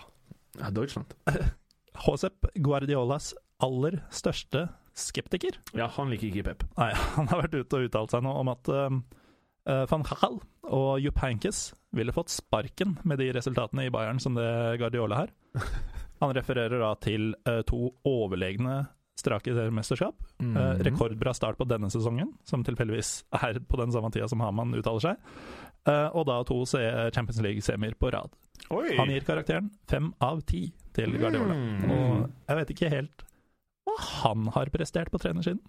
Ja, 0.59 0.69
Deutschland. 0.69 1.13
Josep 2.05 2.45
Guardiolas 2.53 3.33
aller 3.57 4.03
største 4.13 4.67
skeptiker. 4.97 5.57
Ja, 5.73 5.87
han 5.95 6.11
liker 6.13 6.29
ikke 6.29 6.45
Pep. 6.51 6.65
Nei, 6.77 6.91
han 7.17 7.29
har 7.31 7.41
vært 7.45 7.57
ute 7.57 7.79
og 7.79 7.87
uttalt 7.87 8.13
seg 8.13 8.25
nå 8.25 8.33
om 8.41 8.51
at 8.53 8.69
eh, 8.73 8.99
van 9.89 10.05
Gaal 10.05 10.37
og 10.67 10.89
Jupp 11.01 11.21
Hankes 11.23 11.71
ville 11.95 12.13
fått 12.13 12.33
sparken 12.33 12.97
med 13.07 13.21
de 13.21 13.31
resultatene 13.33 13.87
i 13.87 13.93
Bayern 13.93 14.21
som 14.21 14.37
det 14.37 14.49
Guardiola 14.81 15.23
har. 15.23 15.33
Han 16.21 16.33
refererer 16.33 16.81
da 16.81 16.95
til 17.01 17.31
uh, 17.45 17.61
to 17.69 17.91
overlegne 18.09 18.87
strake 19.17 19.53
mesterskap. 19.73 20.15
Mm 20.39 20.55
-hmm. 20.55 20.57
uh, 20.57 20.83
rekordbra 20.85 21.33
start 21.33 21.57
på 21.57 21.65
denne 21.65 21.89
sesongen, 21.89 22.33
som 22.43 22.63
tilfeldigvis 22.63 23.25
er 23.31 23.59
på 23.59 23.77
den 23.77 23.91
samme 23.91 24.11
tida 24.11 24.27
som 24.27 24.39
Hamann 24.39 24.73
uttaler 24.73 24.99
seg. 24.99 25.15
Eh, 25.87 26.09
og 26.11 26.27
da 26.27 26.41
to 26.47 26.61
se 26.67 26.81
Champions 27.15 27.39
League-semier 27.43 27.95
på 27.99 28.11
rad. 28.11 28.33
Oi! 28.73 28.91
Han 28.97 29.11
gir 29.13 29.23
karakteren 29.27 29.71
fem 29.87 30.11
av 30.23 30.41
ti 30.49 30.67
til 30.97 31.15
Guardiola. 31.15 31.55
Mm. 31.55 31.91
Og 31.93 32.49
jeg 32.49 32.59
vet 32.59 32.75
ikke 32.75 32.91
helt 32.91 33.25
hva 33.87 33.95
han 34.03 34.49
har 34.55 34.71
prestert 34.73 35.13
på 35.13 35.21
trenersiden. 35.21 35.61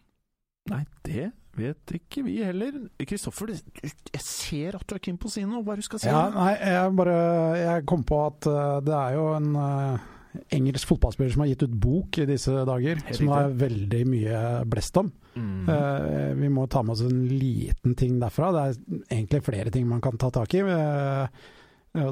Nei, 0.68 0.82
det 1.06 1.30
vet 1.58 1.94
ikke 1.96 2.22
vi 2.26 2.38
heller. 2.44 2.74
Kristoffer, 3.00 3.54
jeg 3.54 4.22
ser 4.24 4.76
at 4.78 4.84
du 4.88 4.96
er 4.96 5.02
keen 5.02 5.18
på 5.20 5.30
å 5.30 5.32
si 5.32 5.44
noe. 5.46 5.62
Hva 5.64 5.74
er 5.74 5.80
det 5.80 5.86
du 5.86 5.88
skal 5.88 6.02
si? 6.02 6.10
Ja, 6.10 6.26
nei, 6.34 6.52
jeg 6.60 6.94
bare 6.98 7.18
Jeg 7.58 7.86
kom 7.88 8.04
på 8.06 8.20
at 8.26 8.48
eh, 8.50 8.78
det 8.86 8.96
er 8.98 9.16
jo 9.16 9.26
en 9.38 9.48
eh, 9.62 10.08
engelsk 10.54 10.88
fotballspiller 10.88 11.32
som 11.34 11.44
har 11.44 11.50
gitt 11.52 11.64
ut 11.66 11.76
bok 11.82 12.18
i 12.22 12.26
disse 12.28 12.52
dager, 12.68 13.00
Helt 13.04 13.18
som 13.18 13.30
er 13.34 13.54
veldig 13.60 14.02
mye 14.08 14.40
blest 14.70 14.96
om. 15.00 15.10
Mm. 15.38 15.68
Uh, 15.68 16.32
vi 16.40 16.50
må 16.52 16.66
ta 16.70 16.82
med 16.82 16.96
oss 16.96 17.04
en 17.06 17.26
liten 17.30 17.94
ting 17.98 18.18
derfra. 18.22 18.50
Det 18.54 18.64
er 18.64 18.98
egentlig 19.18 19.44
flere 19.46 19.72
ting 19.74 19.86
man 19.88 20.02
kan 20.04 20.18
ta 20.20 20.30
tak 20.34 20.56
i. 20.58 20.64
Uh, 20.64 21.28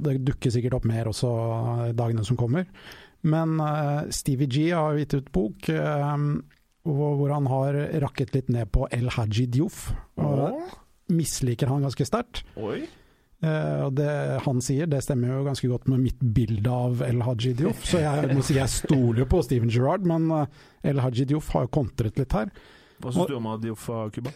det 0.03 0.19
dukker 0.27 0.53
sikkert 0.53 0.79
opp 0.79 0.87
mer 0.89 1.11
også 1.11 1.31
i 1.91 1.97
dagene 1.97 2.25
som 2.27 2.39
kommer. 2.39 2.69
Men 3.27 3.57
uh, 3.61 4.07
Stevie 4.15 4.51
G 4.51 4.69
har 4.75 4.99
gitt 5.01 5.17
ut 5.19 5.33
bok 5.35 5.71
hvor 6.87 7.33
han 7.33 7.49
har 7.51 7.77
rakket 8.05 8.37
litt 8.37 8.51
ned 8.55 8.71
på 8.71 8.87
El 8.95 9.09
Haji 9.11 9.49
Diouf. 9.51 9.89
Og 10.23 10.61
misliker 11.11 11.67
han 11.71 11.83
ganske 11.83 12.07
sterkt. 12.07 12.45
Eh, 13.45 13.81
og 13.85 13.93
det 13.99 14.09
han 14.47 14.63
sier, 14.65 14.89
det 14.89 15.03
stemmer 15.05 15.35
jo 15.35 15.45
ganske 15.47 15.69
godt 15.69 15.91
med 15.93 16.05
mitt 16.07 16.23
bilde 16.37 16.73
av 16.73 17.03
El 17.05 17.21
Haji 17.27 17.53
Diouf. 17.59 17.85
Så 17.85 18.01
jeg 18.01 18.33
må 18.33 18.45
si 18.47 18.57
jeg 18.57 18.73
stoler 18.73 19.25
jo 19.25 19.29
på 19.35 19.43
Steven 19.45 19.73
Gerrard, 19.73 20.07
men 20.09 20.31
eh, 20.33 20.65
El 20.93 21.03
Haji 21.05 21.29
Diouf 21.29 21.53
har 21.55 21.67
jo 21.67 21.75
kontret 21.81 22.19
litt 22.21 22.37
her. 22.37 22.53
Hva 23.03 23.13
syns 23.13 23.29
du 23.29 23.35
om 23.37 23.47
Adiof 23.51 23.85
av 23.93 24.11
Cuba? 24.15 24.33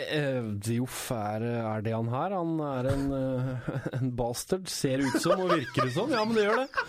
Eh, 0.00 0.40
Dioff 0.58 1.10
er, 1.14 1.44
er 1.60 1.84
det 1.86 1.92
han 1.94 2.08
her? 2.10 2.34
Han 2.34 2.56
er 2.66 2.88
en, 2.90 3.04
eh, 3.14 3.68
en 4.00 4.10
bastard. 4.18 4.66
Ser 4.70 5.04
ut 5.04 5.20
som 5.22 5.38
og 5.38 5.52
virker 5.52 5.86
det 5.86 5.94
som. 5.94 6.10
Ja, 6.10 6.24
men 6.26 6.34
det 6.38 6.48
gjør 6.48 6.64
det. 6.64 6.84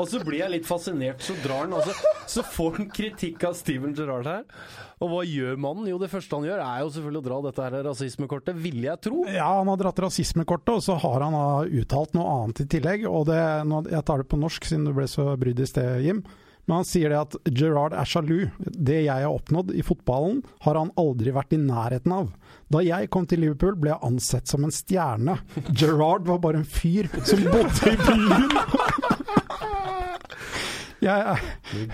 Og 0.00 0.08
så 0.08 0.22
blir 0.24 0.40
jeg 0.40 0.54
litt 0.54 0.68
fascinert, 0.68 1.20
så 1.20 1.36
drar 1.42 1.66
han 1.66 1.74
altså 1.76 1.92
Så 2.30 2.44
får 2.48 2.78
han 2.78 2.88
kritikk 2.94 3.44
av 3.44 3.58
Steven 3.58 3.92
Gerrard 3.96 4.30
her. 4.30 4.46
Og 5.02 5.10
hva 5.10 5.22
gjør 5.26 5.58
mannen? 5.60 5.88
Jo, 5.90 5.98
det 6.00 6.08
første 6.12 6.38
han 6.38 6.46
gjør, 6.46 6.62
er 6.64 6.84
jo 6.84 6.92
selvfølgelig 6.94 7.20
å 7.20 7.26
dra 7.26 7.40
dette 7.48 7.66
her 7.66 7.76
rasismekortet, 7.88 8.60
ville 8.64 8.86
jeg 8.86 9.02
tro. 9.08 9.24
Ja, 9.28 9.48
han 9.58 9.68
har 9.68 9.80
dratt 9.80 10.00
rasismekortet, 10.04 10.76
og 10.78 10.84
så 10.86 10.96
har 11.02 11.26
han 11.26 11.36
uttalt 11.82 12.14
noe 12.16 12.36
annet 12.38 12.62
i 12.64 12.68
tillegg. 12.76 13.04
Og 13.10 13.26
det, 13.28 13.40
jeg 13.92 14.06
tar 14.08 14.22
det 14.22 14.30
på 14.30 14.40
norsk, 14.40 14.70
siden 14.70 14.86
du 14.88 14.94
ble 14.96 15.08
så 15.10 15.32
brydd 15.36 15.60
i 15.60 15.68
sted, 15.68 16.06
Jim. 16.06 16.22
Men 16.66 16.78
han 16.78 16.86
sier 16.86 17.10
det 17.10 17.18
at 17.18 17.36
Gerard 17.50 17.94
er 17.98 18.06
sjalu. 18.06 18.46
Det 18.58 19.00
jeg 19.02 19.24
har 19.24 19.34
oppnådd 19.34 19.72
i 19.74 19.82
fotballen, 19.86 20.42
har 20.62 20.78
han 20.78 20.92
aldri 21.00 21.34
vært 21.34 21.56
i 21.56 21.60
nærheten 21.62 22.14
av. 22.14 22.30
Da 22.72 22.84
jeg 22.86 23.10
kom 23.12 23.26
til 23.28 23.42
Liverpool, 23.42 23.74
ble 23.82 23.90
jeg 23.90 24.06
ansett 24.06 24.50
som 24.50 24.62
en 24.64 24.74
stjerne. 24.74 25.40
Gerard 25.74 26.28
var 26.30 26.38
bare 26.44 26.62
en 26.62 26.68
fyr 26.68 27.10
som 27.26 27.42
bodde 27.50 27.92
i 27.92 27.98
byen. 28.06 28.48
Jeg 31.02 31.18
er 31.18 31.40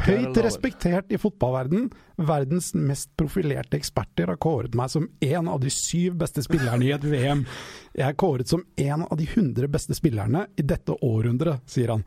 høyt 0.05 0.39
respektert 0.45 1.13
i 1.17 1.19
fotballverden. 1.21 1.87
Verdens 2.29 2.75
mest 2.77 3.09
profilerte 3.17 3.79
eksperter 3.79 4.29
har 4.29 4.37
kåret 4.43 4.75
meg 4.77 4.93
som 4.93 5.07
en 5.25 5.49
av 5.49 5.63
de 5.63 5.73
syv 5.73 6.19
beste 6.21 6.45
spillerne 6.45 6.85
i 6.85 6.93
et 6.93 7.07
VM. 7.09 7.47
Jeg 7.97 8.05
er 8.05 8.19
kåret 8.21 8.53
som 8.53 8.67
en 8.77 9.07
av 9.07 9.17
de 9.17 9.25
hundre 9.33 9.71
beste 9.73 9.97
spillerne 9.97 10.45
i 10.61 10.67
dette 10.67 10.93
århundret, 11.01 11.65
sier 11.65 11.95
han. 11.95 12.05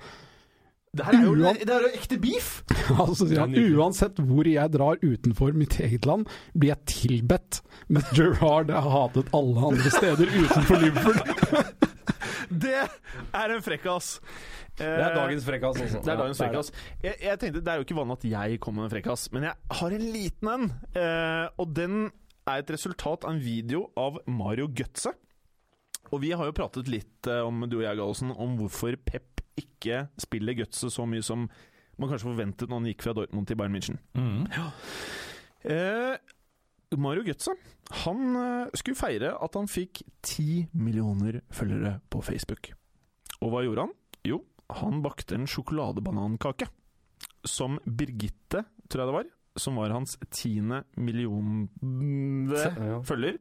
Det 0.92 1.06
her 1.08 1.16
er 1.16 1.22
jo, 1.24 1.36
Uan- 1.40 1.56
det 1.56 1.72
er 1.72 1.86
jo 1.86 1.90
ekte 1.96 2.18
beef! 2.20 2.48
Altså 3.02 3.24
ja, 3.32 3.46
uansett 3.48 4.18
hvor 4.28 4.48
jeg 4.50 4.74
drar 4.74 5.00
utenfor 5.00 5.54
mitt 5.56 5.78
eget 5.80 6.04
land, 6.10 6.26
blir 6.52 6.74
jeg 6.74 6.84
tilbedt. 6.92 7.62
Men 7.88 8.04
Gerrard 8.12 8.74
er 8.76 8.90
hatet 8.92 9.30
alle 9.38 9.64
andre 9.72 9.94
steder 9.94 10.28
utenfor 10.36 10.82
Liverpool. 10.84 11.22
Det 12.62 12.76
er 12.76 13.54
en 13.56 13.64
frekkas! 13.64 14.18
Det 14.76 14.88
er 14.88 15.14
dagens 15.16 15.46
frekkas, 15.48 15.78
altså. 15.80 16.00
Det 16.04 16.10
er 16.10 16.16
Ja, 16.18 16.20
dagens 16.26 16.40
frekkas. 16.42 16.72
Jeg, 17.04 17.16
jeg 17.24 17.40
tenkte, 17.40 17.62
Det 17.64 17.72
er 17.72 17.80
jo 17.80 17.86
ikke 17.86 17.96
vanlig 18.02 18.18
at 18.20 18.26
jeg 18.32 18.60
kommer 18.64 18.82
med 18.84 18.90
en 18.90 18.94
frekkas, 18.98 19.26
men 19.32 19.46
jeg 19.48 19.56
har 19.80 19.96
en 19.96 20.06
liten 20.16 20.52
en. 20.52 20.66
Eh, 20.92 21.48
og 21.62 21.72
den 21.78 21.98
er 22.50 22.64
et 22.66 22.72
resultat 22.76 23.24
av 23.28 23.36
en 23.38 23.40
video 23.44 23.86
av 24.00 24.20
Mario 24.28 24.68
Götze. 24.68 25.14
Og 26.12 26.20
vi 26.26 26.34
har 26.36 26.50
jo 26.50 26.56
pratet 26.58 26.90
litt 26.92 27.30
eh, 27.32 27.40
om 27.48 27.64
du 27.70 27.78
og 27.80 27.86
jeg, 27.86 28.00
Gallosen, 28.02 28.34
om 28.36 28.58
hvorfor 28.60 28.98
Pep 29.08 29.40
ikke 29.62 30.06
spiller 30.22 30.58
Götze 30.62 30.92
så 30.92 31.06
mye 31.10 31.24
som 31.26 31.48
man 32.02 32.10
kanskje 32.10 32.32
forventet 32.32 32.72
når 32.72 32.82
han 32.82 32.92
gikk 32.92 33.06
fra 33.06 33.16
Dortmund 33.18 33.50
til 33.50 33.60
Bayern 33.60 33.76
München. 33.76 34.00
Eh, 35.62 36.16
Mario 36.98 37.26
Götze 37.28 37.54
han 38.04 38.22
eh, 38.40 38.72
skulle 38.80 38.98
feire 38.98 39.34
at 39.44 39.58
han 39.60 39.68
fikk 39.70 40.02
ti 40.26 40.64
millioner 40.74 41.42
følgere 41.54 42.00
på 42.10 42.24
Facebook. 42.26 42.72
Og 43.42 43.52
hva 43.52 43.64
gjorde 43.66 43.88
han? 43.88 43.94
Jo, 44.28 44.40
han 44.82 45.02
bakte 45.04 45.38
en 45.38 45.50
sjokoladebanankake. 45.50 46.70
Som 47.46 47.78
Birgitte, 47.86 48.64
tror 48.88 49.04
jeg 49.04 49.10
det 49.10 49.18
var, 49.18 49.30
som 49.60 49.80
var 49.82 49.94
hans 49.94 50.16
tiende 50.32 50.84
millionde 50.96 52.62
følger, 53.08 53.40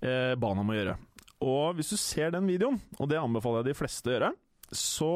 eh, 0.00 0.34
ba 0.38 0.52
han 0.52 0.62
om 0.62 0.70
å 0.70 0.76
gjøre. 0.76 0.98
Og 1.40 1.78
hvis 1.78 1.94
du 1.94 1.98
ser 1.98 2.34
den 2.34 2.46
videoen, 2.48 2.78
og 3.00 3.08
det 3.10 3.18
anbefaler 3.18 3.64
jeg 3.64 3.72
de 3.72 3.80
fleste 3.80 4.10
å 4.10 4.14
gjøre, 4.14 4.30
så 4.70 5.14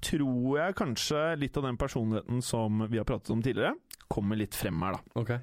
tror 0.00 0.58
jeg 0.58 0.76
kanskje 0.78 1.22
litt 1.40 1.56
av 1.60 1.66
den 1.68 1.78
personligheten 1.80 2.42
som 2.44 2.84
vi 2.88 3.00
har 3.00 3.08
pratet 3.08 3.32
om 3.34 3.42
tidligere, 3.44 3.74
kommer 4.10 4.38
litt 4.40 4.56
frem 4.56 4.80
her, 4.82 4.96
da. 4.96 5.20
Okay. 5.20 5.40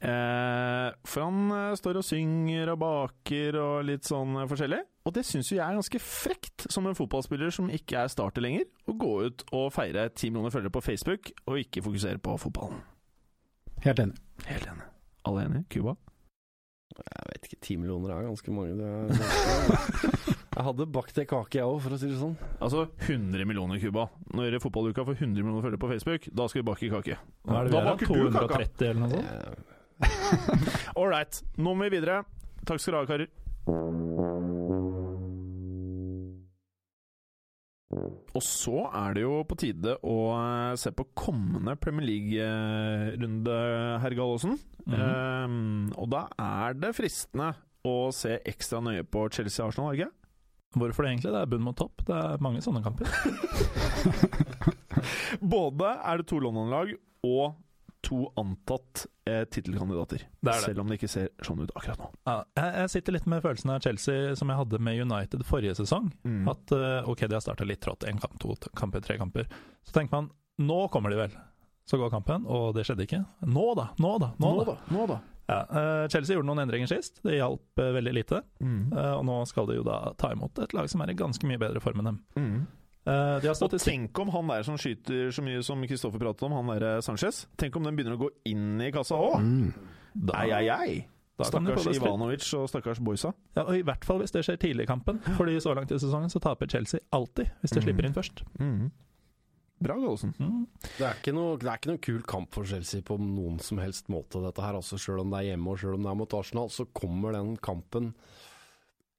Eh, 0.00 0.88
for 1.06 1.22
han 1.22 1.52
eh, 1.54 1.74
står 1.78 2.00
og 2.00 2.06
synger 2.06 2.72
og 2.72 2.80
baker 2.82 3.58
og 3.60 3.86
litt 3.86 4.08
sånn 4.08 4.40
eh, 4.40 4.48
forskjellig. 4.50 4.80
Og 5.06 5.14
det 5.14 5.22
syns 5.26 5.52
jo 5.52 5.58
jeg 5.58 5.66
er 5.66 5.78
ganske 5.78 6.00
frekt, 6.02 6.66
som 6.72 6.88
en 6.88 6.98
fotballspiller 6.98 7.52
som 7.54 7.70
ikke 7.70 8.00
er 8.02 8.10
starter 8.10 8.42
lenger, 8.42 8.66
å 8.90 8.96
gå 8.98 9.12
ut 9.28 9.46
og 9.54 9.70
feire 9.74 10.08
ti 10.14 10.32
millioner 10.32 10.54
følgere 10.54 10.74
på 10.74 10.82
Facebook 10.84 11.30
og 11.46 11.62
ikke 11.62 11.84
fokusere 11.86 12.22
på 12.22 12.34
fotballen. 12.42 12.82
Helt 13.86 14.02
enig. 14.02 14.18
Helt 14.48 14.66
enig. 14.72 14.90
Alle 15.26 15.46
enige? 15.46 15.66
Cuba? 15.76 15.96
Jeg 16.96 17.30
vet 17.30 17.46
ikke, 17.48 17.62
ti 17.62 17.76
millioner 17.78 18.14
er 18.14 18.26
ganske 18.26 18.54
mange. 18.54 18.76
Det 18.78 18.88
er, 18.88 20.34
jeg 20.56 20.64
hadde 20.64 20.86
bakt 20.88 21.18
ei 21.20 21.26
kake, 21.28 21.58
jeg 21.58 21.68
òg, 21.68 21.82
for 21.84 21.92
å 21.92 21.98
si 22.00 22.08
det 22.08 22.16
sånn. 22.16 22.36
Altså 22.64 22.86
100 23.04 23.44
millioner 23.44 23.80
Cuba. 23.82 24.06
Når 24.32 24.56
fotballuka 24.64 25.04
får 25.04 25.18
100 25.18 25.44
millioner 25.44 25.60
følgere 25.66 25.82
på 25.82 25.90
Facebook, 25.90 26.28
da 26.32 26.46
skal 26.48 26.62
vi 26.62 26.68
bake 26.70 26.88
kake. 26.94 27.18
Hva 27.44 27.58
er 27.58 27.66
det 27.66 27.72
vi 27.72 27.76
da 27.76 27.82
er? 27.82 27.88
baker 27.90 28.06
du 28.08 28.12
kaka. 28.32 28.60
230 28.64 28.88
eller 28.88 29.00
noe 29.02 29.10
sånt? 29.12 29.74
All 30.96 31.10
right, 31.12 31.42
nå 31.60 31.76
må 31.76 31.84
vi 31.84 31.98
videre. 31.98 32.22
Takk 32.64 32.80
skal 32.80 32.96
dere 32.96 33.04
ha, 33.04 33.10
karer. 33.12 33.28
Og 38.36 38.42
så 38.44 38.88
er 38.88 39.16
det 39.16 39.24
jo 39.26 39.36
på 39.48 39.60
tide 39.60 40.00
å 40.08 40.18
eh, 40.40 40.72
se 40.80 40.92
på 40.96 41.10
kommende 41.16 41.76
Premier 41.80 42.08
League-runde, 42.14 43.62
herr 44.00 44.16
Gallosen. 44.16 44.56
Mm 44.86 44.94
-hmm. 44.94 45.44
um, 45.44 45.92
og 45.96 46.08
da 46.16 46.28
er 46.40 46.80
det 46.80 46.96
fristende 46.96 47.52
å 47.84 48.10
se 48.12 48.40
ekstra 48.44 48.80
nøye 48.80 49.04
på 49.04 49.28
Chelsea-Arsenal, 49.28 49.92
ikke? 49.92 50.10
Hvorfor 50.76 51.06
det 51.06 51.12
egentlig? 51.14 51.32
Det 51.32 51.42
er 51.42 51.52
bunn 51.52 51.64
mot 51.64 51.76
topp. 51.78 52.02
Det 52.06 52.16
er 52.16 52.42
mange 52.44 52.62
sånne 52.64 52.82
kamper. 52.84 53.08
Både 55.56 55.94
er 56.04 56.20
det 56.20 56.26
to 56.28 56.40
London-lag 56.42 56.92
og 57.26 57.56
to 58.06 58.20
antatt 58.38 59.06
eh, 59.26 59.42
tittelkandidater. 59.50 60.26
Er. 60.46 60.60
Selv 60.62 60.84
om 60.84 60.90
det 60.90 61.00
ikke 61.00 61.10
ser 61.10 61.30
sånn 61.42 61.64
ut 61.64 61.72
akkurat 61.74 62.04
nå. 62.04 62.10
Ja, 62.28 62.36
jeg, 62.58 62.74
jeg 62.82 62.92
sitter 62.92 63.16
litt 63.16 63.28
med 63.30 63.42
følelsen 63.42 63.72
av 63.74 63.82
Chelsea 63.82 64.36
som 64.38 64.52
jeg 64.52 64.60
hadde 64.60 64.80
med 64.86 65.00
United 65.02 65.42
forrige 65.48 65.74
sesong. 65.80 66.12
Mm. 66.22 66.44
At 66.52 66.76
eh, 66.76 67.08
ok, 67.08 67.26
de 67.26 67.38
har 67.38 67.42
starta 67.42 67.66
litt 67.66 67.82
trått. 67.82 68.06
Én 68.06 68.20
kamp, 68.22 68.36
to 68.42 68.54
kamper, 68.78 69.02
tre 69.02 69.18
kamper. 69.18 69.48
Så 69.86 69.96
tenker 69.96 70.20
man 70.20 70.30
nå 70.62 70.86
kommer 70.92 71.12
de 71.12 71.18
vel. 71.24 71.34
Så 71.86 71.98
går 72.00 72.10
kampen, 72.10 72.46
og 72.50 72.72
det 72.74 72.86
skjedde 72.86 73.04
ikke. 73.06 73.20
Nå 73.46 73.66
da, 73.78 73.90
nå 74.02 74.16
da, 74.18 74.32
nå, 74.42 74.52
da. 74.66 74.76
Nå 74.90 75.04
da. 75.10 75.18
Ja, 75.48 75.60
eh, 75.62 76.08
Chelsea 76.10 76.34
gjorde 76.36 76.48
noen 76.48 76.64
endringer 76.64 76.88
sist. 76.90 77.20
Det 77.22 77.36
hjalp 77.38 77.78
eh, 77.78 77.92
veldig 77.94 78.14
lite. 78.16 78.40
Mm. 78.60 78.92
Eh, 78.92 79.12
og 79.14 79.24
nå 79.28 79.36
skal 79.46 79.68
de 79.70 79.76
jo 79.78 79.84
da 79.86 80.12
ta 80.18 80.32
imot 80.34 80.58
et 80.64 80.74
lag 80.74 80.88
som 80.90 81.00
er 81.04 81.12
i 81.12 81.14
ganske 81.18 81.46
mye 81.46 81.60
bedre 81.62 81.80
form 81.84 82.02
enn 82.02 82.10
dem. 82.10 82.18
Mm. 82.36 82.66
Eh, 83.06 83.40
de 83.44 83.46
har 83.52 83.60
Og 83.62 83.76
tenk 83.78 84.18
om 84.18 84.32
han 84.34 84.48
der 84.50 84.64
som 84.66 84.76
skyter 84.76 85.30
så 85.30 85.44
mye 85.46 85.62
som 85.62 85.84
Kristoffer 85.86 86.18
pratet 86.18 86.42
om, 86.48 86.56
han 86.58 86.72
der 86.80 87.00
Sanchez 87.06 87.44
Tenk 87.56 87.76
om 87.78 87.84
den 87.86 87.94
begynner 87.94 88.16
å 88.18 88.24
gå 88.24 88.30
inn 88.50 88.80
i 88.82 88.90
kassa 88.90 89.14
òg! 89.14 89.38
Mm. 89.38 89.68
da, 90.26 90.40
Ei, 90.42 90.50
ei, 90.50 90.66
ei! 90.74 90.96
da 91.38 91.44
Stakkars 91.44 91.84
det. 91.84 91.94
Ivanovic 92.00 92.46
og 92.56 92.66
stakkars 92.72 92.98
Boysa. 92.98 93.30
Ja, 93.54 93.66
og 93.68 93.76
I 93.76 93.82
hvert 93.84 94.04
fall 94.08 94.18
hvis 94.22 94.32
det 94.32 94.42
skjer 94.46 94.56
tidlig 94.58 94.86
i 94.86 94.90
kampen. 94.90 95.18
Fordi 95.36 95.58
så 95.60 95.74
langt 95.76 95.92
i 95.92 95.98
sesongen 96.00 96.32
så 96.32 96.40
taper 96.42 96.66
Chelsea 96.66 96.98
alltid 97.12 97.50
hvis 97.60 97.74
de 97.76 97.80
Mm. 97.80 97.84
slipper 97.86 98.06
inn 98.08 98.14
først. 98.16 98.42
Bra, 99.78 99.94
Gallosen. 100.00 100.32
Mm. 100.40 100.62
Det 100.96 101.04
er, 101.04 101.18
ikke 101.20 101.34
noe, 101.36 101.58
det 101.60 101.68
er 101.68 101.76
ikke 101.80 101.90
noen 101.92 102.02
kul 102.06 102.22
kamp 102.24 102.54
for 102.56 102.64
Chelsea 102.68 103.02
på 103.04 103.18
noen 103.20 103.58
som 103.60 103.76
helst 103.82 104.08
måte, 104.12 104.40
dette 104.40 104.62
her. 104.64 104.78
Altså, 104.78 104.96
selv 105.00 105.20
om 105.24 105.30
det 105.34 105.42
er 105.42 105.50
hjemme 105.52 105.74
og 105.74 105.80
selv 105.82 105.98
om 105.98 106.06
det 106.06 106.12
er 106.14 106.20
mot 106.22 106.36
Arsenal, 106.38 106.70
så 106.72 106.86
kommer 106.96 107.36
den 107.36 107.56
kampen 107.60 108.14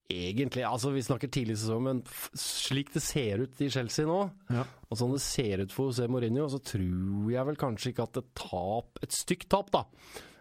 egentlig 0.07 0.63
Altså, 0.63 0.93
vi 0.95 1.01
snakker 1.03 1.27
tidlig 1.27 1.57
i 1.57 1.59
sesong, 1.59 1.81
men 1.83 1.97
slik 2.39 2.93
det 2.93 3.01
ser 3.03 3.41
ut 3.43 3.59
i 3.61 3.67
Chelsea 3.73 4.07
nå, 4.07 4.21
Ja. 4.55 4.63
og 4.87 4.97
sånn 5.01 5.11
det 5.11 5.19
ser 5.21 5.59
ut 5.65 5.73
for 5.75 5.89
José 5.91 6.07
Mourinho, 6.07 6.45
så 6.47 6.61
tror 6.63 7.27
jeg 7.33 7.45
vel 7.49 7.59
kanskje 7.59 7.91
ikke 7.91 8.05
at 8.07 8.21
et 8.21 8.29
tap 8.39 9.01
Et 9.03 9.11
stygt 9.11 9.49
tap, 9.51 9.69
da. 9.75 9.83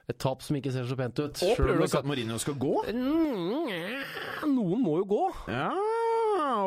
Et 0.09 0.16
tap 0.22 0.40
som 0.47 0.55
ikke 0.55 0.70
ser 0.70 0.86
så 0.86 0.94
pent 0.97 1.18
ut. 1.18 1.43
Og 1.43 1.56
prøver 1.59 1.80
du 1.80 1.82
ikke 1.88 1.98
at 1.98 2.06
Mourinho 2.06 2.38
skal 2.38 2.55
gå? 2.55 2.76
Noen 4.47 4.82
må 4.84 5.01
jo 5.02 5.06
gå. 5.10 5.22
Ja, 5.51 5.72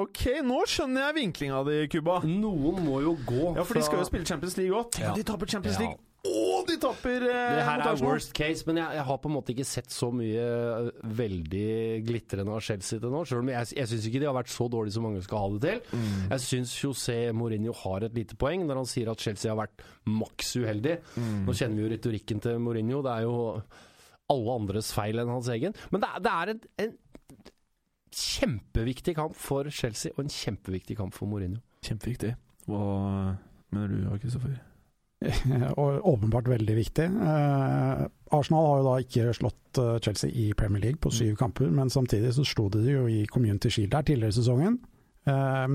ok, 0.03 0.25
nå 0.45 0.59
skjønner 0.69 1.07
jeg 1.07 1.17
vinklinga 1.21 1.63
di, 1.67 1.79
Cuba. 1.91 2.19
Noen 2.27 2.83
må 2.85 3.01
jo 3.05 3.15
gå. 3.27 3.55
Ja, 3.57 3.65
for 3.65 3.79
de 3.79 3.87
skal 3.87 4.03
jo 4.03 4.11
spille 4.11 4.29
Champions 4.29 4.59
League 4.59 4.75
òg. 4.75 4.93
Tenk 4.95 5.11
om 5.13 5.19
de 5.19 5.25
taper 5.27 5.51
Champions. 5.57 5.81
League! 5.81 5.99
Og 6.27 6.65
de 6.67 6.75
tapper 6.75 7.23
eh, 7.23 7.53
Det 7.55 7.61
her 7.63 7.81
er 7.87 8.01
worst 8.03 8.33
case, 8.35 8.65
men 8.67 8.81
jeg, 8.81 8.97
jeg 8.97 9.03
har 9.07 9.19
på 9.23 9.29
en 9.29 9.35
måte 9.37 9.53
ikke 9.53 9.65
sett 9.67 9.93
så 9.93 10.09
mye 10.11 10.41
eh, 10.43 10.89
veldig 11.15 11.69
glitrende 12.03 12.57
av 12.57 12.63
Chelsea 12.65 12.99
til 12.99 13.13
nå. 13.13 13.21
Selv 13.29 13.45
om 13.45 13.51
jeg, 13.53 13.69
jeg 13.77 13.87
syns 13.87 14.07
ikke 14.09 14.19
de 14.19 14.27
har 14.27 14.35
vært 14.35 14.51
så 14.51 14.67
dårlige 14.71 14.97
som 14.97 15.07
mange 15.07 15.23
skal 15.23 15.45
ha 15.45 15.51
det 15.53 15.61
til. 15.63 15.95
Mm. 15.95 16.25
Jeg 16.33 16.43
syns 16.43 16.73
José 16.83 17.17
Mourinho 17.31 17.75
har 17.85 18.09
et 18.09 18.19
lite 18.19 18.35
poeng 18.39 18.67
når 18.67 18.81
han 18.81 18.89
sier 18.91 19.13
at 19.13 19.23
Chelsea 19.23 19.53
har 19.53 19.61
vært 19.61 19.85
maks 20.11 20.57
uheldig. 20.59 20.97
Mm. 21.15 21.37
Nå 21.47 21.55
kjenner 21.55 21.79
vi 21.79 21.87
jo 21.87 21.93
retorikken 21.95 22.43
til 22.43 22.59
Mourinho. 22.67 22.99
Det 23.05 23.15
er 23.15 23.29
jo 23.29 23.37
alle 24.29 24.57
andres 24.59 24.91
feil 24.93 25.23
enn 25.23 25.31
hans 25.31 25.47
egen. 25.55 25.77
Men 25.93 26.03
det 26.03 26.11
det 26.27 26.35
er 26.35 26.51
en, 26.51 26.65
en 26.83 26.97
kjempeviktig 28.11 29.15
kamp 29.15 29.35
for 29.35 29.69
Chelsea, 29.69 30.11
og 30.17 30.23
en 30.25 30.29
kjempeviktig 30.33 30.97
kamp 30.97 31.13
for 31.13 31.27
Mourinho. 31.27 31.61
Kjempeviktig. 31.85 32.35
Hva 32.67 33.35
mener 33.71 33.87
du, 33.93 34.17
Kristoffer? 34.19 34.57
åpenbart 36.11 36.47
veldig 36.47 36.75
viktig. 36.77 37.05
Eh, 37.05 38.03
Arsenal 38.31 38.67
har 38.69 38.77
jo 38.79 38.85
da 38.87 38.93
ikke 39.03 39.33
slått 39.35 39.81
eh, 39.81 39.97
Chelsea 40.05 40.31
i 40.31 40.53
Premier 40.55 40.81
League 40.85 41.01
på 41.03 41.11
syv 41.11 41.35
kamper, 41.39 41.67
men 41.75 41.89
samtidig 41.91 42.31
så 42.37 42.45
slo 42.47 42.69
de 42.71 42.85
jo 42.87 43.07
i 43.11 43.25
Community 43.27 43.69
Shield 43.73 43.91
der 43.91 44.07
tidligere 44.07 44.31
i 44.31 44.37
sesongen. 44.39 44.79
Eh, 45.27 45.67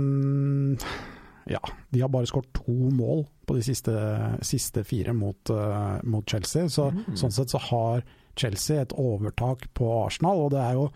ja, 1.53 1.61
de 1.93 2.01
har 2.01 2.09
bare 2.09 2.27
skåret 2.31 2.49
to 2.57 2.73
mål 2.73 3.27
på 3.45 3.59
de 3.59 3.63
siste, 3.67 3.93
siste 4.41 4.81
fire 4.89 5.13
mot, 5.13 5.51
uh, 5.53 5.99
mot 6.09 6.25
Chelsea, 6.25 6.69
så 6.73 6.87
Mm. 6.91 7.17
sånn 7.21 7.33
sett 7.33 7.51
så 7.53 7.59
har 7.61 8.03
Chelsea 8.37 8.81
et 8.81 8.95
overtak 8.97 9.67
på 9.75 10.07
Arsenal, 10.07 10.39
og 10.47 10.51
det 10.53 10.61
er 10.61 10.73
jo 10.73 10.87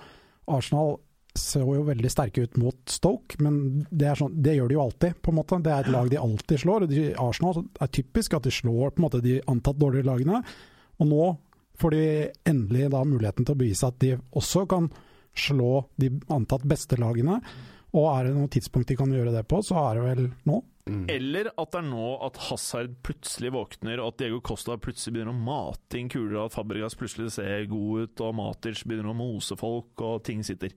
Arsenal 0.49 0.97
så 1.41 1.63
jo 1.63 1.85
veldig 1.87 2.11
sterke 2.13 2.45
ut 2.45 2.59
mot 2.61 2.79
Stoke, 2.91 3.39
men 3.45 3.85
det, 3.91 4.11
er 4.11 4.19
sånn, 4.21 4.37
det 4.43 4.57
gjør 4.57 4.71
de 4.71 4.77
jo 4.77 4.85
alltid, 4.85 5.19
på 5.23 5.33
en 5.33 5.39
måte. 5.39 5.61
Det 5.65 5.73
er 5.75 5.87
et 5.87 5.93
lag 5.95 6.11
de 6.13 6.21
alltid 6.21 6.63
slår. 6.65 6.87
og 6.87 6.93
de, 6.93 7.05
Arsenal 7.23 7.63
er 7.65 7.93
typisk 7.95 8.37
at 8.39 8.49
de 8.49 8.55
slår 8.55 8.93
på 8.93 9.03
en 9.03 9.07
måte 9.07 9.23
de 9.25 9.39
antatt 9.51 9.81
dårligere 9.81 10.11
lagene. 10.11 10.43
Og 10.99 11.11
nå 11.11 11.29
får 11.79 11.95
de 11.95 12.05
endelig 12.51 12.89
da 12.95 13.05
muligheten 13.07 13.47
til 13.47 13.55
å 13.55 13.61
bevise 13.61 13.89
at 13.89 14.01
de 14.03 14.17
også 14.37 14.65
kan 14.71 14.91
slå 15.39 15.85
de 16.01 16.11
antatt 16.35 16.65
beste 16.69 16.99
lagene. 16.99 17.39
Og 17.97 18.09
er 18.11 18.29
det 18.29 18.35
noe 18.37 18.51
tidspunkt 18.53 18.91
de 18.91 18.99
kan 18.99 19.13
gjøre 19.15 19.33
det 19.33 19.47
på, 19.49 19.63
så 19.65 19.79
er 19.87 19.99
det 19.99 20.09
vel 20.09 20.27
nå. 20.49 20.59
Eller 20.89 21.51
at 21.53 21.73
det 21.73 21.81
er 21.83 21.89
nå 21.89 22.09
at 22.25 22.39
Hazard 22.49 22.95
plutselig 23.05 23.53
våkner, 23.55 24.01
og 24.01 24.13
at 24.13 24.23
Diego 24.23 24.41
Costa 24.45 24.79
plutselig 24.81 25.19
begynner 25.19 25.35
å 25.35 25.47
mate 25.49 26.01
inn 26.01 26.11
kuler, 26.13 26.39
og 26.39 26.49
at 26.49 26.57
Fabregas 26.57 26.97
plutselig 26.99 27.33
ser 27.37 27.69
god 27.71 28.05
ut, 28.05 28.23
og 28.25 28.37
Matic 28.39 28.85
begynner 28.89 29.13
å 29.13 29.17
mose 29.19 29.57
folk, 29.59 29.93
og 30.01 30.23
ting 30.29 30.45
sitter. 30.47 30.73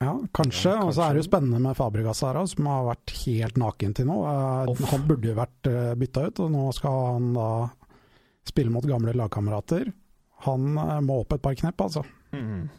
Ja, 0.00 0.14
kanskje. 0.32 0.70
Ja, 0.72 0.84
Og 0.86 0.94
så 0.96 1.04
er 1.04 1.12
det 1.12 1.20
jo 1.20 1.28
spennende 1.28 1.60
med 1.60 1.76
Fabregas 1.76 2.22
her, 2.24 2.38
som 2.48 2.68
har 2.70 2.86
vært 2.86 3.12
helt 3.20 3.58
naken 3.60 3.92
til 3.98 4.08
nå. 4.08 4.16
Eh, 4.30 4.70
Off. 4.72 4.80
Han 4.94 5.04
burde 5.08 5.28
jo 5.28 5.36
vært 5.36 5.68
uh, 5.68 5.92
bytta 6.00 6.22
ut, 6.30 6.40
og 6.46 6.54
nå 6.54 6.62
skal 6.72 7.00
han 7.10 7.26
da 7.36 7.48
spille 8.48 8.72
mot 8.72 8.86
gamle 8.88 9.12
lagkamerater. 9.20 9.90
Han 10.46 10.70
eh, 10.80 10.96
må 11.04 11.20
opp 11.20 11.36
et 11.36 11.44
par 11.44 11.58
knepp, 11.60 11.84
altså. 11.84 12.06
Mm. 12.32 12.70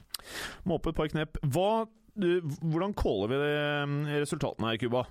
Må 0.65 0.80
opp 0.80 0.89
et 0.89 0.98
par 0.98 1.11
knepp. 1.14 1.38
Hva, 1.45 1.85
du, 2.18 2.30
hvordan 2.65 2.98
caller 2.98 3.35
vi 3.35 4.18
resultatene 4.18 4.73
her, 4.73 4.81
Cuba? 4.81 5.06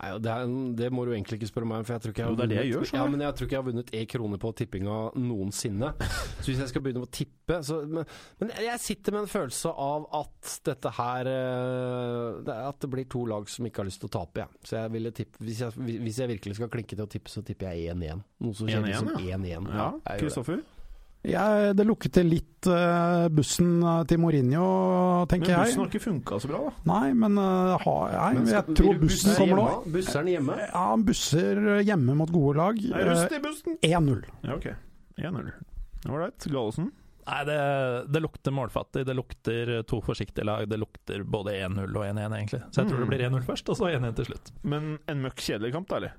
Nei, 0.00 0.10
det, 0.24 0.32
er, 0.32 0.52
det 0.78 0.88
må 0.94 1.04
du 1.06 1.12
egentlig 1.12 1.38
ikke 1.40 1.48
spørre 1.50 1.68
meg 1.68 1.82
om, 1.82 1.84
for 1.86 1.94
jeg 1.96 2.02
tror 2.04 2.14
ikke 2.14 2.22
jeg 2.22 2.28
har 2.28 2.32
Jo, 2.32 2.36
det 2.38 2.42
jeg 2.42 2.62
vunnet- 2.62 2.72
gjør, 2.72 2.96
ja, 2.96 3.26
jeg, 3.26 3.34
tror 3.38 3.46
ikke 3.48 3.56
jeg 3.56 3.62
har 3.62 3.68
vunnet 3.68 3.92
én 4.00 4.08
krone 4.10 4.38
på 4.42 4.52
tippinga 4.58 4.96
noensinne. 5.22 5.92
Så 6.40 6.46
hvis 6.50 6.62
jeg 6.64 6.72
skal 6.72 6.84
begynne 6.86 7.04
å 7.06 7.10
tippe 7.12 7.58
så, 7.66 7.78
men, 7.86 8.08
men 8.40 8.52
jeg 8.64 8.80
sitter 8.82 9.14
med 9.16 9.26
en 9.26 9.32
følelse 9.32 9.72
av 9.86 10.06
at 10.22 10.52
dette 10.66 10.92
her 10.96 11.28
eh, 11.28 12.52
At 12.68 12.80
det 12.82 12.90
blir 12.92 13.08
to 13.12 13.24
lag 13.28 13.48
som 13.52 13.66
ikke 13.68 13.82
har 13.82 13.90
lyst 13.90 14.02
til 14.02 14.10
å 14.10 14.14
tape, 14.18 14.44
jeg. 14.44 14.62
Så 14.66 14.78
jeg 14.80 14.94
ville 14.96 15.14
tippe 15.16 15.42
hvis 15.44 15.62
jeg, 15.64 15.76
hvis 16.06 16.20
jeg 16.22 16.32
virkelig 16.34 16.58
skal 16.58 16.72
klinke 16.72 16.96
til 16.96 17.04
å 17.06 17.10
tippe, 17.10 17.32
så 17.32 17.44
tipper 17.46 17.72
jeg 17.76 17.94
1-1. 17.96 18.22
Noe 18.42 18.56
som 18.58 18.70
1-1, 18.70 18.94
som 19.02 19.12
ja. 19.18 19.36
1-1. 19.38 19.72
Ja, 19.76 19.90
jeg 21.22 21.32
gjør 21.34 21.76
det. 21.78 21.86
lukket 21.86 22.12
Jeg, 22.18 22.26
litt 22.26 22.66
eh, 22.66 23.28
bussen 23.28 23.82
eh, 23.82 24.04
til 24.10 24.18
Mourinho, 24.18 25.26
Men 25.30 25.40
bussen 25.40 25.50
jeg. 25.52 25.76
har 25.78 25.90
ikke 25.90 26.02
funka 26.02 26.38
så 26.42 26.48
bra, 26.50 26.60
da. 26.68 26.72
Nei, 26.92 27.12
men 27.14 27.38
eh, 27.38 27.76
ha, 27.84 27.94
nei, 28.10 28.32
Men 28.38 28.46
skal- 28.46 28.56
jeg 28.66 28.76
tror 28.80 28.98
bussen 28.98 29.30
busser 29.30 29.38
kommer 29.38 29.56
nå. 29.62 29.92
Busser 29.92 30.22
hjemme? 30.32 30.56
Ja, 30.58 30.86
han 30.92 31.04
busser 31.04 31.62
hjemme 31.86 32.16
mot 32.18 32.32
gode 32.34 32.56
lag. 32.58 32.80
Rust 33.10 33.32
i 33.32 33.38
bussen! 33.44 33.78
Eh, 33.82 33.94
1-0. 33.98 34.24
Ja, 34.42 34.56
ok. 34.56 34.66
1-0. 35.18 35.52
Ålreit. 36.10 36.48
Gallosen? 36.50 36.90
Nei, 37.22 37.44
det, 37.46 37.56
det 38.10 38.20
lukter 38.24 38.50
målfattig. 38.50 39.04
Det 39.06 39.14
lukter 39.14 39.68
to 39.86 40.00
forsiktige 40.02 40.42
lag. 40.44 40.64
Det 40.66 40.74
lukter 40.82 41.22
både 41.22 41.52
1-0 41.62 41.84
og 41.86 42.02
1-1, 42.08 42.34
egentlig. 42.34 42.62
Så 42.74 42.82
jeg 42.82 42.88
tror 42.90 42.98
det 42.98 43.06
Mm. 43.06 43.12
blir 43.12 43.22
1-0 43.28 43.44
først, 43.46 43.68
og 43.70 43.76
så 43.78 43.92
1-1 43.94 44.16
til 44.18 44.24
slutt. 44.32 44.50
Men 44.64 44.98
en 45.06 45.22
møkk 45.22 45.38
kjedelig 45.38 45.70
kamp, 45.76 45.86
da, 45.88 46.00
eller? 46.00 46.12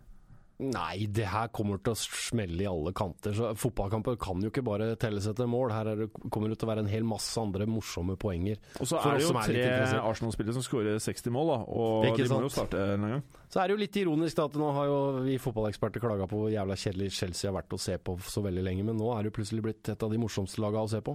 Nei, 0.64 1.06
det 1.12 1.26
her 1.30 1.50
kommer 1.54 1.82
til 1.84 1.94
å 1.94 2.00
smelle 2.00 2.64
i 2.64 2.68
alle 2.70 2.94
kanter. 2.96 3.36
Så 3.38 3.52
Fotballkamper 3.60 4.18
kan 4.22 4.42
jo 4.44 4.52
ikke 4.52 4.64
bare 4.66 4.94
telles 5.02 5.28
etter 5.30 5.50
mål. 5.50 5.74
Her 5.76 5.92
er 5.94 6.04
det, 6.04 6.10
kommer 6.34 6.52
det 6.52 6.60
til 6.62 6.70
å 6.70 6.72
være 6.72 6.86
en 6.86 6.92
hel 6.92 7.06
masse 7.08 7.36
andre 7.42 7.68
morsomme 7.70 8.16
poenger. 8.20 8.62
Og 8.80 8.90
så 8.90 9.00
er 9.02 9.20
det 9.20 9.28
jo 9.28 9.36
tre. 9.36 9.68
Arsenal-spillere 10.00 10.58
som 10.58 10.66
skårer 10.66 11.00
60 11.04 11.34
mål, 11.36 11.54
da. 11.54 11.60
Og 11.78 12.08
de 12.08 12.14
de 12.24 12.30
må 12.32 12.42
jo 12.48 12.52
starte 12.54 12.84
en 12.96 13.08
gang. 13.10 13.24
Så 13.54 13.62
er 13.62 13.70
det 13.70 13.76
jo 13.76 13.82
litt 13.84 13.98
ironisk 14.02 14.40
da, 14.40 14.48
at 14.50 14.56
nå 14.58 14.72
har 14.74 14.88
jo 14.90 15.00
vi 15.28 15.38
fotballeksperter 15.42 16.02
klaga 16.02 16.26
på 16.30 16.40
hvor 16.42 16.50
jævla 16.54 16.78
kjedelig 16.80 17.12
Chelsea 17.14 17.52
har 17.52 17.58
vært 17.60 17.76
å 17.76 17.82
se 17.82 18.00
på 18.02 18.16
så 18.26 18.42
veldig 18.46 18.64
lenge, 18.66 18.86
men 18.88 18.98
nå 18.98 19.12
er 19.14 19.22
det 19.22 19.30
jo 19.34 19.36
plutselig 19.38 19.66
blitt 19.68 19.92
et 19.94 20.06
av 20.06 20.10
de 20.10 20.18
morsomste 20.22 20.64
laga 20.64 20.82
å 20.82 20.90
se 20.90 21.04
på. 21.06 21.14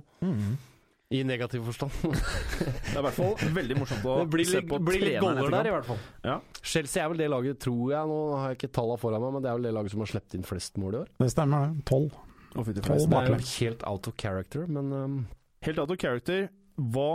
I 1.11 1.23
negativ 1.25 1.65
forstand. 1.65 1.91
Det 2.05 2.93
er 2.93 2.99
i 2.99 3.05
hvert 3.07 3.17
fall 3.17 3.53
veldig 3.57 3.77
morsomt 3.79 4.05
å 4.05 4.17
blir 4.29 4.45
se 4.45 4.61
på 4.61 4.77
blir 4.85 5.01
litt 5.01 5.15
treneren 5.17 5.39
goller 5.41 5.55
etter 5.55 5.55
der, 5.57 5.69
i 5.69 5.73
kamp. 5.73 5.79
hvert 5.79 5.89
fall. 5.89 6.03
Ja. 6.29 6.35
Chelsea 6.61 7.01
er 7.05 7.09
vel 7.15 7.23
det 7.23 7.29
laget, 7.33 7.61
tror 7.65 7.95
jeg, 7.95 8.11
nå 8.11 8.19
har 8.37 8.53
jeg 8.53 8.59
ikke 8.59 8.71
tallene 8.77 9.01
foran 9.01 9.25
meg, 9.25 9.33
men 9.39 9.45
det 9.47 9.49
er 9.49 9.57
vel 9.57 9.69
det 9.71 9.73
laget 9.79 9.95
som 9.95 10.05
har 10.05 10.11
sluppet 10.13 10.37
inn 10.37 10.45
flest 10.45 10.77
mål 10.83 10.99
i 10.99 11.01
år. 11.01 11.09
Det 11.25 11.31
stemmer, 11.33 11.71
det. 11.73 11.87
Tolv. 11.89 12.13
Flest. 12.59 13.09
Det 13.09 13.17
er 13.23 13.33
jo 13.33 13.41
helt 13.55 13.83
out 13.89 14.09
of 14.11 14.17
character, 14.21 14.69
men 14.69 14.93
um, 14.93 15.19
Helt 15.65 15.81
out 15.81 15.91
of 15.93 15.99
character. 16.01 16.49
Hva 16.77 17.09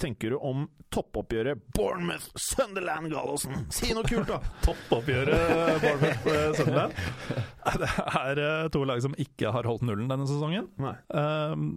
tenker 0.00 0.32
du 0.32 0.38
om 0.44 0.64
toppoppgjøret 0.92 1.60
Bournemouth-Sunderland, 1.76 3.10
Gallosen? 3.12 3.66
Si 3.72 3.92
noe 3.96 4.04
kult, 4.08 4.28
da! 4.32 4.40
Toppoppgjøret 4.66 5.84
Bournemouth-Sunderland. 5.84 6.96
Det 7.82 7.88
er 8.22 8.40
eh, 8.40 8.68
to 8.72 8.82
lag 8.88 9.00
som 9.04 9.16
ikke 9.20 9.50
har 9.52 9.66
holdt 9.68 9.84
nullen 9.84 10.08
denne 10.08 10.28
sesongen. 10.28 10.68
Nei. 10.80 10.94
Um, 11.12 11.74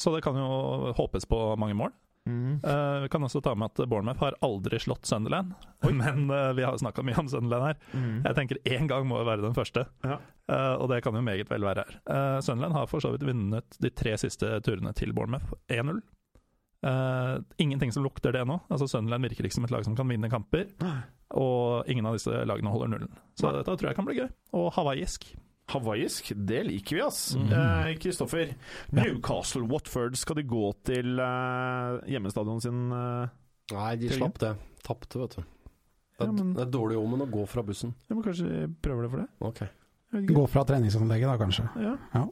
så 0.00 0.14
det 0.14 0.22
kan 0.24 0.38
jo 0.38 0.94
håpes 0.96 1.28
på 1.28 1.40
mange 1.60 1.76
mål. 1.78 1.92
Eh, 2.30 2.98
vi 3.02 3.08
kan 3.10 3.24
også 3.24 3.40
ta 3.42 3.54
med 3.58 3.72
at 3.72 3.88
Bournemouth 3.88 4.20
har 4.22 4.36
aldri 4.44 4.78
slått 4.80 5.08
Sunderland. 5.08 5.54
Men 6.02 6.30
uh, 6.30 6.52
vi 6.56 6.64
har 6.64 6.76
snakka 6.78 7.04
mye 7.06 7.18
om 7.20 7.28
Sunderland 7.32 7.66
her. 7.70 7.80
Jeg 8.28 8.36
tenker 8.38 8.60
én 8.68 8.88
gang 8.90 9.08
må 9.08 9.22
være 9.24 9.44
den 9.44 9.56
første. 9.56 9.86
Ja. 10.04 10.20
uh, 10.52 10.76
og 10.76 10.88
det 10.92 11.00
kan 11.04 11.16
jo 11.16 11.24
meget 11.24 11.50
vel 11.50 11.64
være 11.66 11.84
her. 11.84 12.40
Sunderland 12.44 12.76
har 12.76 12.88
for 12.92 13.04
så 13.04 13.12
vidt 13.14 13.26
vunnet 13.28 13.80
de 13.80 13.92
tre 13.92 14.16
siste 14.20 14.58
turene 14.66 14.94
til 14.96 15.16
Bournemouth 15.16 15.56
1-0. 15.68 16.00
Eh, 16.82 17.42
ingenting 17.56 17.92
som 17.92 18.02
lukter 18.02 18.32
det 18.32 18.44
nå. 18.44 18.58
Altså 18.68 18.88
Sunderland 18.88 19.28
virker 19.28 19.44
ikke 19.44 19.58
som 19.58 19.66
et 19.68 19.74
lag 19.74 19.84
som 19.84 19.96
kan 19.96 20.08
vinne 20.08 20.30
kamper. 20.32 20.70
Og 21.36 21.88
ingen 21.90 22.06
av 22.08 22.16
disse 22.16 22.44
lagene 22.48 22.72
holder 22.72 22.94
nullen. 22.94 23.12
Så 23.38 23.52
dette 23.54 23.76
tror 23.76 23.90
jeg 23.90 23.98
kan 23.98 24.08
bli 24.08 24.18
gøy. 24.22 24.28
Og 24.56 24.70
hawaiisk. 24.78 25.28
Hawaiisk, 25.72 26.32
det 26.36 26.64
liker 26.66 26.96
vi, 26.96 27.02
ass. 27.06 27.34
Mhm. 27.36 27.52
Eh, 27.52 27.92
Kristoffer, 28.02 28.54
Newcastle 28.92 29.62
Watford, 29.70 30.16
skal 30.18 30.36
de 30.40 30.44
gå 30.50 30.64
til 30.84 31.18
eh, 31.20 32.00
hjemmestadion 32.10 32.60
sin? 32.64 32.90
eh? 32.92 33.28
Nei, 33.72 33.96
de 34.02 34.08
slapp 34.10 34.38
det. 34.42 34.54
Tapte, 34.86 35.20
vet 35.22 35.36
du. 35.36 35.42
Det 35.42 36.26
er, 36.26 36.26
Ja, 36.26 36.32
men- 36.32 36.54
det 36.54 36.62
er 36.66 36.70
dårlig 36.70 36.96
omen 36.98 37.20
å 37.22 37.30
gå 37.30 37.46
fra 37.48 37.62
bussen. 37.62 37.94
Ja, 38.08 38.14
men 38.16 38.24
kanskje 38.24 38.48
de 38.48 38.68
prøver 38.82 39.02
det 39.06 39.10
for 39.10 39.18
det? 39.22 39.28
Ok. 39.40 39.60
Gå 40.34 40.48
fra 40.50 40.64
treningsanlegget, 40.66 41.28
da, 41.30 41.36
kanskje. 41.38 41.68
Ja. 41.80 42.24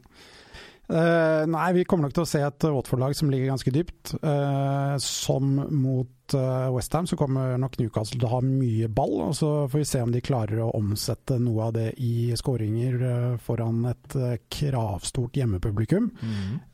Eh, 0.89 1.47
nei, 1.47 1.73
vi 1.77 1.83
kommer 1.85 2.07
nok 2.07 2.15
til 2.17 2.25
å 2.25 2.29
se 2.29 2.39
et 2.41 2.65
Watford-lag 2.65 3.13
som 3.17 3.29
ligger 3.29 3.51
ganske 3.51 3.73
dypt. 3.73 4.15
Uh, 4.23 4.95
som 5.03 5.51
mot 5.69 6.33
uh, 6.33 6.69
Westham, 6.73 7.05
så 7.05 7.17
kommer 7.19 7.59
nok 7.61 7.77
Newcastle 7.77 8.17
til 8.17 8.25
å 8.25 8.31
ha 8.33 8.39
mye 8.45 8.89
ball. 8.89 9.13
Og 9.27 9.35
så 9.37 9.51
får 9.69 9.83
vi 9.83 9.89
se 9.91 10.01
om 10.01 10.13
de 10.13 10.23
klarer 10.25 10.63
å 10.65 10.71
omsette 10.79 11.37
noe 11.41 11.67
av 11.69 11.75
det 11.77 11.91
i 12.01 12.31
skåringer 12.39 12.97
uh, 13.03 13.37
foran 13.43 13.83
et 13.89 14.15
eh, 14.17 14.37
kravstort 14.49 15.37
hjemmepublikum. 15.37 16.09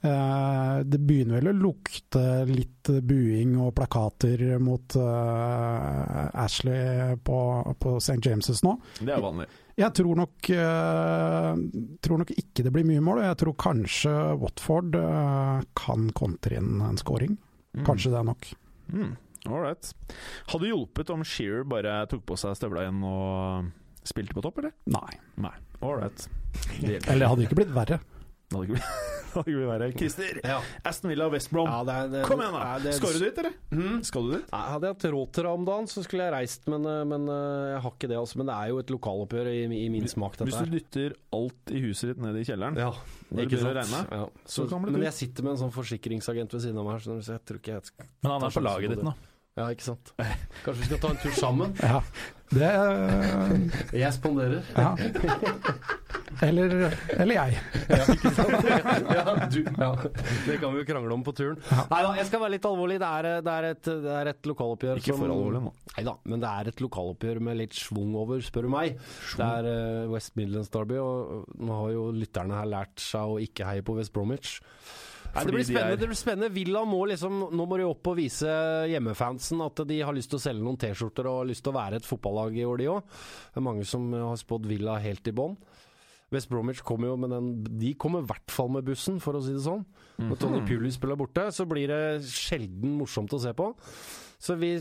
Eh, 0.06 0.78
det 0.86 1.00
begynner 1.04 1.40
vel 1.40 1.52
å 1.52 1.58
lukte 1.68 2.24
litt 2.50 2.90
buing 3.04 3.56
og 3.62 3.74
plakater 3.78 4.44
mot 4.64 4.96
eh, 5.00 6.42
Ashley 6.46 7.16
på, 7.26 7.40
på 7.80 7.98
St. 8.00 8.20
James' 8.24 8.64
nå. 8.66 8.78
Det 9.02 9.16
er 9.16 9.24
vanlig. 9.24 9.50
Jeg 9.76 9.92
tror 9.98 10.16
nok, 10.16 10.50
uh, 10.56 11.52
tror 12.00 12.22
nok 12.22 12.32
ikke 12.32 12.64
det 12.64 12.72
blir 12.72 12.86
mye 12.88 13.04
mål, 13.04 13.26
jeg 13.26 13.40
tror 13.42 13.58
kanskje 13.60 14.14
Watford 14.40 14.96
uh, 14.96 15.60
kan 15.76 16.08
kontre 16.16 16.62
inn 16.62 16.80
en 16.86 17.00
scoring. 17.02 17.36
Kanskje 17.84 18.14
det 18.14 18.22
er 18.22 18.28
nok. 18.30 18.48
Mm. 18.94 19.16
Ålreit. 19.52 19.92
Hadde 20.50 20.70
hjulpet 20.70 21.12
om 21.14 21.26
Shearer 21.28 21.68
bare 21.68 21.98
tok 22.10 22.24
på 22.30 22.38
seg 22.40 22.56
støvla 22.58 22.86
igjen 22.86 23.04
og 23.06 24.08
spilte 24.08 24.38
på 24.38 24.44
topp, 24.46 24.62
eller? 24.62 24.74
Nei. 24.96 25.20
Nei. 25.44 25.54
Ålreit. 25.86 26.28
Eller 26.80 27.26
det 27.26 27.30
hadde 27.30 27.46
ikke 27.46 27.60
blitt 27.60 27.74
verre. 27.76 28.00
Det 28.64 29.44
hadde 29.44 29.52
ikke 29.52 29.60
vi 29.60 29.66
vært. 29.74 29.96
Christer, 30.00 30.38
Ja. 30.48 30.58
Aston 30.88 31.10
Villa 31.12 31.26
West 31.34 31.50
Brom. 31.52 31.68
Ja, 31.68 31.82
det 31.84 31.96
er, 31.96 32.08
det, 32.14 32.22
Kom 32.30 32.40
igjen, 32.40 32.54
da! 32.56 32.78
det- 32.80 32.94
Skal 32.96 33.12
du 33.18 33.20
dit, 33.26 33.38
eller? 33.42 33.52
Mm. 33.76 33.98
Skal 34.08 34.24
du 34.24 34.32
dit? 34.38 34.46
Ja, 34.54 34.62
hadde 34.76 34.88
jeg 34.88 34.96
hatt 34.96 35.06
råd 35.12 35.32
til 35.36 35.44
det 35.44 35.52
om 35.52 35.66
dagen, 35.68 35.90
så 35.92 36.04
skulle 36.06 36.24
jeg 36.30 36.34
reist, 36.38 36.68
men, 36.72 36.86
eh, 36.88 37.02
men 37.12 37.28
eh, 37.28 37.66
jeg 37.74 37.82
har 37.84 37.92
ikke 37.98 38.10
det. 38.14 38.18
Altså. 38.22 38.40
Men 38.40 38.48
det 38.48 38.56
er 38.56 38.72
jo 38.72 38.80
et 38.86 38.94
lokaloppgjør 38.96 39.52
i, 39.52 39.60
i 39.82 39.90
min 39.92 40.08
smak, 40.08 40.38
Hvis 40.40 40.56
dette 40.56 40.64
her. 40.64 40.72
du 40.72 40.78
dytter 40.80 41.18
alt 41.36 41.76
i 41.76 41.84
huset 41.84 42.14
ditt 42.14 42.24
ned 42.24 42.40
i 42.40 42.46
kjelleren 42.48 42.80
Ja, 42.80 42.92
når 42.96 43.36
det 43.36 43.46
ikke 43.50 43.56
begynner 43.60 43.76
å 43.76 43.80
regne, 43.82 44.02
Ja. 44.22 44.26
så 44.56 44.70
kan 44.72 44.82
det 44.82 44.88
bli 44.88 44.96
men 45.02 45.08
jeg 45.12 45.18
sitter 45.20 45.44
med 45.50 45.58
en 45.58 45.64
sånn 45.66 45.76
forsikringsagent 45.76 46.56
ved 46.56 46.62
siden 46.70 46.80
av 46.80 46.86
meg, 46.88 47.00
her, 47.02 47.20
så 47.20 47.36
jeg 47.36 47.44
tror 47.46 47.60
ikke 47.60 47.76
jeg 47.76 47.90
skal 47.92 48.08
Men 48.24 48.32
han 48.38 48.44
er 48.48 48.56
på 48.56 48.64
laget 48.72 48.96
ditt 48.96 49.04
nå. 49.04 49.16
Ja, 49.56 49.70
ikke 49.72 49.86
sant. 49.88 50.10
Kanskje 50.66 50.80
vi 50.82 50.88
skal 50.90 51.00
ta 51.00 51.12
en 51.14 51.20
tur 51.22 51.36
sammen? 51.36 51.76
Ja. 51.80 52.02
Det 52.52 52.72
Jeg 54.00 54.12
spanderer. 54.16 54.64
Ja. 54.76 54.96
Eller, 56.44 56.74
eller 57.16 57.36
jeg. 57.38 57.60
Ja, 57.90 58.00
ikke 58.12 58.32
sant? 58.36 58.66
ja, 59.16 59.36
du, 59.52 59.60
ja. 59.64 59.90
Det 60.48 60.58
kan 60.60 60.74
vi 60.76 60.82
jo 60.82 60.88
krangle 60.90 61.14
om 61.16 61.24
på 61.24 61.34
turen. 61.38 61.60
Nei 61.92 62.02
da, 62.04 62.12
jeg 62.20 62.28
skal 62.28 62.42
være 62.44 62.56
litt 62.58 62.68
alvorlig. 62.68 62.98
Det 63.04 63.12
er, 63.22 63.30
det 63.46 63.54
er, 63.56 63.68
et, 63.76 63.90
det 64.04 64.14
er 64.20 64.32
et 64.34 64.50
lokaloppgjør 64.52 65.02
Ikke 65.02 65.16
for 65.20 65.32
alvorlig 65.32 65.64
nå. 65.68 65.74
Nei 65.96 66.06
da, 66.10 66.18
men 66.28 66.44
det 66.44 66.52
er 66.52 66.72
et 66.74 66.84
lokaloppgjør 66.84 67.42
med 67.48 67.60
litt 67.64 67.78
schwung 67.80 68.14
over, 68.20 68.44
spør 68.44 68.68
du 68.68 68.74
meg. 68.76 69.00
Det 69.38 69.48
er 69.48 69.70
eh, 69.72 70.04
West 70.12 70.36
Midlands 70.40 70.72
Derby, 70.74 71.00
og 71.00 71.50
nå 71.62 71.80
har 71.82 71.96
jo 71.96 72.06
lytterne 72.16 72.60
her 72.62 72.72
lært 72.76 73.00
seg 73.04 73.36
å 73.36 73.40
ikke 73.44 73.68
heie 73.72 73.86
på 73.86 73.96
West 74.00 74.14
Bromwich. 74.16 74.58
Nei, 75.36 75.42
det 75.44 75.52
blir 75.52 75.66
de 75.68 75.76
er- 75.82 75.98
det 76.00 76.08
blir 76.08 76.16
spennende. 76.16 76.48
Villa 76.56 76.86
må 76.88 77.02
liksom 77.10 77.42
Nå 77.52 77.64
må 77.68 77.76
de 77.76 77.84
opp 77.90 78.08
og 78.08 78.16
vise 78.16 78.48
hjemmefansen 78.88 79.60
at 79.66 79.82
de 79.90 79.98
har 80.08 80.16
lyst 80.16 80.30
til 80.32 80.40
å 80.40 80.44
selge 80.46 80.64
noen 80.64 80.78
T-skjorter 80.80 81.28
og 81.28 81.42
har 81.42 81.50
lyst 81.50 81.64
til 81.66 81.74
å 81.74 81.76
være 81.76 82.00
et 82.00 82.08
fotballag 82.08 82.56
i 82.56 82.64
år, 82.64 82.78
de 82.80 82.88
òg. 82.94 83.02
Det 83.52 83.60
er 83.60 83.66
mange 83.68 83.84
som 83.90 84.06
har 84.16 84.38
spådd 84.40 84.70
Villa 84.70 84.96
helt 85.04 85.28
i 85.28 85.34
bånn. 85.36 85.58
West 86.36 86.52
Bromwich 86.52 86.84
kommer 86.86 87.10
jo 87.10 87.16
med 87.20 87.32
den 87.34 87.50
De 87.80 87.94
kommer 88.00 88.22
i 88.22 88.30
hvert 88.30 88.52
fall 88.54 88.70
med 88.76 88.86
bussen, 88.88 89.18
for 89.24 89.38
å 89.38 89.42
si 89.44 89.56
det 89.56 89.64
sånn. 89.66 89.86
Når 90.22 90.40
Tony 90.40 90.62
Puli 90.68 90.92
spiller 90.94 91.20
borte, 91.20 91.48
så 91.56 91.66
blir 91.68 91.92
det 91.92 92.04
sjelden 92.30 92.96
morsomt 93.00 93.34
å 93.36 93.42
se 93.42 93.56
på. 93.58 93.72
Så 94.46 94.58
vi, 94.60 94.76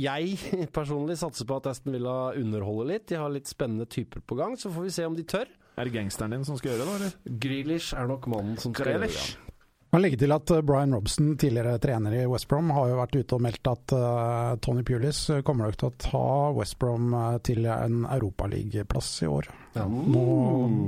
jeg 0.00 0.38
personlig 0.76 1.18
satser 1.20 1.48
på 1.48 1.58
at 1.60 1.68
Aston 1.72 1.94
Villa 1.96 2.32
underholder 2.38 2.94
litt. 2.94 3.08
De 3.10 3.18
har 3.20 3.32
litt 3.34 3.50
spennende 3.50 3.88
typer 3.90 4.22
på 4.22 4.38
gang, 4.38 4.56
så 4.58 4.72
får 4.72 4.86
vi 4.88 4.96
se 4.96 5.06
om 5.08 5.18
de 5.18 5.26
tør. 5.28 5.50
Er 5.76 5.88
det 5.88 5.94
gangsteren 5.94 6.34
din 6.34 6.46
som 6.46 6.58
skal 6.60 6.74
gjøre 6.74 6.86
det, 6.86 6.96
eller? 6.98 7.38
Grealish 7.42 7.94
er 7.96 8.10
nok 8.10 8.28
mannen 8.30 8.58
som 8.60 8.74
skal 8.74 8.94
gjøre 8.94 9.08
det. 9.10 9.49
Ja. 9.90 9.96
Man 9.96 10.04
legger 10.04 10.20
til 10.22 10.32
at 10.34 10.50
eh, 10.54 10.62
Brian 10.62 10.94
Robson, 10.94 11.32
tidligere 11.38 11.78
trener 11.82 12.14
i 12.14 12.26
West 12.30 12.46
Brom, 12.48 12.70
har 12.70 12.92
jo 12.92 12.98
vært 13.00 13.16
ute 13.18 13.34
og 13.34 13.42
meldt 13.42 13.70
at 13.72 13.94
uh, 13.96 14.52
Tony 14.62 14.84
Pulis 14.86 15.24
kommer 15.42 15.66
nok 15.66 15.80
til 15.80 15.88
å 15.90 15.96
ta 15.98 16.28
West 16.54 16.78
Brom 16.78 17.10
eh, 17.10 17.38
til 17.42 17.66
en 17.66 18.04
europaligaplass 18.06 19.08
i 19.26 19.30
år. 19.30 19.50
Ja. 19.74 19.88
Nå 19.90 20.22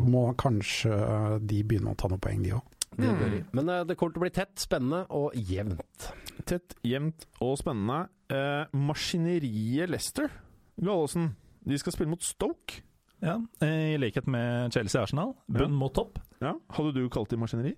må 0.07 0.23
kanskje 0.39 0.95
eh, 0.95 1.35
de 1.43 1.65
begynne 1.67 1.97
å 1.97 1.99
ta 1.99 2.13
noen 2.13 2.23
poeng, 2.23 2.47
de 2.47 2.55
òg. 2.55 2.79
Det 2.93 3.09
bør 3.09 3.31
de. 3.33 3.43
Men 3.57 3.71
uh, 3.73 3.83
det 3.89 3.99
kommer 3.99 4.15
til 4.15 4.23
å 4.23 4.27
bli 4.29 4.35
tett, 4.39 4.55
spennende 4.61 5.03
og 5.19 5.35
jevnt. 5.51 6.09
Tett, 6.47 6.79
jevnt 6.87 7.27
og 7.43 7.57
spennende. 7.59 8.05
Uh, 8.33 8.71
maskineriet 8.77 9.91
Leicester, 9.91 10.31
Gallosen, 10.79 11.33
de 11.67 11.79
skal 11.81 11.97
spille 11.97 12.13
mot 12.13 12.23
Stoke. 12.23 12.85
Ja, 13.23 13.39
I 13.63 13.97
likhet 14.03 14.27
med 14.31 14.75
Chelsea-Arsenal. 14.75 15.35
Bunn 15.51 15.75
mot 15.79 15.95
topp. 15.95 16.19
Ja. 16.43 16.57
Hadde 16.75 16.95
du 16.97 17.09
kalt 17.11 17.31
de 17.31 17.39
maskineri? 17.39 17.77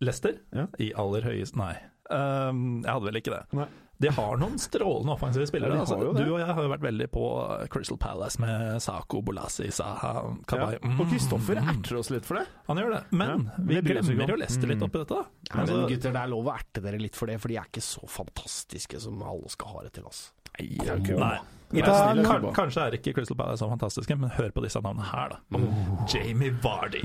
Leicester 0.00 0.38
Ja. 0.54 0.66
i 0.78 0.92
aller 0.94 1.22
høyeste 1.22 1.56
Nei, 1.56 1.74
um, 2.10 2.82
jeg 2.84 2.92
hadde 2.92 3.04
vel 3.08 3.16
ikke 3.20 3.34
det. 3.34 3.44
Nei. 3.52 3.66
De 4.00 4.06
har 4.14 4.36
noen 4.38 4.54
strålende 4.62 5.10
offensive 5.10 5.42
spillere. 5.50 5.74
Ja, 5.74 5.80
altså, 5.82 5.96
du 6.14 6.20
og 6.32 6.38
jeg 6.38 6.46
har 6.46 6.62
jo 6.62 6.68
vært 6.70 6.84
veldig 6.86 7.08
på 7.10 7.22
Crystal 7.68 7.96
Palace 7.98 8.38
med 8.38 8.78
Sako, 8.80 9.24
Bolasi, 9.26 9.72
Saha, 9.74 10.12
Kabay. 10.46 10.76
Ja. 10.78 10.92
Og 11.00 11.08
Kristoffer 11.10 11.58
Mm. 11.58 11.68
erter 11.72 11.98
oss 11.98 12.10
litt 12.14 12.24
for 12.24 12.38
det. 12.38 12.46
Han 12.68 12.76
gjør 12.78 12.92
det, 12.94 13.00
men 13.10 13.28
Ja, 13.28 13.36
vi 13.58 13.78
oss 13.80 14.06
glemmer 14.06 14.28
jo 14.28 14.36
Leicester 14.36 14.68
litt 14.68 14.78
Mm. 14.78 14.86
oppi 14.86 14.98
dette. 15.02 15.08
da. 15.18 15.24
Altså, 15.50 15.76
men 15.80 15.88
gutter, 15.90 16.12
det 16.12 16.22
er 16.22 16.28
lov 16.28 16.44
å 16.46 16.54
erte 16.54 16.80
dere 16.80 16.98
litt 17.02 17.16
for 17.16 17.26
det, 17.26 17.40
for 17.40 17.48
de 17.48 17.56
er 17.56 17.64
ikke 17.66 17.82
så 17.82 18.06
fantastiske 18.08 19.00
som 19.00 19.20
alle 19.20 19.48
skal 19.48 19.66
ha 19.74 19.82
det 19.82 19.92
til. 19.94 20.04
Altså. 20.04 20.30
Nei, 20.60 20.76
er. 21.34 21.40
Snill, 21.72 22.24
kan, 22.24 22.42
kanskje 22.54 22.86
er 22.86 22.90
ikke 22.96 23.14
Crystal 23.14 23.36
Palace 23.36 23.58
så 23.64 23.68
fantastiske, 23.68 24.16
men 24.16 24.30
hør 24.30 24.52
på 24.52 24.62
disse 24.62 24.80
navnene 24.80 25.10
her, 25.10 25.28
da. 25.30 25.58
Jamie 26.06 26.52
Vardy. 26.62 27.02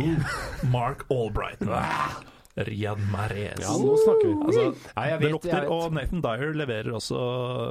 Mark 0.69 1.05
Albrighton. 1.09 1.73
Riyad 2.53 2.99
Mahrez. 3.09 3.61
Ja, 3.63 3.73
nå 3.81 3.95
snakker 3.97 4.27
vi. 4.27 4.33
Altså, 4.45 4.91
Nei, 4.93 5.05
vet, 5.09 5.21
det 5.23 5.29
lukter, 5.33 5.65
og 5.73 5.95
Nathan 5.95 6.21
Dyer 6.21 6.53
leverer 6.53 6.93
også, 6.93 7.21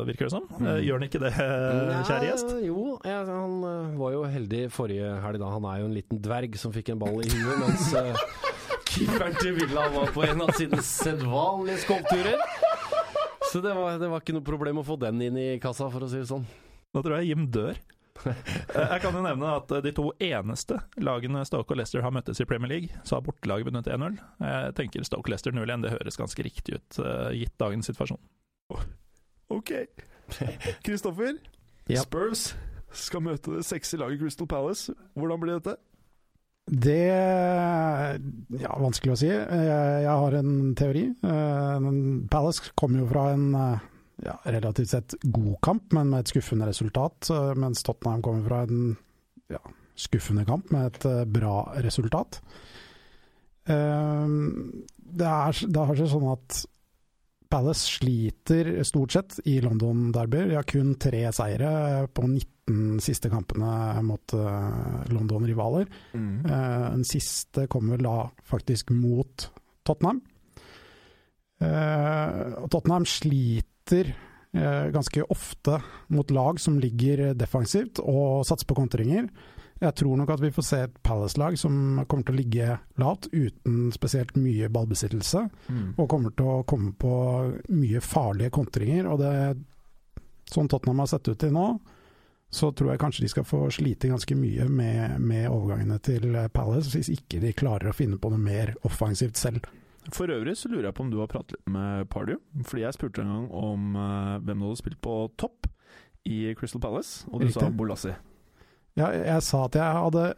virker 0.09 0.27
det 0.27 0.33
som. 0.35 0.49
Mm. 0.59 0.71
Gjør 0.83 0.99
han 0.99 1.07
ikke 1.07 1.21
det, 1.23 1.31
kjære 1.37 2.25
gjest? 2.27 2.51
Ja, 2.51 2.65
jo, 2.67 2.87
ja, 3.07 3.21
han 3.29 3.55
eh, 3.69 3.93
var 4.01 4.17
jo 4.17 4.25
heldig 4.33 4.65
forrige 4.75 5.13
helg 5.23 5.39
da. 5.43 5.53
Han 5.55 5.69
er 5.71 5.85
jo 5.85 5.91
en 5.91 5.95
liten 6.01 6.23
dverg 6.25 6.59
som 6.59 6.75
fikk 6.75 6.91
en 6.95 7.03
ball 7.03 7.23
i 7.23 7.31
huet, 7.31 7.63
mens 7.63 7.93
eh, 8.01 8.27
keeperen 8.91 9.39
til 9.39 9.55
Villa 9.61 9.87
var 9.95 10.11
på 10.17 10.27
en 10.27 10.43
av 10.49 10.53
sine 10.59 10.83
sedvanlige 10.83 11.85
skolpturer. 11.87 12.43
Så 13.53 13.63
det 13.63 13.77
var, 13.77 14.01
det 14.01 14.11
var 14.11 14.25
ikke 14.25 14.35
noe 14.35 14.47
problem 14.47 14.83
å 14.83 14.87
få 14.87 14.99
den 14.99 15.23
inn 15.29 15.39
i 15.39 15.49
kassa, 15.63 15.87
for 15.93 16.03
å 16.03 16.11
si 16.11 16.25
det 16.25 16.31
sånn. 16.31 16.47
Nå 16.93 17.05
tror 17.05 17.21
jeg 17.21 17.31
Jim 17.31 17.47
dør. 17.55 17.79
Eh, 18.23 18.89
Jeg 18.93 19.01
kan 19.03 19.15
jo 19.17 19.23
nevne 19.25 19.49
at 19.57 19.73
de 19.85 19.93
to 19.97 20.11
eneste 20.23 20.77
lagene 21.03 21.43
Stoke 21.49 21.73
og 21.75 21.79
Leicester 21.81 22.03
har 22.05 22.13
møttes 22.15 22.41
i 22.41 22.47
Premier 22.49 22.69
League, 22.71 22.89
så 23.09 23.17
har 23.19 23.25
bortelaget 23.27 23.67
vunnet 23.71 23.89
1-0. 23.89 24.19
Jeg 24.41 24.75
tenker 24.79 25.05
Stoke 25.09 25.33
Leicester 25.33 25.53
0-1, 25.57 25.83
det 25.87 25.95
høres 25.97 26.17
ganske 26.21 26.45
riktig 26.47 26.77
ut, 26.79 26.99
eh, 27.03 27.31
gitt 27.41 27.55
dagens 27.61 27.89
situasjon. 27.91 28.21
Ok. 29.53 29.73
Kristoffer, 30.87 31.39
Ja. 31.91 32.01
Spurs 32.05 32.53
skal 32.95 33.21
møte 33.25 33.57
det 33.57 33.65
sexy 33.67 33.97
laget 33.99 34.21
Crystal 34.23 34.47
Palace. 34.47 34.93
Hvordan 35.19 35.41
blir 35.43 35.59
dette? 35.59 35.77
Det 36.71 37.01
Ja, 38.63 38.71
vanskelig 38.79 39.13
å 39.13 39.19
si. 39.19 39.27
Jeg, 39.33 40.05
jeg 40.07 40.13
har 40.23 40.37
en 40.39 40.75
teori. 40.79 41.03
Eh, 41.27 41.89
Palace 42.31 42.71
kommer 42.79 43.03
jo 43.03 43.09
fra 43.11 43.25
en 43.35 43.49
eh, 43.59 43.89
ja, 44.23 44.37
relativt 44.45 44.89
sett 44.93 45.15
god 45.23 45.57
kamp, 45.65 45.93
men 45.93 46.11
med 46.13 46.21
et 46.25 46.33
skuffende 46.35 46.69
resultat. 46.71 47.31
eh, 47.31 47.53
Mens 47.59 47.83
Tottenham 47.83 48.23
kommer 48.23 48.45
fra 48.49 48.63
en 48.67 48.97
ja, 49.51 49.61
skuffende 49.99 50.45
kamp 50.49 50.71
med 50.73 50.87
et 50.93 51.05
eh, 51.11 51.25
bra 51.29 51.57
resultat. 51.83 52.41
Eh, 53.67 54.29
Det, 55.13 55.29
er, 55.29 55.59
det 55.69 55.83
har 55.89 55.99
seg 55.99 56.09
sånn 56.09 56.31
at 56.33 56.63
Palace 57.53 57.99
sliter 57.99 58.71
stort 58.89 59.13
sett 59.13 59.35
i 59.45 59.59
London-derbyer. 59.61 60.47
De 60.49 60.55
har 60.57 60.65
kun 60.65 60.95
tre 60.97 61.27
seire 61.37 62.07
på 62.09 62.25
19 62.25 62.97
siste 63.05 63.29
kampene 63.29 64.01
mot 64.07 64.33
London-rivaler. 65.13 65.85
Mm. 66.17 66.47
Den 66.47 67.05
siste 67.05 67.67
kommer 67.69 68.01
da 68.01 68.31
faktisk 68.49 68.89
mot 68.97 69.51
Tottenham. 69.85 70.23
Tottenham 72.73 73.05
sliter 73.05 73.72
eh, 73.97 74.87
ganske 74.95 75.23
ofte 75.33 75.79
mot 76.09 76.31
lag 76.31 76.61
som 76.61 76.79
ligger 76.81 77.35
defensivt 77.35 78.01
og 78.03 78.47
satser 78.49 78.67
på 78.67 78.75
kontringer. 78.81 79.29
Jeg 79.83 79.95
tror 79.99 80.17
nok 80.17 80.31
at 80.31 80.41
vi 80.45 80.51
får 80.55 80.63
se 80.63 80.77
et 80.87 80.99
Palace-lag 81.03 81.57
som 81.59 82.05
kommer 82.07 82.25
til 82.29 82.37
å 82.37 82.39
ligge 82.39 82.79
lavt 83.03 83.27
uten 83.35 83.89
spesielt 83.91 84.37
mye 84.39 84.69
ballbesittelse, 84.71 85.49
Mm. 85.69 85.95
og 85.99 86.09
kommer 86.09 86.31
til 86.37 86.47
å 86.47 86.65
komme 86.65 86.93
på 86.95 87.15
mye 87.69 88.01
farlige 88.01 88.51
kontringer. 88.55 89.09
Og 89.11 89.19
det, 89.19 89.57
sånn 90.53 90.69
Tottenham 90.69 91.01
har 91.03 91.07
sett 91.11 91.27
ut 91.29 91.39
til 91.39 91.51
nå, 91.51 91.81
så 92.53 92.71
tror 92.71 92.91
jeg 92.93 93.01
kanskje 93.01 93.23
de 93.25 93.29
skal 93.33 93.45
få 93.49 93.71
slite 93.73 94.09
ganske 94.13 94.37
mye 94.37 94.69
med, 94.69 95.19
med 95.21 95.49
overgangene 95.51 95.99
til 96.05 96.49
Palace, 96.53 96.91
hvis 96.95 97.09
ikke 97.19 97.41
de 97.41 97.53
klarer 97.57 97.89
å 97.91 97.97
finne 97.97 98.19
på 98.21 98.31
noe 98.31 98.39
mer 98.39 98.75
offensivt 98.85 99.37
selv. 99.41 99.67
For 100.11 100.27
øvrig 100.27 100.57
så 100.59 100.69
lurer 100.69 100.89
jeg 100.91 100.95
på 100.99 101.05
om 101.05 101.11
du 101.13 101.19
har 101.21 101.29
pratet 101.31 101.53
litt 101.57 101.69
med 101.71 102.09
Pardew. 102.11 102.41
Fordi 102.67 102.83
jeg 102.83 102.97
spurte 102.97 103.23
en 103.23 103.31
gang 103.31 103.51
om 103.55 103.95
uh, 103.97 104.39
hvem 104.43 104.59
du 104.59 104.67
hadde 104.67 104.81
spilt 104.83 105.01
på 105.05 105.17
topp 105.39 105.69
i 106.27 106.55
Crystal 106.59 106.81
Palace, 106.83 107.27
og 107.31 107.41
du 107.43 107.51
sa 107.55 107.69
Bolassi. 107.71 108.13
Ja, 108.99 109.09
jeg 109.15 109.43
sa 109.43 109.65
at 109.67 109.75
jeg 109.79 109.83
hadde 110.03 110.33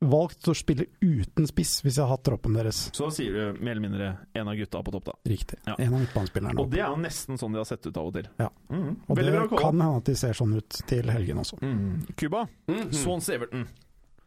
valgt 0.00 0.48
å 0.48 0.54
spille 0.56 0.86
uten 1.04 1.44
spiss 1.50 1.82
hvis 1.84 1.98
jeg 1.98 2.06
hadde 2.06 2.14
hatt 2.14 2.22
troppen 2.24 2.54
deres. 2.56 2.78
Så 2.96 3.10
sier 3.12 3.34
du 3.36 3.58
mer 3.60 3.74
eller 3.74 3.84
mindre 3.84 4.06
en 4.40 4.48
av 4.48 4.56
gutta 4.56 4.80
på 4.86 4.94
topp, 4.94 5.10
da. 5.10 5.14
Riktig. 5.28 5.58
Ja. 5.68 5.74
En 5.76 5.92
av 5.92 6.00
midtbanespillerne. 6.00 6.56
Og 6.62 6.70
det 6.72 6.80
er 6.80 6.88
jo 6.88 7.00
nesten 7.02 7.36
sånn 7.40 7.52
de 7.52 7.60
har 7.60 7.68
sett 7.68 7.84
ut 7.84 7.98
av 8.00 8.08
og 8.08 8.14
til. 8.16 8.30
Ja. 8.40 8.48
Mm. 8.72 8.94
Og 9.04 9.10
det 9.12 9.18
Veldig 9.26 9.34
det 9.42 9.58
kan 9.60 9.74
hende 9.76 9.90
at 10.00 10.08
de 10.08 10.14
ser 10.22 10.38
sånn 10.40 10.54
ut 10.56 10.78
til 10.88 11.12
helgen 11.12 11.42
også. 11.44 11.60
Mm. 11.60 12.06
Cuba, 12.16 12.46
Mhm. 12.70 12.86
Swans 12.96 13.28
Everton. 13.34 13.66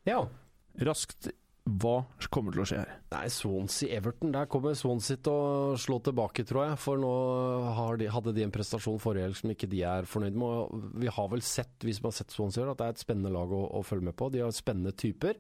Ja. 0.06 0.20
Raskt, 0.86 1.32
hva 1.64 2.02
kommer 2.28 2.52
til 2.52 2.60
å 2.60 2.66
skje 2.68 2.80
her? 2.82 2.90
Nei, 3.14 3.28
Swansea-Everton. 3.32 4.34
Der 4.36 4.50
kommer 4.52 4.76
Swansea 4.76 5.20
til 5.24 5.32
å 5.32 5.78
slå 5.80 6.02
tilbake, 6.04 6.44
tror 6.48 6.66
jeg. 6.66 6.80
For 6.84 7.00
nå 7.00 7.12
de, 8.02 8.10
hadde 8.12 8.34
de 8.36 8.44
en 8.44 8.52
prestasjon 8.52 9.00
forrige 9.00 9.30
helg 9.30 9.40
som 9.40 9.54
ikke 9.54 9.70
de 9.72 9.80
er 9.88 10.10
fornøyd 10.10 10.36
med. 10.44 10.90
Vi 11.06 11.14
har 11.16 11.30
vel 11.32 11.46
sett, 11.48 11.72
vi 11.80 11.96
som 11.96 12.10
har 12.10 12.18
sett 12.18 12.36
Swansea, 12.36 12.68
at 12.68 12.82
det 12.82 12.90
er 12.90 12.98
et 12.98 13.06
spennende 13.06 13.32
lag 13.32 13.56
å, 13.56 13.62
å 13.80 13.84
følge 13.88 14.10
med 14.10 14.18
på. 14.20 14.28
De 14.34 14.44
har 14.44 14.52
spennende 14.56 14.92
typer. 14.92 15.40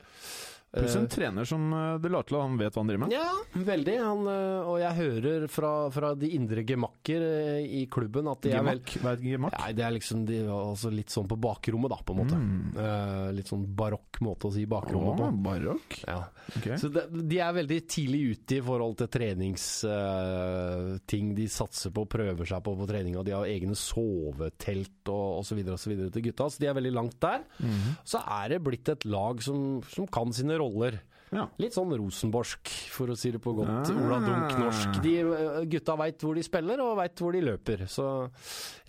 Pluss 0.74 0.96
en 0.96 1.04
Eh, 1.04 1.10
trener 1.10 1.46
som 1.46 1.74
eh, 1.74 2.00
det 2.02 2.10
lar 2.10 2.24
til 2.26 2.36
at 2.40 2.44
han 2.48 2.58
vet 2.58 2.74
hva 2.74 2.82
han 2.82 2.88
driver 2.90 3.06
med. 3.06 3.12
Ja, 3.14 3.30
veldig. 3.54 3.98
Han, 4.02 4.28
eh, 4.32 4.70
og 4.72 4.80
jeg 4.82 4.94
hører 4.98 5.48
fra, 5.52 5.90
fra 5.94 6.16
de 6.18 6.28
indre 6.34 6.64
gemakker 6.66 7.22
i 7.62 7.86
klubben 7.94 8.28
at 8.32 8.42
de 8.42 8.52
er 8.58 8.64
vel 8.66 8.82
Hva 8.82 9.12
er 9.14 9.20
gemakk? 9.22 9.54
Nei, 9.60 9.74
det 9.78 9.84
er 9.86 9.92
liksom 9.94 10.26
de, 10.26 10.50
altså 10.50 10.90
litt 10.94 11.10
sånn 11.14 11.28
på 11.30 11.38
bakrommet, 11.44 11.90
da, 11.94 12.00
på 12.02 12.14
en 12.16 12.20
måte. 12.24 12.38
Mm. 12.40 12.74
Uh, 12.78 13.32
litt 13.38 13.50
sånn 13.52 13.66
barokk 13.78 14.20
måte 14.26 14.48
å 14.50 14.52
si 14.56 14.64
bakrommet 14.70 15.18
på. 15.20 15.26
barokk. 15.46 15.90
Ja. 16.08 16.22
Okay. 16.58 16.78
Så 16.82 16.88
det, 16.94 17.04
de 17.14 17.38
er 17.44 17.54
veldig 17.56 17.88
tidlig 17.90 18.22
ute 18.34 18.56
i 18.58 18.62
forhold 18.66 18.98
til 19.00 19.08
treningsting 19.14 21.28
de 21.38 21.46
satser 21.52 21.90
på 21.94 22.02
og 22.04 22.10
prøver 22.12 22.46
seg 22.50 22.60
på 22.66 22.72
på 22.80 22.86
treninga. 22.90 23.26
De 23.26 23.36
har 23.36 23.46
egne 23.48 23.76
sovetelt 23.78 25.10
og 25.14 25.26
osv. 25.44 25.60
til 25.70 26.26
gutta, 26.26 26.44
så 26.50 26.58
de 26.60 26.68
er 26.72 26.78
veldig 26.78 26.96
langt 26.96 27.20
der. 27.24 27.40
Mm. 27.62 27.90
Så 28.08 28.18
er 28.24 28.46
det 28.56 28.66
blitt 28.66 28.88
et 28.92 29.04
lag 29.06 29.36
som, 29.44 29.82
som 29.94 30.08
kan 30.10 30.34
sine 30.36 30.58
roller. 30.64 31.04
Ja. 31.34 31.48
Litt 31.58 31.74
sånn 31.74 31.94
rosenborsk, 31.98 32.70
for 32.94 33.10
å 33.10 33.18
si 33.18 33.32
det 33.34 33.42
på 33.42 33.56
godt 33.58 33.90
ja. 33.90 33.98
Ola 33.98 34.20
Dunk-norsk. 34.22 35.00
De 35.02 35.14
eh, 35.24 35.60
gutta 35.72 35.96
veit 35.98 36.22
hvor 36.22 36.38
de 36.38 36.46
spiller, 36.46 36.82
og 36.84 36.98
veit 37.00 37.24
hvor 37.24 37.34
de 37.34 37.42
løper. 37.42 37.86
Så, 37.90 38.08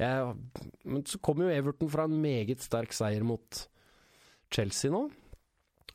ja, 0.00 0.28
men 0.84 1.04
så 1.08 1.20
kommer 1.24 1.48
jo 1.48 1.54
Everton 1.56 1.92
fra 1.92 2.04
en 2.08 2.18
meget 2.20 2.64
sterk 2.64 2.92
seier 2.96 3.24
mot 3.26 3.64
Chelsea 4.52 4.92
nå. 4.92 5.06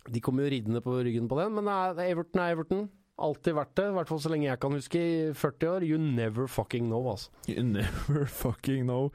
De 0.10 0.22
kommer 0.26 0.47
jo 0.47 0.53
ridende 0.56 0.81
på 0.81 0.95
ryggen 1.06 1.30
på 1.30 1.38
den, 1.38 1.53
men 1.60 1.69
Everton 2.01 2.41
er 2.41 2.56
Everton. 2.56 2.88
Alltid 3.20 3.58
vært 3.58 3.74
det, 3.76 3.88
i 3.90 3.96
hvert 3.98 4.10
fall 4.12 4.22
så 4.24 4.32
lenge 4.32 4.48
jeg 4.48 4.60
kan 4.64 4.76
huske, 4.76 5.00
i 5.00 5.18
40 5.36 5.72
år. 5.74 5.86
You 5.88 6.00
never 6.00 6.48
fucking 6.48 6.88
know, 6.88 7.04
altså. 7.12 7.32
You 7.52 7.66
never 7.68 8.26
fucking 8.44 8.86
know. 8.88 9.12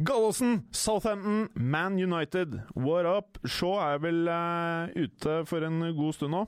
Gallosen, 0.00 0.62
Southampton, 0.72 1.48
Man 1.54 1.98
United. 2.00 2.60
What 2.74 3.08
up? 3.08 3.38
Shaw 3.44 3.78
er 3.84 4.02
vel 4.02 4.24
uh, 4.28 4.88
ute 4.96 5.42
for 5.48 5.68
en 5.68 5.84
god 5.98 6.16
stund 6.18 6.36
nå? 6.36 6.46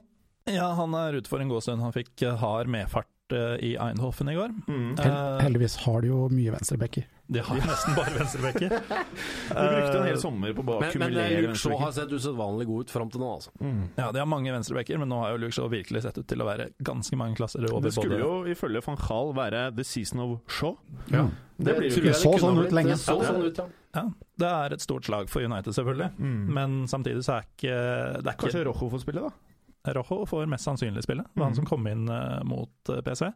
Ja, 0.51 0.71
han 0.77 0.95
er 0.97 1.21
ute 1.21 1.31
for 1.31 1.41
en 1.41 1.53
god 1.53 1.65
stund. 1.65 1.85
Han 1.85 1.95
fikk 1.95 2.21
eh, 2.25 2.37
hard 2.41 2.69
medfart 2.69 3.33
eh, 3.33 3.55
i 3.65 3.75
Eindhoven 3.81 4.29
i 4.29 4.37
går. 4.37 4.53
Mm. 4.69 4.91
Hel 5.01 5.15
heldigvis 5.47 5.79
har 5.87 6.05
de 6.05 6.11
jo 6.11 6.27
mye 6.33 6.53
venstrebacker. 6.53 7.07
De 7.27 7.41
har 7.41 7.57
nesten 7.57 7.95
bare 7.97 8.13
venstrebacker. 8.19 8.71
De 9.49 9.69
brukte 9.69 9.99
en 9.99 10.05
hel 10.07 10.19
sommer 10.21 10.53
på 10.53 10.61
å 10.61 10.67
bare 10.69 10.81
Men, 10.81 10.99
men 11.01 11.07
akkumulere 11.09 11.39
eh, 11.39 11.45
Luke 11.47 11.61
Shaw 11.61 11.79
har 11.81 11.93
sett 11.97 12.13
usedvanlig 12.13 12.67
god 12.69 12.85
ut 12.85 12.91
fram 12.93 13.11
til 13.15 13.23
nå, 13.23 13.31
altså. 13.39 13.53
Mm. 13.65 13.79
Ja, 13.97 14.11
de 14.13 14.21
har 14.21 14.29
mange 14.29 14.53
venstrebekker, 14.53 14.99
men 15.01 15.09
nå 15.09 15.21
har 15.23 15.33
jo 15.33 15.39
Luke 15.41 15.57
Shaw 15.57 15.71
virkelig 15.73 16.03
sett 16.05 16.19
ut 16.21 16.27
til 16.29 16.45
å 16.45 16.49
være 16.49 16.67
ganske 16.85 17.17
mange 17.17 17.39
klasser 17.39 17.65
over 17.71 17.87
Det 17.89 17.95
skulle 17.97 18.19
både 18.19 18.27
jo 18.29 18.53
ifølge 18.53 18.83
van 18.85 19.01
Gaal 19.01 19.33
være 19.39 19.63
the 19.79 19.87
season 19.89 20.21
of 20.21 20.35
Shaw. 20.53 20.77
Ja. 21.15 21.25
Det 21.57 21.77
blir 21.79 21.89
jo 21.89 22.03
ikke 22.03 22.13
jeg 22.13 22.21
så 22.21 22.35
sånn 22.43 22.61
ut 22.61 22.77
lenge. 22.77 22.93
Det 22.99 23.01
så 23.07 23.17
sånn 23.25 23.41
ut, 23.47 23.63
ja. 23.63 23.67
Ja, 23.95 24.05
det 24.43 24.53
er 24.53 24.75
et 24.75 24.83
stort 24.85 25.07
slag 25.07 25.29
for 25.31 25.47
United, 25.47 25.73
selvfølgelig. 25.77 26.11
Mm. 26.19 26.39
Men 26.57 26.77
samtidig 26.91 27.23
så 27.25 27.39
er 27.39 27.49
ikke 27.49 27.75
det 28.21 28.27
er 28.27 28.33
ikke 28.35 28.49
Kanskje 28.49 28.65
Rojo 28.69 28.89
får 28.91 29.05
spille, 29.07 29.25
da? 29.31 29.95
Rojo 29.95 30.25
får 30.29 30.47
mest 30.51 30.67
sannsynlig 30.69 31.05
spille. 31.07 31.25
Det 31.31 31.41
var 31.41 31.47
han 31.49 31.53
Mhm. 31.55 31.61
som 31.63 31.67
kom 31.73 31.87
inn 31.89 32.09
uh, 32.11 32.41
mot 32.45 32.91
uh, 32.91 33.01
PC. 33.07 33.29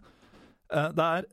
Uh, 0.74 0.89
det 0.93 1.05
er 1.05 1.28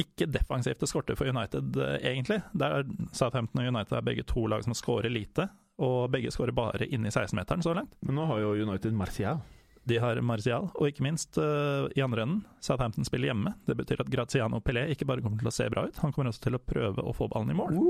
ikke 0.00 0.28
defensivt 0.32 0.80
det 0.80 0.88
skorter 0.88 1.16
for 1.18 1.28
United, 1.28 1.76
eh, 1.76 1.96
egentlig. 2.12 2.40
Det 2.52 2.68
er 2.68 2.86
Southampton 3.12 3.60
og 3.60 3.74
United 3.74 3.98
er 3.98 4.06
begge 4.06 4.24
to 4.28 4.46
lag 4.48 4.64
som 4.64 4.74
skårer 4.76 5.12
lite, 5.12 5.48
og 5.82 6.10
begge 6.12 6.32
skårer 6.32 6.54
bare 6.56 6.88
inne 6.88 7.10
i 7.10 7.12
16-meteren 7.12 7.64
så 7.64 7.74
langt. 7.76 7.92
Men 8.00 8.16
nå 8.16 8.26
har 8.30 8.40
jo 8.40 8.54
United 8.64 8.96
Martial. 8.96 9.42
De 9.84 9.98
har 9.98 10.20
Martial, 10.22 10.70
og 10.78 10.88
ikke 10.88 11.02
minst 11.02 11.36
uh, 11.42 11.90
i 11.90 12.02
andre 12.04 12.22
enden, 12.22 12.42
Southampton 12.62 13.04
spiller 13.04 13.32
hjemme. 13.32 13.50
Det 13.66 13.74
betyr 13.76 14.04
at 14.04 14.10
Graziano 14.12 14.60
Pelé 14.62 14.86
ikke 14.94 15.08
bare 15.10 15.24
kommer 15.24 15.42
til 15.42 15.50
å 15.50 15.54
se 15.54 15.66
bra 15.72 15.88
ut, 15.88 15.98
han 16.04 16.14
kommer 16.14 16.30
også 16.30 16.44
til 16.46 16.56
å 16.56 16.62
prøve 16.62 17.02
å 17.02 17.14
få 17.16 17.26
ballen 17.32 17.50
i 17.50 17.56
mål. 17.58 17.80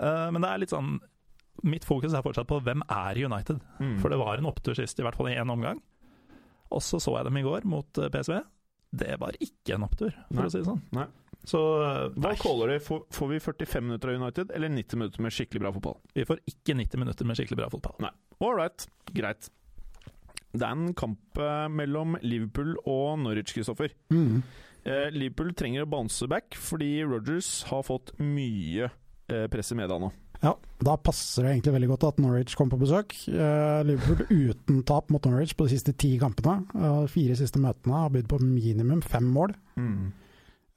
Eh, 0.00 0.28
men 0.32 0.40
det 0.40 0.48
er 0.48 0.62
litt 0.62 0.72
sånn 0.72 0.94
Mitt 1.66 1.84
fokus 1.84 2.14
er 2.16 2.22
fortsatt 2.24 2.48
på 2.48 2.56
hvem 2.64 2.80
er 2.88 3.18
United. 3.20 3.58
Mm. 3.82 3.98
For 4.00 4.08
det 4.08 4.16
var 4.16 4.38
en 4.38 4.46
opptur 4.48 4.72
sist, 4.78 4.96
i 4.96 5.04
hvert 5.04 5.18
fall 5.18 5.28
i 5.28 5.34
én 5.36 5.50
omgang. 5.52 5.82
Og 6.72 6.80
så 6.80 6.96
så 7.02 7.18
jeg 7.18 7.26
dem 7.26 7.36
i 7.36 7.42
går 7.44 7.66
mot 7.68 8.00
PSV. 8.14 8.38
Det 8.90 9.16
var 9.22 9.36
ikke 9.38 9.76
en 9.76 9.86
opptur, 9.86 10.14
for 10.28 10.40
Nei. 10.40 10.46
å 10.48 10.52
si 10.52 10.58
det 10.58 10.66
sånn. 10.66 10.80
Nei. 10.96 11.06
Så 11.48 11.60
eh, 11.80 12.00
Hva 12.16 12.32
nei, 12.32 12.38
caller 12.40 12.72
de? 12.74 12.80
Får, 12.84 13.04
får 13.14 13.30
vi 13.30 13.38
45 13.40 13.86
minutter 13.86 14.12
av 14.12 14.18
United, 14.20 14.50
eller 14.56 14.72
90 14.74 15.00
minutter 15.00 15.24
med 15.24 15.32
skikkelig 15.36 15.62
bra 15.62 15.72
fotball? 15.76 15.96
vi 16.18 16.26
får 16.28 16.42
ikke 16.52 16.76
90 16.82 17.00
minutter 17.04 17.28
med 17.30 17.38
skikkelig 17.38 17.60
bra 17.62 17.70
fotball. 17.72 18.10
All 18.40 18.56
right, 18.58 18.86
greit. 19.16 19.48
Det 20.50 20.66
er 20.66 20.74
en 20.74 20.94
kamp 20.98 21.38
eh, 21.38 21.68
mellom 21.70 22.18
Liverpool 22.26 22.74
og 22.84 23.20
Norwich, 23.22 23.54
Kristoffer. 23.54 23.94
Mm. 24.10 24.42
Eh, 24.82 25.06
Liverpool 25.14 25.52
trenger 25.54 25.84
å 25.86 25.90
bounce 25.92 26.26
back 26.30 26.56
fordi 26.58 26.98
Rogers 27.06 27.60
har 27.70 27.84
fått 27.86 28.14
mye 28.18 28.88
eh, 29.30 29.46
press 29.52 29.70
i 29.72 29.78
media 29.78 30.00
nå. 30.02 30.10
Ja, 30.40 30.54
da 30.80 30.94
passer 30.96 31.44
det 31.44 31.52
egentlig 31.52 31.74
veldig 31.74 31.90
godt 31.90 32.06
at 32.08 32.20
Norwich 32.22 32.56
kom 32.56 32.70
på 32.72 32.78
besøk. 32.80 33.12
Uh, 33.28 33.82
Liverpool 33.84 34.24
uten 34.30 34.80
tap 34.88 35.10
mot 35.12 35.26
Norwich 35.28 35.52
på 35.56 35.66
de 35.66 35.74
siste 35.74 35.92
ti 36.00 36.14
kampene. 36.20 36.62
Uh, 36.72 37.04
fire 37.12 37.36
siste 37.36 37.60
møtene 37.60 38.06
har 38.06 38.14
bydd 38.14 38.30
på 38.30 38.40
minimum 38.42 39.04
fem 39.04 39.28
mål. 39.34 39.52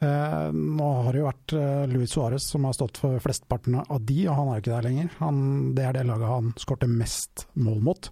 Eh, 0.03 0.49
nå 0.51 0.87
har 1.05 1.13
det 1.13 1.21
jo 1.21 1.27
vært 1.27 1.53
uh, 1.55 1.83
Luis 1.91 2.11
Suárez 2.11 2.47
som 2.49 2.65
har 2.67 2.75
stått 2.75 2.99
for 2.99 3.21
flesteparten 3.23 3.77
av 3.83 4.01
de, 4.03 4.17
og 4.27 4.35
han 4.35 4.49
er 4.49 4.57
jo 4.57 4.63
ikke 4.63 4.73
der 4.73 4.87
lenger. 4.87 5.13
Han, 5.21 5.37
det 5.77 5.85
er 5.87 5.97
det 5.97 6.07
laget 6.09 6.33
han 6.33 6.51
skårte 6.59 6.89
mest 6.91 7.45
mål 7.63 7.79
mot. 7.85 8.09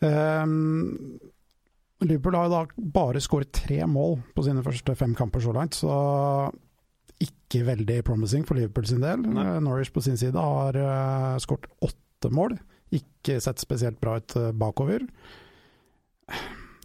Uh, 0.00 0.46
Liverpool 2.00 2.38
har 2.38 2.48
jo 2.48 2.54
da 2.54 2.90
bare 2.96 3.20
skåret 3.20 3.52
tre 3.52 3.82
mål 3.90 4.20
på 4.32 4.46
sine 4.46 4.64
første 4.64 4.96
fem 4.96 5.16
kamper 5.18 5.44
så 5.44 5.52
langt, 5.56 5.76
så 5.76 5.92
ikke 7.20 7.64
veldig 7.66 8.00
promising 8.06 8.46
for 8.48 8.58
Liverpool 8.58 8.86
sin 8.88 9.02
del. 9.04 9.22
Nei. 9.26 9.44
Eh, 9.46 9.60
Norwich 9.64 9.92
på 9.92 10.02
sin 10.04 10.18
side 10.20 10.38
har 10.40 10.76
uh, 10.76 11.36
skåret 11.42 11.68
åtte 11.84 12.32
mål. 12.32 12.56
Ikke 12.96 13.38
sett 13.42 13.62
spesielt 13.62 14.00
bra 14.02 14.16
ut 14.18 14.36
eh, 14.36 14.50
bakover. 14.56 15.04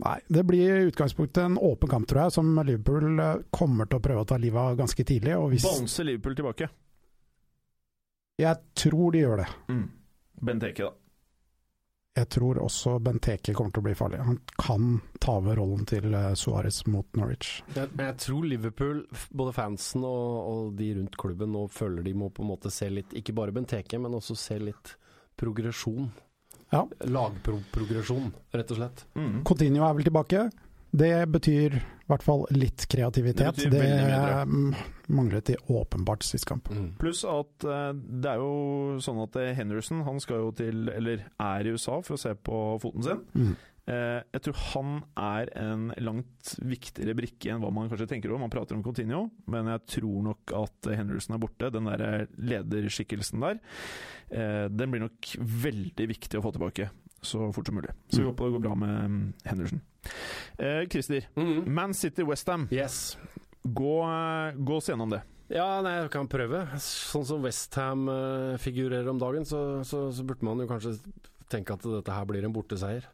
Nei, 0.03 0.17
det 0.27 0.43
blir 0.43 0.73
i 0.73 0.87
utgangspunktet 0.89 1.39
en 1.45 1.57
åpen 1.57 1.89
kamp, 1.89 2.07
tror 2.09 2.25
jeg, 2.25 2.35
som 2.35 2.49
Liverpool 2.67 3.21
kommer 3.55 3.87
til 3.87 4.01
å 4.01 4.03
prøve 4.03 4.25
å 4.25 4.27
ta 4.27 4.37
livet 4.41 4.59
av 4.59 4.75
ganske 4.81 5.05
tidlig. 5.07 5.37
Og 5.39 5.53
hvis 5.53 5.65
Bouncer 5.65 6.07
Liverpool 6.07 6.35
tilbake. 6.35 6.67
Jeg 8.41 8.59
tror 8.75 9.15
de 9.15 9.23
gjør 9.23 9.41
det. 9.45 9.47
Mm. 9.71 9.85
Benteke, 10.49 10.89
da. 10.89 11.04
Jeg 12.15 12.29
tror 12.31 12.61
også 12.63 12.93
Benteke 13.03 13.51
kommer 13.55 13.73
til 13.75 13.83
å 13.83 13.85
bli 13.89 13.95
farlig. 13.99 14.21
Han 14.23 14.37
kan 14.55 14.85
ta 15.19 15.33
over 15.41 15.59
rollen 15.59 15.83
til 15.89 16.07
Suarez 16.07 16.39
Suárez 16.39 16.77
mot 16.87 17.17
Norwich. 17.19 17.57
Jeg, 17.75 17.91
men 17.91 18.07
jeg 18.07 18.17
tror 18.23 18.47
Liverpool, 18.47 19.01
både 19.35 19.55
fansen 19.57 20.05
og, 20.07 20.35
og 20.47 20.69
de 20.79 20.93
rundt 20.95 21.17
klubben, 21.19 21.51
nå 21.51 21.65
føler 21.75 22.05
de 22.07 22.13
må 22.15 22.29
på 22.31 22.45
en 22.45 22.53
måte 22.53 22.71
se 22.71 22.87
litt 22.91 23.11
Ikke 23.19 23.35
bare 23.35 23.55
Benteke, 23.55 23.99
men 23.99 24.15
også 24.15 24.37
se 24.39 24.59
litt 24.63 24.95
progresjon. 25.35 26.07
Ja. 26.71 26.85
Lagprogresjon, 27.03 28.31
rett 28.55 28.71
og 28.71 28.79
slett. 28.79 29.03
Mm. 29.19 29.41
Coutinho 29.47 29.83
er 29.83 29.99
vel 29.99 30.07
tilbake. 30.07 30.45
Det 30.95 31.11
betyr 31.27 31.75
i 31.75 32.07
hvert 32.11 32.23
fall 32.23 32.43
litt 32.53 32.85
kreativitet. 32.91 33.57
Det 33.57 33.71
Det, 33.73 33.85
mm, 34.45 34.75
manglet 35.07 35.45
de 35.49 35.55
åpenbart 35.73 36.23
sist 36.23 36.45
kamp. 36.45 36.69
Pluss 37.01 37.23
at 37.27 37.65
eh, 37.65 37.93
det 37.95 38.35
er 38.35 38.41
jo 38.43 38.99
sånn 39.03 39.23
at 39.25 39.35
eh, 39.41 39.53
Henderson 39.57 40.03
han 40.05 40.21
skal 40.23 40.43
jo 40.43 40.51
til, 40.55 40.85
eller 40.93 41.25
er 41.41 41.65
i 41.65 41.73
USA 41.73 41.97
for 42.05 42.15
å 42.15 42.21
se 42.21 42.35
på 42.37 42.59
foten 42.83 43.07
sin. 43.07 43.23
Mm. 43.33 43.55
Eh, 43.85 44.19
jeg 44.33 44.41
tror 44.47 44.61
han 44.71 44.93
er 45.21 45.49
en 45.61 45.89
langt 46.01 46.55
viktigere 46.65 47.13
brikke 47.17 47.51
enn 47.53 47.61
hva 47.61 47.73
man 47.73 47.89
kanskje 47.91 48.07
tenker 48.13 48.33
om. 48.33 48.41
Man 48.45 48.53
prater 48.53 48.77
om 48.77 48.85
Continuo, 48.85 49.27
men 49.51 49.69
jeg 49.73 49.83
tror 49.97 50.23
nok 50.29 50.53
at 50.57 50.89
Henderson 50.93 51.37
er 51.37 51.41
borte. 51.41 51.71
Den 51.73 51.89
der 51.89 52.29
lederskikkelsen 52.37 53.45
der, 53.45 53.59
eh, 54.29 54.65
den 54.69 54.93
blir 54.93 55.05
nok 55.05 55.35
veldig 55.41 56.09
viktig 56.15 56.39
å 56.39 56.45
få 56.45 56.53
tilbake 56.55 56.89
så 57.25 57.49
fort 57.55 57.67
som 57.69 57.75
mulig. 57.79 57.91
Så 58.09 58.21
vi 58.21 58.23
Mm. 58.23 58.29
håper 58.31 58.45
det 58.45 58.53
går 58.55 58.63
bra 58.67 58.75
med 58.75 58.95
mm, 59.05 59.33
Henderson. 59.45 59.81
Eh, 60.59 60.81
Christer, 60.89 61.27
Mm. 61.35 61.63
Man 61.73 61.93
City 61.93 62.23
Westham. 62.23 62.67
Yes. 62.71 63.17
Gå, 63.65 63.95
eh, 64.05 64.53
gå 64.57 64.77
oss 64.77 64.89
gjennom 64.89 65.09
det. 65.09 65.21
Ja, 65.49 65.81
nei, 65.85 65.95
jeg 66.01 66.09
kan 66.13 66.27
prøve. 66.27 66.63
Sånn 66.81 67.25
som 67.25 67.43
Westham 67.43 68.07
uh, 68.09 68.57
figurerer 68.57 69.07
om 69.11 69.19
dagen, 69.21 69.45
så, 69.45 69.83
så, 69.85 70.07
så 70.11 70.23
burde 70.25 70.41
man 70.47 70.57
jo 70.57 70.65
kanskje 70.69 70.95
tenke 71.53 71.73
at 71.75 71.83
dette 71.85 72.11
her 72.15 72.25
blir 72.25 72.43
en 72.47 72.53
borteseier. 72.55 73.05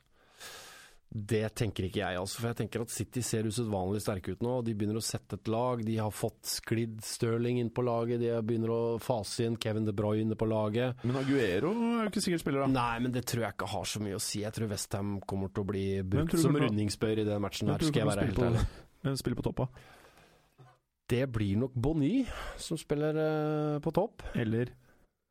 Det 1.11 1.43
tenker 1.59 1.89
ikke 1.89 1.99
jeg, 1.99 2.15
altså. 2.21 2.39
For 2.39 2.49
jeg 2.53 2.57
tenker 2.61 2.85
at 2.85 2.91
City 2.93 3.19
ser 3.25 3.47
usedvanlig 3.49 3.99
sterke 3.99 4.31
ut 4.31 4.43
nå. 4.45 4.53
De 4.63 4.71
begynner 4.79 4.95
å 4.95 5.03
sette 5.03 5.35
et 5.35 5.49
lag. 5.51 5.81
De 5.83 5.97
har 5.99 6.13
fått 6.15 6.47
sklidd 6.47 7.01
Stirling 7.03 7.59
inn 7.59 7.71
på 7.75 7.83
laget. 7.83 8.21
De 8.21 8.31
begynner 8.47 8.71
å 8.71 8.81
fase 9.03 9.43
inn 9.43 9.57
Kevin 9.59 9.89
De 9.89 9.91
Bruyne 9.95 10.37
på 10.39 10.47
laget. 10.47 11.03
Men 11.03 11.19
Aguero 11.19 11.73
er 11.75 12.05
jo 12.05 12.13
ikke 12.13 12.23
sikkert 12.23 12.45
spiller, 12.45 12.63
da. 12.63 12.71
Nei, 12.77 13.03
men 13.03 13.15
det 13.17 13.25
tror 13.27 13.43
jeg 13.43 13.57
ikke 13.57 13.71
har 13.73 13.91
så 13.91 14.03
mye 14.05 14.15
å 14.15 14.23
si. 14.23 14.45
Jeg 14.45 14.55
tror 14.55 14.71
Westham 14.71 15.17
kommer 15.27 15.51
til 15.51 15.65
å 15.65 15.69
bli 15.73 15.85
brukt 15.99 16.31
du 16.31 16.39
som 16.39 16.53
kommer 16.53 16.69
rundingsbøyer 16.69 17.25
i 17.25 17.27
den 17.27 17.43
matchen 17.43 17.73
her, 17.73 17.83
skal 17.83 18.05
jeg 18.05 18.11
være 18.13 18.29
helt 18.31 18.43
ærlig. 18.47 18.65
Hvem 19.01 19.19
spiller 19.19 19.41
på 19.41 19.49
toppa? 19.51 19.67
Det 21.11 21.25
blir 21.27 21.59
nok 21.59 21.73
Bonny 21.75 22.21
som 22.61 22.79
spiller 22.79 23.17
uh, 23.19 23.79
på 23.83 23.91
topp. 23.91 24.23
Eller 24.39 24.71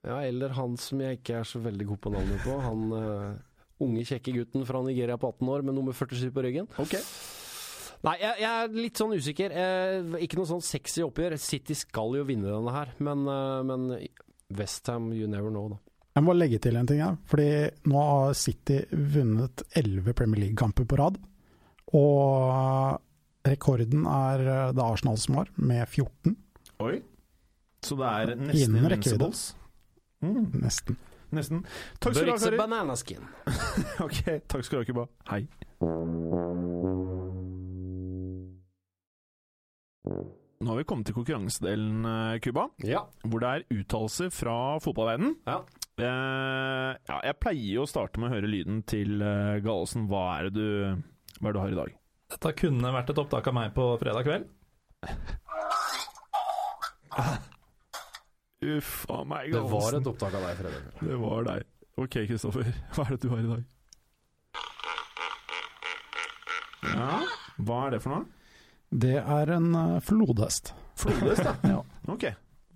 Ja, 0.04 0.20
eller 0.20 0.52
han 0.56 0.76
som 0.80 1.00
jeg 1.00 1.22
ikke 1.22 1.40
er 1.40 1.48
så 1.48 1.60
veldig 1.64 1.88
god 1.94 2.04
på 2.04 2.12
navnet 2.12 2.44
på. 2.44 2.54
Han 2.64 2.84
eh, 2.96 3.40
unge, 3.84 4.06
kjekke 4.08 4.34
gutten 4.36 4.66
fra 4.68 4.82
Nigeria 4.84 5.18
på 5.20 5.30
18 5.32 5.52
år 5.54 5.66
med 5.66 5.76
nummer 5.76 5.96
47 5.96 6.30
på 6.34 6.44
ryggen. 6.46 6.70
Okay. 6.80 7.02
Nei, 8.06 8.16
jeg, 8.22 8.40
jeg 8.40 8.50
er 8.50 8.74
litt 8.78 9.00
sånn 9.00 9.12
usikker. 9.12 9.52
Eh, 9.52 10.16
ikke 10.24 10.38
noe 10.40 10.48
sånn 10.48 10.64
sexy 10.64 11.04
oppgjør. 11.04 11.36
City 11.40 11.76
skal 11.76 12.16
jo 12.16 12.24
vinne 12.28 12.48
denne 12.48 12.72
her, 12.72 12.94
men, 13.04 13.26
eh, 13.28 13.60
men 13.68 13.88
Westham, 14.56 15.10
you 15.12 15.28
never 15.30 15.52
know, 15.52 15.68
da. 15.74 15.80
Jeg 16.16 16.26
må 16.26 16.34
legge 16.34 16.58
til 16.62 16.76
en 16.80 16.88
ting 16.88 17.02
her. 17.04 17.18
Fordi 17.30 17.50
nå 17.92 18.06
har 18.08 18.32
City 18.38 18.80
vunnet 18.90 19.62
11 19.78 20.16
Premier 20.16 20.46
League-kamper 20.46 20.88
på 20.88 20.98
rad. 20.98 21.20
Og 21.96 22.98
rekorden 23.46 24.08
er 24.10 24.46
eh, 24.46 24.72
det 24.76 24.84
Arsenal 24.84 25.20
som 25.20 25.40
har, 25.40 25.52
med 25.56 25.84
14. 25.86 26.36
Oi. 26.86 26.98
Så 27.84 27.96
det 27.96 28.08
er 28.08 28.34
nesten 28.36 28.76
invincibles. 28.76 29.44
Mm, 30.20 30.50
Nesten. 30.60 30.98
Nesten. 31.36 31.58
Takk 32.00 32.14
skal 32.16 32.26
du 32.26 32.32
ha, 32.32 32.38
Kari. 32.42 32.56
bananaskin. 32.60 33.22
Ok, 34.06 34.18
takk 34.50 34.62
skal 34.66 34.76
du 34.78 34.82
ha, 34.82 34.86
Kuba. 34.90 35.04
Hei. 35.30 35.42
Nå 40.60 40.68
har 40.68 40.76
vi 40.80 40.84
kommet 40.88 41.06
til 41.08 41.14
konkurransedelen, 41.16 42.04
eh, 42.04 42.38
Kuba, 42.44 42.66
Ja. 42.84 43.00
hvor 43.24 43.40
det 43.40 43.48
er 43.48 43.64
uttalelser 43.80 44.28
fra 44.30 44.78
fotballverdenen. 44.80 45.36
Ja. 45.46 45.58
Eh, 46.00 46.96
ja, 47.08 47.20
jeg 47.24 47.38
pleier 47.40 47.74
jo 47.74 47.82
å 47.84 47.88
starte 47.88 48.18
med 48.20 48.30
å 48.30 48.34
høre 48.34 48.48
lyden 48.48 48.82
til 48.88 49.20
uh, 49.22 49.58
Gallosen. 49.60 50.06
Hva 50.08 50.38
er 50.38 50.42
det 50.48 50.54
du, 50.54 50.96
hva 51.40 51.48
er 51.48 51.52
det 51.52 51.58
du 51.58 51.60
har 51.60 51.68
i 51.74 51.80
dag? 51.80 51.90
Dette 52.30 52.52
kunne 52.56 52.92
vært 52.94 53.10
et 53.10 53.18
opptak 53.20 53.46
av 53.50 53.54
meg 53.54 53.74
på 53.76 53.98
fredag 54.00 54.24
kveld. 54.24 54.44
Uff 58.60 59.06
a 59.08 59.22
meg, 59.24 59.52
Det 59.54 59.60
var 59.72 59.94
et 59.96 60.08
opptak 60.10 60.34
av 60.36 60.42
deg, 60.44 60.58
Fredrik. 60.58 60.96
Det 61.00 61.14
var 61.22 61.46
deg. 61.46 61.62
Ok, 61.96 62.16
Kristoffer. 62.28 62.66
Hva 62.94 63.06
er 63.06 63.14
det 63.14 63.20
du 63.22 63.30
har 63.32 63.40
i 63.40 63.48
dag? 63.48 63.62
Ja, 66.90 67.08
hva 67.60 67.78
er 67.86 67.94
det 67.94 68.00
for 68.04 68.12
noe? 68.12 68.26
Det 68.90 69.16
er 69.20 69.52
en 69.54 69.70
eh, 69.76 69.96
flodhest. 70.04 70.74
Flodhest, 70.98 71.44
da. 71.46 71.54
Ja. 71.72 71.80
Ok. 72.10 72.26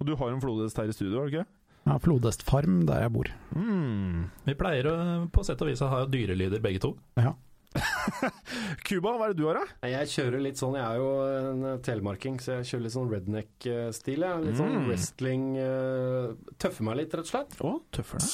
Og 0.00 0.08
du 0.08 0.14
har 0.20 0.32
en 0.32 0.40
flodhest 0.40 0.80
her 0.80 0.88
i 0.88 0.96
studio, 0.96 1.18
har 1.18 1.28
du 1.28 1.34
ikke? 1.34 1.46
Ja, 1.84 1.98
flodhestfarm 2.00 2.82
der 2.88 3.04
jeg 3.04 3.12
bor. 3.12 3.30
Mm. 3.52 4.30
Vi 4.46 4.56
pleier 4.56 4.88
å, 4.88 4.94
på 5.32 5.44
sett 5.44 5.60
og 5.60 5.68
vis 5.68 5.82
å 5.84 5.90
ha 5.92 6.04
dyrelyder 6.08 6.62
begge 6.64 6.80
to. 6.84 6.94
Ja. 7.20 7.34
Cuba, 8.86 9.12
hva 9.18 9.26
er 9.28 9.34
det 9.34 9.38
du 9.40 9.46
har, 9.48 9.58
da? 9.58 9.88
Jeg 9.90 10.10
kjører 10.12 10.42
litt 10.44 10.60
sånn, 10.60 10.76
jeg 10.78 10.84
er 10.86 11.00
jo 11.00 11.08
en 11.26 11.64
eh, 11.72 11.78
telemarking, 11.84 12.36
så 12.42 12.58
jeg 12.60 12.68
kjører 12.70 12.84
litt 12.86 12.94
sånn 12.94 13.10
redneck-stil. 13.12 14.26
Litt 14.44 14.58
sånn 14.60 14.74
Mm. 14.74 14.86
wrestling. 14.88 15.44
eh, 15.58 16.34
Tøffer 16.62 16.86
meg 16.86 16.96
litt, 17.02 17.14
rett 17.14 17.26
og 17.26 17.32
slett. 17.32 17.56
Å, 17.60 17.72
tøffer 17.94 18.22
deg. 18.22 18.28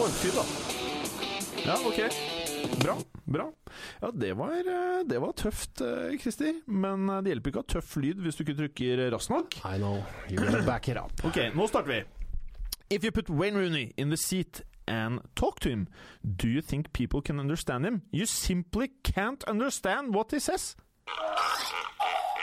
Ordentlig, 0.00 0.32
da. 0.36 0.44
Ja, 1.66 1.74
ok. 1.84 2.00
Bra. 2.80 2.94
Bra. 3.30 3.48
Ja, 4.02 4.10
det 4.10 4.32
var, 4.38 4.54
eh, 4.58 5.02
det 5.06 5.20
var 5.20 5.32
tøft, 5.38 5.82
Christer. 6.22 6.54
Men 6.66 7.06
det 7.24 7.34
hjelper 7.34 7.50
ikke 7.52 7.62
å 7.62 7.66
ha 7.66 7.72
tøff 7.80 7.96
lyd 8.00 8.22
hvis 8.24 8.36
du 8.38 8.44
ikke 8.44 8.56
trykker 8.62 9.10
raskt 9.12 9.30
nok. 9.34 9.58
I 9.64 9.76
know, 9.78 10.02
you 10.28 10.38
back 10.66 10.88
it 10.88 10.96
up. 10.96 11.12
Ok, 11.24 11.36
nå 11.54 11.68
starter 11.68 11.88
vi. 11.98 12.02
If 12.90 13.04
you 13.04 13.12
put 13.12 13.28
Wayne 13.30 13.54
Rooney 13.56 13.92
in 13.96 14.10
the 14.10 14.16
seat 14.16 14.62
and 14.90 15.20
talk 15.38 15.60
to 15.64 15.70
him, 15.70 15.86
do 16.22 16.48
you 16.50 16.60
think 16.62 16.90
people 16.92 17.22
can 17.22 17.38
understand 17.40 17.86
him? 17.86 18.00
You 18.10 18.26
simply 18.26 18.90
can't 19.06 19.44
understand 19.48 20.14
what 20.14 20.32
he 20.34 20.40
says. 20.42 20.74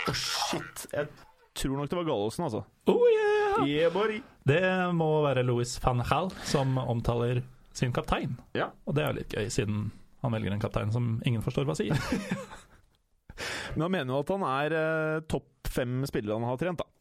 Å, 0.07 0.13
shit. 0.15 0.85
Jeg 0.93 1.09
tror 1.57 1.77
nok 1.81 1.89
det 1.91 1.97
var 1.99 2.07
Gallosen, 2.07 2.45
altså. 2.47 2.63
Oh 2.87 3.03
yeah! 3.11 3.67
Yeah, 3.67 3.91
buddy. 3.93 4.21
Det 4.47 4.61
må 4.95 5.07
være 5.25 5.43
Louis 5.43 5.71
van 5.83 6.03
Gaal 6.07 6.29
som 6.47 6.77
omtaler 6.79 7.41
sin 7.75 7.91
kaptein. 7.93 8.37
Ja. 8.55 8.69
Og 8.87 8.95
det 8.95 9.03
er 9.03 9.11
jo 9.11 9.19
litt 9.19 9.33
gøy, 9.35 9.49
siden 9.53 9.89
han 10.23 10.33
velger 10.33 10.53
en 10.55 10.61
kaptein 10.63 10.93
som 10.93 11.17
ingen 11.27 11.43
forstår 11.45 11.67
hva 11.67 11.75
sier. 11.77 11.97
Men 13.75 13.83
han 13.85 13.93
mener 13.93 14.13
jo 14.15 14.21
at 14.23 14.31
han 14.33 14.45
er 14.49 14.73
eh, 14.77 15.19
topp 15.29 15.69
fem 15.69 15.99
spillere 16.09 16.37
han 16.39 16.47
har 16.49 16.61
trent, 16.61 16.79
da. 16.83 16.87
Eh, 16.87 16.93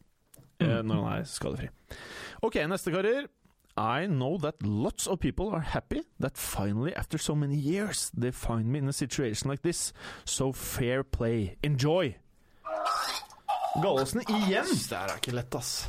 Mm. 0.81 0.86
når 0.89 0.97
han 1.02 1.18
er 1.20 1.24
skadefri. 1.28 1.66
Ok, 2.44 2.55
neste 2.68 2.93
karer. 2.94 3.27
I 3.77 4.07
know 4.07 4.39
that 4.39 4.62
lots 4.62 5.07
of 5.07 5.20
people 5.20 5.51
are 5.51 5.61
happy 5.61 6.03
that 6.19 6.39
finally, 6.39 6.94
after 6.94 7.19
so 7.19 7.35
many 7.35 7.57
years, 7.57 8.11
they 8.16 8.31
find 8.31 8.66
me 8.73 8.78
in 8.78 8.89
a 8.89 8.93
situation 8.93 9.51
like 9.51 9.62
this. 9.62 9.93
So 10.24 10.53
fair 10.53 11.03
play. 11.05 11.57
Enjoy! 11.62 12.16
Gallosen 13.82 14.23
igjen! 14.24 14.65
Det 14.89 14.97
er 14.97 15.16
ikke 15.19 15.36
lett, 15.36 15.55
ass. 15.55 15.89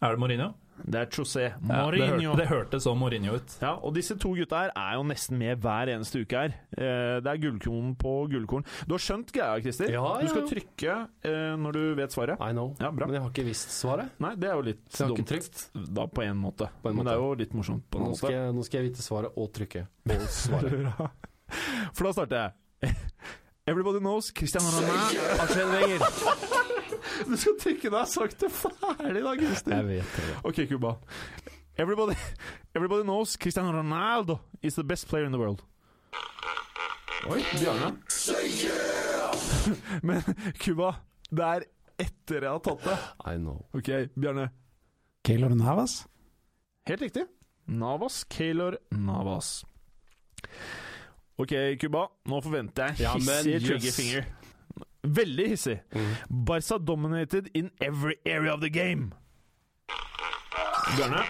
Er 0.00 0.14
det 0.14 0.20
Mourinho? 0.22 0.52
Det 0.84 1.00
er 1.00 1.06
José 1.12 1.42
Ja, 1.48 1.50
det, 1.58 1.68
Mourinho. 1.68 2.30
hør, 2.32 2.36
det 2.38 2.46
hørtes 2.48 2.82
så 2.86 2.92
Mourinho 2.96 3.34
ut. 3.34 3.56
Ja, 3.62 3.72
og 3.82 3.94
disse 3.96 4.14
to 4.20 4.30
gutta 4.36 4.60
her 4.62 4.70
er 4.76 4.94
jo 4.98 5.02
nesten 5.08 5.38
med 5.40 5.58
hver 5.64 5.90
eneste 5.94 6.20
uke 6.22 6.36
her. 6.44 6.54
Eh, 6.76 7.18
det 7.24 7.32
er 7.32 7.40
gullkorn 7.42 7.94
på 7.98 8.12
gullkorn. 8.32 8.64
Du 8.86 8.94
har 8.94 9.02
skjønt 9.02 9.32
greia, 9.34 9.58
Christer? 9.64 9.90
Ja, 9.92 10.04
Du 10.22 10.28
skal 10.30 10.46
trykke 10.48 10.96
eh, 11.24 11.56
når 11.58 11.72
du 11.78 11.82
vet 11.98 12.14
svaret. 12.14 12.38
I 12.40 12.52
know. 12.52 12.74
Ja, 12.80 12.90
bra. 12.90 13.06
Men 13.10 13.18
jeg 13.18 13.22
har 13.26 13.30
ikke 13.34 13.46
visst 13.48 13.74
svaret. 13.74 14.14
Nei, 14.22 14.34
det 14.36 14.48
er 14.52 14.54
jo 14.60 14.66
litt 14.70 14.84
Så 14.92 15.04
jeg 15.04 15.10
har 15.10 15.16
dumt. 15.16 15.34
ikke. 15.38 15.84
Da 16.00 16.06
på 16.06 16.22
en 16.28 16.36
måte. 16.44 16.70
På 16.82 16.88
en 16.92 16.96
Men 17.00 17.04
det 17.10 17.14
er 17.16 17.22
jo 17.24 17.34
litt 17.42 17.54
morsomt 17.58 17.84
på 17.90 17.98
en 17.98 18.08
Nå 18.10 18.14
skal, 18.16 18.30
måte. 18.30 18.38
jeg, 18.38 18.54
nå 18.54 18.64
skal 18.68 18.80
jeg 18.82 18.90
vite 18.92 19.02
svaret 19.08 19.36
og 19.36 19.52
trykke 19.58 19.86
på 20.08 20.20
svaret. 20.28 20.92
For 21.96 22.04
da 22.08 22.12
starter 22.12 22.42
jeg. 22.82 22.94
Everybody 23.68 23.98
knows 24.00 24.30
Christian 24.32 24.64
Arne, 24.64 24.94
Arsen 25.42 25.68
Wenger. 25.74 26.77
Du 27.26 27.36
skal 27.36 27.52
trykke 27.60 27.90
når 27.90 27.98
jeg 27.98 28.04
har 28.04 28.12
sagt 28.12 28.40
det 28.40 28.50
ferdig, 28.52 29.22
da, 29.24 29.34
Christer. 29.40 29.74
Jeg 29.76 29.86
vet 29.88 30.04
det. 30.16 30.36
Ok, 30.44 30.54
Cuba. 30.70 30.92
Everybody, 31.78 32.14
everybody 32.74 33.02
knows 33.06 33.36
Cristiano 33.36 33.70
Ronaldo 33.72 34.38
is 34.62 34.74
the 34.74 34.84
best 34.84 35.08
player 35.08 35.26
in 35.26 35.32
the 35.32 35.38
world. 35.38 35.62
Oi, 37.30 37.42
Bjarne. 37.58 37.96
Men 40.02 40.22
Cuba, 40.58 40.92
det 41.30 41.44
er 41.44 41.60
etter 41.98 42.44
jeg 42.46 42.50
har 42.54 42.60
tatt 42.62 42.84
det. 42.86 42.96
I 43.26 43.34
know. 43.38 43.64
Ok, 43.74 43.88
Bjarne. 44.14 44.48
Keylor 45.26 45.54
Navas? 45.58 46.04
Helt 46.88 47.02
riktig. 47.04 47.24
Navas. 47.68 48.22
Keylor 48.32 48.78
Navas. 48.94 49.64
Ok, 51.38 51.52
Cuba. 51.82 52.06
Nå 52.26 52.40
forventer 52.42 52.94
jeg 52.94 53.02
Ja, 53.04 53.12
hissig 53.18 53.52
jøss. 53.58 53.66
triggerfinger. 53.68 54.24
Veldig 55.04 55.48
hissig. 55.48 55.78
Mm. 55.94 56.44
Barca 56.46 56.78
dominated 56.78 57.48
in 57.54 57.70
every 57.80 58.14
area 58.26 58.52
of 58.54 58.60
the 58.60 58.70
game. 58.70 59.10
Bjørne? 60.96 61.22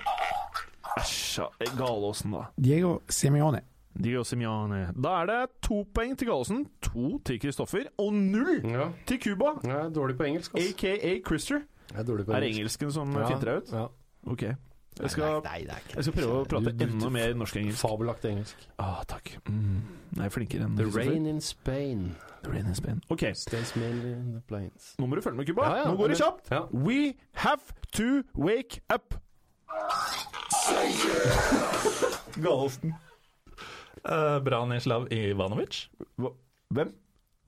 Æsj, 0.99 1.41
ja, 1.41 1.49
Galåsen, 1.79 2.33
da. 2.33 2.45
Diego 2.59 2.99
Simione. 3.09 3.61
Diego 3.99 4.23
Simione. 4.25 4.93
Da 5.03 5.09
er 5.23 5.27
det 5.27 5.39
to 5.63 5.83
poeng 5.95 6.17
til 6.19 6.29
Galåsen, 6.31 6.67
to 6.83 7.19
til 7.27 7.41
Kristoffer 7.43 7.89
og 7.99 8.13
null 8.15 8.63
Ja. 8.71 8.89
til 9.07 9.21
Cuba, 9.23 9.55
er 9.65 9.89
dårlig 9.91 10.17
på 10.19 10.23
engelsk, 10.29 10.55
altså. 10.55 10.75
aka 10.75 11.19
Christer. 11.27 11.61
Er 11.95 12.03
dårlig 12.05 12.27
på 12.27 12.33
Er 12.33 12.43
engelsken 12.43 12.93
som 12.93 13.13
Ja, 13.17 13.27
finter 13.29 13.45
deg 13.53 13.63
ut? 13.63 13.73
Ja. 13.73 13.87
Ok. 14.27 14.43
Jeg 15.01 15.11
skal, 15.11 15.41
Nei, 15.45 15.59
nei, 15.63 15.67
nei, 15.69 15.81
jeg 15.95 16.05
skal 16.05 16.13
prøve 16.17 16.33
å 16.41 16.45
prate 16.49 16.65
Du- 16.73 16.73
du- 16.73 16.85
enda 16.87 17.11
mer 17.11 17.35
norsk-engelsk. 17.35 17.79
Fabelaktig 17.79 18.31
engelsk. 18.33 18.57
Ah, 18.79 19.03
takk. 19.07 19.37
Mm. 19.49 19.83
Jeg 20.17 20.25
er 20.25 20.29
flinkere 20.31 20.63
enn 20.65 20.77
The 20.77 20.85
rain 20.87 21.27
in 21.27 21.41
Spain 21.41 22.17
The 22.43 22.51
rain 22.51 22.67
in 22.67 22.75
Spain. 22.75 23.01
Ok, 23.11 23.25
stays 23.35 23.75
mainly 23.77 24.13
in 24.13 24.33
the 24.35 24.41
plains. 24.47 24.95
nå 24.99 25.07
må 25.09 25.15
du 25.17 25.21
følge 25.23 25.37
med, 25.37 25.47
Cuba. 25.47 25.63
Ja, 25.69 25.77
ja, 25.77 25.85
nå 25.91 25.97
går 25.99 26.09
det 26.09 26.19
kjapt. 26.19 26.51
Ja. 26.51 26.67
We 26.73 27.15
have 27.35 27.61
to 27.93 28.23
wake 28.35 28.81
up. 28.91 29.15
Gallosen. 32.43 32.95
Uh, 34.05 34.39
Branislav 34.41 35.09
Ivanovic? 35.13 35.89
Hvem? 36.19 36.93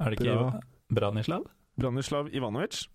Er 0.01 0.05
det 0.10 0.20
ikke 0.20 0.35
Bra. 0.35 0.60
Branislav? 0.94 1.44
Branislav 1.81 2.28
Ivanovic. 2.35 2.86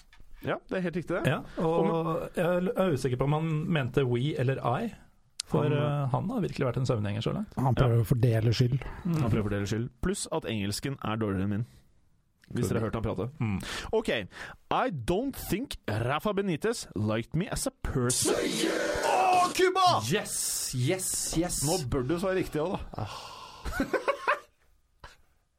Ja, 0.45 0.57
det 0.69 0.77
er 0.77 0.81
helt 0.85 0.95
riktig. 1.01 1.15
det. 1.23 1.31
Ja, 1.31 1.39
og 1.63 2.29
jeg 2.35 2.69
er 2.75 2.93
usikker 2.95 3.17
på 3.21 3.27
om 3.29 3.33
han 3.39 3.49
mente 3.79 4.03
we 4.07 4.35
eller 4.37 4.61
I. 4.61 4.93
For 5.45 5.61
Han- 5.63 5.73
eh, 5.77 6.07
han 6.09 6.29
har 6.29 6.41
virkelig 6.41 6.65
vært 6.65 6.77
en 6.81 6.85
søvngjenger 6.89 7.21
så 7.21 7.33
langt. 7.35 7.53
Han 7.61 7.75
prøver 7.77 8.01
å 8.01 8.05
fordele 8.09 8.53
skyld. 8.53 8.79
Han 9.03 9.29
prøver 9.29 9.43
å 9.43 9.47
fordele 9.49 9.67
skyld. 9.69 9.89
Pluss 10.01 10.27
at 10.33 10.45
engelsken 10.49 10.97
er 11.05 11.17
dårligere 11.21 11.43
enn 11.45 11.49
min. 11.49 11.65
Hvis 12.53 12.67
dere 12.69 12.79
har 12.79 12.87
hørt 12.89 12.93
han 12.97 13.03
prate. 13.03 13.29
Mm. 13.41 13.59
Ok. 13.93 14.09
I 14.71 14.89
don't 14.91 15.35
think 15.35 15.77
Rafa 15.87 16.33
Benitez 16.33 16.85
liked 16.95 17.35
me 17.35 17.47
as 17.49 17.65
a 17.67 17.71
person. 17.81 18.33
Å, 18.35 19.51
Cuba! 19.53 19.85
Yes, 20.09 20.73
yes, 20.75 21.09
yes! 21.37 21.63
Nå 21.65 21.77
bør 21.89 22.07
du 22.07 22.17
svare 22.19 22.35
riktig 22.41 22.61
òg, 22.61 22.79
da. 22.95 23.07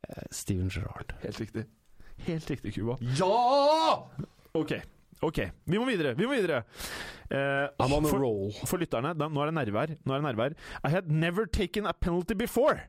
Eh, 0.08 0.22
Steven 0.30 0.68
Gerrard. 0.70 1.14
Helt 1.22 1.40
riktig. 1.40 1.64
Helt 2.26 2.50
riktig, 2.50 2.74
Cuba. 2.76 2.96
Ja! 3.18 4.06
Ok. 4.56 4.72
Ok, 5.24 5.38
vi 5.64 5.78
må 5.80 5.86
videre. 5.88 6.12
Vi 6.18 6.26
må 6.28 6.34
videre. 6.36 6.62
Uh, 7.30 7.66
I'm 7.82 7.92
on 7.96 8.04
a 8.04 8.08
for, 8.10 8.20
roll. 8.20 8.50
for 8.68 8.78
lytterne, 8.78 9.14
da, 9.16 9.30
nå 9.32 9.40
er 9.42 9.48
det 9.50 9.56
nerve 9.56 9.80
her. 9.82 9.94
Nå 10.04 10.12
er 10.12 10.20
det 10.20 10.26
nerve 10.28 10.48
her. 10.50 10.56
I 10.84 10.90
had 10.92 11.08
never 11.10 11.46
taken 11.48 11.88
a 11.88 11.94
penalty 11.96 12.36
before. 12.36 12.84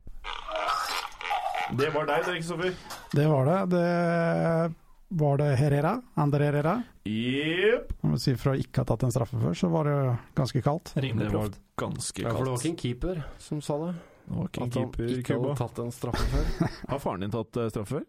Det 1.78 1.90
var 1.94 2.06
deg, 2.08 2.26
det, 2.28 2.36
Kristoffer. 2.42 2.76
Det 3.16 3.28
var 3.32 3.48
det. 3.48 3.56
Det 3.72 4.76
var 5.24 5.40
det 5.40 5.48
Herrera. 5.60 5.94
Ander 6.20 6.44
Herrera. 6.46 6.76
Yep. 7.08 7.94
Om 8.04 8.14
vi 8.16 8.20
sier 8.20 8.38
Fra 8.40 8.54
ikke 8.60 8.84
ha 8.84 8.88
tatt 8.92 9.08
en 9.08 9.14
straffe 9.16 9.40
før, 9.40 9.56
så 9.56 9.72
var 9.72 9.88
det 9.88 9.98
ganske 10.36 10.62
kaldt. 10.64 10.94
Rimelig 11.00 11.30
Det 11.30 11.34
var 11.34 11.48
proft. 11.48 11.60
ganske 11.80 12.24
Ja, 12.24 12.36
for 12.36 12.44
det 12.44 12.52
var 12.52 12.60
ikke 12.62 12.74
en 12.74 12.80
keeper 12.84 13.24
som 13.40 13.64
sa 13.64 13.80
det. 13.86 13.94
Det 14.28 14.36
var 14.36 14.52
ikke 14.52 14.62
en 14.64 14.68
At 14.68 14.78
han 14.80 14.88
keeper, 14.92 15.18
ikke 15.22 15.40
hadde 15.40 15.58
tatt 15.64 15.82
en 15.86 15.92
straffe 15.96 16.28
før. 16.34 16.72
Har 16.92 17.04
faren 17.04 17.24
din 17.24 17.36
tatt 17.36 17.60
eh, 17.64 17.70
straffe 17.72 17.96
før? 17.96 18.08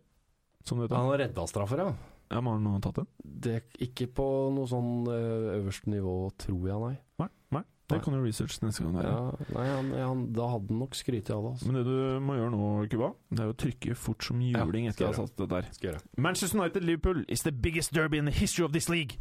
Som 0.67 0.79
du 0.81 0.85
vet? 0.87 0.97
Han 0.99 1.11
har 1.13 1.23
redda 1.23 1.47
straffer, 1.47 1.85
ja. 1.87 1.93
Ja, 2.31 2.41
men 2.45 2.53
har 2.53 2.61
noen 2.61 2.83
tatt 2.85 2.99
den? 3.01 3.07
Det, 3.25 3.59
ikke 3.89 4.07
på 4.19 4.25
noe 4.53 4.69
sånn 4.69 5.07
eh, 5.09 5.57
øverste 5.59 5.89
nivå, 5.93 6.15
tror 6.37 6.67
jeg, 6.69 6.79
nei. 6.83 6.97
Nei. 7.25 7.29
nei. 7.57 7.63
Det 7.89 8.03
kan 8.05 8.13
du 8.13 8.21
research 8.21 8.59
neste 8.61 8.85
gang. 8.85 8.99
Ja, 9.01 9.13
Ja. 9.17 9.47
nei 9.57 9.67
han, 9.71 9.87
han, 9.97 10.25
da 10.37 10.49
hadde 10.53 10.69
han 10.75 10.83
nok 10.83 10.95
skrytt 10.99 11.31
av 11.33 11.47
det. 11.47 11.53
Altså. 11.55 11.71
Men 11.71 11.79
det 11.79 11.85
du 11.89 12.21
må 12.21 12.37
gjøre 12.37 12.51
nå, 12.53 12.67
Cuba, 12.93 13.09
det 13.33 13.41
er 13.47 13.53
å 13.55 13.57
trykke 13.65 13.97
fort 13.97 14.27
som 14.29 14.43
juling 14.45 14.85
Ja, 14.85 14.93
etter 14.93 15.07
å 15.09 15.13
ha 15.15 15.17
satt 15.23 15.41
det 15.41 15.49
der. 15.55 15.71
Skal 15.73 15.89
gjøre. 15.93 16.03
Manchester 16.21 16.59
United-Liverpool 16.61 17.25
is 17.33 17.47
the 17.49 17.53
biggest 17.53 17.95
derby 17.97 18.21
in 18.21 18.29
the 18.29 18.35
history 18.37 18.67
of 18.69 18.73
this 18.77 18.91
league. 18.93 19.17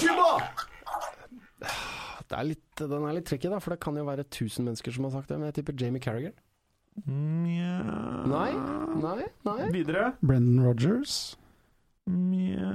Cuba! 0.00 0.30
Det 2.24 2.38
er 2.40 2.46
litt, 2.48 2.66
den 2.80 3.04
er 3.06 3.14
litt 3.18 3.26
tricky, 3.28 3.50
da, 3.52 3.58
for 3.62 3.74
det 3.76 3.80
kan 3.84 3.94
jo 4.00 4.04
være 4.08 4.24
1000 4.26 4.64
mennesker 4.66 4.94
som 4.96 5.06
har 5.06 5.12
sagt 5.14 5.30
det. 5.30 5.38
Men 5.38 5.50
jeg 5.52 5.60
tipper 5.60 5.76
Jamie 5.78 6.02
Carragher. 6.02 6.34
yeah. 7.06 8.24
Nei, 8.30 8.50
nei, 9.02 9.26
nei. 9.46 9.70
Videre. 9.74 10.12
Brendan 10.22 10.64
Rogers. 10.66 11.36
Nja 12.10 12.74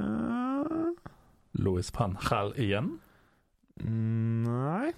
Louis 1.60 1.92
van 1.94 2.18
Gaal 2.22 2.54
igjen? 2.58 3.00
Nei 3.84 4.92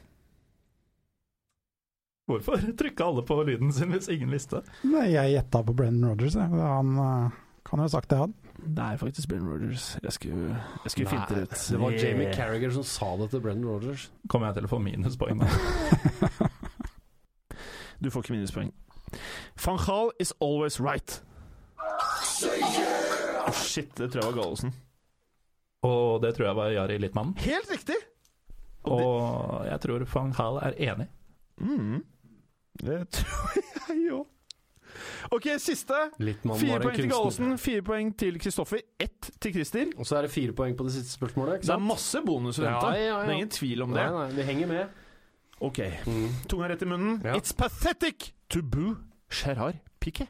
Hvorfor 2.32 2.64
trykka 2.80 3.06
alle 3.06 3.24
på 3.28 3.44
lyden 3.44 3.74
sin 3.76 3.91
hvis 3.91 4.08
ingen 4.14 4.32
visste? 4.32 4.62
Nei, 4.88 5.10
jeg 5.12 5.34
gjetta 5.34 5.64
på 5.68 5.74
Brendan 5.76 6.14
Rogers. 6.14 6.38
Han 6.40 6.94
eh, 6.95 7.40
kan 7.68 7.82
jo 7.82 7.88
ha 7.88 7.91
sagt 7.91 8.10
det, 8.14 8.20
han. 8.22 8.36
Det 8.62 8.84
er 8.86 8.98
faktisk 9.02 9.28
Brennan 9.28 9.49
Rogers. 9.52 9.98
Jeg 10.03 10.14
skulle, 10.14 10.62
jeg 10.84 10.91
skulle 10.91 11.10
finte 11.10 11.36
det 11.36 11.41
ut. 11.41 11.58
det 11.70 11.80
var 11.82 11.91
Jamie 11.91 12.34
Carragher 12.34 12.72
som 12.72 12.84
sa 12.84 13.18
det 13.20 13.30
til 13.34 13.41
Brendan 13.41 13.68
Rogers. 13.68 14.12
Kommer 14.30 14.48
jeg 14.48 14.62
til 14.62 14.70
å 14.70 14.72
få 14.72 14.80
minuspoeng 14.80 15.44
da? 15.44 15.49
Du 18.02 18.10
får 18.10 18.24
ikke 18.24 18.34
minuspoeng. 18.34 18.72
Van 19.66 19.78
Gaal 19.78 20.10
is 20.20 20.34
always 20.41 20.80
right. 20.80 21.22
Shit, 23.53 23.95
det 23.97 24.11
tror 24.11 24.22
jeg 24.23 24.31
var 24.34 24.41
Gallosen. 24.43 24.73
Og 25.84 26.22
det 26.22 26.35
tror 26.38 26.45
jeg 26.51 26.55
var 26.55 26.69
Jari 26.76 26.97
Littmann. 27.01 27.34
Helt 27.41 27.72
riktig! 27.72 27.95
Og 28.84 28.97
det- 28.99 29.05
Og 29.07 29.65
jeg 29.65 29.81
tror 29.81 30.05
Fang 30.05 30.34
Hal 30.35 30.57
er 30.61 30.73
enig. 30.77 31.07
Mm. 31.59 32.03
Det 32.81 33.09
tror 33.09 33.57
jeg 33.89 34.11
òg. 34.11 34.27
Ok, 35.31 35.45
siste. 35.57 35.93
Littmann 36.19 36.59
Fire 36.59 36.80
poeng 36.84 36.95
til. 36.95 37.09
Gallosen, 37.09 37.57
fire 37.57 37.81
poeng 37.81 38.09
til 38.18 38.39
Kristoffer, 38.39 38.81
ett 38.99 39.30
til 39.39 39.53
Christer. 39.53 39.85
Og 39.97 40.05
så 40.05 40.18
er 40.18 40.22
det 40.27 40.31
fire 40.31 40.51
poeng 40.53 40.76
på 40.77 40.84
det 40.84 40.91
siste 40.97 41.13
spørsmålet. 41.15 41.61
Det 41.61 41.69
er 41.69 41.80
masse 41.80 42.22
bonus 42.26 42.59
å 42.59 42.63
Ja, 42.65 42.73
hente. 42.80 42.97
ja, 42.97 43.05
ja. 43.05 43.19
Det 43.22 43.30
er 43.30 43.38
ingen 43.39 43.49
tvil 43.49 43.81
om 43.84 43.93
det. 43.95 44.03
Nei, 44.03 44.27
nei, 44.27 44.35
vi 44.35 44.41
henger 44.43 44.68
med. 44.68 44.88
Ok, 45.61 45.80
Mm. 46.07 46.30
tunga 46.49 46.68
rett 46.69 46.81
i 46.81 46.85
munnen. 46.85 47.22
Ja. 47.23 47.35
It's 47.38 47.53
pathetic 47.55 48.31
to 48.49 48.61
boo 48.61 48.95
Gerard 49.30 49.77
Piquet. 49.99 50.27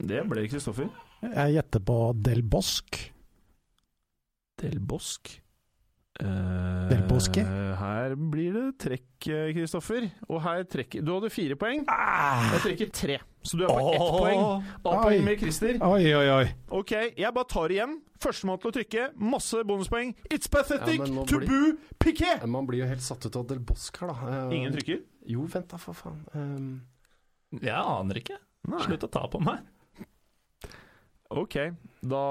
Det 0.00 0.22
ble 0.28 0.46
Kristoffer. 0.50 0.88
Jeg 1.22 1.54
gjetter 1.58 1.82
på 1.86 1.96
Del 2.24 2.42
Bosque. 2.42 3.10
Del 4.62 4.78
Bosk. 4.80 5.30
Eh, 6.20 6.88
Del 6.90 7.02
Bosque? 7.08 7.42
Her 7.42 8.14
blir 8.14 8.52
det 8.54 8.64
trekk, 8.84 9.26
eh, 9.32 9.52
Kristoffer. 9.56 10.10
Og 10.28 10.42
her 10.44 10.62
trekker 10.70 11.02
Du 11.04 11.12
hadde 11.14 11.30
fire 11.32 11.56
poeng. 11.56 11.84
Ah! 11.88 12.52
Jeg 12.52 12.60
trekker 12.66 12.92
tre. 12.92 13.18
Så 13.42 13.58
du 13.58 13.64
er 13.64 13.72
på 13.72 13.88
ett 13.90 13.98
poeng. 13.98 14.42
A-poeng 14.86 15.24
med 15.24 15.38
Christer. 15.40 15.78
Oi, 15.82 16.04
oi, 16.14 16.28
oi. 16.30 16.44
Ok, 16.70 16.92
jeg 17.18 17.34
bare 17.34 17.48
tar 17.50 17.74
igjen. 17.74 17.96
Førstemann 18.22 18.60
til 18.62 18.70
å 18.70 18.74
trykke. 18.76 19.08
Masse 19.18 19.64
bonuspoeng. 19.66 20.12
It's 20.30 20.46
pathetic 20.52 21.00
Ja, 21.00 21.24
to 21.26 21.40
bli... 21.40 21.48
boo 21.48 21.72
piqué! 21.98 22.36
Man 22.46 22.66
blir 22.68 22.84
jo 22.84 22.86
helt 22.92 23.02
satt 23.02 23.26
ut 23.26 23.36
av 23.40 23.48
Del 23.50 23.58
Bosque 23.66 23.98
her, 24.04 24.12
da. 24.12 24.46
Uh, 24.46 24.54
Ingen 24.54 24.76
trykker? 24.76 25.00
Jo, 25.26 25.42
vent 25.50 25.68
da, 25.72 25.80
for 25.82 25.98
faen. 25.98 26.22
Um, 26.38 26.82
Jeg 27.58 27.74
aner 27.74 28.20
ikke. 28.22 28.38
Slutt 28.84 29.08
å 29.08 29.10
ta 29.10 29.26
på 29.32 29.40
meg. 29.42 29.64
Ok, 31.38 31.56
da 32.02 32.22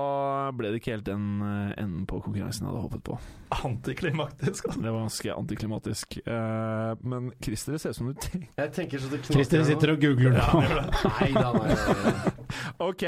ble 0.54 0.70
det 0.74 0.82
ikke 0.82 0.92
helt 0.98 1.06
den 1.08 1.40
eh, 1.46 1.72
enden 1.80 2.04
på 2.10 2.20
konkurransen 2.22 2.66
jeg 2.66 2.74
hadde 2.74 2.82
håpet 2.84 3.04
på. 3.08 3.16
Antiklimaktisk. 3.64 4.68
altså. 4.68 4.82
Det 4.84 4.92
var 4.92 5.00
ganske 5.00 5.34
antiklimatisk. 5.34 6.18
Eh, 6.26 6.92
men 7.14 7.32
Christer, 7.44 7.78
det 7.78 7.82
ser 7.82 7.96
ut 7.96 8.00
som 8.02 8.12
du 8.12 8.20
tenker 8.20 8.50
jeg 8.62 8.74
tenker 8.76 9.02
så 9.02 9.12
det 9.14 9.22
Christer 9.26 9.64
sitter 9.68 9.96
og 9.96 10.04
googler 10.04 10.36
nå. 10.36 10.44
Nei 10.62 11.32
da, 11.34 11.50
nei, 11.56 11.72
nei, 11.72 11.98
nei. 12.04 12.36
Ok, 12.92 13.08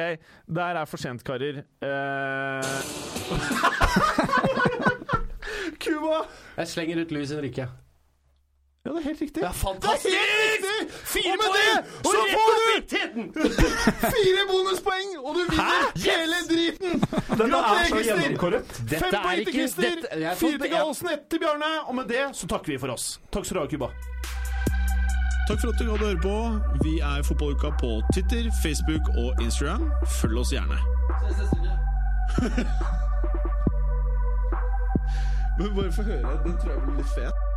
der 0.55 0.79
er 0.79 0.85
for 0.87 1.03
sent, 1.03 1.23
karer. 1.27 1.63
Uh... 1.83 2.63
Cuba! 5.83 6.23
Jeg 6.57 6.67
slenger 6.71 7.03
ut 7.03 7.11
Luis 7.11 7.33
Henrique. 7.35 7.67
Ja, 8.85 8.89
det 8.91 8.97
er 8.97 9.01
helt 9.03 9.21
riktig. 9.21 9.41
Det 9.41 9.47
er 9.47 9.51
fantastisk! 9.51 10.05
Det 10.05 10.13
er! 10.13 10.17
Fire 11.15 11.31
Og 11.31 11.37
med 11.41 11.47
poeng! 11.51 11.77
det 11.77 11.85
Så 12.03 12.09
så 12.11 12.17
får 12.35 12.47
du 12.53 12.57
fire 14.15 14.41
bonuspoeng, 14.49 15.09
og 15.25 15.31
du 15.35 15.39
vinner 15.51 15.83
hele 16.05 16.35
driten! 16.49 16.91
Gratulerer, 17.37 17.85
Christer! 17.87 18.17
Fem 18.19 18.33
Dette 18.89 19.17
poeng 19.23 19.39
til 19.45 19.53
Christer, 19.53 19.95
fire 20.35 20.57
til 20.63 20.69
Gallosen, 20.73 21.07
ett 21.13 21.23
til 21.31 21.39
Bjarne. 21.39 21.71
Og 21.87 21.93
med 21.95 22.03
det 22.11 22.23
så 22.33 22.47
takker 22.47 22.67
vi 22.73 22.77
for 22.83 22.89
oss. 22.91 23.05
Takk 23.31 23.45
skal 23.45 23.55
du 23.55 23.59
ha, 23.63 23.67
Cuba. 23.71 23.87
Takk 25.47 25.59
for 25.61 25.67
at 25.71 25.77
du 25.79 25.83
hadde 25.93 26.05
høre 26.09 26.21
på. 26.27 26.35
Vi 26.83 26.93
er 26.99 27.23
Fotballuka 27.23 27.69
på 27.79 28.01
Twitter, 28.13 28.51
Facebook 28.63 29.05
og 29.15 29.29
Instagram. 29.43 29.91
Følg 30.19 30.37
oss 30.43 30.51
gjerne. 30.51 30.75
Men 35.57 35.75
bare 35.75 35.91
få 35.91 36.03
høre. 36.03 36.39
Den 36.43 36.57
tror 36.59 36.71
jeg 36.75 36.81
blir 36.83 36.95
litt 36.99 37.07
fet. 37.15 37.52